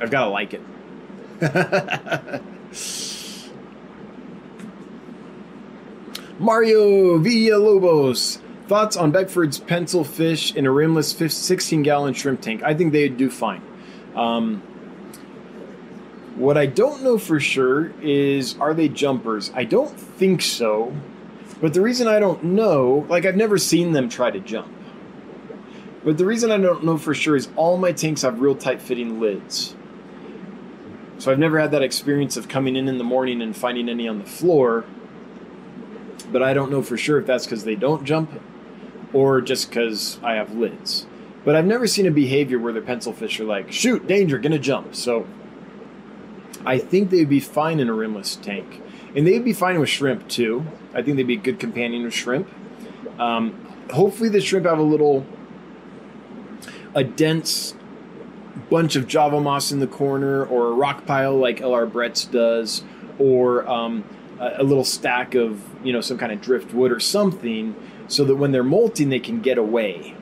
I've 0.00 0.10
got 0.10 0.24
to 0.24 0.30
like 0.30 0.54
it. 0.54 0.60
Mario 6.38 7.18
Villalobos. 7.18 8.40
Thoughts 8.68 8.96
on 8.96 9.12
Beckford's 9.12 9.58
pencil 9.58 10.04
fish 10.04 10.54
in 10.54 10.66
a 10.66 10.70
rimless 10.70 11.16
16 11.16 11.82
gallon 11.82 12.12
shrimp 12.12 12.42
tank? 12.42 12.62
I 12.62 12.74
think 12.74 12.92
they'd 12.92 13.16
do 13.16 13.30
fine. 13.30 13.62
Um, 14.14 14.62
what 16.38 16.56
I 16.56 16.66
don't 16.66 17.02
know 17.02 17.18
for 17.18 17.40
sure 17.40 17.90
is 18.00 18.56
are 18.58 18.72
they 18.72 18.88
jumpers? 18.88 19.50
I 19.54 19.64
don't 19.64 19.98
think 19.98 20.40
so. 20.40 20.94
But 21.60 21.74
the 21.74 21.80
reason 21.80 22.06
I 22.06 22.20
don't 22.20 22.44
know, 22.44 23.04
like 23.08 23.26
I've 23.26 23.36
never 23.36 23.58
seen 23.58 23.92
them 23.92 24.08
try 24.08 24.30
to 24.30 24.38
jump. 24.38 24.72
But 26.04 26.16
the 26.16 26.24
reason 26.24 26.52
I 26.52 26.58
don't 26.58 26.84
know 26.84 26.96
for 26.96 27.12
sure 27.12 27.34
is 27.34 27.48
all 27.56 27.76
my 27.76 27.90
tanks 27.90 28.22
have 28.22 28.40
real 28.40 28.54
tight 28.54 28.80
fitting 28.80 29.20
lids. 29.20 29.74
So 31.18 31.32
I've 31.32 31.40
never 31.40 31.58
had 31.58 31.72
that 31.72 31.82
experience 31.82 32.36
of 32.36 32.48
coming 32.48 32.76
in 32.76 32.86
in 32.86 32.98
the 32.98 33.04
morning 33.04 33.42
and 33.42 33.56
finding 33.56 33.88
any 33.88 34.06
on 34.06 34.20
the 34.20 34.24
floor. 34.24 34.84
But 36.30 36.44
I 36.44 36.54
don't 36.54 36.70
know 36.70 36.82
for 36.82 36.96
sure 36.96 37.18
if 37.18 37.26
that's 37.26 37.44
because 37.46 37.64
they 37.64 37.74
don't 37.74 38.04
jump 38.04 38.40
or 39.12 39.40
just 39.40 39.68
because 39.68 40.20
I 40.22 40.34
have 40.34 40.54
lids. 40.54 41.06
But 41.44 41.56
I've 41.56 41.66
never 41.66 41.88
seen 41.88 42.06
a 42.06 42.12
behavior 42.12 42.60
where 42.60 42.72
the 42.72 42.80
pencil 42.80 43.12
fish 43.12 43.40
are 43.40 43.44
like, 43.44 43.72
shoot, 43.72 44.06
danger, 44.06 44.38
gonna 44.38 44.58
jump. 44.58 44.94
So 44.94 45.26
I 46.64 46.78
think 46.78 47.10
they'd 47.10 47.28
be 47.28 47.40
fine 47.40 47.80
in 47.80 47.88
a 47.88 47.94
rimless 47.94 48.36
tank. 48.36 48.82
And 49.14 49.26
they'd 49.26 49.44
be 49.44 49.52
fine 49.52 49.78
with 49.80 49.88
shrimp 49.88 50.28
too. 50.28 50.66
I 50.94 51.02
think 51.02 51.16
they'd 51.16 51.26
be 51.26 51.34
a 51.34 51.40
good 51.40 51.58
companion 51.58 52.04
with 52.04 52.14
shrimp. 52.14 52.48
Um, 53.18 53.66
hopefully, 53.90 54.28
the 54.28 54.40
shrimp 54.40 54.66
have 54.66 54.78
a 54.78 54.82
little, 54.82 55.26
a 56.94 57.04
dense 57.04 57.74
bunch 58.70 58.96
of 58.96 59.06
Java 59.06 59.40
moss 59.40 59.72
in 59.72 59.80
the 59.80 59.86
corner, 59.86 60.44
or 60.44 60.68
a 60.68 60.72
rock 60.72 61.06
pile 61.06 61.36
like 61.36 61.58
LR 61.60 61.90
Brett's 61.90 62.24
does, 62.24 62.82
or 63.18 63.68
um, 63.68 64.04
a, 64.38 64.56
a 64.58 64.62
little 64.62 64.84
stack 64.84 65.34
of 65.34 65.62
you 65.84 65.92
know 65.92 66.00
some 66.00 66.18
kind 66.18 66.32
of 66.32 66.40
driftwood 66.40 66.92
or 66.92 67.00
something, 67.00 67.74
so 68.08 68.24
that 68.24 68.36
when 68.36 68.52
they're 68.52 68.62
molting, 68.62 69.08
they 69.08 69.20
can 69.20 69.40
get 69.40 69.58
away. 69.58 70.14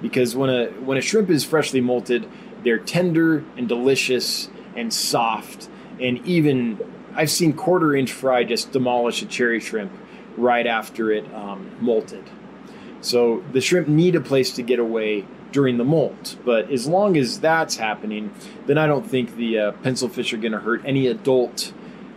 Because 0.00 0.36
when 0.36 0.50
a 0.50 0.66
when 0.66 0.96
a 0.96 1.00
shrimp 1.00 1.28
is 1.30 1.44
freshly 1.44 1.80
molted, 1.80 2.28
they're 2.62 2.78
tender 2.78 3.44
and 3.56 3.68
delicious 3.68 4.48
and 4.76 4.92
soft, 4.92 5.68
and 6.00 6.24
even 6.26 6.78
I've 7.14 7.30
seen 7.30 7.52
quarter 7.52 7.96
inch 7.96 8.12
fry 8.12 8.44
just 8.44 8.72
demolish 8.72 9.22
a 9.22 9.26
cherry 9.26 9.60
shrimp 9.60 9.92
right 10.36 10.66
after 10.66 11.10
it 11.10 11.24
um, 11.34 11.70
molted. 11.80 12.24
So 13.00 13.44
the 13.52 13.60
shrimp 13.60 13.88
need 13.88 14.14
a 14.14 14.20
place 14.20 14.52
to 14.52 14.62
get 14.62 14.78
away 14.78 15.26
during 15.52 15.78
the 15.78 15.84
molt. 15.84 16.36
But 16.44 16.70
as 16.70 16.86
long 16.86 17.16
as 17.16 17.40
that's 17.40 17.76
happening, 17.76 18.32
then 18.66 18.78
I 18.78 18.86
don't 18.86 19.08
think 19.08 19.36
the 19.36 19.58
uh, 19.58 19.72
pencil 19.72 20.08
fish 20.08 20.32
are 20.32 20.36
going 20.36 20.52
to 20.52 20.58
hurt 20.58 20.82
any 20.84 21.06
adult 21.06 21.72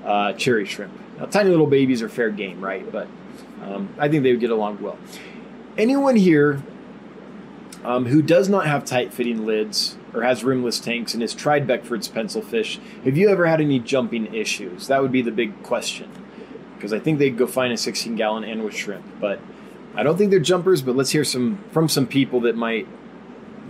uh, 0.05 0.33
cherry 0.33 0.65
shrimp. 0.65 0.93
Now, 1.17 1.25
tiny 1.25 1.49
little 1.49 1.67
babies 1.67 2.01
are 2.01 2.09
fair 2.09 2.29
game, 2.29 2.63
right? 2.63 2.89
But 2.91 3.07
um, 3.63 3.93
I 3.97 4.09
think 4.09 4.23
they 4.23 4.31
would 4.31 4.39
get 4.39 4.51
along 4.51 4.81
well. 4.81 4.97
Anyone 5.77 6.15
here 6.15 6.61
um, 7.83 8.05
who 8.05 8.21
does 8.21 8.49
not 8.49 8.65
have 8.65 8.85
tight 8.85 9.13
fitting 9.13 9.45
lids 9.45 9.97
or 10.13 10.23
has 10.23 10.43
rimless 10.43 10.79
tanks 10.79 11.13
and 11.13 11.21
has 11.21 11.33
tried 11.33 11.67
Beckford's 11.67 12.07
pencil 12.07 12.41
fish, 12.41 12.79
have 13.03 13.17
you 13.17 13.29
ever 13.29 13.45
had 13.45 13.61
any 13.61 13.79
jumping 13.79 14.33
issues? 14.33 14.87
That 14.87 15.01
would 15.01 15.11
be 15.11 15.21
the 15.21 15.31
big 15.31 15.63
question. 15.63 16.09
Because 16.75 16.93
I 16.93 16.99
think 16.99 17.19
they'd 17.19 17.37
go 17.37 17.47
find 17.47 17.71
a 17.71 17.77
16 17.77 18.15
gallon 18.15 18.43
and 18.43 18.63
with 18.63 18.75
shrimp. 18.75 19.05
But 19.19 19.39
I 19.95 20.03
don't 20.03 20.17
think 20.17 20.31
they're 20.31 20.39
jumpers, 20.39 20.81
but 20.81 20.95
let's 20.95 21.11
hear 21.11 21.23
some 21.23 21.63
from 21.71 21.87
some 21.87 22.07
people 22.07 22.41
that 22.41 22.55
might 22.55 22.87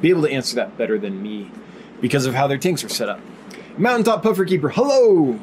be 0.02 0.10
able 0.10 0.24
to 0.24 0.32
answer 0.32 0.56
that 0.56 0.78
better 0.78 0.98
than 0.98 1.22
me 1.22 1.52
because 2.00 2.26
of 2.26 2.34
how 2.34 2.48
their 2.48 2.58
tanks 2.58 2.84
are 2.84 2.90
set 2.90 3.10
up. 3.10 3.20
Mountaintop 3.78 4.24
Puffer 4.24 4.46
Keeper, 4.46 4.70
hello! 4.70 5.40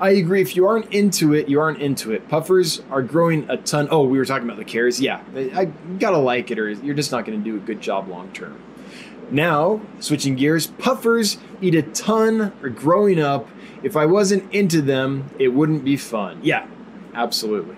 I 0.00 0.10
agree. 0.10 0.40
If 0.40 0.56
you 0.56 0.66
aren't 0.66 0.90
into 0.94 1.34
it, 1.34 1.48
you 1.48 1.60
aren't 1.60 1.78
into 1.82 2.12
it. 2.12 2.26
Puffers 2.28 2.80
are 2.90 3.02
growing 3.02 3.48
a 3.50 3.58
ton. 3.58 3.86
Oh, 3.90 4.04
we 4.04 4.16
were 4.16 4.24
talking 4.24 4.48
about 4.48 4.56
the 4.56 4.64
CARES. 4.64 4.98
Yeah, 4.98 5.20
I 5.36 5.66
gotta 5.98 6.16
like 6.16 6.50
it, 6.50 6.58
or 6.58 6.70
you're 6.70 6.94
just 6.94 7.12
not 7.12 7.26
gonna 7.26 7.36
do 7.36 7.56
a 7.56 7.60
good 7.60 7.82
job 7.82 8.08
long 8.08 8.32
term. 8.32 8.58
Now, 9.30 9.80
switching 10.00 10.34
gears, 10.34 10.66
puffers 10.66 11.38
eat 11.60 11.74
a 11.74 11.82
ton. 11.82 12.52
Or 12.62 12.68
growing 12.68 13.20
up, 13.20 13.48
if 13.82 13.96
I 13.96 14.06
wasn't 14.06 14.52
into 14.52 14.82
them, 14.82 15.30
it 15.38 15.48
wouldn't 15.48 15.84
be 15.84 15.96
fun. 15.96 16.40
Yeah, 16.42 16.66
absolutely. 17.14 17.76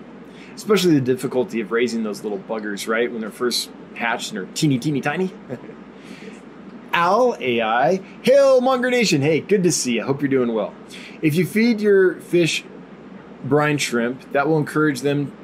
Especially 0.55 0.95
the 0.95 1.01
difficulty 1.01 1.61
of 1.61 1.71
raising 1.71 2.03
those 2.03 2.23
little 2.23 2.39
buggers, 2.39 2.87
right? 2.87 3.11
When 3.11 3.21
they're 3.21 3.31
first 3.31 3.69
hatched 3.95 4.31
and 4.31 4.39
they're 4.39 4.53
teeny, 4.53 4.79
teeny, 4.79 5.01
tiny. 5.01 5.31
Al 6.93 7.35
AI, 7.39 8.01
Hail 8.21 8.61
Monger 8.61 8.91
Nation. 8.91 9.21
Hey, 9.21 9.39
good 9.39 9.63
to 9.63 9.71
see 9.71 9.93
you. 9.95 10.03
I 10.03 10.05
hope 10.05 10.21
you're 10.21 10.29
doing 10.29 10.53
well. 10.53 10.75
If 11.21 11.33
you 11.35 11.45
feed 11.45 11.81
your 11.81 12.19
fish 12.21 12.63
brine 13.43 13.79
shrimp, 13.79 14.31
that 14.31 14.47
will 14.47 14.57
encourage 14.57 15.01
them. 15.01 15.35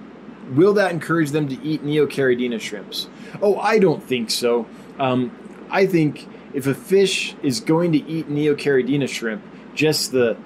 Will 0.51 0.73
that 0.73 0.91
encourage 0.91 1.31
them 1.31 1.47
to 1.47 1.61
eat 1.63 1.83
Neocaridina 1.83 2.59
shrimps? 2.59 3.07
Oh, 3.41 3.57
I 3.57 3.79
don't 3.79 4.03
think 4.03 4.29
so. 4.29 4.67
Um, 4.99 5.31
I 5.69 5.85
think 5.85 6.27
if 6.53 6.67
a 6.67 6.73
fish 6.73 7.35
is 7.43 7.59
going 7.59 7.91
to 7.91 7.99
eat 8.09 8.29
Neocaridina 8.29 9.07
shrimp, 9.07 9.43
just 9.75 10.11
the 10.11 10.37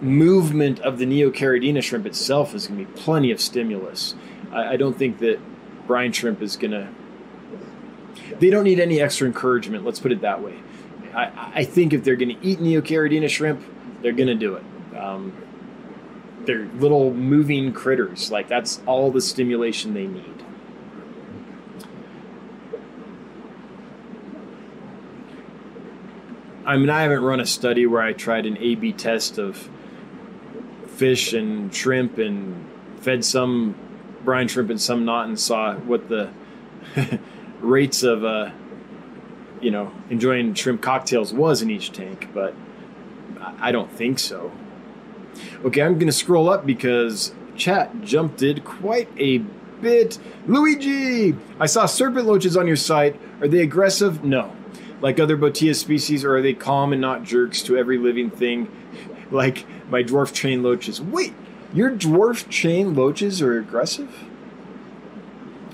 movement 0.00 0.80
of 0.80 0.98
the 0.98 1.06
Neocaridina 1.06 1.82
shrimp 1.82 2.06
itself 2.06 2.54
is 2.54 2.66
going 2.66 2.84
to 2.84 2.92
be 2.92 3.00
plenty 3.00 3.30
of 3.30 3.40
stimulus. 3.40 4.14
I, 4.50 4.74
I 4.74 4.76
don't 4.76 4.98
think 4.98 5.18
that 5.20 5.38
brine 5.86 6.12
shrimp 6.12 6.42
is 6.42 6.56
going 6.56 6.72
to 6.72 6.88
they 8.38 8.50
don't 8.50 8.64
need 8.64 8.80
any 8.80 9.00
extra 9.00 9.26
encouragement. 9.26 9.84
Let's 9.84 10.00
put 10.00 10.12
it 10.12 10.20
that 10.22 10.42
way. 10.42 10.58
I, 11.14 11.52
I 11.54 11.64
think 11.64 11.92
if 11.92 12.04
they're 12.04 12.16
going 12.16 12.36
to 12.36 12.46
eat 12.46 12.58
Neocaridina 12.58 13.28
shrimp, 13.28 13.62
they're 14.02 14.12
going 14.12 14.28
to 14.28 14.34
do 14.34 14.54
it. 14.54 14.64
Um, 14.96 15.32
they're 16.44 16.66
little 16.78 17.12
moving 17.12 17.72
critters. 17.72 18.30
Like 18.30 18.48
that's 18.48 18.80
all 18.86 19.10
the 19.10 19.20
stimulation 19.20 19.94
they 19.94 20.06
need. 20.06 20.44
I 26.64 26.76
mean, 26.76 26.90
I 26.90 27.02
haven't 27.02 27.22
run 27.22 27.40
a 27.40 27.46
study 27.46 27.86
where 27.86 28.02
I 28.02 28.12
tried 28.12 28.46
an 28.46 28.56
A/B 28.58 28.92
test 28.92 29.38
of 29.38 29.68
fish 30.88 31.32
and 31.32 31.74
shrimp 31.74 32.18
and 32.18 32.68
fed 33.00 33.24
some 33.24 33.74
brine 34.24 34.48
shrimp 34.48 34.70
and 34.70 34.80
some 34.80 35.04
not, 35.04 35.26
and 35.26 35.38
saw 35.38 35.74
what 35.74 36.08
the 36.08 36.30
rates 37.60 38.02
of 38.02 38.24
uh, 38.24 38.50
you 39.60 39.70
know 39.70 39.92
enjoying 40.10 40.54
shrimp 40.54 40.82
cocktails 40.82 41.32
was 41.32 41.62
in 41.62 41.70
each 41.70 41.92
tank, 41.92 42.28
but 42.32 42.54
I 43.60 43.72
don't 43.72 43.90
think 43.90 44.18
so. 44.18 44.52
Okay, 45.64 45.82
I'm 45.82 45.98
gonna 45.98 46.12
scroll 46.12 46.48
up 46.48 46.64
because 46.64 47.34
chat 47.56 48.02
jumped 48.02 48.42
it 48.42 48.64
quite 48.64 49.08
a 49.18 49.38
bit. 49.80 50.18
Luigi, 50.46 51.34
I 51.58 51.66
saw 51.66 51.86
serpent 51.86 52.26
loaches 52.26 52.56
on 52.56 52.66
your 52.66 52.76
site. 52.76 53.20
Are 53.40 53.48
they 53.48 53.60
aggressive? 53.60 54.22
No. 54.22 54.54
Like 55.02 55.20
other 55.20 55.36
Botia 55.36 55.74
species, 55.74 56.24
or 56.24 56.36
are 56.36 56.42
they 56.42 56.54
calm 56.54 56.92
and 56.92 57.02
not 57.02 57.24
jerks 57.24 57.60
to 57.62 57.76
every 57.76 57.98
living 57.98 58.30
thing? 58.30 58.70
Like 59.30 59.64
my 59.88 60.02
dwarf 60.02 60.34
chain 60.34 60.62
loaches. 60.62 61.00
Wait, 61.00 61.32
your 61.72 61.90
dwarf 61.90 62.50
chain 62.50 62.94
loaches 62.94 63.40
are 63.40 63.58
aggressive? 63.58 64.14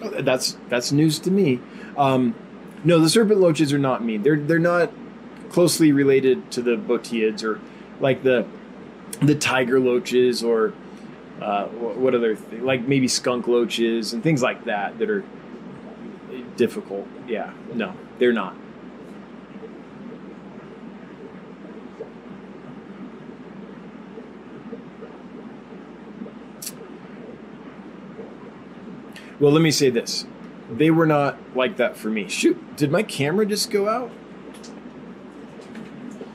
Oh, 0.00 0.22
that's 0.22 0.56
that's 0.68 0.92
news 0.92 1.18
to 1.20 1.32
me. 1.32 1.58
Um, 1.96 2.36
no, 2.84 3.00
the 3.00 3.08
serpent 3.08 3.40
loaches 3.40 3.72
are 3.72 3.78
not 3.78 4.04
mean. 4.04 4.22
They're 4.22 4.38
they're 4.38 4.60
not 4.60 4.92
closely 5.50 5.90
related 5.90 6.50
to 6.52 6.62
the 6.62 6.76
botiids 6.76 7.42
or 7.42 7.60
like 8.00 8.22
the 8.22 8.46
the 9.20 9.34
tiger 9.34 9.80
loaches 9.80 10.42
or 10.42 10.72
uh, 11.40 11.66
what 11.66 12.14
other 12.14 12.36
th- 12.36 12.62
like 12.62 12.82
maybe 12.82 13.08
skunk 13.08 13.48
loaches 13.48 14.12
and 14.12 14.22
things 14.22 14.42
like 14.42 14.64
that 14.64 14.98
that 14.98 15.10
are 15.10 15.24
difficult. 16.56 17.06
Yeah, 17.26 17.52
no, 17.74 17.94
they're 18.18 18.32
not. 18.32 18.54
Well, 29.40 29.52
let 29.52 29.62
me 29.62 29.70
say 29.70 29.90
this. 29.90 30.26
They 30.70 30.90
were 30.90 31.06
not 31.06 31.38
like 31.54 31.76
that 31.76 31.96
for 31.96 32.10
me. 32.10 32.28
Shoot, 32.28 32.76
did 32.76 32.90
my 32.90 33.02
camera 33.02 33.46
just 33.46 33.70
go 33.70 33.88
out? 33.88 34.10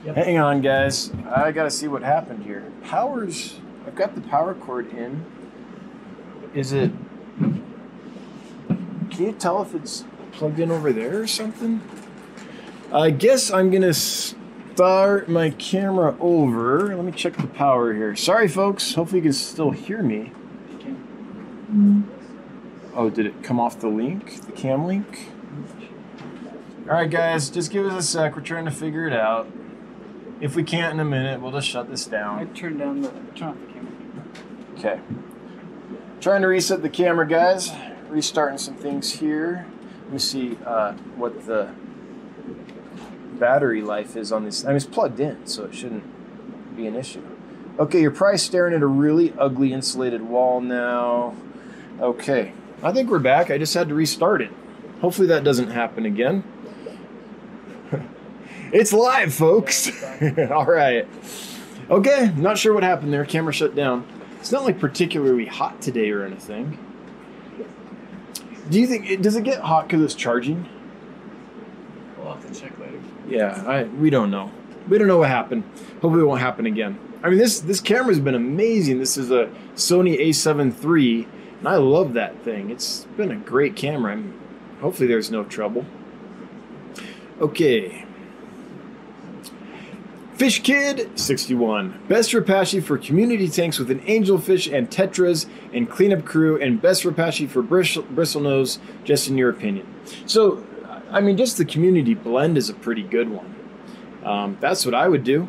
Yep. 0.06 0.16
Hang 0.16 0.38
on, 0.38 0.62
guys. 0.62 1.12
I 1.30 1.52
gotta 1.52 1.72
see 1.72 1.88
what 1.88 2.04
happened 2.04 2.44
here. 2.44 2.72
Power's. 2.84 3.60
I've 3.88 3.96
got 3.96 4.16
the 4.16 4.22
power 4.22 4.54
cord 4.54 4.92
in. 4.92 5.26
Is 6.54 6.74
it. 6.74 6.92
Can 8.68 9.26
you 9.26 9.32
tell 9.34 9.62
if 9.62 9.74
it's 9.74 10.04
plugged 10.34 10.60
in 10.60 10.72
over 10.72 10.92
there 10.92 11.22
or 11.22 11.28
something? 11.28 11.82
I 12.92 13.12
guess 13.12 13.50
I'm 13.52 13.72
gonna 13.72 13.94
start 13.94 15.30
my 15.30 15.52
camera 15.52 16.18
over. 16.20 16.96
Let 16.96 17.06
me 17.06 17.12
check 17.12 17.38
the 17.38 17.48
power 17.48 17.94
here. 17.94 18.16
Sorry, 18.16 18.48
folks. 18.48 18.94
Hopefully, 18.96 19.20
you 19.20 19.24
can 19.24 19.34
still 19.34 19.72
hear 19.72 20.04
me. 20.04 20.32
Mm-hmm. 21.72 22.12
Oh, 22.95 23.10
did 23.10 23.26
it 23.26 23.44
come 23.44 23.60
off 23.60 23.80
the 23.80 23.88
link? 23.88 24.41
The 24.45 24.52
cam 24.52 24.86
link? 24.86 25.32
All 26.88 26.95
right, 26.95 27.10
guys, 27.10 27.49
just 27.49 27.72
give 27.72 27.86
us 27.86 27.94
a 27.94 28.06
sec. 28.06 28.36
We're 28.36 28.41
trying 28.41 28.65
to 28.65 28.72
figure 28.72 29.07
it 29.07 29.14
out. 29.14 29.48
If 30.41 30.56
we 30.56 30.64
can't 30.64 30.94
in 30.94 30.99
a 30.99 31.06
minute, 31.06 31.41
we'll 31.41 31.52
just 31.52 31.68
shut 31.68 31.90
this 31.90 32.06
down. 32.06 32.40
I 32.40 32.45
turned 32.45 32.80
down 32.80 33.02
the 33.02 33.10
turn 33.36 33.49
off 33.49 33.57
the 33.60 33.74
camera. 33.74 34.24
Okay. 34.78 34.99
Trying 36.20 36.41
to 36.41 36.48
reset 36.48 36.82
the 36.82 36.90
camera, 36.90 37.28
guys. 37.28 37.72
Restarting 38.10 38.57
some 38.57 38.76
things 38.76 39.14
here. 39.14 39.65
Let 40.03 40.14
me 40.14 40.20
see 40.20 40.57
uh, 40.65 40.94
what 41.15 41.45
the 41.45 41.74
battery 43.40 43.82
life 43.82 44.15
is 44.15 44.32
on 44.32 44.44
this. 44.44 44.65
I 44.65 44.68
mean, 44.68 44.76
it's 44.76 44.86
plugged 44.86 45.20
in, 45.20 45.48
so 45.48 45.65
it 45.65 45.74
shouldn't 45.74 46.76
be 46.76 46.86
an 46.86 46.95
issue. 46.95 47.24
Okay, 47.80 48.02
you're 48.02 48.11
probably 48.11 48.38
staring 48.38 48.74
at 48.74 48.82
a 48.82 48.88
really 48.88 49.34
ugly 49.40 49.74
insulated 49.74 50.22
wall 50.22 50.61
now. 50.61 51.36
Okay, 51.99 52.53
I 52.84 52.92
think 52.92 53.10
we're 53.10 53.20
back. 53.20 53.50
I 53.50 53.58
just 53.58 53.74
had 53.74 53.88
to 53.90 53.96
restart 53.96 54.42
it. 54.42 54.52
Hopefully 55.00 55.28
that 55.28 55.44
doesn't 55.44 55.70
happen 55.70 56.06
again. 56.06 56.44
it's 58.74 58.92
live, 58.92 59.34
folks. 59.34 59.90
All 60.52 60.66
right. 60.66 61.08
Okay, 61.90 62.34
not 62.36 62.58
sure 62.58 62.74
what 62.74 62.84
happened 62.84 63.14
there. 63.14 63.26
Camera 63.26 63.54
shut 63.54 63.74
down. 63.76 64.06
It's 64.40 64.52
not 64.52 64.64
like 64.64 64.80
particularly 64.80 65.46
hot 65.46 65.82
today 65.82 66.12
or 66.12 66.26
anything. 66.26 66.78
Do 68.70 68.80
you 68.80 68.88
think 68.88 69.10
it 69.10 69.22
does 69.22 69.36
it 69.38 69.44
get 69.44 69.60
hot 69.60 69.88
because 69.88 70.02
it's 70.02 70.16
charging? 70.16 70.68
We'll 72.18 72.34
have 72.34 72.52
to 72.52 72.60
check 72.60 72.78
later. 72.80 73.00
Yeah, 73.28 73.64
I 73.66 73.84
we 73.84 74.10
don't 74.10 74.32
know. 74.32 74.52
We 74.90 74.98
don't 74.98 75.08
know 75.08 75.20
what 75.20 75.30
happened. 75.30 75.64
Hopefully 76.02 76.22
it 76.22 76.26
won't 76.26 76.42
happen 76.42 76.66
again. 76.66 76.98
I 77.22 77.30
mean 77.30 77.38
this 77.38 77.60
this 77.62 77.80
camera's 77.80 78.20
been 78.20 78.36
amazing. 78.36 79.00
This 79.00 79.18
is 79.18 79.32
a 79.32 79.50
Sony 79.76 80.20
A7 80.20 80.74
III, 80.84 81.28
and 81.64 81.69
I 81.69 81.77
love 81.77 82.11
that 82.15 82.44
thing. 82.44 82.72
It's 82.72 83.06
been 83.15 83.31
a 83.31 83.38
great 83.38 83.77
camera. 83.77 84.11
I'm, 84.11 84.38
hopefully 84.81 85.07
there's 85.07 85.31
no 85.31 85.45
trouble. 85.45 85.85
Okay. 87.40 88.03
Fish 90.35 90.61
Kid 90.61 91.18
61. 91.18 92.02
Best 92.10 92.34
Repashy 92.34 92.84
for 92.84 92.98
community 92.98 93.48
tanks 93.48 93.80
with 93.80 93.90
an 93.90 94.02
angelfish 94.02 94.77
and 94.77 94.90
tetras 94.90 95.45
and 95.72 95.90
cleanup 95.90 96.26
crew, 96.26 96.61
and 96.61 96.81
best 96.81 97.03
Repashy 97.03 97.48
for 97.48 97.61
bristle, 97.61 98.03
bristlenose, 98.03 98.80
just 99.06 99.30
in 99.30 99.38
your 99.38 99.49
opinion. 99.49 99.88
So, 100.26 100.65
I 101.11 101.22
mean, 101.22 101.38
just 101.38 101.57
the 101.57 101.64
community 101.64 102.14
blend 102.14 102.57
is 102.57 102.69
a 102.69 102.73
pretty 102.73 103.03
good 103.03 103.30
one. 103.30 103.56
Um, 104.26 104.57
that's 104.60 104.85
what 104.85 104.94
I 104.94 105.07
would 105.07 105.23
do. 105.23 105.48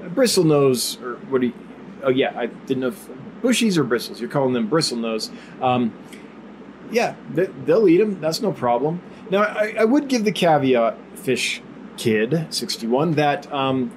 Bristlenose, 0.00 0.98
or 1.02 1.16
what 1.26 1.42
do 1.42 1.48
you, 1.48 1.54
oh 2.02 2.08
yeah, 2.08 2.32
I 2.38 2.46
didn't 2.46 2.80
know 2.80 2.88
if 2.88 3.10
bushies 3.42 3.76
or 3.76 3.84
bristles. 3.84 4.20
You're 4.20 4.30
calling 4.30 4.54
them 4.54 4.70
bristlenose. 4.70 5.30
Um, 5.60 5.92
yeah, 6.90 7.16
they, 7.32 7.46
they'll 7.46 7.88
eat 7.88 7.98
them. 7.98 8.20
That's 8.20 8.40
no 8.40 8.52
problem. 8.52 9.02
Now, 9.30 9.42
I, 9.42 9.74
I 9.78 9.84
would 9.84 10.08
give 10.08 10.24
the 10.24 10.32
caveat, 10.32 10.96
Fish 11.14 11.62
Kid 11.96 12.46
61, 12.50 13.12
that 13.12 13.50
um, 13.52 13.92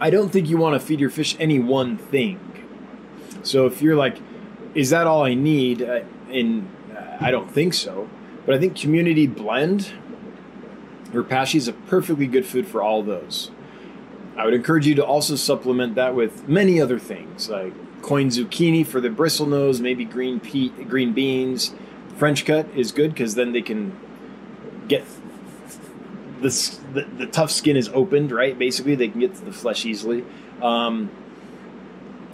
I 0.00 0.08
don't 0.08 0.30
think 0.30 0.48
you 0.48 0.56
want 0.56 0.80
to 0.80 0.84
feed 0.84 0.98
your 0.98 1.10
fish 1.10 1.36
any 1.38 1.58
one 1.58 1.98
thing. 1.98 2.38
So 3.42 3.66
if 3.66 3.82
you're 3.82 3.96
like, 3.96 4.18
is 4.74 4.90
that 4.90 5.06
all 5.06 5.24
I 5.24 5.34
need? 5.34 5.82
Uh, 5.82 6.00
and 6.30 6.68
uh, 6.96 7.16
I 7.20 7.30
don't 7.30 7.50
think 7.50 7.74
so. 7.74 8.08
But 8.46 8.54
I 8.54 8.58
think 8.58 8.76
community 8.76 9.26
blend 9.26 9.92
Repashy 11.12 11.56
is 11.56 11.68
a 11.68 11.72
perfectly 11.72 12.26
good 12.26 12.46
food 12.46 12.66
for 12.66 12.82
all 12.82 13.02
those. 13.02 13.50
I 14.36 14.44
would 14.44 14.54
encourage 14.54 14.86
you 14.86 14.94
to 14.94 15.04
also 15.04 15.36
supplement 15.36 15.96
that 15.96 16.14
with 16.14 16.48
many 16.48 16.80
other 16.80 16.98
things 16.98 17.48
like 17.48 17.72
coin 18.02 18.28
zucchini 18.28 18.86
for 18.86 19.00
the 19.00 19.08
bristlenose, 19.08 19.80
maybe 19.80 20.04
green 20.04 20.40
pea, 20.40 20.68
green 20.68 21.12
beans. 21.12 21.74
French 22.16 22.44
cut 22.44 22.68
is 22.74 22.92
good 22.92 23.12
because 23.12 23.34
then 23.34 23.52
they 23.52 23.62
can 23.62 23.98
get 24.88 25.04
the, 26.40 26.78
the 26.94 27.06
the 27.18 27.26
tough 27.26 27.50
skin 27.50 27.76
is 27.76 27.88
opened, 27.90 28.32
right? 28.32 28.58
Basically, 28.58 28.94
they 28.94 29.08
can 29.08 29.20
get 29.20 29.34
to 29.34 29.44
the 29.44 29.52
flesh 29.52 29.84
easily. 29.84 30.24
Um, 30.62 31.10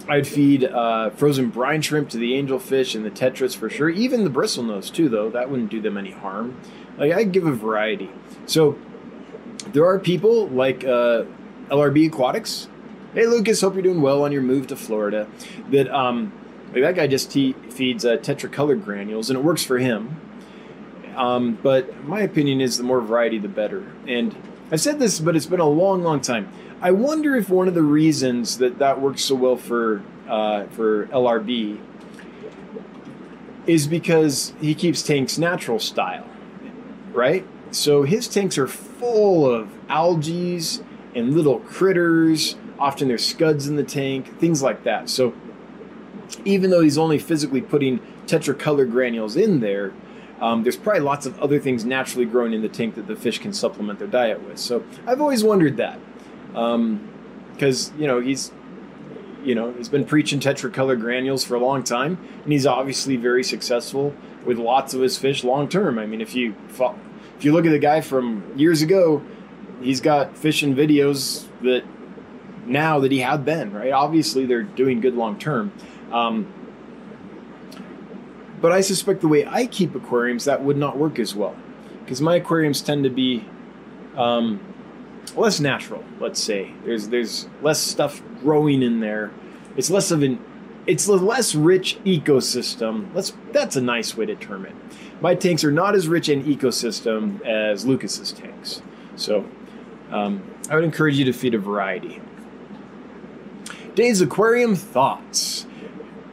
I'd 0.09 0.27
feed 0.27 0.63
uh, 0.63 1.09
frozen 1.11 1.49
brine 1.49 1.81
shrimp 1.81 2.09
to 2.09 2.17
the 2.17 2.33
angelfish 2.33 2.95
and 2.95 3.05
the 3.05 3.11
tetras 3.11 3.55
for 3.55 3.69
sure. 3.69 3.89
Even 3.89 4.23
the 4.23 4.29
bristlenose 4.29 4.93
too, 4.93 5.09
though 5.09 5.29
that 5.31 5.49
wouldn't 5.49 5.69
do 5.69 5.81
them 5.81 5.97
any 5.97 6.11
harm. 6.11 6.59
Like 6.97 7.13
I'd 7.13 7.31
give 7.31 7.45
a 7.45 7.51
variety. 7.51 8.09
So 8.47 8.77
there 9.67 9.85
are 9.85 9.99
people 9.99 10.47
like 10.47 10.83
uh, 10.83 11.25
LRB 11.69 12.07
Aquatics. 12.07 12.67
Hey 13.13 13.25
Lucas, 13.25 13.61
hope 13.61 13.73
you're 13.73 13.83
doing 13.83 14.01
well 14.01 14.23
on 14.23 14.31
your 14.31 14.41
move 14.41 14.67
to 14.67 14.75
Florida. 14.75 15.27
That 15.69 15.89
um, 15.89 16.31
that 16.73 16.95
guy 16.95 17.07
just 17.07 17.31
te- 17.31 17.53
feeds 17.69 18.05
uh, 18.05 18.17
tetracolored 18.17 18.83
granules, 18.83 19.29
and 19.29 19.37
it 19.37 19.43
works 19.43 19.63
for 19.63 19.77
him. 19.77 20.19
Um, 21.15 21.57
but 21.61 22.03
my 22.05 22.21
opinion 22.21 22.61
is 22.61 22.77
the 22.77 22.83
more 22.83 23.01
variety, 23.01 23.37
the 23.37 23.47
better. 23.47 23.83
And 24.07 24.35
I've 24.71 24.81
said 24.81 24.99
this, 24.99 25.19
but 25.19 25.35
it's 25.35 25.45
been 25.45 25.59
a 25.59 25.67
long, 25.67 26.03
long 26.03 26.21
time. 26.21 26.47
I 26.79 26.91
wonder 26.91 27.35
if 27.35 27.49
one 27.49 27.67
of 27.67 27.73
the 27.73 27.81
reasons 27.81 28.59
that 28.59 28.79
that 28.79 29.01
works 29.01 29.23
so 29.23 29.35
well 29.35 29.57
for 29.57 30.03
uh, 30.29 30.65
for 30.67 31.07
LRB 31.07 31.79
is 33.65 33.87
because 33.87 34.53
he 34.61 34.73
keeps 34.73 35.01
tanks 35.01 35.37
natural 35.37 35.79
style, 35.79 36.25
right? 37.11 37.45
So 37.71 38.03
his 38.03 38.27
tanks 38.27 38.57
are 38.57 38.67
full 38.67 39.49
of 39.49 39.69
algae 39.89 40.59
and 41.15 41.33
little 41.33 41.59
critters. 41.59 42.55
Often 42.79 43.07
there's 43.07 43.25
scuds 43.25 43.67
in 43.67 43.75
the 43.75 43.83
tank, 43.83 44.39
things 44.39 44.61
like 44.61 44.83
that. 44.83 45.09
So 45.09 45.33
even 46.45 46.69
though 46.69 46.81
he's 46.81 46.97
only 46.97 47.19
physically 47.19 47.61
putting 47.61 47.99
tetracolored 48.25 48.91
granules 48.91 49.35
in 49.35 49.59
there, 49.59 49.93
um, 50.39 50.63
there's 50.63 50.77
probably 50.77 51.01
lots 51.01 51.25
of 51.25 51.39
other 51.39 51.59
things 51.59 51.83
naturally 51.85 52.25
growing 52.25 52.53
in 52.53 52.61
the 52.61 52.69
tank 52.69 52.95
that 52.95 53.07
the 53.07 53.15
fish 53.15 53.39
can 53.39 53.53
supplement 53.53 53.97
their 53.97 54.07
diet 54.07 54.43
with. 54.43 54.59
So 54.59 54.83
I've 55.07 55.19
always 55.19 55.43
wondered 55.43 55.77
that, 55.77 55.99
because 57.53 57.91
you 57.97 58.05
know 58.05 58.19
he's, 58.19 58.51
you 59.43 59.55
know, 59.55 59.71
he's 59.73 59.89
been 59.89 60.05
preaching 60.05 60.39
tetracolored 60.39 60.99
granules 60.99 61.43
for 61.43 61.55
a 61.55 61.59
long 61.59 61.83
time, 61.83 62.19
and 62.43 62.51
he's 62.51 62.67
obviously 62.67 63.15
very 63.15 63.43
successful 63.43 64.13
with 64.45 64.59
lots 64.59 64.93
of 64.93 65.01
his 65.01 65.17
fish 65.17 65.43
long 65.43 65.67
term. 65.67 65.97
I 65.97 66.05
mean, 66.05 66.21
if 66.21 66.35
you 66.35 66.53
if 67.37 67.45
you 67.45 67.53
look 67.53 67.65
at 67.65 67.71
the 67.71 67.79
guy 67.79 68.01
from 68.01 68.57
years 68.57 68.81
ago, 68.81 69.23
he's 69.81 70.01
got 70.01 70.37
fishing 70.37 70.75
videos 70.75 71.45
that 71.61 71.83
now 72.65 72.99
that 72.99 73.11
he 73.11 73.19
had 73.19 73.45
then, 73.45 73.71
right? 73.71 73.91
Obviously, 73.91 74.45
they're 74.45 74.63
doing 74.63 74.99
good 75.01 75.15
long 75.15 75.37
term. 75.37 75.71
Um, 76.11 76.51
but 78.59 78.71
I 78.71 78.81
suspect 78.81 79.21
the 79.21 79.27
way 79.27 79.45
I 79.45 79.67
keep 79.67 79.93
aquariums, 79.93 80.45
that 80.45 80.63
would 80.63 80.77
not 80.77 80.97
work 80.97 81.19
as 81.19 81.35
well. 81.35 81.55
Because 81.99 82.21
my 82.21 82.35
aquariums 82.35 82.81
tend 82.81 83.03
to 83.03 83.09
be 83.09 83.45
um, 84.15 84.59
less 85.35 85.59
natural, 85.59 86.03
let's 86.19 86.41
say. 86.41 86.73
There's 86.85 87.09
there's 87.09 87.47
less 87.61 87.79
stuff 87.79 88.21
growing 88.41 88.81
in 88.81 88.99
there. 88.99 89.31
It's 89.75 89.89
less 89.89 90.09
of 90.09 90.23
an 90.23 90.43
it's 90.87 91.07
a 91.07 91.13
less 91.13 91.53
rich 91.53 91.99
ecosystem. 92.05 93.13
Let's 93.13 93.33
that's 93.51 93.75
a 93.75 93.81
nice 93.81 94.15
way 94.15 94.25
to 94.25 94.35
term 94.35 94.65
it. 94.65 94.73
My 95.21 95.35
tanks 95.35 95.63
are 95.63 95.71
not 95.71 95.95
as 95.95 96.07
rich 96.07 96.29
in 96.29 96.43
ecosystem 96.43 97.45
as 97.45 97.85
Lucas's 97.85 98.31
tanks. 98.31 98.81
So 99.15 99.45
um, 100.11 100.43
I 100.69 100.75
would 100.75 100.83
encourage 100.83 101.17
you 101.17 101.25
to 101.25 101.33
feed 101.33 101.53
a 101.53 101.59
variety. 101.59 102.21
Dave's 103.95 104.21
aquarium 104.21 104.75
thoughts. 104.75 105.65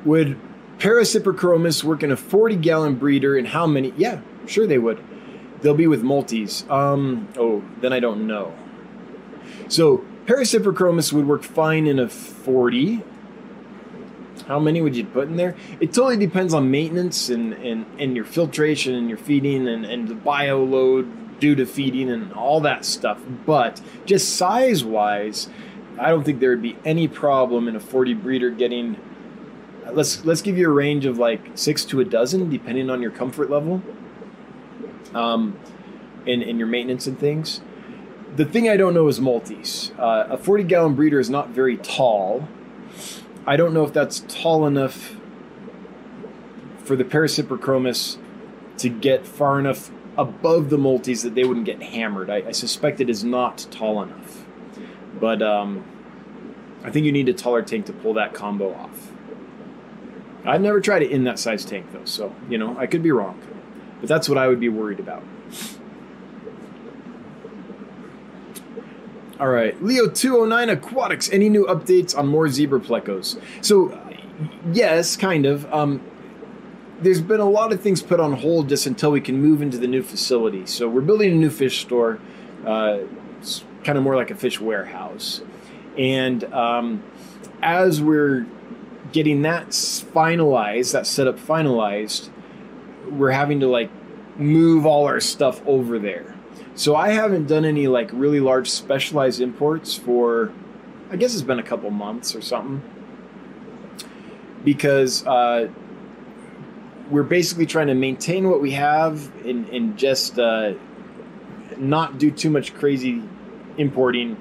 Would 0.05 0.39
Paracyprochromis 0.79 1.83
work 1.83 2.03
in 2.03 2.13
a 2.13 2.17
40 2.17 2.57
gallon 2.57 2.95
breeder 2.97 3.39
and 3.39 3.49
how 3.49 3.67
many? 3.67 3.93
Yeah, 3.97 4.21
sure 4.47 4.67
they 4.67 4.79
would. 4.79 5.03
They'll 5.63 5.75
be 5.75 5.87
with 5.87 6.03
multis. 6.03 6.69
Um, 6.69 7.27
oh, 7.39 7.65
then 7.81 7.95
I 7.95 8.01
don't 8.01 8.27
know. 8.27 8.55
So 9.69 10.05
Paracyprochromis 10.27 11.11
would 11.13 11.27
work 11.27 11.43
fine 11.43 11.87
in 11.87 11.99
a 11.99 12.09
40. 12.09 13.03
How 14.47 14.59
many 14.59 14.83
would 14.83 14.95
you 14.95 15.05
put 15.05 15.29
in 15.29 15.37
there? 15.37 15.57
It 15.81 15.93
totally 15.93 16.19
depends 16.19 16.53
on 16.53 16.71
maintenance 16.71 17.31
and, 17.31 17.55
and, 17.55 17.87
and 17.99 18.15
your 18.15 18.27
filtration 18.27 18.95
and 18.95 19.09
your 19.09 19.19
feeding 19.19 19.67
and, 19.67 19.85
and 19.85 20.09
the 20.09 20.15
bio 20.15 20.63
load 20.63 21.41
due 21.41 21.55
to 21.55 21.67
feeding 21.67 22.11
and 22.11 22.33
all 22.33 22.61
that 22.61 22.85
stuff. 22.85 23.21
But 23.47 23.81
just 24.05 24.37
size 24.37 24.85
wise, 24.85 25.49
I 25.99 26.11
don't 26.11 26.25
think 26.25 26.41
there 26.41 26.51
would 26.51 26.63
be 26.63 26.77
any 26.85 27.09
problem 27.09 27.69
in 27.69 27.77
a 27.77 27.81
40 27.81 28.15
breeder 28.15 28.51
getting. 28.51 28.97
Let's 29.91 30.25
let's 30.25 30.43
give 30.43 30.57
you 30.57 30.69
a 30.69 30.73
range 30.73 31.05
of 31.05 31.19
like 31.19 31.41
six 31.55 31.85
to 31.87 32.01
a 32.01 32.05
dozen, 32.05 32.51
depending 32.51 32.91
on 32.91 33.03
your 33.03 33.11
comfort 33.11 33.51
level, 33.51 33.83
um, 35.15 35.59
and 36.27 36.43
and 36.43 36.59
your 36.59 36.67
maintenance 36.67 37.07
and 37.07 37.19
things. 37.19 37.61
The 38.37 38.45
thing 38.45 38.69
I 38.69 38.77
don't 38.77 38.95
know 38.95 39.07
is 39.07 39.21
multis. 39.21 39.93
Uh, 39.99 40.27
a 40.31 40.37
40 40.37 40.65
gallon 40.65 40.95
breeder 40.95 41.21
is 41.21 41.31
not 41.31 41.51
very 41.51 41.77
tall. 41.77 42.49
I 43.47 43.57
don't 43.57 43.75
know 43.75 43.85
if 43.85 43.93
that's 43.93 44.21
tall 44.29 44.67
enough 44.67 45.17
for 46.79 46.97
the 46.97 47.05
Paracyprochromis 47.05 48.19
to 48.79 48.89
get 48.89 49.27
far 49.27 49.59
enough 49.59 49.91
above 50.17 50.71
the 50.71 50.79
multis 50.79 51.23
that 51.23 51.35
they 51.35 51.45
wouldn't 51.45 51.67
get 51.67 51.83
hammered. 51.83 52.31
I, 52.31 52.49
I 52.49 52.53
suspect 52.53 53.01
it 53.01 53.11
is 53.11 53.25
not 53.25 53.67
tall 53.71 54.03
enough. 54.03 54.45
But 55.19 55.43
um, 55.43 55.85
I 56.83 56.91
think 56.91 57.07
you 57.07 57.13
need 57.13 57.29
a 57.29 57.35
taller 57.35 57.63
tank 57.63 57.87
to 57.87 57.93
pull 57.93 58.15
that 58.15 58.35
combo 58.35 58.75
off. 58.75 59.13
I've 60.45 60.61
never 60.61 60.81
tried 60.81 61.03
it 61.03 61.11
in 61.11 61.25
that 61.25 61.39
size 61.39 61.65
tank 61.65 61.87
though, 61.93 62.05
so 62.05 62.35
you 62.51 62.59
know 62.59 62.77
I 62.79 62.87
could 62.87 63.03
be 63.03 63.11
wrong, 63.11 63.41
but 64.01 64.09
that's 64.09 64.29
what 64.29 64.37
I 64.37 64.49
would 64.49 64.61
be 64.61 64.69
worried 64.69 65.01
about. 65.01 65.23
All 69.41 69.49
right, 69.49 69.83
Leo 69.83 70.09
two 70.09 70.39
oh 70.39 70.45
nine 70.45 70.69
Aquatics. 70.71 71.29
Any 71.33 71.49
new 71.49 71.65
updates 71.67 72.17
on 72.17 72.29
more 72.29 72.49
zebra 72.49 72.79
plecos? 72.79 73.41
So, 73.63 74.01
yes, 74.73 75.17
kind 75.17 75.45
of. 75.45 75.73
Um, 75.75 76.01
there's 77.01 77.21
been 77.21 77.41
a 77.41 77.51
lot 77.51 77.73
of 77.73 77.81
things 77.81 78.01
put 78.01 78.21
on 78.21 78.35
hold 78.35 78.69
just 78.69 78.87
until 78.87 79.11
we 79.11 79.21
can 79.21 79.43
move 79.43 79.61
into 79.61 79.77
the 79.77 79.89
new 79.89 80.03
facility. 80.03 80.67
So 80.67 80.89
we're 80.89 81.01
building 81.01 81.33
a 81.33 81.35
new 81.35 81.51
fish 81.51 81.81
store. 81.81 82.21
Uh, 82.65 83.01
it's 83.41 83.65
kind 83.83 83.99
of 83.99 84.05
more 84.05 84.15
like 84.15 84.31
a 84.31 84.37
fish 84.37 84.61
warehouse, 84.61 85.43
and 85.99 86.45
um, 86.55 87.03
as 87.61 88.01
we're 88.01 88.47
getting 89.11 89.43
that 89.43 89.69
finalized, 89.71 90.93
that 90.93 91.09
setup 91.09 91.41
finalized, 91.41 92.31
we're 93.11 93.33
having 93.33 93.59
to 93.61 93.67
like 93.67 93.91
move 94.39 94.87
all 94.87 95.07
our 95.07 95.19
stuff 95.19 95.61
over 95.67 95.99
there. 95.99 96.34
So 96.77 96.97
I 96.97 97.11
haven't 97.11 97.47
done 97.47 97.65
any 97.65 97.87
like 97.87 98.11
really 98.13 98.41
large 98.41 98.69
specialized 98.69 99.41
imports 99.41 99.95
for, 99.95 100.53
I 101.11 101.17
guess 101.17 101.33
it's 101.33 101.43
been 101.43 101.61
a 101.61 101.65
couple 101.65 101.91
months 101.91 102.35
or 102.35 102.41
something, 102.41 102.83
because 104.65 105.25
uh, 105.27 105.69
we're 107.11 107.23
basically 107.23 107.67
trying 107.67 107.87
to 107.87 107.95
maintain 107.95 108.49
what 108.49 108.61
we 108.61 108.73
have 108.73 109.33
and, 109.45 109.69
and 109.69 109.97
just 109.97 110.39
uh, 110.39 110.73
not 111.77 112.19
do 112.19 112.31
too 112.31 112.51
much 112.51 112.75
crazy 112.75 113.23
importing 113.77 114.41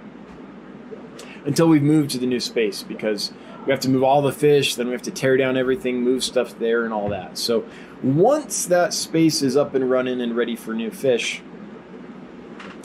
until 1.46 1.68
we've 1.68 1.84
moved 1.84 2.12
to 2.12 2.18
the 2.18 2.26
new 2.26 2.40
space 2.40 2.84
because 2.84 3.32
we 3.66 3.72
have 3.72 3.80
to 3.82 3.90
move 3.90 4.04
all 4.04 4.22
the 4.22 4.32
fish, 4.32 4.76
then 4.76 4.88
we 4.88 4.94
have 4.94 5.02
to 5.04 5.12
tear 5.12 5.38
down 5.38 5.56
everything, 5.56 6.02
move 6.02 6.24
stuff 6.24 6.58
there, 6.58 6.84
and 6.84 6.94
all 6.94 7.10
that. 7.10 7.38
So 7.38 7.66
once 8.02 8.66
that 8.66 8.94
space 8.94 9.42
is 9.42 9.56
up 9.56 9.76
and 9.76 9.90
running 9.90 10.20
and 10.20 10.36
ready 10.36 10.56
for 10.56 10.74
new 10.74 10.92
fish, 10.92 11.42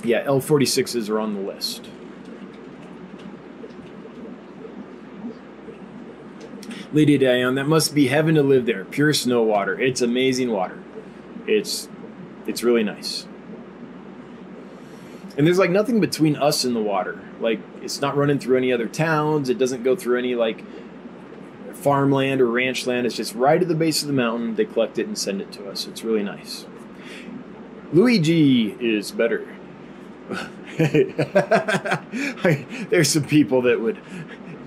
yeah, 0.05 0.25
L46s 0.25 1.09
are 1.09 1.19
on 1.19 1.35
the 1.35 1.41
list. 1.41 1.89
Lady 6.93 7.19
Diane, 7.19 7.55
that 7.57 7.67
must 7.67 7.95
be 7.95 8.09
heaven 8.09 8.35
to 8.37 8.43
live 8.43 8.65
there. 8.65 8.85
Pure 8.85 9.13
snow 9.13 9.43
water. 9.43 9.79
It's 9.79 10.01
amazing 10.01 10.51
water. 10.51 10.79
It's 11.47 11.89
it's 12.47 12.63
really 12.63 12.83
nice. 12.83 13.27
And 15.37 15.47
there's 15.47 15.59
like 15.59 15.71
nothing 15.71 16.01
between 16.01 16.35
us 16.37 16.65
and 16.65 16.75
the 16.75 16.81
water. 16.81 17.21
Like 17.41 17.61
it's 17.83 18.01
not 18.01 18.17
running 18.17 18.39
through 18.39 18.57
any 18.57 18.73
other 18.73 18.89
towns. 18.89 19.51
It 19.51 19.59
doesn't 19.59 19.83
go 19.83 19.97
through 19.97 20.19
any 20.19 20.35
like 20.35 20.65
farmland 21.75 22.41
or 22.41 22.47
ranch 22.47 22.87
land. 22.87 23.07
It's 23.07 23.17
just 23.17 23.35
right 23.35 23.61
at 23.61 23.69
the 23.69 23.75
base 23.75 24.03
of 24.03 24.09
the 24.09 24.15
mountain. 24.15 24.55
They 24.55 24.65
collect 24.65 24.99
it 24.99 25.07
and 25.07 25.17
send 25.17 25.43
it 25.43 25.53
to 25.53 25.69
us. 25.69 25.87
It's 25.87 26.03
really 26.03 26.23
nice. 26.23 26.67
Luigi 27.93 28.77
is 28.81 29.13
better. 29.13 29.47
There's 32.91 33.11
some 33.11 33.25
people 33.25 33.63
that 33.63 33.81
would 33.81 33.99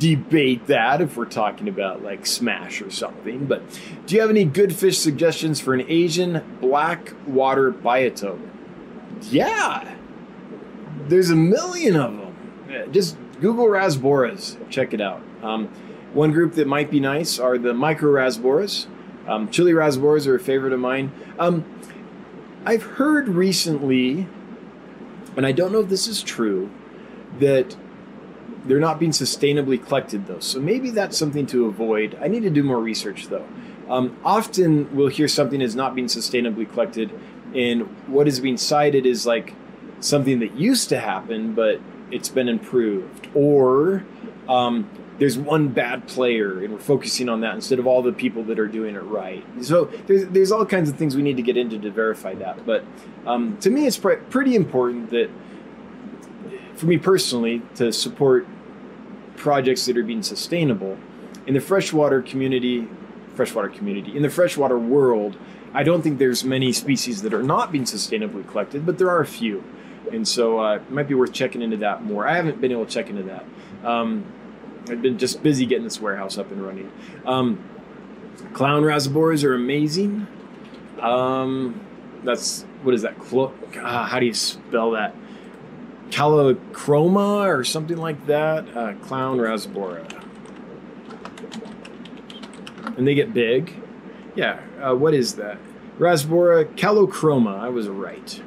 debate 0.02 0.66
that 0.66 1.00
if 1.00 1.16
we're 1.16 1.26
talking 1.26 1.70
about 1.70 2.04
like 2.04 2.26
Smash 2.26 2.82
or 2.82 2.90
something. 2.90 3.46
But 3.46 3.62
do 4.08 4.16
you 4.16 4.22
have 4.22 4.32
any 4.32 4.44
good 4.44 4.76
fish 4.76 4.98
suggestions 4.98 5.62
for 5.62 5.74
an 5.74 5.86
Asian 5.88 6.58
black 6.60 7.14
water 7.28 7.72
biotope? 7.72 8.42
Yeah, 9.30 9.96
there's 11.08 11.30
a 11.30 11.36
million 11.36 11.96
of 11.96 12.18
them. 12.18 12.92
Just 12.92 13.16
Google 13.40 13.68
rasboras, 13.68 14.58
check 14.70 14.94
it 14.94 15.02
out. 15.02 15.22
Um, 15.44 15.68
one 16.14 16.32
group 16.32 16.56
that 16.56 16.68
might 16.68 16.90
be 16.90 17.00
nice 17.00 17.40
are 17.40 17.58
the 17.58 17.74
micro 17.74 18.12
rasboras. 18.12 18.88
Um, 19.28 19.50
chili 19.50 19.72
rasboras 19.72 20.26
are 20.26 20.36
a 20.36 20.40
favorite 20.40 20.74
of 20.74 20.80
mine. 20.80 21.12
Um, 21.38 21.64
I've 22.66 22.84
heard 22.84 23.28
recently, 23.28 24.28
and 25.36 25.46
I 25.46 25.52
don't 25.52 25.72
know 25.72 25.80
if 25.80 25.90
this 25.90 26.08
is 26.08 26.22
true, 26.22 26.70
that 27.40 27.76
they're 28.66 28.80
not 28.80 29.00
being 29.00 29.12
sustainably 29.12 29.84
collected 29.84 30.28
though. 30.28 30.40
So 30.40 30.60
maybe 30.60 30.92
that's 30.92 31.18
something 31.18 31.48
to 31.48 31.66
avoid. 31.66 32.18
I 32.22 32.28
need 32.28 32.44
to 32.44 32.50
do 32.50 32.64
more 32.64 32.80
research 32.80 33.28
though. 33.28 33.48
Um, 33.90 34.18
often 34.24 34.96
we'll 34.96 35.08
hear 35.08 35.28
something 35.28 35.62
is 35.62 35.76
not 35.76 35.96
being 35.96 36.08
sustainably 36.08 36.72
collected, 36.72 37.12
and 37.54 37.82
what 38.08 38.28
is 38.28 38.40
being 38.40 38.58
cited 38.58 39.06
is 39.06 39.26
like 39.26 39.54
something 40.00 40.40
that 40.40 40.56
used 40.56 40.90
to 40.90 41.00
happen, 41.00 41.54
but 41.54 41.80
it's 42.10 42.30
been 42.30 42.48
improved, 42.48 43.28
or 43.34 44.06
um, 44.48 44.90
there's 45.22 45.38
one 45.38 45.68
bad 45.68 46.08
player, 46.08 46.64
and 46.64 46.74
we're 46.74 46.80
focusing 46.80 47.30
on 47.30 47.42
that 47.42 47.54
instead 47.54 47.78
of 47.78 47.86
all 47.86 48.02
the 48.02 48.12
people 48.12 48.44
that 48.46 48.58
are 48.58 48.68
doing 48.68 48.96
it 48.96 49.04
right. 49.04 49.46
So 49.62 49.86
there's 50.08 50.26
there's 50.26 50.52
all 50.52 50.66
kinds 50.66 50.90
of 50.90 50.96
things 50.96 51.16
we 51.16 51.22
need 51.22 51.38
to 51.38 51.44
get 51.44 51.58
into 51.58 51.78
to 51.78 51.92
verify 51.92 52.34
that. 52.34 52.66
But 52.66 52.84
um, 53.28 53.56
to 53.60 53.70
me, 53.70 53.86
it's 53.86 53.98
pre- 53.98 54.16
pretty 54.16 54.56
important 54.56 55.12
that 55.12 55.30
for 56.74 56.88
me 56.88 56.98
personally 56.98 57.62
to 57.76 57.94
support 57.94 58.48
projects 59.36 59.86
that 59.86 59.96
are 59.96 60.04
being 60.04 60.24
sustainable 60.24 60.98
in 61.46 61.54
the 61.54 61.62
freshwater 61.62 62.24
community 62.24 62.88
freshwater 63.36 63.70
community 63.70 64.18
in 64.18 64.24
the 64.24 64.30
freshwater 64.30 64.78
world 64.78 65.38
i 65.74 65.84
don't 65.84 66.02
think 66.02 66.20
there's 66.20 66.44
many 66.44 66.74
species 66.74 67.22
that 67.22 67.34
are 67.34 67.42
not 67.42 67.72
being 67.72 67.86
sustainably 67.86 68.48
collected 68.48 68.86
but 68.86 68.98
there 68.98 69.10
are 69.10 69.22
a 69.22 69.26
few 69.26 69.64
and 70.12 70.28
so 70.28 70.60
uh, 70.60 70.76
it 70.76 70.92
might 70.92 71.08
be 71.08 71.14
worth 71.14 71.32
checking 71.32 71.62
into 71.62 71.78
that 71.78 72.04
more 72.04 72.28
i 72.28 72.36
haven't 72.36 72.60
been 72.60 72.72
able 72.72 72.86
to 72.86 72.92
check 72.92 73.10
into 73.10 73.24
that 73.24 73.46
um, 73.84 74.26
i've 74.90 75.02
been 75.02 75.18
just 75.18 75.42
busy 75.44 75.66
getting 75.66 75.84
this 75.84 76.00
warehouse 76.00 76.38
up 76.38 76.52
and 76.52 76.66
running 76.66 76.92
um, 77.26 77.64
clown 78.54 78.84
rasboras 78.84 79.44
are 79.44 79.54
amazing 79.54 80.28
um, 81.00 81.80
that's 82.24 82.64
what 82.84 82.94
is 82.94 83.02
that 83.02 83.18
Clo- 83.20 83.54
ah, 83.78 84.06
how 84.06 84.20
do 84.20 84.26
you 84.26 84.34
spell 84.34 84.92
that 84.92 85.16
Kalochroma 86.12 87.48
or 87.48 87.64
something 87.64 87.98
like 87.98 88.28
that. 88.28 88.78
Uh, 88.78 88.94
clown 88.96 89.38
Rasbora. 89.38 90.20
And 92.98 93.08
they 93.08 93.16
get 93.16 93.34
big. 93.34 93.74
Yeah, 94.36 94.60
uh, 94.82 94.94
what 94.94 95.14
is 95.14 95.36
that? 95.36 95.58
Rasbora 95.98 96.66
kalochroma. 96.76 97.60
I 97.60 97.70
was 97.70 97.88
right. 97.88 98.42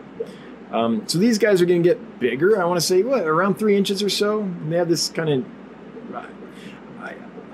Um, 0.71 1.07
so 1.09 1.19
these 1.19 1.39
guys 1.39 1.63
are 1.63 1.67
going 1.67 1.83
to 1.83 1.89
get 1.89 2.21
bigger. 2.21 2.61
I 2.61 2.65
want 2.65 2.79
to 2.79 2.87
say, 2.87 3.03
what, 3.03 3.23
around 3.23 3.59
three 3.59 3.77
inches 3.77 4.03
or 4.03 4.09
so? 4.09 4.41
And 4.41 4.73
they 4.73 4.77
have 4.77 4.89
this 4.89 5.09
kind 5.09 5.31
of. 5.31 5.45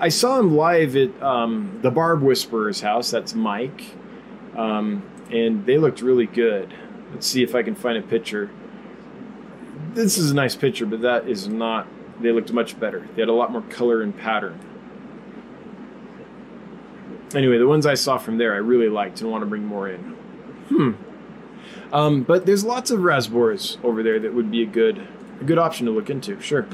I, 0.01 0.09
saw 0.09 0.39
him 0.39 0.57
live 0.57 0.97
at 0.97 1.23
um, 1.23 1.79
the 1.83 1.91
Barb 1.91 2.23
Whisperer's 2.23 2.81
house. 2.81 3.11
That's 3.11 3.35
Mike. 3.35 3.85
Um, 4.57 5.03
and 5.31 5.65
they 5.67 5.79
looked 5.79 6.03
really 6.03 6.27
good. 6.27 6.75
Let's 7.13 7.27
see 7.27 7.43
if 7.43 7.55
I 7.55 7.63
can 7.63 7.75
find 7.75 7.99
a 7.99 8.03
picture 8.03 8.51
this 9.95 10.19
is 10.19 10.31
a 10.31 10.35
nice 10.35 10.57
picture, 10.57 10.87
but 10.87 11.03
that 11.03 11.29
is 11.29 11.49
not. 11.49 11.87
They 12.21 12.33
looked 12.33 12.53
much 12.53 12.79
better. 12.79 13.07
They 13.15 13.23
had 13.23 13.29
a 13.29 13.35
lot 13.35 13.51
more 13.51 13.63
color 13.63 14.03
and 14.03 14.17
pattern. 14.17 14.59
Anyway, 17.35 17.59
the 17.59 17.67
ones 17.67 17.87
I 17.87 17.95
saw 17.95 18.19
from 18.19 18.39
there 18.39 18.53
I 18.55 18.59
really 18.59 18.89
liked 18.89 19.21
and 19.21 19.31
want 19.31 19.43
to 19.43 19.47
bring 19.47 19.65
more 19.65 19.89
in. 19.89 19.99
Hmm. 20.69 20.93
Um, 21.93 22.23
but 22.23 22.47
there's 22.47 22.65
lots 22.65 22.91
of 22.91 23.01
rasboras 23.01 23.83
over 23.85 24.03
there 24.03 24.21
that 24.21 24.35
would 24.35 24.51
be 24.51 24.63
a 24.63 24.67
good 24.67 25.07
a 25.41 25.45
good 25.45 25.59
option 25.59 25.87
to 25.87 25.93
look 25.93 26.11
into. 26.11 26.41
Sure. 26.41 26.67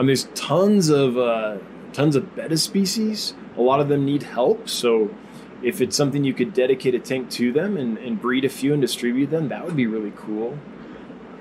Um, 0.00 0.06
there's 0.06 0.28
tons 0.34 0.88
of 0.88 1.18
uh, 1.18 1.58
tons 1.92 2.16
of 2.16 2.34
betta 2.34 2.56
species. 2.56 3.34
A 3.58 3.60
lot 3.60 3.80
of 3.80 3.88
them 3.88 4.06
need 4.06 4.22
help, 4.22 4.66
so 4.66 5.14
if 5.62 5.82
it's 5.82 5.94
something 5.94 6.24
you 6.24 6.32
could 6.32 6.54
dedicate 6.54 6.94
a 6.94 6.98
tank 6.98 7.28
to 7.32 7.52
them 7.52 7.76
and, 7.76 7.98
and 7.98 8.18
breed 8.18 8.46
a 8.46 8.48
few 8.48 8.72
and 8.72 8.80
distribute 8.80 9.26
them, 9.26 9.50
that 9.50 9.62
would 9.62 9.76
be 9.76 9.86
really 9.86 10.14
cool. 10.16 10.56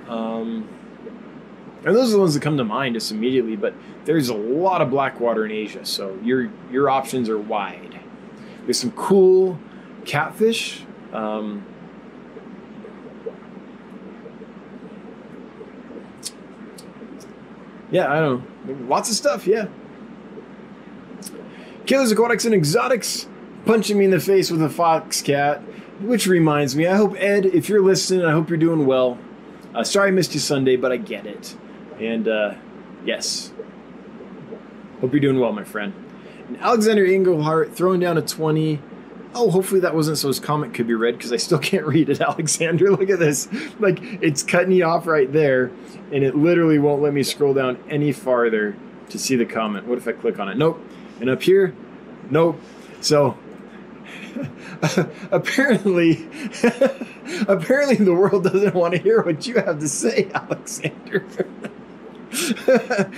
Um, 0.09 0.67
and 1.85 1.95
those 1.95 2.09
are 2.09 2.15
the 2.15 2.19
ones 2.19 2.33
that 2.33 2.43
come 2.43 2.57
to 2.57 2.65
mind 2.65 2.95
just 2.95 3.13
immediately. 3.13 3.55
But 3.55 3.75
there's 4.03 4.27
a 4.27 4.35
lot 4.35 4.81
of 4.81 4.89
black 4.89 5.21
water 5.21 5.45
in 5.45 5.51
Asia, 5.51 5.85
so 5.85 6.19
your 6.21 6.51
your 6.69 6.89
options 6.89 7.29
are 7.29 7.37
wide. 7.37 7.97
There's 8.65 8.77
some 8.77 8.91
cool 8.91 9.57
catfish. 10.03 10.83
Um, 11.13 11.65
Yeah, 17.91 18.11
I 18.11 18.19
don't 18.19 18.67
know. 18.67 18.87
Lots 18.87 19.09
of 19.09 19.15
stuff, 19.15 19.47
yeah. 19.47 19.65
Killers, 21.85 22.11
Aquatics, 22.11 22.45
and 22.45 22.53
Exotics 22.53 23.27
punching 23.65 23.97
me 23.97 24.05
in 24.05 24.11
the 24.11 24.19
face 24.19 24.51
with 24.51 24.61
a 24.61 24.69
fox 24.69 25.21
cat. 25.21 25.61
Which 26.01 26.27
reminds 26.27 26.75
me, 26.75 26.87
I 26.87 26.95
hope, 26.95 27.15
Ed, 27.17 27.45
if 27.45 27.67
you're 27.67 27.81
listening, 27.81 28.23
I 28.25 28.31
hope 28.31 28.49
you're 28.49 28.57
doing 28.57 28.85
well. 28.85 29.17
Uh, 29.75 29.83
sorry 29.83 30.07
I 30.07 30.11
missed 30.11 30.33
you 30.33 30.39
Sunday, 30.39 30.77
but 30.77 30.91
I 30.91 30.97
get 30.97 31.25
it. 31.25 31.57
And 31.99 32.27
uh, 32.27 32.55
yes, 33.03 33.51
hope 35.01 35.11
you're 35.11 35.19
doing 35.19 35.39
well, 35.39 35.51
my 35.51 35.65
friend. 35.65 35.93
And 36.47 36.57
Alexander 36.57 37.05
Engelhart 37.05 37.73
throwing 37.73 37.99
down 37.99 38.17
a 38.17 38.21
20. 38.21 38.79
Oh, 39.35 39.51
hopefully 39.51 39.81
that 39.81 39.93
wasn't 39.93 40.17
so 40.17 40.27
his 40.27 40.39
comment 40.39 40.73
could 40.73 40.87
be 40.87 40.95
read 40.95 41.15
because 41.17 41.31
I 41.31 41.37
still 41.37 41.59
can't 41.69 41.85
read 41.85 42.09
it, 42.09 42.21
Alexander. 42.21 42.91
Look 42.91 43.09
at 43.09 43.19
this. 43.19 43.47
Like, 43.79 43.99
it's 44.01 44.43
cutting 44.43 44.71
you 44.71 44.85
off 44.85 45.07
right 45.07 45.31
there, 45.31 45.71
and 46.11 46.23
it 46.23 46.35
literally 46.35 46.79
won't 46.79 47.01
let 47.01 47.13
me 47.13 47.23
scroll 47.23 47.53
down 47.53 47.77
any 47.89 48.11
farther 48.11 48.75
to 49.09 49.19
see 49.19 49.35
the 49.35 49.45
comment. 49.45 49.87
What 49.87 49.97
if 49.97 50.07
I 50.07 50.13
click 50.13 50.39
on 50.39 50.49
it? 50.49 50.57
Nope. 50.57 50.79
And 51.19 51.29
up 51.29 51.41
here? 51.41 51.75
Nope. 52.29 52.59
So, 53.01 53.37
apparently, 55.31 56.27
apparently 57.47 57.95
the 57.95 58.13
world 58.13 58.43
doesn't 58.43 58.75
want 58.75 58.93
to 58.93 58.99
hear 58.99 59.21
what 59.21 59.45
you 59.47 59.55
have 59.55 59.79
to 59.79 59.87
say, 59.87 60.29
Alexander. 60.33 61.25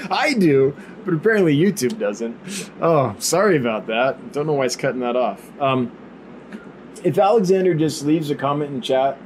I 0.09 0.33
do, 0.37 0.75
but 1.03 1.13
apparently 1.13 1.55
YouTube 1.55 1.99
doesn't. 1.99 2.37
Oh, 2.81 3.15
sorry 3.19 3.57
about 3.57 3.87
that. 3.87 4.31
Don't 4.31 4.47
know 4.47 4.53
why 4.53 4.65
it's 4.65 4.75
cutting 4.75 5.01
that 5.01 5.15
off. 5.15 5.41
Um, 5.61 5.91
if 7.03 7.17
Alexander 7.17 7.73
just 7.73 8.05
leaves 8.05 8.29
a 8.29 8.35
comment 8.35 8.73
in 8.73 8.81
chat, 8.81 9.17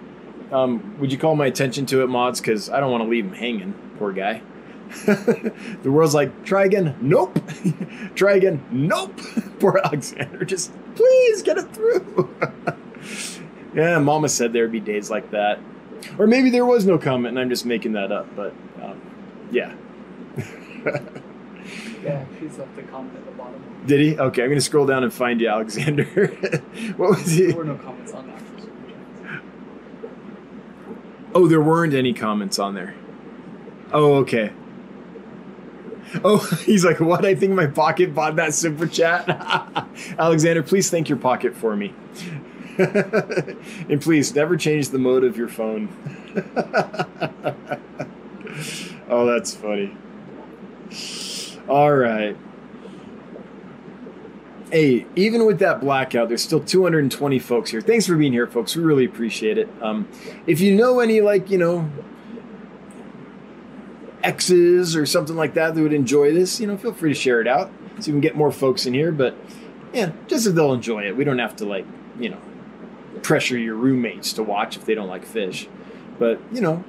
um, 0.52 0.98
would 1.00 1.12
you 1.12 1.18
call 1.18 1.36
my 1.36 1.48
attention 1.48 1.86
to 1.88 2.04
it, 2.04 2.08
mods? 2.08 2.40
Because 2.40 2.70
I 2.70 2.80
don't 2.80 2.92
want 2.92 3.04
to 3.04 3.10
leave 3.10 3.26
him 3.26 3.34
hanging. 3.34 3.74
Poor 3.98 4.14
guy. 4.14 4.42
the 5.06 5.92
world's 5.92 6.14
like, 6.14 6.46
try 6.46 6.66
again. 6.66 6.96
Nope. 7.02 7.40
try 8.16 8.36
again. 8.36 8.64
Nope. 8.72 9.20
Poor 9.60 9.80
Alexander. 9.84 10.46
Just 10.46 10.72
please 10.96 11.42
get 11.42 11.58
it 11.58 11.74
through. 11.74 12.36
yeah, 13.74 13.98
Mama 14.00 14.30
said 14.30 14.54
there 14.54 14.64
would 14.64 14.72
be 14.72 14.80
days 14.80 15.10
like 15.10 15.32
that. 15.32 15.60
Or 16.20 16.28
maybe 16.28 16.50
there 16.50 16.66
was 16.66 16.86
no 16.86 16.98
comment 16.98 17.30
and 17.30 17.40
I'm 17.40 17.50
just 17.50 17.66
making 17.66 17.94
that 17.94 18.12
up. 18.12 18.28
But 18.36 18.54
um, 18.82 19.02
yeah. 19.52 19.74
Yeah, 22.06 22.24
he's 22.40 22.58
left 22.60 22.76
the 22.76 22.84
comment 22.84 23.18
at 23.18 23.26
the 23.26 23.32
bottom. 23.32 23.84
Did 23.88 24.00
he? 24.00 24.18
Okay, 24.20 24.44
I'm 24.44 24.50
going 24.50 24.60
to 24.60 24.62
scroll 24.62 24.86
down 24.86 25.04
and 25.04 25.12
find 25.12 25.42
you, 25.42 25.48
Alexander. 25.48 26.06
what 26.98 27.10
was 27.10 27.32
he? 27.32 27.48
There 27.48 27.56
were 27.56 27.64
no 27.64 27.78
comments 27.78 28.14
on 28.14 28.28
that. 28.28 28.40
for 28.40 28.60
Super 28.60 28.92
Chats. 28.92 29.44
Oh, 31.34 31.48
there 31.48 31.62
weren't 31.62 31.96
any 31.96 32.14
comments 32.14 32.60
on 32.60 32.76
there. 32.76 32.94
Oh, 33.92 34.16
okay. 34.18 34.52
Oh, 36.24 36.38
he's 36.66 36.86
like, 36.86 37.00
what? 37.00 37.26
I 37.26 37.34
think 37.34 37.54
my 37.54 37.66
pocket 37.66 38.14
bought 38.14 38.36
that 38.36 38.54
super 38.54 38.86
chat. 38.86 39.28
Alexander, 40.20 40.62
please 40.62 40.92
thank 40.92 41.10
your 41.10 41.18
pocket 41.18 41.56
for 41.56 41.76
me. 41.76 41.94
and 42.78 44.00
please 44.00 44.36
never 44.36 44.58
change 44.58 44.90
the 44.90 45.00
mode 45.00 45.24
of 45.24 45.38
your 45.38 45.48
phone. 45.48 45.90
oh, 49.10 49.26
that's 49.26 49.56
funny. 49.56 49.96
All 51.68 51.96
right. 51.96 52.38
Hey, 54.72 55.06
even 55.16 55.46
with 55.46 55.60
that 55.60 55.80
blackout, 55.80 56.28
there's 56.28 56.44
still 56.44 56.60
220 56.60 57.40
folks 57.40 57.72
here. 57.72 57.82
Thanks 57.82 58.06
for 58.06 58.16
being 58.16 58.34
here, 58.34 58.48
folks. 58.48 58.76
We 58.76 58.84
really 58.84 59.06
appreciate 59.06 59.58
it. 59.58 59.70
Um, 59.82 60.08
if 60.48 60.60
you 60.60 60.76
know 60.76 61.00
any, 61.00 61.22
like, 61.22 61.50
you 61.50 61.58
know, 61.58 61.90
exes 64.24 64.96
or 64.96 65.06
something 65.06 65.36
like 65.36 65.54
that 65.54 65.76
that 65.76 65.82
would 65.82 65.94
enjoy 65.94 66.34
this, 66.34 66.60
you 66.60 66.68
know, 66.68 66.78
feel 66.78 66.94
free 66.94 67.14
to 67.14 67.20
share 67.20 67.42
it 67.42 67.48
out 67.48 67.72
so 68.00 68.08
we 68.08 68.14
can 68.14 68.22
get 68.22 68.36
more 68.36 68.52
folks 68.52 68.86
in 68.86 68.94
here. 68.94 69.12
But 69.12 69.36
yeah, 69.94 70.12
just 70.28 70.46
if 70.46 70.54
they'll 70.56 70.74
enjoy 70.74 71.08
it. 71.08 71.16
We 71.16 71.24
don't 71.24 71.40
have 71.40 71.56
to, 71.58 71.66
like, 71.66 71.86
you 72.20 72.30
know, 72.30 72.42
pressure 73.22 73.58
your 73.58 73.76
roommates 73.76 74.34
to 74.34 74.44
watch 74.44 74.78
if 74.78 74.86
they 74.86 74.94
don't 74.94 75.08
like 75.08 75.26
fish. 75.26 75.68
But, 76.20 76.40
you 76.52 76.62
know, 76.62 76.84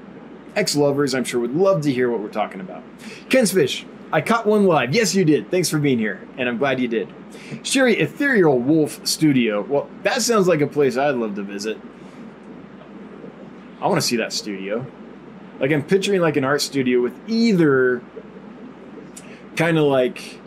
ex 0.54 0.76
lovers, 0.76 1.14
I'm 1.14 1.24
sure, 1.24 1.40
would 1.40 1.54
love 1.54 1.82
to 1.82 1.92
hear 1.92 2.10
what 2.10 2.20
we're 2.20 2.28
talking 2.28 2.60
about. 2.60 2.82
Ken's 3.28 3.52
Fish, 3.52 3.84
I 4.12 4.20
caught 4.20 4.46
one 4.46 4.66
live. 4.66 4.94
Yes, 4.94 5.14
you 5.14 5.24
did. 5.24 5.50
Thanks 5.50 5.68
for 5.68 5.78
being 5.78 5.98
here, 5.98 6.26
and 6.38 6.48
I'm 6.48 6.58
glad 6.58 6.80
you 6.80 6.88
did. 6.88 7.12
Sherry 7.62 7.98
Ethereal 7.98 8.58
Wolf 8.58 9.04
Studio. 9.06 9.62
Well, 9.62 9.90
that 10.04 10.22
sounds 10.22 10.46
like 10.46 10.60
a 10.60 10.66
place 10.66 10.96
I'd 10.96 11.16
love 11.16 11.34
to 11.36 11.42
visit. 11.42 11.78
I 13.80 13.88
want 13.88 14.00
to 14.00 14.06
see 14.06 14.16
that 14.16 14.32
studio. 14.32 14.86
Like, 15.58 15.72
I'm 15.72 15.82
picturing 15.82 16.20
like 16.20 16.36
an 16.36 16.44
art 16.44 16.62
studio 16.62 17.02
with 17.02 17.18
either 17.28 18.02
kind 19.56 19.78
of 19.78 19.84
like 19.84 20.38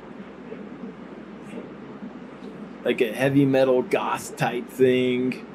like 2.85 3.01
a 3.01 3.11
heavy 3.11 3.45
metal 3.45 3.81
goth 3.81 4.37
type 4.37 4.69
thing 4.69 5.45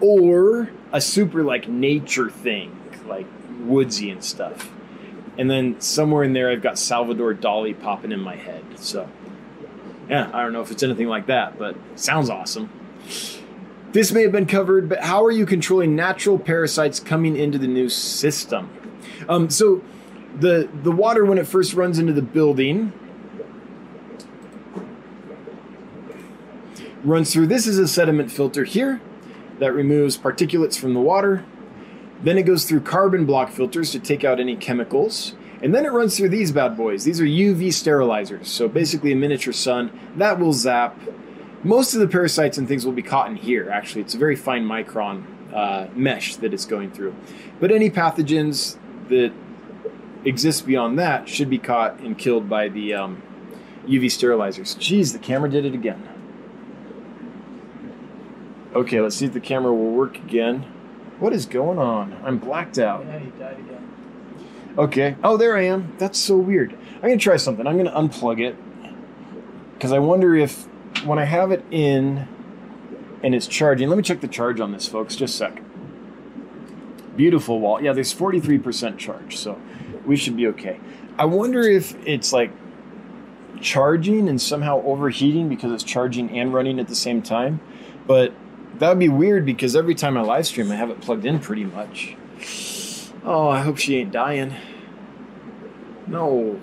or 0.00 0.70
a 0.92 1.00
super 1.00 1.42
like 1.42 1.68
nature 1.68 2.30
thing 2.30 2.76
like 3.06 3.26
woodsy 3.60 4.10
and 4.10 4.24
stuff 4.24 4.70
and 5.38 5.50
then 5.50 5.80
somewhere 5.80 6.24
in 6.24 6.32
there 6.32 6.50
i've 6.50 6.62
got 6.62 6.78
salvador 6.78 7.34
dali 7.34 7.78
popping 7.78 8.12
in 8.12 8.20
my 8.20 8.36
head 8.36 8.64
so. 8.76 9.08
Yeah 10.08 10.30
i 10.32 10.42
don't 10.42 10.52
know 10.52 10.62
if 10.62 10.70
it's 10.70 10.82
anything 10.82 11.08
like 11.08 11.26
that 11.26 11.58
but 11.58 11.76
sounds 11.96 12.30
awesome. 12.30 12.70
This 13.92 14.12
may 14.12 14.22
have 14.22 14.32
been 14.32 14.46
covered 14.46 14.88
but 14.88 15.00
how 15.00 15.24
are 15.24 15.30
you 15.30 15.46
controlling 15.46 15.96
natural 15.96 16.38
parasites 16.38 17.00
coming 17.00 17.36
into 17.36 17.58
the 17.58 17.66
new 17.66 17.88
system? 17.88 18.70
Um, 19.28 19.50
so 19.50 19.82
the 20.38 20.68
the 20.82 20.92
water 20.92 21.24
when 21.24 21.38
it 21.38 21.46
first 21.46 21.74
runs 21.74 21.98
into 21.98 22.12
the 22.12 22.22
building 22.22 22.92
runs 27.04 27.32
through 27.32 27.46
this 27.46 27.66
is 27.66 27.78
a 27.78 27.88
sediment 27.88 28.30
filter 28.30 28.64
here 28.64 29.00
that 29.58 29.72
removes 29.72 30.16
particulates 30.16 30.78
from 30.78 30.94
the 30.94 31.00
water 31.00 31.44
then 32.22 32.38
it 32.38 32.42
goes 32.42 32.64
through 32.64 32.80
carbon 32.80 33.24
block 33.24 33.50
filters 33.50 33.92
to 33.92 33.98
take 33.98 34.24
out 34.24 34.40
any 34.40 34.56
chemicals. 34.56 35.34
And 35.62 35.74
then 35.74 35.84
it 35.84 35.92
runs 35.92 36.16
through 36.16 36.30
these 36.30 36.52
bad 36.52 36.76
boys. 36.76 37.04
These 37.04 37.20
are 37.20 37.24
uv 37.24 37.60
sterilizers. 37.68 38.46
So 38.46 38.68
basically 38.68 39.12
a 39.12 39.16
miniature 39.16 39.52
sun 39.52 39.90
that 40.16 40.38
will 40.38 40.52
zap 40.52 40.98
most 41.62 41.92
of 41.92 42.00
the 42.00 42.08
parasites 42.08 42.56
and 42.56 42.66
things 42.66 42.86
will 42.86 42.92
be 42.92 43.02
caught 43.02 43.28
in 43.28 43.36
here 43.36 43.70
actually. 43.70 44.02
It's 44.02 44.14
a 44.14 44.18
very 44.18 44.36
fine 44.36 44.64
micron 44.64 45.24
uh, 45.54 45.88
mesh 45.94 46.36
that 46.36 46.54
it's 46.54 46.64
going 46.64 46.90
through. 46.92 47.14
But 47.58 47.70
any 47.70 47.90
pathogens 47.90 48.78
that 49.08 49.32
exist 50.24 50.66
beyond 50.66 50.98
that 50.98 51.28
should 51.28 51.50
be 51.50 51.58
caught 51.58 51.98
and 52.00 52.16
killed 52.16 52.48
by 52.48 52.68
the 52.68 52.94
um, 52.94 53.22
uv 53.86 54.04
sterilizers. 54.04 54.76
Jeez 54.76 55.12
the 55.12 55.18
camera 55.18 55.50
did 55.50 55.64
it 55.64 55.74
again. 55.74 56.06
Okay, 58.74 59.00
let's 59.00 59.16
see 59.16 59.26
if 59.26 59.32
the 59.32 59.40
camera 59.40 59.74
will 59.74 59.90
work 59.90 60.16
again. 60.16 60.64
What 61.20 61.32
is 61.32 61.46
going 61.46 61.78
on? 61.78 62.18
I'm 62.24 62.38
blacked 62.38 62.78
out. 62.78 63.04
Yeah, 63.04 63.18
he 63.18 63.30
died 63.30 63.58
again. 63.58 63.90
Okay. 64.78 65.16
Oh, 65.22 65.36
there 65.36 65.56
I 65.56 65.62
am. 65.62 65.94
That's 65.98 66.18
so 66.18 66.36
weird. 66.36 66.72
I'm 66.96 67.02
going 67.02 67.18
to 67.18 67.22
try 67.22 67.36
something. 67.36 67.66
I'm 67.66 67.76
going 67.76 67.86
to 67.86 67.92
unplug 67.92 68.40
it. 68.40 68.56
Because 69.74 69.92
I 69.92 69.98
wonder 69.98 70.34
if 70.34 70.66
when 71.04 71.18
I 71.18 71.24
have 71.24 71.52
it 71.52 71.64
in 71.70 72.26
and 73.22 73.34
it's 73.34 73.46
charging, 73.46 73.88
let 73.88 73.96
me 73.96 74.02
check 74.02 74.20
the 74.20 74.28
charge 74.28 74.60
on 74.60 74.72
this, 74.72 74.88
folks. 74.88 75.14
Just 75.14 75.34
a 75.34 75.38
sec. 75.38 75.62
Beautiful 77.16 77.60
wall. 77.60 77.82
Yeah, 77.82 77.92
there's 77.92 78.14
43% 78.14 78.96
charge, 78.96 79.36
so 79.36 79.60
we 80.06 80.16
should 80.16 80.36
be 80.36 80.46
okay. 80.48 80.80
I 81.18 81.26
wonder 81.26 81.60
if 81.60 81.94
it's 82.06 82.32
like 82.32 82.50
charging 83.60 84.28
and 84.28 84.40
somehow 84.40 84.82
overheating 84.82 85.48
because 85.50 85.72
it's 85.72 85.84
charging 85.84 86.30
and 86.38 86.54
running 86.54 86.78
at 86.78 86.88
the 86.88 86.94
same 86.94 87.20
time. 87.20 87.60
But 88.06 88.32
that 88.80 88.88
would 88.88 88.98
be 88.98 89.08
weird 89.10 89.46
because 89.46 89.76
every 89.76 89.94
time 89.94 90.16
I 90.16 90.22
live 90.22 90.46
stream, 90.46 90.72
I 90.72 90.74
have 90.74 90.88
it 90.90 91.00
plugged 91.02 91.26
in 91.26 91.38
pretty 91.38 91.64
much. 91.64 92.16
Oh, 93.22 93.48
I 93.48 93.60
hope 93.60 93.76
she 93.76 93.96
ain't 93.96 94.10
dying. 94.10 94.54
No. 96.06 96.58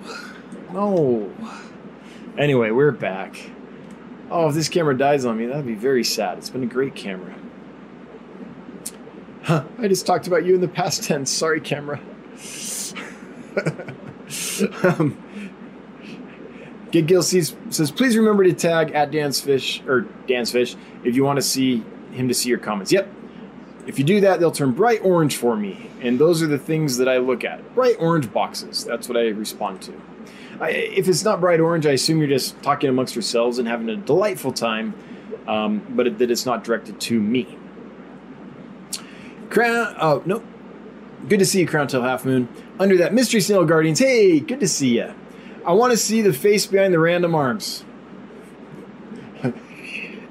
No. 0.72 1.32
Anyway, 2.36 2.72
we're 2.72 2.90
back. 2.90 3.50
Oh, 4.30 4.48
if 4.48 4.54
this 4.54 4.68
camera 4.68 4.98
dies 4.98 5.24
on 5.24 5.38
me, 5.38 5.46
that'd 5.46 5.64
be 5.64 5.74
very 5.74 6.02
sad. 6.02 6.38
It's 6.38 6.50
been 6.50 6.64
a 6.64 6.66
great 6.66 6.96
camera. 6.96 7.34
Huh, 9.44 9.64
I 9.78 9.86
just 9.86 10.04
talked 10.04 10.26
about 10.26 10.44
you 10.44 10.56
in 10.56 10.60
the 10.60 10.68
past 10.68 11.04
tense. 11.04 11.30
Sorry, 11.30 11.60
camera. 11.60 12.00
um, 14.82 15.16
Get 16.90 17.22
sees, 17.22 17.54
says, 17.70 17.90
please 17.90 18.16
remember 18.16 18.44
to 18.44 18.52
tag 18.52 18.92
at 18.92 19.10
Dan's 19.10 19.40
Fish 19.40 19.82
or 19.86 20.02
Dan's 20.26 20.50
Fish 20.50 20.74
if 21.04 21.14
you 21.14 21.22
want 21.22 21.36
to 21.36 21.42
see 21.42 21.84
him 22.18 22.28
to 22.28 22.34
see 22.34 22.48
your 22.48 22.58
comments. 22.58 22.92
Yep. 22.92 23.12
If 23.86 23.98
you 23.98 24.04
do 24.04 24.20
that, 24.20 24.38
they'll 24.38 24.52
turn 24.52 24.72
bright 24.72 25.00
orange 25.02 25.36
for 25.36 25.56
me. 25.56 25.88
And 26.00 26.18
those 26.18 26.42
are 26.42 26.46
the 26.46 26.58
things 26.58 26.98
that 26.98 27.08
I 27.08 27.18
look 27.18 27.42
at. 27.42 27.74
Bright 27.74 27.96
orange 27.98 28.30
boxes. 28.32 28.84
That's 28.84 29.08
what 29.08 29.16
I 29.16 29.28
respond 29.28 29.80
to. 29.82 29.94
I, 30.60 30.70
if 30.70 31.08
it's 31.08 31.24
not 31.24 31.40
bright 31.40 31.60
orange, 31.60 31.86
I 31.86 31.92
assume 31.92 32.18
you're 32.18 32.28
just 32.28 32.60
talking 32.62 32.90
amongst 32.90 33.14
yourselves 33.14 33.58
and 33.58 33.66
having 33.66 33.88
a 33.88 33.96
delightful 33.96 34.52
time, 34.52 34.92
um, 35.46 35.86
but 35.90 36.06
it, 36.06 36.18
that 36.18 36.30
it's 36.30 36.44
not 36.44 36.64
directed 36.64 37.00
to 37.00 37.20
me. 37.20 37.56
Crown. 39.48 39.96
Oh, 39.98 40.22
no. 40.26 40.42
Good 41.28 41.38
to 41.38 41.46
see 41.46 41.60
you, 41.60 41.66
Crown 41.66 41.88
Tail 41.88 42.02
Half 42.02 42.24
Moon. 42.24 42.48
Under 42.78 42.98
that 42.98 43.14
Mystery 43.14 43.40
Snail 43.40 43.64
Guardians. 43.64 43.98
Hey, 43.98 44.40
good 44.40 44.60
to 44.60 44.68
see 44.68 44.98
you. 44.98 45.14
I 45.64 45.72
want 45.72 45.92
to 45.92 45.96
see 45.96 46.22
the 46.22 46.32
face 46.32 46.66
behind 46.66 46.92
the 46.92 46.98
random 46.98 47.34
arms. 47.34 47.84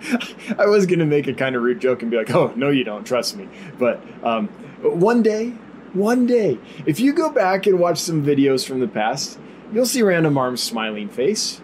I 0.57 0.65
was 0.65 0.85
gonna 0.85 1.05
make 1.05 1.27
a 1.27 1.33
kind 1.33 1.55
of 1.55 1.61
rude 1.61 1.79
joke 1.79 2.01
and 2.01 2.11
be 2.11 2.17
like, 2.17 2.31
"Oh, 2.31 2.53
no, 2.55 2.69
you 2.69 2.83
don't. 2.83 3.05
Trust 3.05 3.35
me." 3.37 3.47
But 3.77 4.01
um, 4.23 4.47
one 4.81 5.23
day, 5.23 5.49
one 5.93 6.25
day, 6.25 6.59
if 6.85 6.99
you 6.99 7.13
go 7.13 7.31
back 7.31 7.65
and 7.65 7.79
watch 7.79 7.97
some 7.97 8.23
videos 8.25 8.67
from 8.67 8.79
the 8.79 8.87
past, 8.87 9.39
you'll 9.73 9.85
see 9.85 10.01
Random 10.01 10.37
Arm's 10.37 10.61
smiling 10.61 11.09
face. 11.09 11.61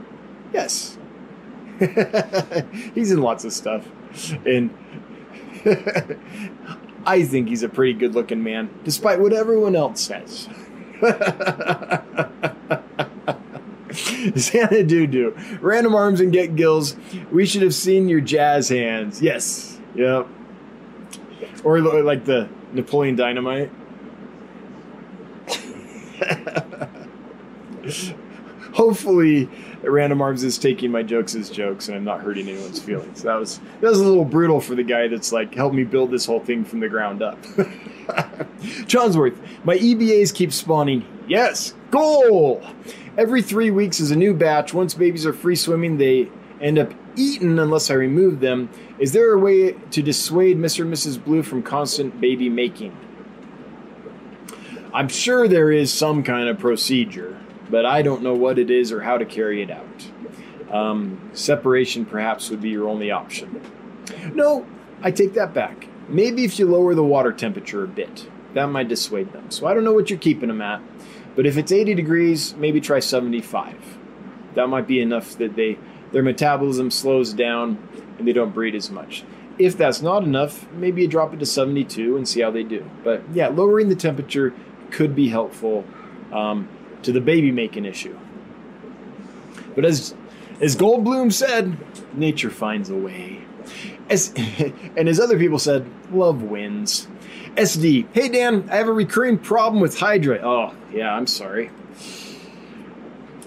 Yes, 0.52 0.98
he's 2.96 3.12
in 3.12 3.22
lots 3.22 3.46
of 3.46 3.54
stuff, 3.54 3.88
and 4.46 4.76
I 7.06 7.24
think 7.24 7.50
he's 7.50 7.64
a 7.64 7.70
pretty 7.70 7.94
good-looking 7.94 8.44
man, 8.44 8.70
despite 8.84 9.20
what 9.20 9.34
everyone 9.34 9.76
else 9.76 10.02
says. 10.02 10.48
Santa 14.40 14.84
Doo. 14.84 15.36
Random 15.62 15.96
arms 15.96 16.20
and 16.20 16.32
get 16.32 16.56
gills. 16.56 16.96
We 17.32 17.46
should 17.46 17.62
have 17.62 17.76
seen 17.76 18.10
your 18.10 18.22
jazz 18.22 18.70
hands. 18.70 19.22
Yes. 19.22 19.80
Yep. 19.96 20.28
Or 21.64 21.80
like 21.80 22.26
the 22.26 22.50
Napoleon 22.74 23.16
Dynamite. 23.16 23.72
Hopefully, 28.74 29.50
Random 29.84 30.22
Arms 30.22 30.44
is 30.44 30.58
taking 30.58 30.92
my 30.92 31.04
jokes 31.04 31.36
as 31.36 31.50
jokes, 31.50 31.88
and 31.88 31.98
I'm 31.98 32.04
not 32.04 32.22
hurting 32.22 32.48
anyone's 32.48 32.82
feelings. 32.82 33.22
That 33.24 33.36
was 33.36 33.60
that 33.82 33.90
was 33.90 34.00
a 34.00 34.04
little 34.04 34.26
brutal 34.26 34.60
for 34.60 34.76
the 34.76 34.84
guy 34.84 35.08
that's 35.08 35.32
like 35.32 35.54
helped 35.54 35.76
me 35.76 35.84
build 35.84 36.10
this 36.12 36.26
whole 36.26 36.40
thing 36.40 36.66
from 36.66 36.80
the 36.80 36.90
ground 36.90 37.22
up. 37.22 37.42
Johnsworth, 38.88 39.38
my 39.64 39.78
EBAs 39.78 40.34
keep 40.34 40.52
spawning. 40.52 41.06
Yes, 41.28 41.76
goal. 41.92 42.64
Every 43.16 43.44
three 43.44 43.70
weeks 43.70 44.00
is 44.00 44.10
a 44.10 44.16
new 44.16 44.34
batch. 44.34 44.74
Once 44.74 44.96
babies 44.96 45.26
are 45.26 45.34
free 45.34 45.56
swimming, 45.56 45.98
they 45.98 46.30
end 46.60 46.80
up 46.80 46.94
eaten 47.16 47.60
unless 47.60 47.92
I 47.92 47.94
remove 47.94 48.40
them. 48.40 48.70
Is 48.98 49.12
there 49.12 49.34
a 49.34 49.38
way 49.38 49.74
to 49.74 50.02
dissuade 50.02 50.58
Mr. 50.58 50.82
and 50.82 50.92
Mrs. 50.92 51.24
Blue 51.24 51.44
from 51.44 51.62
constant 51.62 52.20
baby 52.20 52.50
making? 52.50 52.98
I'm 54.94 55.08
sure 55.08 55.48
there 55.48 55.72
is 55.72 55.94
some 55.94 56.24
kind 56.24 56.50
of 56.50 56.58
procedure, 56.58 57.40
but 57.70 57.86
I 57.86 58.02
don't 58.02 58.24
know 58.24 58.34
what 58.34 58.58
it 58.58 58.72
is 58.72 58.92
or 58.92 59.02
how 59.02 59.18
to 59.18 59.26
carry 59.26 59.62
it 59.62 59.70
out. 59.70 60.12
Um, 60.72 61.30
separation 61.34 62.06
perhaps 62.06 62.50
would 62.50 62.62
be 62.62 62.70
your 62.70 62.88
only 62.90 63.12
option. 63.12 63.62
No, 64.34 64.66
I 65.04 65.12
take 65.12 65.34
that 65.34 65.54
back. 65.54 65.88
Maybe 66.10 66.46
if 66.46 66.58
you 66.58 66.68
lower 66.68 66.96
the 66.96 67.04
water 67.04 67.32
temperature 67.32 67.84
a 67.84 67.88
bit, 67.88 68.28
that 68.54 68.68
might 68.68 68.88
dissuade 68.88 69.34
them. 69.34 69.52
So 69.52 69.68
I 69.68 69.74
don't 69.76 69.84
know 69.84 69.94
what 69.94 70.10
you're 70.10 70.20
keeping 70.20 70.50
them 70.50 70.62
at, 70.62 70.82
but 71.36 71.46
if 71.46 71.58
it's 71.58 71.72
80 71.72 71.96
degrees, 71.96 72.56
maybe 72.56 72.80
try 72.80 73.00
75. 73.00 73.76
That 74.56 74.68
might 74.68 74.88
be 74.88 75.02
enough 75.02 75.38
that 75.38 75.56
they 75.56 75.78
their 76.12 76.24
metabolism 76.24 76.92
slows 76.92 77.34
down 77.34 77.78
and 78.20 78.28
they 78.28 78.34
don't 78.34 78.54
breed 78.54 78.76
as 78.76 78.92
much. 78.92 79.24
If 79.58 79.78
that's 79.78 80.02
not 80.02 80.24
enough, 80.24 80.72
maybe 80.74 81.02
you 81.02 81.08
drop 81.08 81.34
it 81.34 81.40
to 81.40 81.46
72 81.46 82.16
and 82.16 82.28
see 82.28 82.42
how 82.42 82.52
they 82.52 82.64
do. 82.64 82.88
But 83.04 83.24
yeah, 83.34 83.48
lowering 83.48 83.90
the 83.90 83.96
temperature 83.96 84.54
could 84.92 85.16
be 85.16 85.30
helpful 85.30 85.86
um, 86.32 86.68
to 87.02 87.12
the 87.12 87.22
baby 87.22 87.52
making 87.52 87.86
issue. 87.86 88.18
But 89.76 89.86
as 89.86 90.14
as 90.62 90.76
Goldblum 90.76 91.34
said, 91.34 91.78
nature 92.14 92.52
finds 92.52 92.90
a 92.90 92.96
way. 92.96 93.43
As 94.10 94.34
and 94.98 95.10
as 95.10 95.20
other 95.20 95.38
people 95.38 95.60
said, 95.60 95.86
love 96.12 96.42
wins. 96.42 97.08
SD, 97.56 98.08
hey 98.14 98.30
Dan, 98.30 98.68
I 98.72 98.78
have 98.78 98.88
a 98.88 98.94
recurring 98.94 99.38
problem 99.38 99.82
with 99.82 100.00
Hydra. 100.00 100.40
Oh 100.44 100.76
yeah, 100.92 101.14
I'm 101.14 101.28
sorry. 101.28 101.70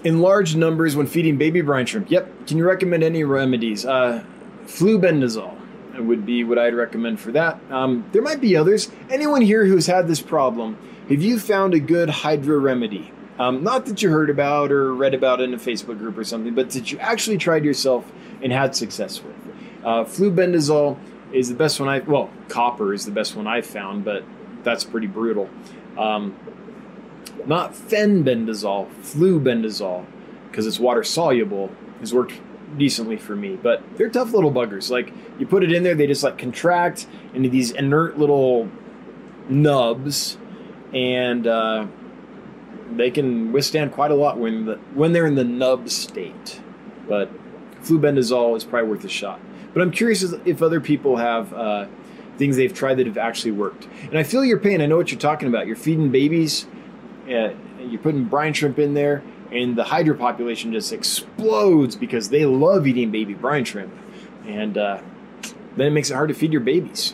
In 0.03 0.21
large 0.21 0.55
numbers 0.55 0.95
when 0.95 1.07
feeding 1.07 1.37
baby 1.37 1.61
brine 1.61 1.85
shrimp. 1.85 2.09
Yep. 2.09 2.47
Can 2.47 2.57
you 2.57 2.65
recommend 2.65 3.03
any 3.03 3.23
remedies? 3.23 3.85
Uh, 3.85 4.23
flubendazole 4.65 5.57
would 5.97 6.25
be 6.25 6.43
what 6.43 6.57
I'd 6.57 6.75
recommend 6.75 7.19
for 7.19 7.31
that. 7.31 7.59
Um, 7.71 8.05
there 8.11 8.21
might 8.21 8.39
be 8.39 8.55
others. 8.55 8.89
Anyone 9.09 9.41
here 9.41 9.65
who's 9.65 9.87
had 9.87 10.07
this 10.07 10.21
problem, 10.21 10.77
have 11.09 11.21
you 11.21 11.39
found 11.39 11.73
a 11.73 11.79
good 11.79 12.09
Hydra 12.09 12.57
remedy? 12.59 13.11
Um, 13.39 13.63
not 13.63 13.85
that 13.85 14.01
you 14.01 14.09
heard 14.09 14.29
about 14.29 14.71
or 14.71 14.93
read 14.93 15.13
about 15.13 15.41
in 15.41 15.53
a 15.53 15.57
Facebook 15.57 15.97
group 15.99 16.17
or 16.17 16.23
something, 16.23 16.55
but 16.55 16.71
that 16.71 16.91
you 16.91 16.97
actually 16.99 17.37
tried 17.37 17.63
yourself 17.63 18.11
and 18.41 18.51
had 18.51 18.75
success 18.75 19.21
with. 19.21 19.35
Uh, 19.87 20.03
flubendazole 20.03 20.97
is 21.31 21.47
the 21.47 21.55
best 21.55 21.79
one 21.79 21.87
I 21.87 21.99
well, 21.99 22.29
copper 22.49 22.93
is 22.93 23.05
the 23.05 23.11
best 23.11 23.37
one 23.37 23.47
I've 23.47 23.65
found, 23.65 24.03
but 24.03 24.25
that's 24.63 24.83
pretty 24.83 25.07
brutal. 25.07 25.49
Um, 25.97 26.35
not 27.45 27.71
fenbendazole, 27.71 28.89
flubendazole, 29.01 30.05
because 30.51 30.67
it's 30.67 30.77
water 30.77 31.05
soluble, 31.05 31.71
has 32.01 32.13
worked 32.13 32.33
decently 32.77 33.15
for 33.15 33.33
me. 33.33 33.55
But 33.55 33.81
they're 33.95 34.09
tough 34.09 34.33
little 34.33 34.51
buggers. 34.51 34.91
Like 34.91 35.13
you 35.39 35.47
put 35.47 35.63
it 35.63 35.71
in 35.71 35.83
there, 35.83 35.95
they 35.95 36.05
just 36.05 36.21
like 36.21 36.37
contract 36.37 37.07
into 37.33 37.47
these 37.47 37.71
inert 37.71 38.19
little 38.19 38.69
nubs, 39.47 40.37
and 40.93 41.47
uh, 41.47 41.87
they 42.91 43.09
can 43.09 43.53
withstand 43.53 43.93
quite 43.93 44.11
a 44.11 44.15
lot 44.15 44.37
when 44.37 44.65
the 44.65 44.75
when 44.95 45.13
they're 45.13 45.27
in 45.27 45.35
the 45.35 45.45
nub 45.45 45.87
state. 45.87 46.59
But 47.07 47.31
flubendazole 47.83 48.57
is 48.57 48.65
probably 48.65 48.89
worth 48.89 49.05
a 49.05 49.07
shot. 49.07 49.39
But 49.77 49.83
I'm 49.83 49.91
curious 49.91 50.23
if 50.23 50.63
other 50.63 50.81
people 50.81 51.17
have 51.17 51.53
uh, 51.53 51.85
things 52.39 52.55
they've 52.57 52.73
tried 52.73 52.95
that 52.95 53.05
have 53.05 53.19
actually 53.19 53.51
worked. 53.51 53.87
And 54.05 54.17
I 54.17 54.23
feel 54.23 54.43
your 54.43 54.57
pain. 54.57 54.81
I 54.81 54.87
know 54.87 54.97
what 54.97 55.11
you're 55.11 55.19
talking 55.19 55.47
about. 55.47 55.67
You're 55.67 55.75
feeding 55.75 56.09
babies. 56.09 56.65
Uh, 57.27 57.49
you're 57.79 58.01
putting 58.01 58.23
brine 58.23 58.53
shrimp 58.53 58.79
in 58.79 58.95
there, 58.95 59.21
and 59.51 59.75
the 59.75 59.83
hydra 59.83 60.15
population 60.15 60.73
just 60.73 60.91
explodes 60.91 61.95
because 61.95 62.29
they 62.29 62.43
love 62.43 62.87
eating 62.87 63.11
baby 63.11 63.35
brine 63.35 63.65
shrimp, 63.65 63.93
and 64.47 64.79
uh, 64.79 64.99
then 65.75 65.85
it 65.85 65.91
makes 65.91 66.09
it 66.09 66.15
hard 66.15 66.29
to 66.29 66.33
feed 66.33 66.51
your 66.51 66.61
babies. 66.61 67.13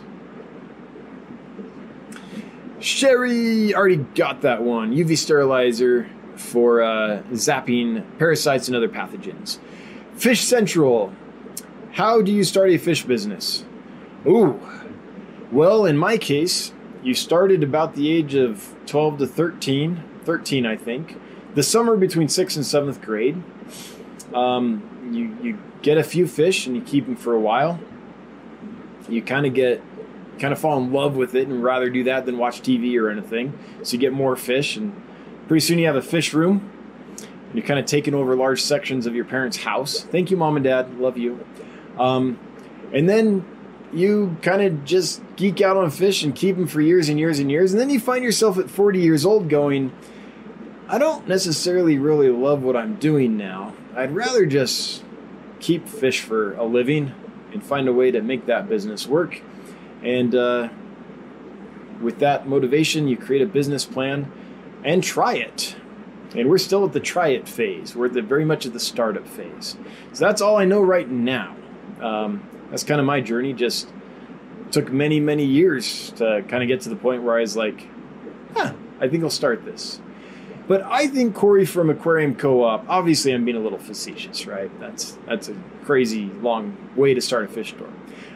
Sherry 2.80 3.76
already 3.76 3.98
got 3.98 4.40
that 4.44 4.64
one. 4.64 4.95
UV 4.95 5.18
sterilizer 5.18 6.10
for 6.38 6.81
uh, 6.81 7.23
zapping 7.31 8.06
parasites 8.18 8.69
and 8.69 8.77
other 8.77 8.88
pathogens. 8.88 9.60
Fish 10.15 10.40
Central. 10.40 11.14
How 11.93 12.23
do 12.23 12.31
you 12.31 12.43
start 12.43 12.71
a 12.71 12.77
fish 12.79 13.03
business? 13.03 13.65
Ooh. 14.25 14.59
Well, 15.51 15.85
in 15.85 15.95
my 15.95 16.17
case, 16.17 16.73
you 17.03 17.13
started 17.13 17.61
about 17.61 17.93
the 17.93 18.11
age 18.11 18.33
of 18.33 18.73
12 18.87 19.19
to 19.19 19.27
13, 19.27 20.03
13, 20.23 20.65
I 20.65 20.75
think. 20.75 21.19
The 21.53 21.61
summer 21.61 21.95
between 21.95 22.29
6th 22.29 22.55
and 22.55 22.65
7th 22.65 22.99
grade. 22.99 23.43
Um, 24.33 25.11
you, 25.13 25.37
you 25.47 25.59
get 25.83 25.99
a 25.99 26.03
few 26.03 26.27
fish 26.27 26.65
and 26.65 26.75
you 26.75 26.81
keep 26.81 27.05
them 27.05 27.15
for 27.15 27.35
a 27.35 27.39
while. 27.39 27.79
You 29.07 29.21
kind 29.21 29.45
of 29.45 29.53
get 29.53 29.79
kind 30.39 30.51
of 30.51 30.59
fall 30.59 30.79
in 30.79 30.91
love 30.91 31.15
with 31.15 31.35
it 31.35 31.47
and 31.47 31.63
rather 31.63 31.91
do 31.91 32.05
that 32.05 32.25
than 32.25 32.39
watch 32.39 32.63
TV 32.63 32.99
or 32.99 33.11
anything. 33.11 33.55
So 33.83 33.93
you 33.93 33.99
get 33.99 34.13
more 34.13 34.35
fish, 34.35 34.75
and 34.75 34.99
pretty 35.47 35.63
soon 35.63 35.77
you 35.77 35.85
have 35.85 35.95
a 35.95 36.01
fish 36.01 36.33
room. 36.33 36.71
You're 37.53 37.63
kind 37.63 37.79
of 37.79 37.85
taking 37.85 38.15
over 38.15 38.35
large 38.35 38.63
sections 38.63 39.05
of 39.05 39.13
your 39.13 39.25
parents' 39.25 39.57
house. 39.57 40.01
Thank 40.01 40.31
you, 40.31 40.37
mom 40.37 40.55
and 40.55 40.63
dad. 40.63 40.97
Love 40.97 41.19
you. 41.19 41.45
Um, 41.97 42.39
and 42.93 43.07
then 43.09 43.45
you 43.93 44.37
kind 44.41 44.61
of 44.61 44.83
just 44.85 45.21
geek 45.35 45.61
out 45.61 45.77
on 45.77 45.91
fish 45.91 46.23
and 46.23 46.35
keep 46.35 46.55
them 46.55 46.67
for 46.67 46.81
years 46.81 47.09
and 47.09 47.19
years 47.19 47.39
and 47.39 47.49
years. 47.49 47.71
And 47.71 47.79
then 47.79 47.89
you 47.89 47.99
find 47.99 48.23
yourself 48.23 48.57
at 48.57 48.69
40 48.69 48.99
years 48.99 49.25
old 49.25 49.49
going, 49.49 49.91
I 50.87 50.97
don't 50.97 51.27
necessarily 51.27 51.97
really 51.97 52.29
love 52.29 52.63
what 52.63 52.75
I'm 52.75 52.95
doing 52.95 53.37
now. 53.37 53.73
I'd 53.95 54.13
rather 54.13 54.45
just 54.45 55.03
keep 55.59 55.87
fish 55.87 56.21
for 56.21 56.53
a 56.55 56.63
living 56.63 57.13
and 57.51 57.63
find 57.63 57.87
a 57.87 57.93
way 57.93 58.11
to 58.11 58.21
make 58.21 58.47
that 58.47 58.67
business 58.67 59.07
work. 59.07 59.41
And 60.03 60.35
uh, 60.35 60.69
with 62.01 62.19
that 62.19 62.47
motivation, 62.47 63.07
you 63.07 63.15
create 63.15 63.41
a 63.41 63.45
business 63.45 63.85
plan 63.85 64.31
and 64.83 65.03
try 65.03 65.35
it. 65.35 65.75
And 66.35 66.49
we're 66.49 66.57
still 66.57 66.83
at 66.83 66.93
the 66.93 66.99
try 66.99 67.29
it 67.29 67.47
phase. 67.47 67.95
We're 67.95 68.07
at 68.07 68.13
the 68.13 68.21
very 68.21 68.43
much 68.43 68.65
at 68.65 68.73
the 68.73 68.79
startup 68.79 69.27
phase. 69.27 69.77
So 70.13 70.25
that's 70.25 70.41
all 70.41 70.57
I 70.57 70.65
know 70.65 70.81
right 70.81 71.09
now. 71.09 71.55
Um, 72.01 72.47
that's 72.69 72.84
kind 72.84 72.99
of 72.99 73.05
my 73.05 73.22
journey. 73.22 73.53
Just 73.53 73.88
took 74.72 74.91
many, 74.91 75.19
many 75.19 75.45
years 75.45 76.11
to 76.18 76.43
kind 76.47 76.64
of 76.64 76.68
get 76.68 76.81
to 76.81 76.89
the 76.89 76.95
point 76.95 77.23
where 77.23 77.38
I 77.38 77.41
was 77.41 77.55
like, 77.55 77.88
huh, 78.55 78.73
I 78.99 79.07
think 79.07 79.23
I'll 79.23 79.30
start 79.30 79.64
this. 79.65 80.01
But 80.68 80.81
I 80.84 81.07
think 81.07 81.35
Cory 81.35 81.65
from 81.65 81.89
Aquarium 81.89 82.35
Co-op. 82.35 82.88
Obviously, 82.88 83.34
I'm 83.34 83.43
being 83.43 83.57
a 83.57 83.60
little 83.60 83.77
facetious, 83.77 84.47
right? 84.47 84.72
That's 84.80 85.18
that's 85.27 85.49
a 85.49 85.55
crazy 85.84 86.26
long 86.41 86.77
way 86.95 87.14
to 87.14 87.22
start 87.22 87.45
a 87.45 87.47
fish 87.47 87.69
store. 87.69 87.89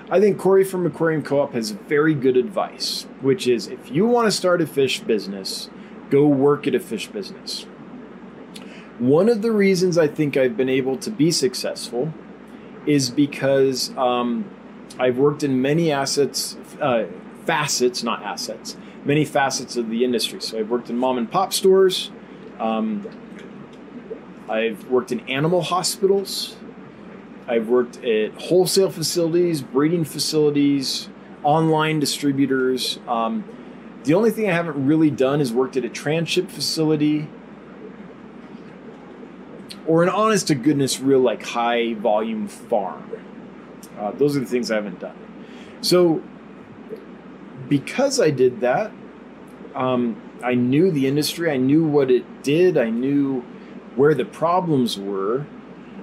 I 0.09 0.19
think 0.19 0.37
Cory 0.37 0.63
from 0.63 0.85
Aquarium 0.85 1.23
Co-op 1.23 1.53
has 1.53 1.71
very 1.71 2.13
good 2.13 2.37
advice, 2.37 3.07
which 3.21 3.47
is 3.47 3.67
if 3.67 3.91
you 3.91 4.05
want 4.05 4.27
to 4.27 4.31
start 4.31 4.61
a 4.61 4.67
fish 4.67 4.99
business, 4.99 5.69
go 6.09 6.27
work 6.27 6.67
at 6.67 6.75
a 6.75 6.79
fish 6.79 7.07
business. 7.07 7.65
One 8.99 9.29
of 9.29 9.41
the 9.41 9.51
reasons 9.51 9.97
I 9.97 10.07
think 10.07 10.35
I've 10.35 10.57
been 10.57 10.69
able 10.69 10.97
to 10.97 11.09
be 11.09 11.31
successful 11.31 12.13
is 12.87 13.09
because 13.09 13.95
um, 13.97 14.49
I've 14.97 15.17
worked 15.17 15.43
in 15.43 15.61
many 15.61 15.91
assets, 15.91 16.57
uh, 16.81 17.05
facets, 17.45 18.01
not 18.01 18.23
assets, 18.23 18.77
many 19.03 19.25
facets 19.25 19.75
of 19.75 19.89
the 19.89 20.03
industry. 20.03 20.41
So 20.41 20.57
I've 20.57 20.69
worked 20.69 20.89
in 20.89 20.97
mom 20.97 21.17
and 21.17 21.29
pop 21.29 21.53
stores. 21.53 22.09
Um, 22.59 23.07
I've 24.49 24.89
worked 24.89 25.11
in 25.11 25.19
animal 25.29 25.61
hospitals. 25.61 26.55
I've 27.47 27.67
worked 27.67 28.03
at 28.03 28.33
wholesale 28.41 28.89
facilities, 28.89 29.61
breeding 29.61 30.03
facilities, 30.03 31.09
online 31.43 31.99
distributors. 31.99 32.99
Um, 33.07 33.43
the 34.03 34.13
only 34.13 34.31
thing 34.31 34.49
I 34.49 34.53
haven't 34.53 34.85
really 34.85 35.11
done 35.11 35.41
is 35.41 35.51
worked 35.51 35.75
at 35.77 35.83
a 35.83 35.89
transship 35.89 36.49
facility 36.49 37.27
or 39.87 40.03
an 40.03 40.09
honest 40.09 40.47
to 40.47 40.55
goodness, 40.55 40.99
real 40.99 41.19
like 41.19 41.43
high 41.43 41.93
volume 41.95 42.47
farm. 42.47 43.09
Uh, 43.97 44.11
those 44.11 44.35
are 44.37 44.39
the 44.39 44.45
things 44.45 44.69
I 44.69 44.75
haven't 44.75 44.99
done. 44.99 45.17
So, 45.81 46.21
because 47.67 48.19
I 48.19 48.29
did 48.29 48.59
that, 48.61 48.91
um, 49.73 50.21
I 50.43 50.53
knew 50.53 50.91
the 50.91 51.07
industry, 51.07 51.49
I 51.49 51.57
knew 51.57 51.85
what 51.85 52.11
it 52.11 52.43
did, 52.43 52.77
I 52.77 52.89
knew 52.89 53.41
where 53.95 54.13
the 54.13 54.25
problems 54.25 54.99
were, 54.99 55.45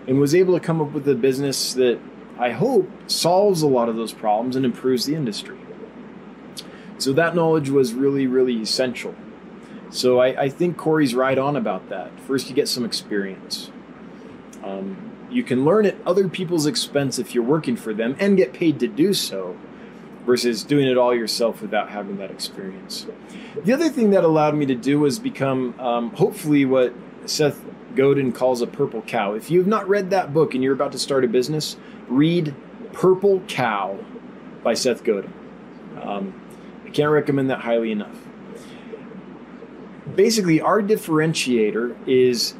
and 0.06 0.18
was 0.18 0.34
able 0.34 0.54
to 0.54 0.60
come 0.60 0.80
up 0.80 0.92
with 0.92 1.08
a 1.08 1.14
business 1.14 1.74
that 1.74 1.98
I 2.38 2.50
hope 2.50 2.90
solves 3.06 3.62
a 3.62 3.68
lot 3.68 3.88
of 3.88 3.96
those 3.96 4.12
problems 4.12 4.56
and 4.56 4.64
improves 4.64 5.06
the 5.06 5.14
industry. 5.14 5.58
So 6.98 7.12
that 7.12 7.34
knowledge 7.34 7.70
was 7.70 7.92
really, 7.92 8.26
really 8.26 8.60
essential. 8.60 9.14
So 9.90 10.20
I, 10.20 10.42
I 10.42 10.48
think 10.48 10.76
Cory's 10.76 11.14
right 11.14 11.38
on 11.38 11.54
about 11.54 11.88
that. 11.90 12.18
First, 12.20 12.48
you 12.48 12.54
get 12.54 12.68
some 12.68 12.84
experience. 12.84 13.70
Um, 14.64 15.12
you 15.30 15.42
can 15.42 15.64
learn 15.64 15.84
at 15.84 15.96
other 16.06 16.28
people's 16.28 16.66
expense 16.66 17.18
if 17.18 17.34
you're 17.34 17.44
working 17.44 17.76
for 17.76 17.92
them 17.92 18.16
and 18.18 18.36
get 18.36 18.52
paid 18.52 18.80
to 18.80 18.88
do 18.88 19.12
so, 19.12 19.56
versus 20.24 20.64
doing 20.64 20.86
it 20.86 20.96
all 20.96 21.14
yourself 21.14 21.60
without 21.60 21.90
having 21.90 22.16
that 22.16 22.30
experience. 22.30 23.06
The 23.64 23.72
other 23.72 23.88
thing 23.88 24.10
that 24.10 24.24
allowed 24.24 24.54
me 24.54 24.66
to 24.66 24.74
do 24.74 25.00
was 25.00 25.18
become, 25.18 25.78
um, 25.78 26.10
hopefully, 26.14 26.64
what 26.64 26.94
Seth 27.26 27.60
Godin 27.94 28.32
calls 28.32 28.62
a 28.62 28.66
purple 28.66 29.02
cow. 29.02 29.34
If 29.34 29.50
you've 29.50 29.66
not 29.66 29.88
read 29.88 30.10
that 30.10 30.32
book 30.32 30.54
and 30.54 30.64
you're 30.64 30.72
about 30.72 30.92
to 30.92 30.98
start 30.98 31.24
a 31.24 31.28
business, 31.28 31.76
read 32.08 32.54
Purple 32.92 33.40
Cow 33.48 33.98
by 34.62 34.74
Seth 34.74 35.04
Godin. 35.04 35.32
Um, 36.00 36.40
I 36.84 36.90
can't 36.90 37.10
recommend 37.10 37.50
that 37.50 37.60
highly 37.60 37.92
enough. 37.92 38.16
Basically, 40.14 40.60
our 40.60 40.80
differentiator 40.80 41.96
is 42.06 42.54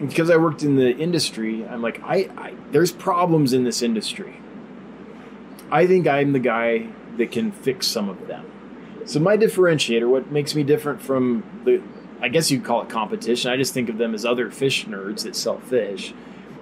because 0.00 0.30
I 0.30 0.36
worked 0.36 0.62
in 0.62 0.76
the 0.76 0.96
industry. 0.96 1.66
I'm 1.66 1.82
like, 1.82 2.00
I, 2.02 2.30
I 2.36 2.54
there's 2.70 2.92
problems 2.92 3.52
in 3.52 3.64
this 3.64 3.82
industry. 3.82 4.40
I 5.70 5.86
think 5.86 6.06
I'm 6.06 6.32
the 6.32 6.38
guy 6.38 6.88
that 7.16 7.32
can 7.32 7.52
fix 7.52 7.86
some 7.86 8.08
of 8.08 8.26
them. 8.26 8.50
So 9.04 9.20
my 9.20 9.36
differentiator, 9.36 10.08
what 10.08 10.30
makes 10.30 10.54
me 10.54 10.62
different 10.62 11.02
from 11.02 11.44
the 11.64 11.82
I 12.20 12.28
guess 12.28 12.50
you'd 12.50 12.64
call 12.64 12.82
it 12.82 12.88
competition. 12.88 13.50
I 13.50 13.56
just 13.56 13.72
think 13.72 13.88
of 13.88 13.98
them 13.98 14.14
as 14.14 14.24
other 14.24 14.50
fish 14.50 14.86
nerds 14.86 15.22
that 15.22 15.36
sell 15.36 15.60
fish. 15.60 16.14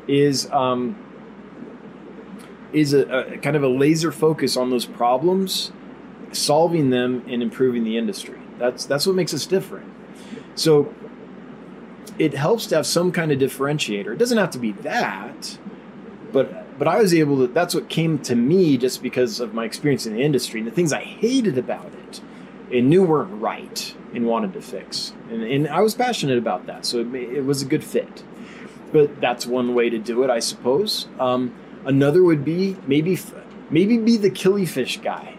Is 0.07 0.51
um, 0.51 0.97
is 2.73 2.93
a, 2.93 3.35
a 3.35 3.39
kind 3.39 3.57
of 3.57 3.63
a 3.63 3.69
laser 3.69 4.13
focus 4.13 4.57
on 4.57 4.71
those 4.71 4.87
problems, 4.87 5.73
solving 6.33 6.91
them, 6.91 7.25
and 7.27 7.43
improving 7.43 7.85
the 7.85 7.97
industry. 7.97 8.39
That's 8.59 8.87
that's 8.87 9.07
what 9.07 9.17
makes 9.17 9.35
us 9.35 9.47
different. 9.47 9.93
So 10.55 10.95
it 12.19 12.35
helps 12.35 12.67
to 12.67 12.77
have 12.77 12.87
some 12.87 13.13
kind 13.13 13.33
of 13.33 13.39
differentiator. 13.39 14.13
It 14.13 14.19
doesn't 14.19 14.39
have 14.39 14.51
to 14.53 14.59
be 14.59 14.73
that, 14.73 15.59
but 16.33 16.79
but 16.79 16.89
I 16.89 16.99
was 16.99 17.15
able 17.15 17.39
to. 17.39 17.47
That's 17.47 17.75
what 17.75 17.89
came 17.89 18.19
to 18.21 18.35
me 18.35 18.77
just 18.77 19.03
because 19.03 19.41
of 19.41 19.55
my 19.55 19.65
experience 19.65 20.07
in 20.07 20.15
the 20.15 20.23
industry 20.23 20.61
and 20.61 20.67
the 20.67 20.73
things 20.73 20.93
I 20.93 21.03
hated 21.03 21.59
about 21.59 21.93
it, 22.09 22.21
and 22.73 22.89
knew 22.89 23.03
weren't 23.03 23.41
right 23.41 23.95
and 24.15 24.27
wanted 24.27 24.53
to 24.55 24.63
fix. 24.63 25.13
And, 25.31 25.43
and 25.43 25.69
I 25.69 25.81
was 25.81 25.95
passionate 25.95 26.39
about 26.39 26.67
that, 26.67 26.87
so 26.87 27.01
it, 27.01 27.15
it, 27.15 27.45
was 27.45 27.63
a 27.63 27.67
good 27.67 27.85
fit. 27.85 28.23
But 28.93 29.21
that's 29.21 29.47
one 29.47 29.75
way 29.75 29.91
to 29.91 29.99
do 29.99 30.23
it, 30.23 30.31
I 30.31 30.39
suppose. 30.39 31.09
Um, 31.19 31.55
another 31.85 32.23
would 32.23 32.45
be 32.45 32.77
maybe 32.87 33.19
maybe 33.71 33.99
be 33.99 34.17
the 34.17 34.31
killifish 34.31 35.03
guy. 35.03 35.35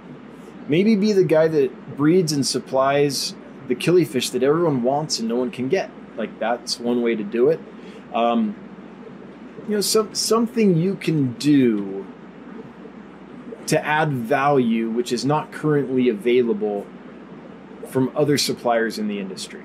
Maybe 0.68 0.96
be 0.96 1.14
the 1.14 1.24
guy 1.24 1.48
that 1.48 1.96
breeds 1.96 2.34
and 2.34 2.46
supplies 2.46 3.36
the 3.68 3.76
killifish 3.76 4.32
that 4.32 4.44
everyone 4.44 4.84
wants 4.84 5.20
and 5.20 5.28
no 5.28 5.36
one 5.36 5.52
can 5.52 5.70
get. 5.70 5.90
Like 6.18 6.40
that's 6.40 6.80
one 6.80 7.02
way 7.02 7.16
to 7.16 7.24
do 7.24 7.50
it. 7.50 7.60
Um, 8.14 8.56
you 9.68 9.76
know, 9.76 9.82
some 9.82 10.14
something 10.16 10.76
you 10.78 10.96
can 10.96 11.34
do 11.34 12.06
to 13.68 13.86
add 13.86 14.12
value 14.14 14.90
which 14.90 15.12
is 15.12 15.26
not 15.26 15.52
currently 15.52 16.08
available 16.08 16.88
from 17.90 18.12
other 18.16 18.38
suppliers 18.38 18.98
in 18.98 19.08
the 19.08 19.20
industry. 19.20 19.64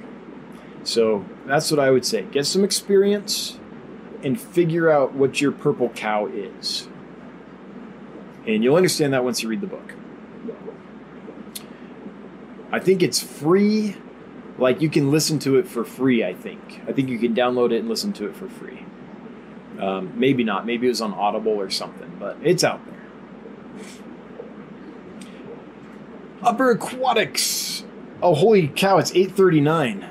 So 0.84 1.24
that's 1.46 1.70
what 1.70 1.78
I 1.80 1.90
would 1.90 2.04
say. 2.04 2.22
Get 2.22 2.46
some 2.46 2.64
experience 2.64 3.58
and 4.22 4.40
figure 4.40 4.90
out 4.90 5.14
what 5.14 5.40
your 5.40 5.52
purple 5.52 5.88
cow 5.90 6.26
is. 6.26 6.88
And 8.46 8.64
you'll 8.64 8.76
understand 8.76 9.12
that 9.12 9.24
once 9.24 9.42
you 9.42 9.48
read 9.48 9.60
the 9.60 9.66
book. 9.66 9.94
I 12.72 12.80
think 12.80 13.02
it's 13.02 13.20
free. 13.20 13.96
Like 14.58 14.80
you 14.80 14.90
can 14.90 15.10
listen 15.10 15.38
to 15.40 15.56
it 15.58 15.66
for 15.66 15.84
free, 15.84 16.24
I 16.24 16.34
think. 16.34 16.82
I 16.86 16.92
think 16.92 17.08
you 17.08 17.18
can 17.18 17.34
download 17.34 17.72
it 17.72 17.78
and 17.78 17.88
listen 17.88 18.12
to 18.14 18.26
it 18.26 18.36
for 18.36 18.48
free. 18.48 18.84
Um, 19.78 20.12
maybe 20.14 20.44
not. 20.44 20.66
Maybe 20.66 20.86
it 20.86 20.90
was 20.90 21.00
on 21.00 21.14
Audible 21.14 21.52
or 21.52 21.70
something, 21.70 22.16
but 22.18 22.36
it's 22.42 22.62
out 22.62 22.80
there. 22.86 22.94
Upper 26.42 26.72
Aquatics 26.72 27.84
Oh, 28.22 28.34
holy 28.36 28.68
cow! 28.68 28.98
It's 28.98 29.12
eight 29.16 29.32
thirty 29.32 29.60
nine. 29.60 30.06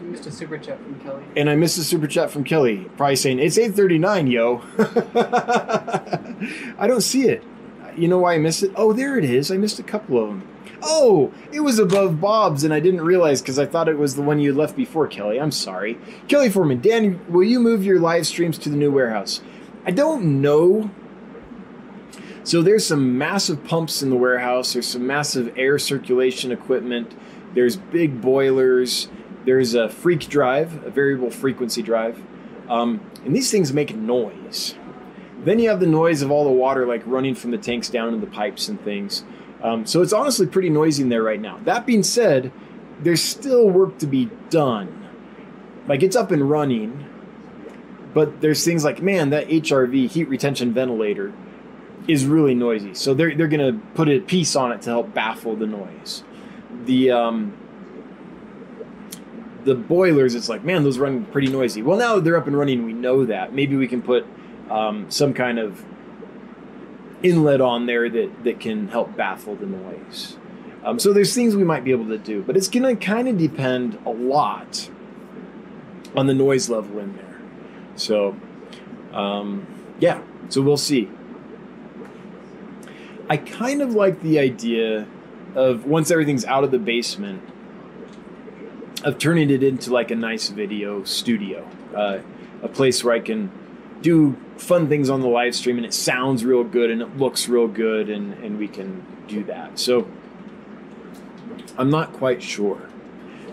You 0.00 0.08
missed 0.08 0.26
a 0.26 0.32
super 0.32 0.56
chat 0.56 0.82
from 0.82 0.98
Kelly. 1.00 1.22
And 1.36 1.50
I 1.50 1.54
missed 1.54 1.76
a 1.76 1.84
super 1.84 2.06
chat 2.06 2.30
from 2.30 2.44
Kelly, 2.44 2.86
probably 2.96 3.16
saying 3.16 3.40
it's 3.40 3.58
eight 3.58 3.74
thirty 3.74 3.98
nine, 3.98 4.26
yo. 4.26 4.62
I 6.78 6.86
don't 6.86 7.02
see 7.02 7.28
it. 7.28 7.44
You 7.94 8.08
know 8.08 8.18
why 8.18 8.34
I 8.34 8.38
missed 8.38 8.62
it? 8.62 8.72
Oh, 8.74 8.94
there 8.94 9.18
it 9.18 9.24
is. 9.24 9.50
I 9.50 9.58
missed 9.58 9.78
a 9.78 9.82
couple 9.82 10.18
of 10.18 10.28
them. 10.28 10.48
Oh, 10.82 11.32
it 11.52 11.60
was 11.60 11.78
above 11.78 12.20
Bob's, 12.20 12.64
and 12.64 12.72
I 12.72 12.80
didn't 12.80 13.02
realize 13.02 13.40
because 13.40 13.58
I 13.58 13.66
thought 13.66 13.88
it 13.88 13.98
was 13.98 14.16
the 14.16 14.22
one 14.22 14.40
you 14.40 14.52
left 14.52 14.76
before, 14.76 15.06
Kelly. 15.06 15.40
I'm 15.40 15.50
sorry. 15.50 15.98
Kelly 16.28 16.50
Foreman, 16.50 16.80
Dan, 16.80 17.20
will 17.28 17.44
you 17.44 17.60
move 17.60 17.84
your 17.84 18.00
live 18.00 18.26
streams 18.26 18.58
to 18.58 18.68
the 18.68 18.76
new 18.76 18.90
warehouse? 18.90 19.40
I 19.84 19.90
don't 19.90 20.40
know. 20.40 20.90
So 22.44 22.60
there's 22.60 22.86
some 22.86 23.16
massive 23.18 23.62
pumps 23.64 24.02
in 24.02 24.10
the 24.10 24.16
warehouse. 24.16 24.72
There's 24.72 24.88
some 24.88 25.06
massive 25.06 25.56
air 25.56 25.78
circulation 25.78 26.50
equipment. 26.50 27.14
There's 27.54 27.76
big 27.76 28.20
boilers. 28.20 29.08
There's 29.44 29.74
a 29.74 29.88
freak 29.88 30.28
drive, 30.28 30.84
a 30.84 30.90
variable 30.90 31.30
frequency 31.30 31.82
drive. 31.82 32.22
Um, 32.68 33.00
and 33.24 33.34
these 33.34 33.50
things 33.50 33.72
make 33.72 33.94
noise. 33.94 34.74
Then 35.44 35.58
you 35.58 35.68
have 35.68 35.80
the 35.80 35.86
noise 35.86 36.22
of 36.22 36.30
all 36.30 36.44
the 36.44 36.50
water 36.50 36.86
like 36.86 37.02
running 37.04 37.34
from 37.34 37.50
the 37.50 37.58
tanks 37.58 37.88
down 37.88 38.08
into 38.08 38.24
the 38.24 38.32
pipes 38.32 38.68
and 38.68 38.80
things. 38.82 39.24
Um, 39.62 39.86
so 39.86 40.02
it's 40.02 40.12
honestly 40.12 40.46
pretty 40.46 40.70
noisy 40.70 41.02
in 41.02 41.08
there 41.08 41.22
right 41.22 41.40
now. 41.40 41.58
That 41.64 41.86
being 41.86 42.02
said, 42.02 42.52
there's 43.00 43.22
still 43.22 43.68
work 43.68 43.98
to 43.98 44.06
be 44.06 44.28
done. 44.50 45.08
Like 45.86 46.02
it's 46.02 46.16
up 46.16 46.30
and 46.30 46.48
running, 46.48 47.08
but 48.14 48.40
there's 48.40 48.64
things 48.64 48.84
like, 48.84 49.02
man, 49.02 49.30
that 49.30 49.48
HRV 49.48 50.10
heat 50.10 50.28
retention 50.28 50.72
ventilator 50.72 51.32
is 52.08 52.26
really 52.26 52.54
noisy. 52.54 52.94
So 52.94 53.14
they're, 53.14 53.34
they're 53.34 53.48
going 53.48 53.74
to 53.74 53.80
put 53.94 54.08
a 54.08 54.20
piece 54.20 54.56
on 54.56 54.72
it 54.72 54.82
to 54.82 54.90
help 54.90 55.14
baffle 55.14 55.54
the 55.54 55.66
noise 55.66 56.24
the 56.86 57.10
um, 57.10 57.54
the 59.64 59.74
boilers, 59.74 60.34
it's 60.34 60.48
like, 60.48 60.64
man, 60.64 60.82
those 60.82 60.98
run 60.98 61.24
pretty 61.26 61.48
noisy. 61.48 61.82
Well, 61.82 61.96
now 61.96 62.18
they're 62.18 62.36
up 62.36 62.46
and 62.46 62.56
running. 62.56 62.84
We 62.84 62.92
know 62.92 63.24
that. 63.26 63.54
Maybe 63.54 63.76
we 63.76 63.86
can 63.86 64.02
put 64.02 64.26
um, 64.68 65.08
some 65.10 65.34
kind 65.34 65.58
of 65.58 65.84
inlet 67.22 67.60
on 67.60 67.86
there 67.86 68.08
that 68.08 68.44
that 68.44 68.60
can 68.60 68.88
help 68.88 69.16
baffle 69.16 69.54
the 69.56 69.66
noise. 69.66 70.36
Um, 70.84 70.98
so 70.98 71.12
there's 71.12 71.34
things 71.34 71.54
we 71.54 71.64
might 71.64 71.84
be 71.84 71.92
able 71.92 72.08
to 72.08 72.18
do, 72.18 72.42
but 72.42 72.56
it's 72.56 72.68
going 72.68 72.82
to 72.82 73.04
kind 73.04 73.28
of 73.28 73.38
depend 73.38 73.98
a 74.04 74.10
lot 74.10 74.90
on 76.16 76.26
the 76.26 76.34
noise 76.34 76.68
level 76.68 76.98
in 76.98 77.16
there. 77.16 77.40
So, 77.94 78.36
um, 79.12 79.66
yeah, 80.00 80.22
so 80.48 80.60
we'll 80.60 80.76
see. 80.76 81.08
I 83.30 83.36
kind 83.36 83.80
of 83.80 83.94
like 83.94 84.20
the 84.22 84.40
idea 84.40 85.06
of 85.54 85.86
once 85.86 86.10
everything's 86.10 86.44
out 86.44 86.64
of 86.64 86.70
the 86.70 86.78
basement 86.78 87.42
of 89.04 89.18
turning 89.18 89.50
it 89.50 89.62
into 89.62 89.92
like 89.92 90.10
a 90.10 90.16
nice 90.16 90.48
video 90.48 91.04
studio, 91.04 91.68
uh, 91.94 92.18
a 92.62 92.68
place 92.68 93.02
where 93.04 93.14
I 93.14 93.20
can 93.20 93.50
do 94.00 94.36
fun 94.62 94.88
things 94.88 95.10
on 95.10 95.20
the 95.20 95.28
live 95.28 95.54
stream 95.54 95.76
and 95.76 95.84
it 95.84 95.92
sounds 95.92 96.44
real 96.44 96.64
good 96.64 96.90
and 96.90 97.02
it 97.02 97.16
looks 97.18 97.48
real 97.48 97.66
good 97.66 98.08
and, 98.08 98.32
and 98.44 98.58
we 98.58 98.68
can 98.68 99.04
do 99.26 99.42
that. 99.44 99.78
So 99.78 100.08
I'm 101.76 101.90
not 101.90 102.12
quite 102.12 102.42
sure. 102.42 102.88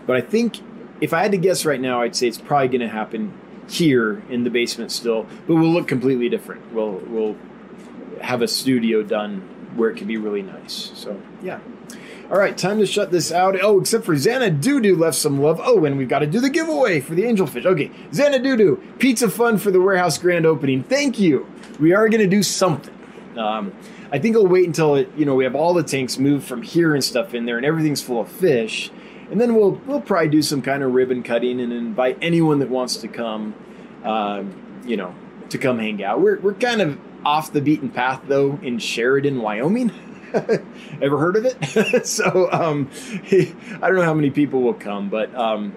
But 0.05 0.15
I 0.17 0.21
think 0.21 0.59
if 1.01 1.13
I 1.13 1.21
had 1.21 1.31
to 1.31 1.37
guess 1.37 1.65
right 1.65 1.79
now, 1.79 2.01
I'd 2.01 2.15
say 2.15 2.27
it's 2.27 2.37
probably 2.37 2.67
going 2.67 2.81
to 2.81 2.87
happen 2.87 3.33
here 3.67 4.23
in 4.29 4.43
the 4.43 4.49
basement 4.49 4.91
still, 4.91 5.25
but 5.47 5.55
we'll 5.55 5.71
look 5.71 5.87
completely 5.87 6.29
different. 6.29 6.73
We'll, 6.73 7.01
we'll 7.07 7.35
have 8.21 8.41
a 8.41 8.47
studio 8.47 9.03
done 9.03 9.41
where 9.75 9.89
it 9.89 9.97
can 9.97 10.07
be 10.07 10.17
really 10.17 10.41
nice. 10.41 10.91
So, 10.95 11.21
yeah. 11.41 11.59
All 12.31 12.37
right, 12.37 12.55
time 12.55 12.77
to 12.77 12.85
shut 12.85 13.09
this 13.11 13.31
out. 13.31 13.57
Oh, 13.59 13.79
except 13.79 14.05
for 14.05 14.13
Xana 14.13 14.61
Doodoo 14.61 14.95
left 14.95 15.17
some 15.17 15.41
love. 15.41 15.59
Oh, 15.63 15.83
and 15.85 15.97
we've 15.97 16.07
got 16.07 16.19
to 16.19 16.27
do 16.27 16.39
the 16.39 16.49
giveaway 16.49 16.99
for 16.99 17.15
the 17.15 17.23
angelfish. 17.23 17.65
Okay, 17.65 17.89
Xana 18.11 18.39
Doodoo, 18.39 18.99
pizza 18.99 19.31
fun 19.31 19.57
for 19.57 19.71
the 19.71 19.81
warehouse 19.81 20.19
grand 20.19 20.45
opening. 20.45 20.83
Thank 20.83 21.19
you. 21.19 21.51
We 21.79 21.93
are 21.93 22.07
going 22.07 22.21
to 22.21 22.27
do 22.27 22.43
something. 22.43 22.93
Um, 23.35 23.73
I 24.11 24.19
think 24.19 24.35
I'll 24.35 24.45
wait 24.45 24.67
until 24.67 24.95
it, 24.95 25.09
you 25.15 25.25
know 25.25 25.33
we 25.33 25.43
have 25.43 25.55
all 25.55 25.73
the 25.73 25.81
tanks 25.81 26.19
moved 26.19 26.47
from 26.47 26.61
here 26.61 26.93
and 26.93 27.03
stuff 27.03 27.33
in 27.33 27.45
there, 27.45 27.57
and 27.57 27.65
everything's 27.65 28.01
full 28.01 28.21
of 28.21 28.31
fish, 28.31 28.91
and 29.31 29.41
then 29.41 29.55
we'll 29.55 29.81
we'll 29.87 30.01
probably 30.01 30.29
do 30.29 30.43
some 30.43 30.61
kind 30.61 30.83
of 30.83 30.93
ribbon 30.93 31.23
cutting 31.23 31.59
and 31.59 31.73
invite 31.73 32.19
anyone 32.21 32.59
that 32.59 32.69
wants 32.69 32.97
to 32.97 33.07
come, 33.07 33.55
um, 34.03 34.81
you 34.85 34.97
know, 34.97 35.15
to 35.49 35.57
come 35.57 35.79
hang 35.79 36.03
out. 36.03 36.21
We're 36.21 36.39
we're 36.39 36.53
kind 36.53 36.81
of 36.81 36.99
off 37.25 37.51
the 37.51 37.61
beaten 37.61 37.89
path 37.89 38.21
though 38.27 38.59
in 38.61 38.77
Sheridan, 38.77 39.41
Wyoming. 39.41 39.91
Ever 41.01 41.17
heard 41.17 41.35
of 41.35 41.45
it? 41.45 42.05
so 42.07 42.49
um, 42.51 42.89
I 43.31 43.87
don't 43.87 43.95
know 43.95 44.03
how 44.03 44.13
many 44.13 44.29
people 44.29 44.61
will 44.61 44.73
come, 44.73 45.09
but 45.09 45.33
um, 45.35 45.73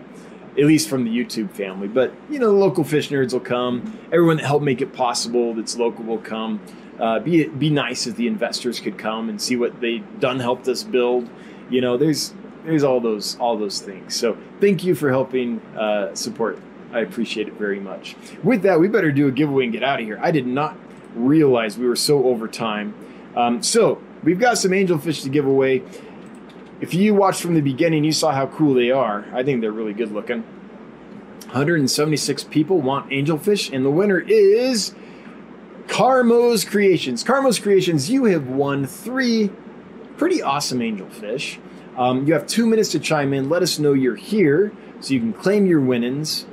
at 0.58 0.64
least 0.64 0.88
from 0.88 1.04
the 1.04 1.10
YouTube 1.10 1.50
family. 1.50 1.88
But 1.88 2.12
you 2.30 2.38
know, 2.38 2.46
the 2.46 2.52
local 2.52 2.84
fish 2.84 3.08
nerds 3.08 3.32
will 3.32 3.40
come. 3.40 3.98
Everyone 4.06 4.36
that 4.36 4.46
helped 4.46 4.64
make 4.64 4.80
it 4.80 4.92
possible 4.92 5.54
that's 5.54 5.76
local 5.76 6.04
will 6.04 6.18
come. 6.18 6.60
Uh, 6.98 7.18
be 7.18 7.48
be 7.48 7.70
nice 7.70 8.06
if 8.06 8.16
the 8.16 8.26
investors 8.26 8.78
could 8.78 8.98
come 8.98 9.28
and 9.28 9.40
see 9.40 9.56
what 9.56 9.80
they 9.80 9.98
done 10.20 10.38
helped 10.40 10.68
us 10.68 10.82
build. 10.82 11.28
You 11.70 11.80
know, 11.80 11.96
there's 11.96 12.34
there's 12.64 12.84
all 12.84 13.00
those 13.00 13.36
all 13.38 13.56
those 13.56 13.80
things. 13.80 14.14
So 14.14 14.36
thank 14.60 14.84
you 14.84 14.94
for 14.94 15.10
helping 15.10 15.60
uh, 15.76 16.14
support. 16.14 16.58
I 16.92 17.00
appreciate 17.00 17.48
it 17.48 17.54
very 17.54 17.80
much. 17.80 18.16
With 18.42 18.62
that, 18.62 18.78
we 18.78 18.88
better 18.88 19.10
do 19.10 19.26
a 19.26 19.30
giveaway 19.30 19.64
and 19.64 19.72
get 19.72 19.82
out 19.82 20.00
of 20.00 20.04
here. 20.04 20.18
I 20.22 20.30
did 20.30 20.46
not 20.46 20.76
realize 21.14 21.78
we 21.78 21.86
were 21.86 21.96
so 21.96 22.24
over 22.24 22.48
time. 22.48 22.94
Um, 23.34 23.62
so 23.62 24.02
we've 24.22 24.38
got 24.38 24.58
some 24.58 24.72
angelfish 24.72 25.22
to 25.22 25.28
give 25.28 25.46
away. 25.46 25.82
If 26.80 26.94
you 26.94 27.14
watched 27.14 27.42
from 27.42 27.54
the 27.54 27.60
beginning, 27.60 28.04
you 28.04 28.12
saw 28.12 28.32
how 28.32 28.46
cool 28.46 28.74
they 28.74 28.90
are. 28.90 29.26
I 29.32 29.42
think 29.42 29.60
they're 29.60 29.72
really 29.72 29.94
good 29.94 30.12
looking. 30.12 30.42
176 31.52 32.44
people 32.44 32.80
want 32.80 33.10
angelfish, 33.10 33.72
and 33.72 33.84
the 33.84 33.90
winner 33.90 34.18
is 34.18 34.94
Carmo's 35.86 36.64
Creations. 36.64 37.22
Carmo's 37.22 37.58
Creations, 37.58 38.10
you 38.10 38.24
have 38.24 38.48
won 38.48 38.86
three 38.86 39.50
pretty 40.16 40.40
awesome 40.40 40.78
angelfish. 40.78 41.58
Um, 41.96 42.26
you 42.26 42.32
have 42.32 42.46
two 42.46 42.66
minutes 42.66 42.90
to 42.92 42.98
chime 42.98 43.34
in. 43.34 43.48
Let 43.48 43.62
us 43.62 43.78
know 43.78 43.92
you're 43.92 44.16
here 44.16 44.72
so 45.00 45.12
you 45.12 45.20
can 45.20 45.32
claim 45.32 45.66
your 45.66 45.80
winnings. 45.80 46.46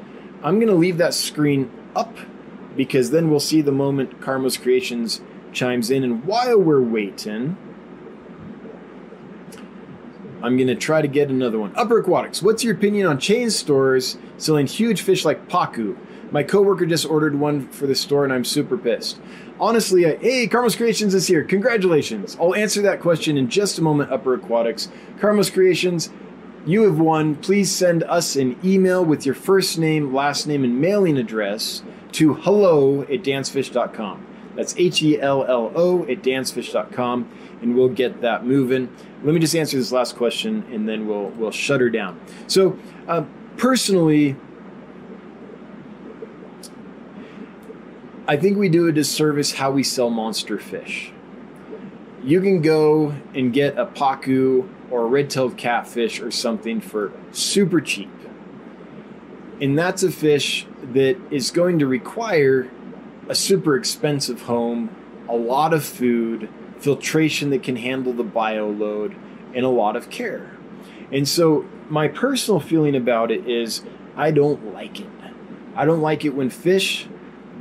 I'm 0.44 0.56
going 0.56 0.68
to 0.68 0.76
leave 0.76 0.98
that 0.98 1.14
screen 1.14 1.72
up 1.96 2.18
because 2.76 3.12
then 3.12 3.30
we'll 3.30 3.40
see 3.40 3.62
the 3.62 3.72
moment 3.72 4.20
Carmo's 4.22 4.58
Creations 4.58 5.22
chimes 5.54 5.90
in. 5.92 6.04
And 6.04 6.26
while 6.26 6.60
we're 6.60 6.82
waiting, 6.82 7.58
I'm 10.42 10.56
going 10.56 10.68
to 10.68 10.76
try 10.76 11.02
to 11.02 11.08
get 11.08 11.30
another 11.30 11.60
one. 11.60 11.74
Upper 11.76 12.00
Aquatics, 12.00 12.42
what's 12.42 12.64
your 12.64 12.74
opinion 12.74 13.08
on 13.08 13.20
chain 13.20 13.50
stores 13.50 14.18
selling 14.38 14.68
huge 14.68 15.02
fish 15.02 15.26
like 15.26 15.50
Pacu? 15.50 15.98
My 16.32 16.44
coworker 16.44 16.86
just 16.86 17.06
ordered 17.06 17.36
one 17.36 17.68
for 17.70 17.88
the 17.88 17.96
store 17.96 18.24
and 18.24 18.32
I'm 18.32 18.46
super 18.46 18.78
pissed. 18.78 19.20
Honestly, 19.60 20.06
I, 20.06 20.16
hey, 20.18 20.48
Carmo's 20.48 20.76
Creations 20.76 21.14
is 21.14 21.28
here. 21.28 21.44
Congratulations. 21.44 22.38
I'll 22.40 22.56
answer 22.56 22.82
that 22.84 23.02
question 23.02 23.38
in 23.38 23.50
just 23.50 23.80
a 23.80 23.82
moment, 23.82 24.12
Upper 24.12 24.36
Aquatics. 24.36 24.90
Carmo's 25.20 25.50
Creations, 25.50 26.10
you 26.66 26.84
have 26.84 27.00
won. 27.00 27.36
Please 27.36 27.72
send 27.72 28.04
us 28.04 28.36
an 28.36 28.58
email 28.64 29.04
with 29.04 29.26
your 29.26 29.36
first 29.36 29.78
name, 29.78 30.14
last 30.14 30.48
name, 30.48 30.64
and 30.64 30.80
mailing 30.80 31.18
address 31.18 31.84
to 32.14 32.36
hello 32.36 33.02
at 33.02 33.24
dansfish.com. 33.24 34.26
That's 34.60 34.76
H 34.76 35.02
E 35.02 35.18
L 35.22 35.46
L 35.46 35.72
O 35.74 36.04
at 36.04 36.22
dansfish.com, 36.22 37.30
and 37.62 37.78
we'll 37.78 37.88
get 37.88 38.20
that 38.20 38.46
moving. 38.46 38.94
Let 39.24 39.34
me 39.34 39.40
just 39.40 39.56
answer 39.56 39.78
this 39.78 39.94
last 39.94 40.18
question, 40.18 40.66
and 40.70 40.86
then 40.86 41.08
we'll 41.08 41.30
we'll 41.30 41.52
shut 41.52 41.80
her 41.80 41.90
down. 41.90 42.20
So, 42.48 42.78
uh, 43.08 43.24
personally, 43.56 44.36
I 48.28 48.36
think 48.36 48.58
we 48.58 48.68
do 48.68 48.86
a 48.88 48.92
disservice 48.92 49.54
how 49.54 49.72
we 49.72 49.82
sell 49.82 50.10
monster 50.10 50.60
fish. 50.60 51.14
You 52.22 52.42
can 52.42 52.62
go 52.62 53.16
and 53.34 53.54
get 53.54 53.78
a 53.78 53.86
pacu 53.86 54.68
or 54.92 55.04
a 55.04 55.06
red-tailed 55.06 55.56
catfish 55.56 56.20
or 56.20 56.32
something 56.32 56.82
for 56.82 57.14
super 57.32 57.80
cheap. 57.80 58.12
And 59.62 59.80
that's 59.80 60.04
a 60.04 60.12
fish 60.12 60.68
that 60.92 61.18
is 61.32 61.50
going 61.50 61.80
to 61.80 61.88
require 61.88 62.70
a 63.30 63.36
super 63.36 63.78
expensive 63.78 64.42
home, 64.42 64.94
a 65.30 65.36
lot 65.36 65.74
of 65.74 65.86
food, 65.86 66.50
filtration 66.80 67.52
that 67.52 67.64
can 67.64 67.78
handle 67.78 68.12
the 68.12 68.24
bio 68.24 68.70
load, 68.70 69.16
and 69.54 69.64
a 69.64 69.70
lot 69.70 69.96
of 69.96 70.10
care. 70.10 70.58
And 71.12 71.28
so, 71.28 71.66
my 71.90 72.08
personal 72.08 72.60
feeling 72.60 72.96
about 72.96 73.32
it 73.32 73.48
is 73.48 73.84
I 74.16 74.32
don't 74.32 74.74
like 74.74 75.00
it. 75.00 75.08
I 75.76 75.86
don't 75.86 76.02
like 76.02 76.26
it 76.26 76.32
when 76.32 76.50
fish 76.50 77.08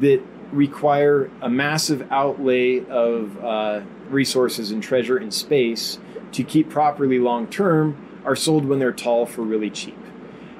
that 0.00 0.20
require 0.52 1.30
a 1.40 1.48
massive 1.48 2.10
outlay 2.10 2.84
of 2.86 3.44
uh, 3.44 3.80
resources 4.08 4.70
and 4.70 4.82
treasure 4.82 5.16
and 5.16 5.32
space 5.32 5.98
to 6.32 6.42
keep 6.42 6.70
properly 6.70 7.18
long 7.18 7.46
term 7.46 8.20
are 8.24 8.36
sold 8.36 8.64
when 8.64 8.78
they're 8.78 8.92
tall 8.92 9.26
for 9.26 9.42
really 9.42 9.70
cheap. 9.70 9.98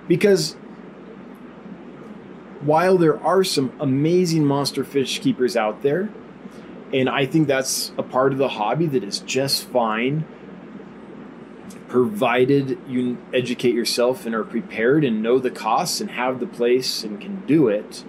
Because 0.07 0.57
while 2.61 2.99
there 2.99 3.21
are 3.23 3.45
some 3.45 3.73
amazing 3.81 4.45
monster 4.45 4.85
fish 4.85 5.21
keepers 5.21 5.57
out 5.57 5.83
there, 5.83 6.09
and 6.93 7.09
I 7.09 7.27
think 7.27 7.47
that's 7.47 7.93
a 7.99 8.03
part 8.03 8.33
of 8.33 8.39
the 8.39 8.49
hobby 8.49 8.87
that 8.87 9.05
is 9.05 9.21
just 9.21 9.65
fine, 9.69 10.25
provided 11.89 12.79
you 12.89 13.19
educate 13.33 13.75
yourself 13.75 14.27
and 14.27 14.35
are 14.35 14.45
prepared 14.45 15.05
and 15.05 15.23
know 15.23 15.39
the 15.39 15.51
costs 15.51 16.01
and 16.01 16.11
have 16.11 16.41
the 16.41 16.47
place 16.47 17.05
and 17.05 17.21
can 17.21 17.47
do 17.47 17.69
it. 17.69 18.05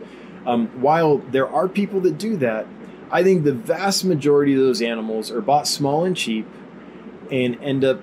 Um, 0.46 0.68
while 0.82 1.18
there 1.18 1.48
are 1.48 1.68
people 1.68 2.02
that 2.02 2.18
do 2.18 2.36
that, 2.38 2.66
I 3.12 3.24
think 3.24 3.44
the 3.44 3.54
vast 3.54 4.06
majority 4.06 4.54
of 4.54 4.60
those 4.60 4.82
animals 4.82 5.32
are 5.32 5.42
bought 5.42 5.68
small 5.68 6.06
and 6.06 6.16
cheap 6.16 6.48
and 7.32 7.62
end 7.62 7.84
up 7.84 8.02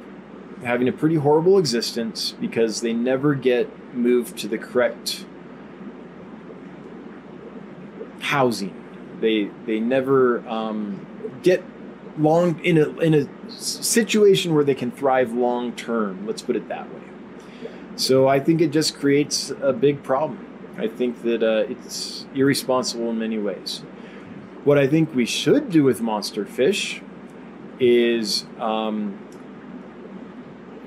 having 0.63 0.89
a 0.89 0.93
pretty 0.93 1.17
horrible 1.17 1.59
existence 1.59 2.33
because 2.41 2.81
they 2.81 2.93
never 2.93 3.35
get 3.35 3.95
moved 3.95 4.39
to 4.39 4.49
the 4.49 4.59
correct 4.59 5.25
housing. 8.21 8.75
They 9.21 9.51
they 9.67 9.81
never 9.81 10.47
um, 10.49 11.07
get 11.43 11.63
long 12.19 12.63
in 12.65 12.79
a 12.79 12.89
in 12.99 13.15
a 13.15 13.51
situation 13.51 14.55
where 14.55 14.65
they 14.65 14.75
can 14.75 14.91
thrive 14.91 15.33
long 15.33 15.73
term. 15.73 16.27
Let's 16.27 16.43
put 16.43 16.57
it 16.57 16.69
that 16.69 16.93
way. 16.93 17.01
So 17.97 18.29
I 18.29 18.41
think 18.41 18.61
it 18.61 18.73
just 18.73 18.99
creates 18.99 19.51
a 19.63 19.73
big 19.73 20.03
problem. 20.03 20.47
I 20.77 20.89
think 20.89 21.23
that 21.23 21.43
uh, 21.43 21.71
it's 21.71 22.27
irresponsible 22.35 23.09
in 23.11 23.19
many 23.19 23.39
ways. 23.39 23.79
What 24.65 24.77
I 24.79 24.87
think 24.87 25.15
we 25.15 25.25
should 25.25 25.71
do 25.71 25.83
with 25.83 26.03
monster 26.03 26.45
fish 26.45 27.01
is 27.81 28.45
um, 28.59 29.19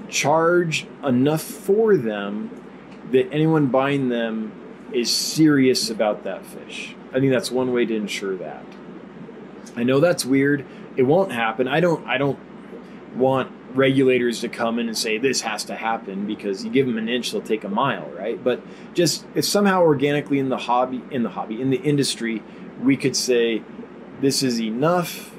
charge 0.09 0.85
enough 1.03 1.41
for 1.41 1.97
them 1.97 2.51
that 3.11 3.31
anyone 3.31 3.67
buying 3.67 4.09
them 4.09 4.51
is 4.93 5.11
serious 5.11 5.89
about 5.89 6.23
that 6.23 6.45
fish. 6.45 6.95
I 7.11 7.19
think 7.19 7.31
that's 7.31 7.51
one 7.51 7.73
way 7.73 7.85
to 7.85 7.95
ensure 7.95 8.35
that. 8.37 8.63
I 9.75 9.83
know 9.83 9.99
that's 9.99 10.25
weird. 10.25 10.65
It 10.95 11.03
won't 11.03 11.31
happen. 11.31 11.67
I 11.67 11.79
don't. 11.79 12.05
I 12.07 12.17
don't 12.17 12.39
want 13.15 13.51
regulators 13.73 14.41
to 14.41 14.49
come 14.49 14.79
in 14.79 14.87
and 14.87 14.97
say 14.97 15.17
this 15.17 15.41
has 15.41 15.63
to 15.65 15.75
happen 15.75 16.25
because 16.25 16.63
you 16.63 16.71
give 16.71 16.87
them 16.87 16.97
an 16.97 17.07
inch, 17.07 17.31
they'll 17.31 17.41
take 17.41 17.63
a 17.63 17.69
mile, 17.69 18.09
right? 18.09 18.43
But 18.43 18.61
just 18.93 19.25
if 19.35 19.45
somehow 19.45 19.81
organically 19.81 20.39
in 20.39 20.49
the 20.49 20.57
hobby, 20.57 21.03
in 21.11 21.23
the 21.23 21.29
hobby, 21.29 21.61
in 21.61 21.69
the 21.69 21.81
industry, 21.81 22.41
we 22.81 22.97
could 22.97 23.15
say 23.15 23.61
this 24.21 24.43
is 24.43 24.59
enough. 24.59 25.31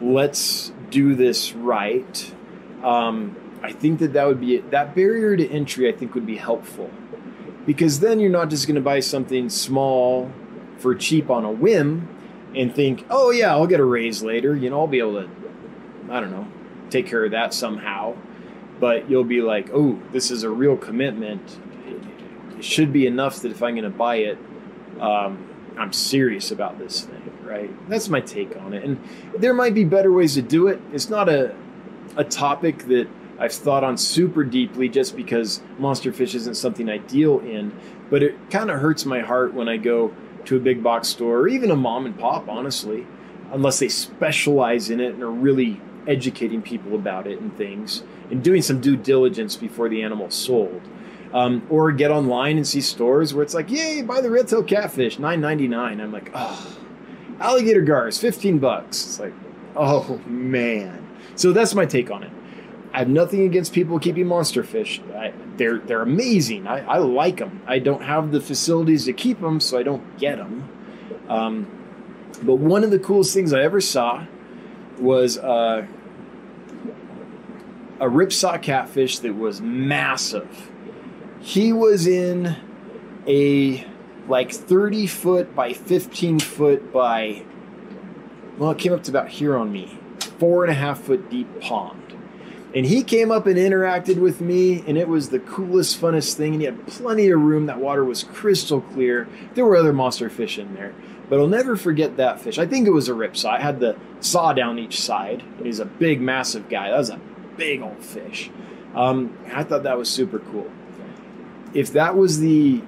Let's 0.00 0.72
do 0.90 1.14
this 1.14 1.52
right. 1.52 2.34
Um, 2.82 3.36
I 3.62 3.72
think 3.72 3.98
that 4.00 4.12
that 4.12 4.26
would 4.26 4.40
be 4.40 4.58
that 4.58 4.94
barrier 4.94 5.36
to 5.36 5.48
entry. 5.48 5.88
I 5.88 5.96
think 5.96 6.14
would 6.14 6.26
be 6.26 6.36
helpful 6.36 6.90
because 7.66 8.00
then 8.00 8.20
you're 8.20 8.30
not 8.30 8.50
just 8.50 8.66
going 8.66 8.76
to 8.76 8.80
buy 8.80 9.00
something 9.00 9.48
small 9.48 10.30
for 10.78 10.94
cheap 10.94 11.30
on 11.30 11.44
a 11.44 11.50
whim 11.50 12.08
and 12.54 12.74
think, 12.74 13.04
oh 13.10 13.30
yeah, 13.30 13.50
I'll 13.50 13.66
get 13.66 13.80
a 13.80 13.84
raise 13.84 14.22
later. 14.22 14.56
You 14.56 14.70
know, 14.70 14.80
I'll 14.80 14.86
be 14.86 14.98
able 14.98 15.22
to, 15.22 15.30
I 16.10 16.20
don't 16.20 16.30
know, 16.30 16.48
take 16.90 17.06
care 17.06 17.24
of 17.24 17.32
that 17.32 17.52
somehow. 17.52 18.16
But 18.80 19.10
you'll 19.10 19.24
be 19.24 19.42
like, 19.42 19.70
oh, 19.72 20.00
this 20.12 20.30
is 20.30 20.44
a 20.44 20.50
real 20.50 20.76
commitment. 20.76 21.58
It 22.56 22.64
should 22.64 22.92
be 22.92 23.06
enough 23.06 23.40
that 23.40 23.50
if 23.50 23.62
I'm 23.62 23.74
going 23.74 23.90
to 23.90 23.96
buy 23.96 24.16
it, 24.16 24.38
um, 25.00 25.44
I'm 25.76 25.92
serious 25.92 26.50
about 26.50 26.78
this 26.78 27.02
thing, 27.02 27.32
right? 27.44 27.70
That's 27.88 28.08
my 28.08 28.20
take 28.20 28.56
on 28.56 28.74
it. 28.74 28.84
And 28.84 29.00
there 29.36 29.54
might 29.54 29.74
be 29.74 29.84
better 29.84 30.12
ways 30.12 30.34
to 30.34 30.42
do 30.42 30.68
it. 30.68 30.80
It's 30.92 31.08
not 31.08 31.28
a 31.28 31.54
a 32.16 32.24
topic 32.24 32.86
that 32.88 33.08
I've 33.38 33.52
thought 33.52 33.84
on 33.84 33.96
super 33.96 34.42
deeply 34.42 34.88
just 34.88 35.16
because 35.16 35.60
monster 35.78 36.12
fish 36.12 36.34
isn't 36.34 36.56
something 36.56 36.88
I 36.88 36.98
deal 36.98 37.38
in, 37.40 37.72
but 38.10 38.22
it 38.22 38.50
kind 38.50 38.70
of 38.70 38.80
hurts 38.80 39.04
my 39.04 39.20
heart 39.20 39.54
when 39.54 39.68
I 39.68 39.76
go 39.76 40.12
to 40.48 40.56
a 40.56 40.60
big 40.60 40.82
box 40.82 41.08
store 41.08 41.38
or 41.38 41.48
even 41.48 41.70
a 41.70 41.76
mom 41.76 42.04
and 42.06 42.18
pop, 42.18 42.48
honestly, 42.48 43.06
unless 43.52 43.78
they 43.78 43.88
specialize 43.88 44.90
in 44.90 45.00
it 45.00 45.14
and 45.14 45.22
are 45.22 45.30
really 45.30 45.80
educating 46.06 46.62
people 46.62 46.94
about 46.94 47.26
it 47.26 47.38
and 47.38 47.56
things, 47.56 48.02
and 48.30 48.42
doing 48.42 48.62
some 48.62 48.80
due 48.80 48.96
diligence 48.96 49.56
before 49.56 49.88
the 49.88 50.02
animal's 50.02 50.34
sold. 50.34 50.82
Um, 51.34 51.66
or 51.68 51.92
get 51.92 52.10
online 52.10 52.56
and 52.56 52.66
see 52.66 52.80
stores 52.80 53.34
where 53.34 53.42
it's 53.42 53.52
like, 53.52 53.70
yay, 53.70 54.00
buy 54.00 54.22
the 54.22 54.30
red 54.30 54.48
tail 54.48 54.62
catfish, 54.62 55.18
nine 55.18 55.42
ninety 55.42 55.68
nine. 55.68 56.00
I'm 56.00 56.10
like, 56.10 56.30
oh, 56.32 56.78
alligator 57.38 57.82
gars, 57.82 58.18
fifteen 58.18 58.58
bucks. 58.58 59.04
It's 59.04 59.20
like, 59.20 59.34
oh 59.76 60.18
man. 60.26 61.06
So 61.34 61.52
that's 61.52 61.74
my 61.74 61.84
take 61.84 62.10
on 62.10 62.22
it. 62.22 62.30
I 62.98 63.02
have 63.02 63.08
nothing 63.08 63.42
against 63.42 63.72
people 63.72 64.00
keeping 64.00 64.26
monster 64.26 64.64
fish. 64.64 65.00
I, 65.14 65.32
they're 65.56 65.78
they're 65.78 66.02
amazing. 66.02 66.66
I, 66.66 66.84
I 66.84 66.98
like 66.98 67.36
them. 67.36 67.62
I 67.64 67.78
don't 67.78 68.02
have 68.02 68.32
the 68.32 68.40
facilities 68.40 69.04
to 69.04 69.12
keep 69.12 69.40
them, 69.40 69.60
so 69.60 69.78
I 69.78 69.84
don't 69.84 70.18
get 70.18 70.38
them. 70.38 70.68
Um, 71.28 71.68
but 72.42 72.56
one 72.56 72.82
of 72.82 72.90
the 72.90 72.98
coolest 72.98 73.32
things 73.32 73.52
I 73.52 73.62
ever 73.62 73.80
saw 73.80 74.26
was 74.98 75.38
uh, 75.38 75.86
a 78.00 78.06
ripsaw 78.06 78.60
catfish 78.60 79.20
that 79.20 79.36
was 79.36 79.60
massive. 79.60 80.68
He 81.38 81.72
was 81.72 82.04
in 82.04 82.56
a 83.28 83.86
like 84.26 84.50
30 84.50 85.06
foot 85.06 85.54
by 85.54 85.72
15 85.72 86.40
foot 86.40 86.92
by, 86.92 87.44
well, 88.58 88.72
it 88.72 88.78
came 88.78 88.92
up 88.92 89.04
to 89.04 89.12
about 89.12 89.28
here 89.28 89.56
on 89.56 89.70
me, 89.70 89.96
four 90.40 90.64
and 90.64 90.72
a 90.72 90.74
half 90.74 91.02
foot 91.02 91.30
deep 91.30 91.60
pond. 91.60 92.07
And 92.74 92.84
he 92.84 93.02
came 93.02 93.30
up 93.30 93.46
and 93.46 93.56
interacted 93.56 94.18
with 94.18 94.40
me, 94.40 94.84
and 94.86 94.98
it 94.98 95.08
was 95.08 95.30
the 95.30 95.38
coolest, 95.38 95.98
funnest 96.00 96.34
thing. 96.34 96.52
And 96.52 96.60
he 96.60 96.66
had 96.66 96.86
plenty 96.86 97.30
of 97.30 97.40
room. 97.40 97.66
That 97.66 97.78
water 97.78 98.04
was 98.04 98.24
crystal 98.24 98.82
clear. 98.82 99.26
There 99.54 99.64
were 99.64 99.76
other 99.76 99.92
monster 99.92 100.28
fish 100.28 100.58
in 100.58 100.74
there, 100.74 100.94
but 101.30 101.38
I'll 101.38 101.46
never 101.46 101.76
forget 101.76 102.18
that 102.18 102.40
fish. 102.40 102.58
I 102.58 102.66
think 102.66 102.86
it 102.86 102.90
was 102.90 103.08
a 103.08 103.14
rip 103.14 103.36
saw. 103.36 103.52
I 103.52 103.60
had 103.60 103.80
the 103.80 103.96
saw 104.20 104.52
down 104.52 104.78
each 104.78 105.00
side, 105.00 105.42
and 105.56 105.66
he's 105.66 105.80
a 105.80 105.86
big, 105.86 106.20
massive 106.20 106.68
guy. 106.68 106.90
That 106.90 106.98
was 106.98 107.10
a 107.10 107.20
big 107.56 107.80
old 107.80 108.04
fish. 108.04 108.50
Um, 108.94 109.36
I 109.52 109.64
thought 109.64 109.84
that 109.84 109.96
was 109.96 110.10
super 110.10 110.38
cool. 110.38 110.70
If 111.72 111.92
that 111.92 112.16
was 112.16 112.40
the 112.40 112.82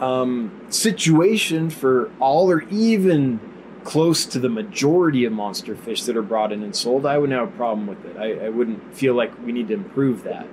um, 0.00 0.66
situation 0.68 1.70
for 1.70 2.10
all 2.18 2.50
or 2.50 2.62
even 2.62 3.40
close 3.86 4.26
to 4.26 4.40
the 4.40 4.48
majority 4.48 5.24
of 5.24 5.32
monster 5.32 5.76
fish 5.76 6.02
that 6.02 6.16
are 6.16 6.22
brought 6.22 6.50
in 6.52 6.64
and 6.64 6.74
sold, 6.74 7.06
I 7.06 7.18
wouldn't 7.18 7.38
have 7.38 7.48
a 7.48 7.56
problem 7.56 7.86
with 7.86 8.04
it. 8.04 8.16
I, 8.16 8.46
I 8.46 8.48
wouldn't 8.48 8.94
feel 8.94 9.14
like 9.14 9.32
we 9.46 9.52
need 9.52 9.68
to 9.68 9.74
improve 9.74 10.24
that. 10.24 10.48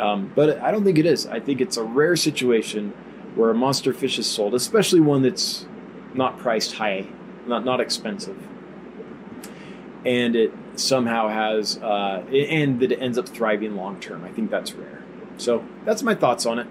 Um, 0.00 0.32
but 0.34 0.60
I 0.60 0.72
don't 0.72 0.84
think 0.84 0.98
it 0.98 1.06
is. 1.06 1.26
I 1.26 1.38
think 1.38 1.60
it's 1.60 1.76
a 1.76 1.84
rare 1.84 2.16
situation 2.16 2.92
where 3.36 3.50
a 3.50 3.54
monster 3.54 3.92
fish 3.92 4.18
is 4.18 4.26
sold, 4.26 4.52
especially 4.52 5.00
one 5.00 5.22
that's 5.22 5.64
not 6.12 6.38
priced 6.38 6.74
high, 6.74 7.06
not 7.46 7.64
not 7.64 7.80
expensive, 7.80 8.36
and 10.04 10.34
it 10.34 10.52
somehow 10.74 11.28
has 11.28 11.78
uh, 11.78 12.24
and 12.30 12.80
that 12.80 12.90
it 12.92 13.00
ends 13.00 13.16
up 13.16 13.28
thriving 13.28 13.76
long 13.76 14.00
term. 14.00 14.24
I 14.24 14.30
think 14.30 14.50
that's 14.50 14.72
rare. 14.72 15.04
So 15.38 15.64
that's 15.84 16.02
my 16.02 16.14
thoughts 16.14 16.44
on 16.44 16.58
it. 16.58 16.66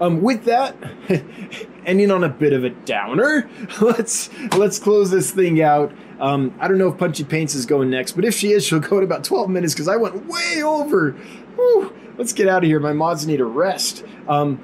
Um, 0.00 0.22
with 0.22 0.44
that, 0.44 0.76
ending 1.86 2.10
on 2.10 2.24
a 2.24 2.28
bit 2.28 2.52
of 2.52 2.64
a 2.64 2.70
downer, 2.70 3.48
let's 3.80 4.30
let's 4.56 4.78
close 4.78 5.10
this 5.10 5.30
thing 5.30 5.62
out. 5.62 5.92
Um, 6.18 6.54
I 6.58 6.68
don't 6.68 6.78
know 6.78 6.88
if 6.88 6.98
Punchy 6.98 7.24
Paints 7.24 7.54
is 7.54 7.66
going 7.66 7.90
next, 7.90 8.12
but 8.12 8.24
if 8.24 8.34
she 8.34 8.52
is, 8.52 8.66
she'll 8.66 8.80
go 8.80 8.98
in 8.98 9.04
about 9.04 9.24
12 9.24 9.50
minutes 9.50 9.74
because 9.74 9.88
I 9.88 9.96
went 9.96 10.26
way 10.26 10.62
over. 10.62 11.12
Whew, 11.12 11.94
let's 12.16 12.32
get 12.32 12.48
out 12.48 12.64
of 12.64 12.68
here. 12.68 12.80
My 12.80 12.92
mods 12.92 13.26
need 13.26 13.40
a 13.40 13.44
rest. 13.44 14.04
Um, 14.26 14.60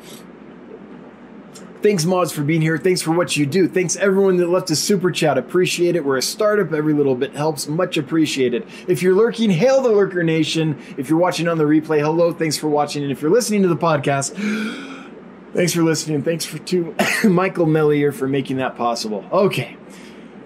Thanks, 1.83 2.05
Mods, 2.05 2.31
for 2.31 2.45
being 2.45 2.61
here. 2.61 2.79
Thanks 2.79 3.03
for 3.03 3.11
what 3.11 3.37
you 3.37 3.45
do. 3.45 3.67
Thanks, 3.67 3.97
everyone 3.97 4.37
that 4.37 4.49
left 4.49 4.71
a 4.71 4.77
super 4.77 5.11
chat. 5.11 5.37
Appreciate 5.37 5.97
it. 5.97 6.05
We're 6.05 6.17
a 6.17 6.23
startup. 6.23 6.73
Every 6.73 6.95
little 6.95 7.17
bit 7.17 7.35
helps. 7.35 7.67
Much 7.67 7.97
appreciated. 7.97 8.69
If 8.87 9.03
you're 9.03 9.17
lurking, 9.17 9.51
hail 9.51 9.83
the 9.83 9.89
Lurker 9.89 10.23
Nation. 10.23 10.81
If 10.97 11.11
you're 11.11 11.19
watching 11.19 11.49
on 11.49 11.59
the 11.59 11.65
replay, 11.65 12.01
hello. 12.01 12.33
Thanks 12.33 12.57
for 12.57 12.69
watching. 12.69 13.03
And 13.03 13.11
if 13.11 13.21
you're 13.21 13.33
listening 13.33 13.63
to 13.63 13.69
the 13.69 13.77
podcast, 13.77 14.31
thanks 15.55 15.73
for 15.73 15.83
listening. 15.83 16.23
Thanks 16.23 16.45
for 16.45 16.59
to 16.59 16.95
Michael 17.25 17.67
Mellier 17.67 18.13
for 18.13 18.29
making 18.29 18.59
that 18.59 18.77
possible. 18.77 19.25
Okay. 19.33 19.77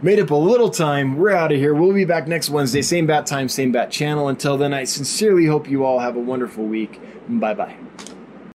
Made 0.03 0.21
up 0.21 0.31
a 0.31 0.35
little 0.35 0.69
time. 0.69 1.17
We're 1.17 1.31
out 1.31 1.53
of 1.53 1.59
here. 1.59 1.75
We'll 1.75 1.95
be 1.95 2.05
back 2.05 2.29
next 2.29 2.51
Wednesday. 2.51 2.83
Same 2.83 3.07
bat 3.07 3.27
time, 3.27 3.49
same 3.49 3.73
bat 3.73 3.91
channel. 3.91 4.29
Until 4.29 4.59
then, 4.59 4.75
I 4.75 4.85
sincerely 4.85 5.47
hope 5.47 5.71
you 5.71 5.85
all 5.85 6.01
have 6.01 6.17
a 6.17 6.21
wonderful 6.21 6.65
week. 6.65 7.01
Bye 7.29 7.55
bye. 7.55 7.77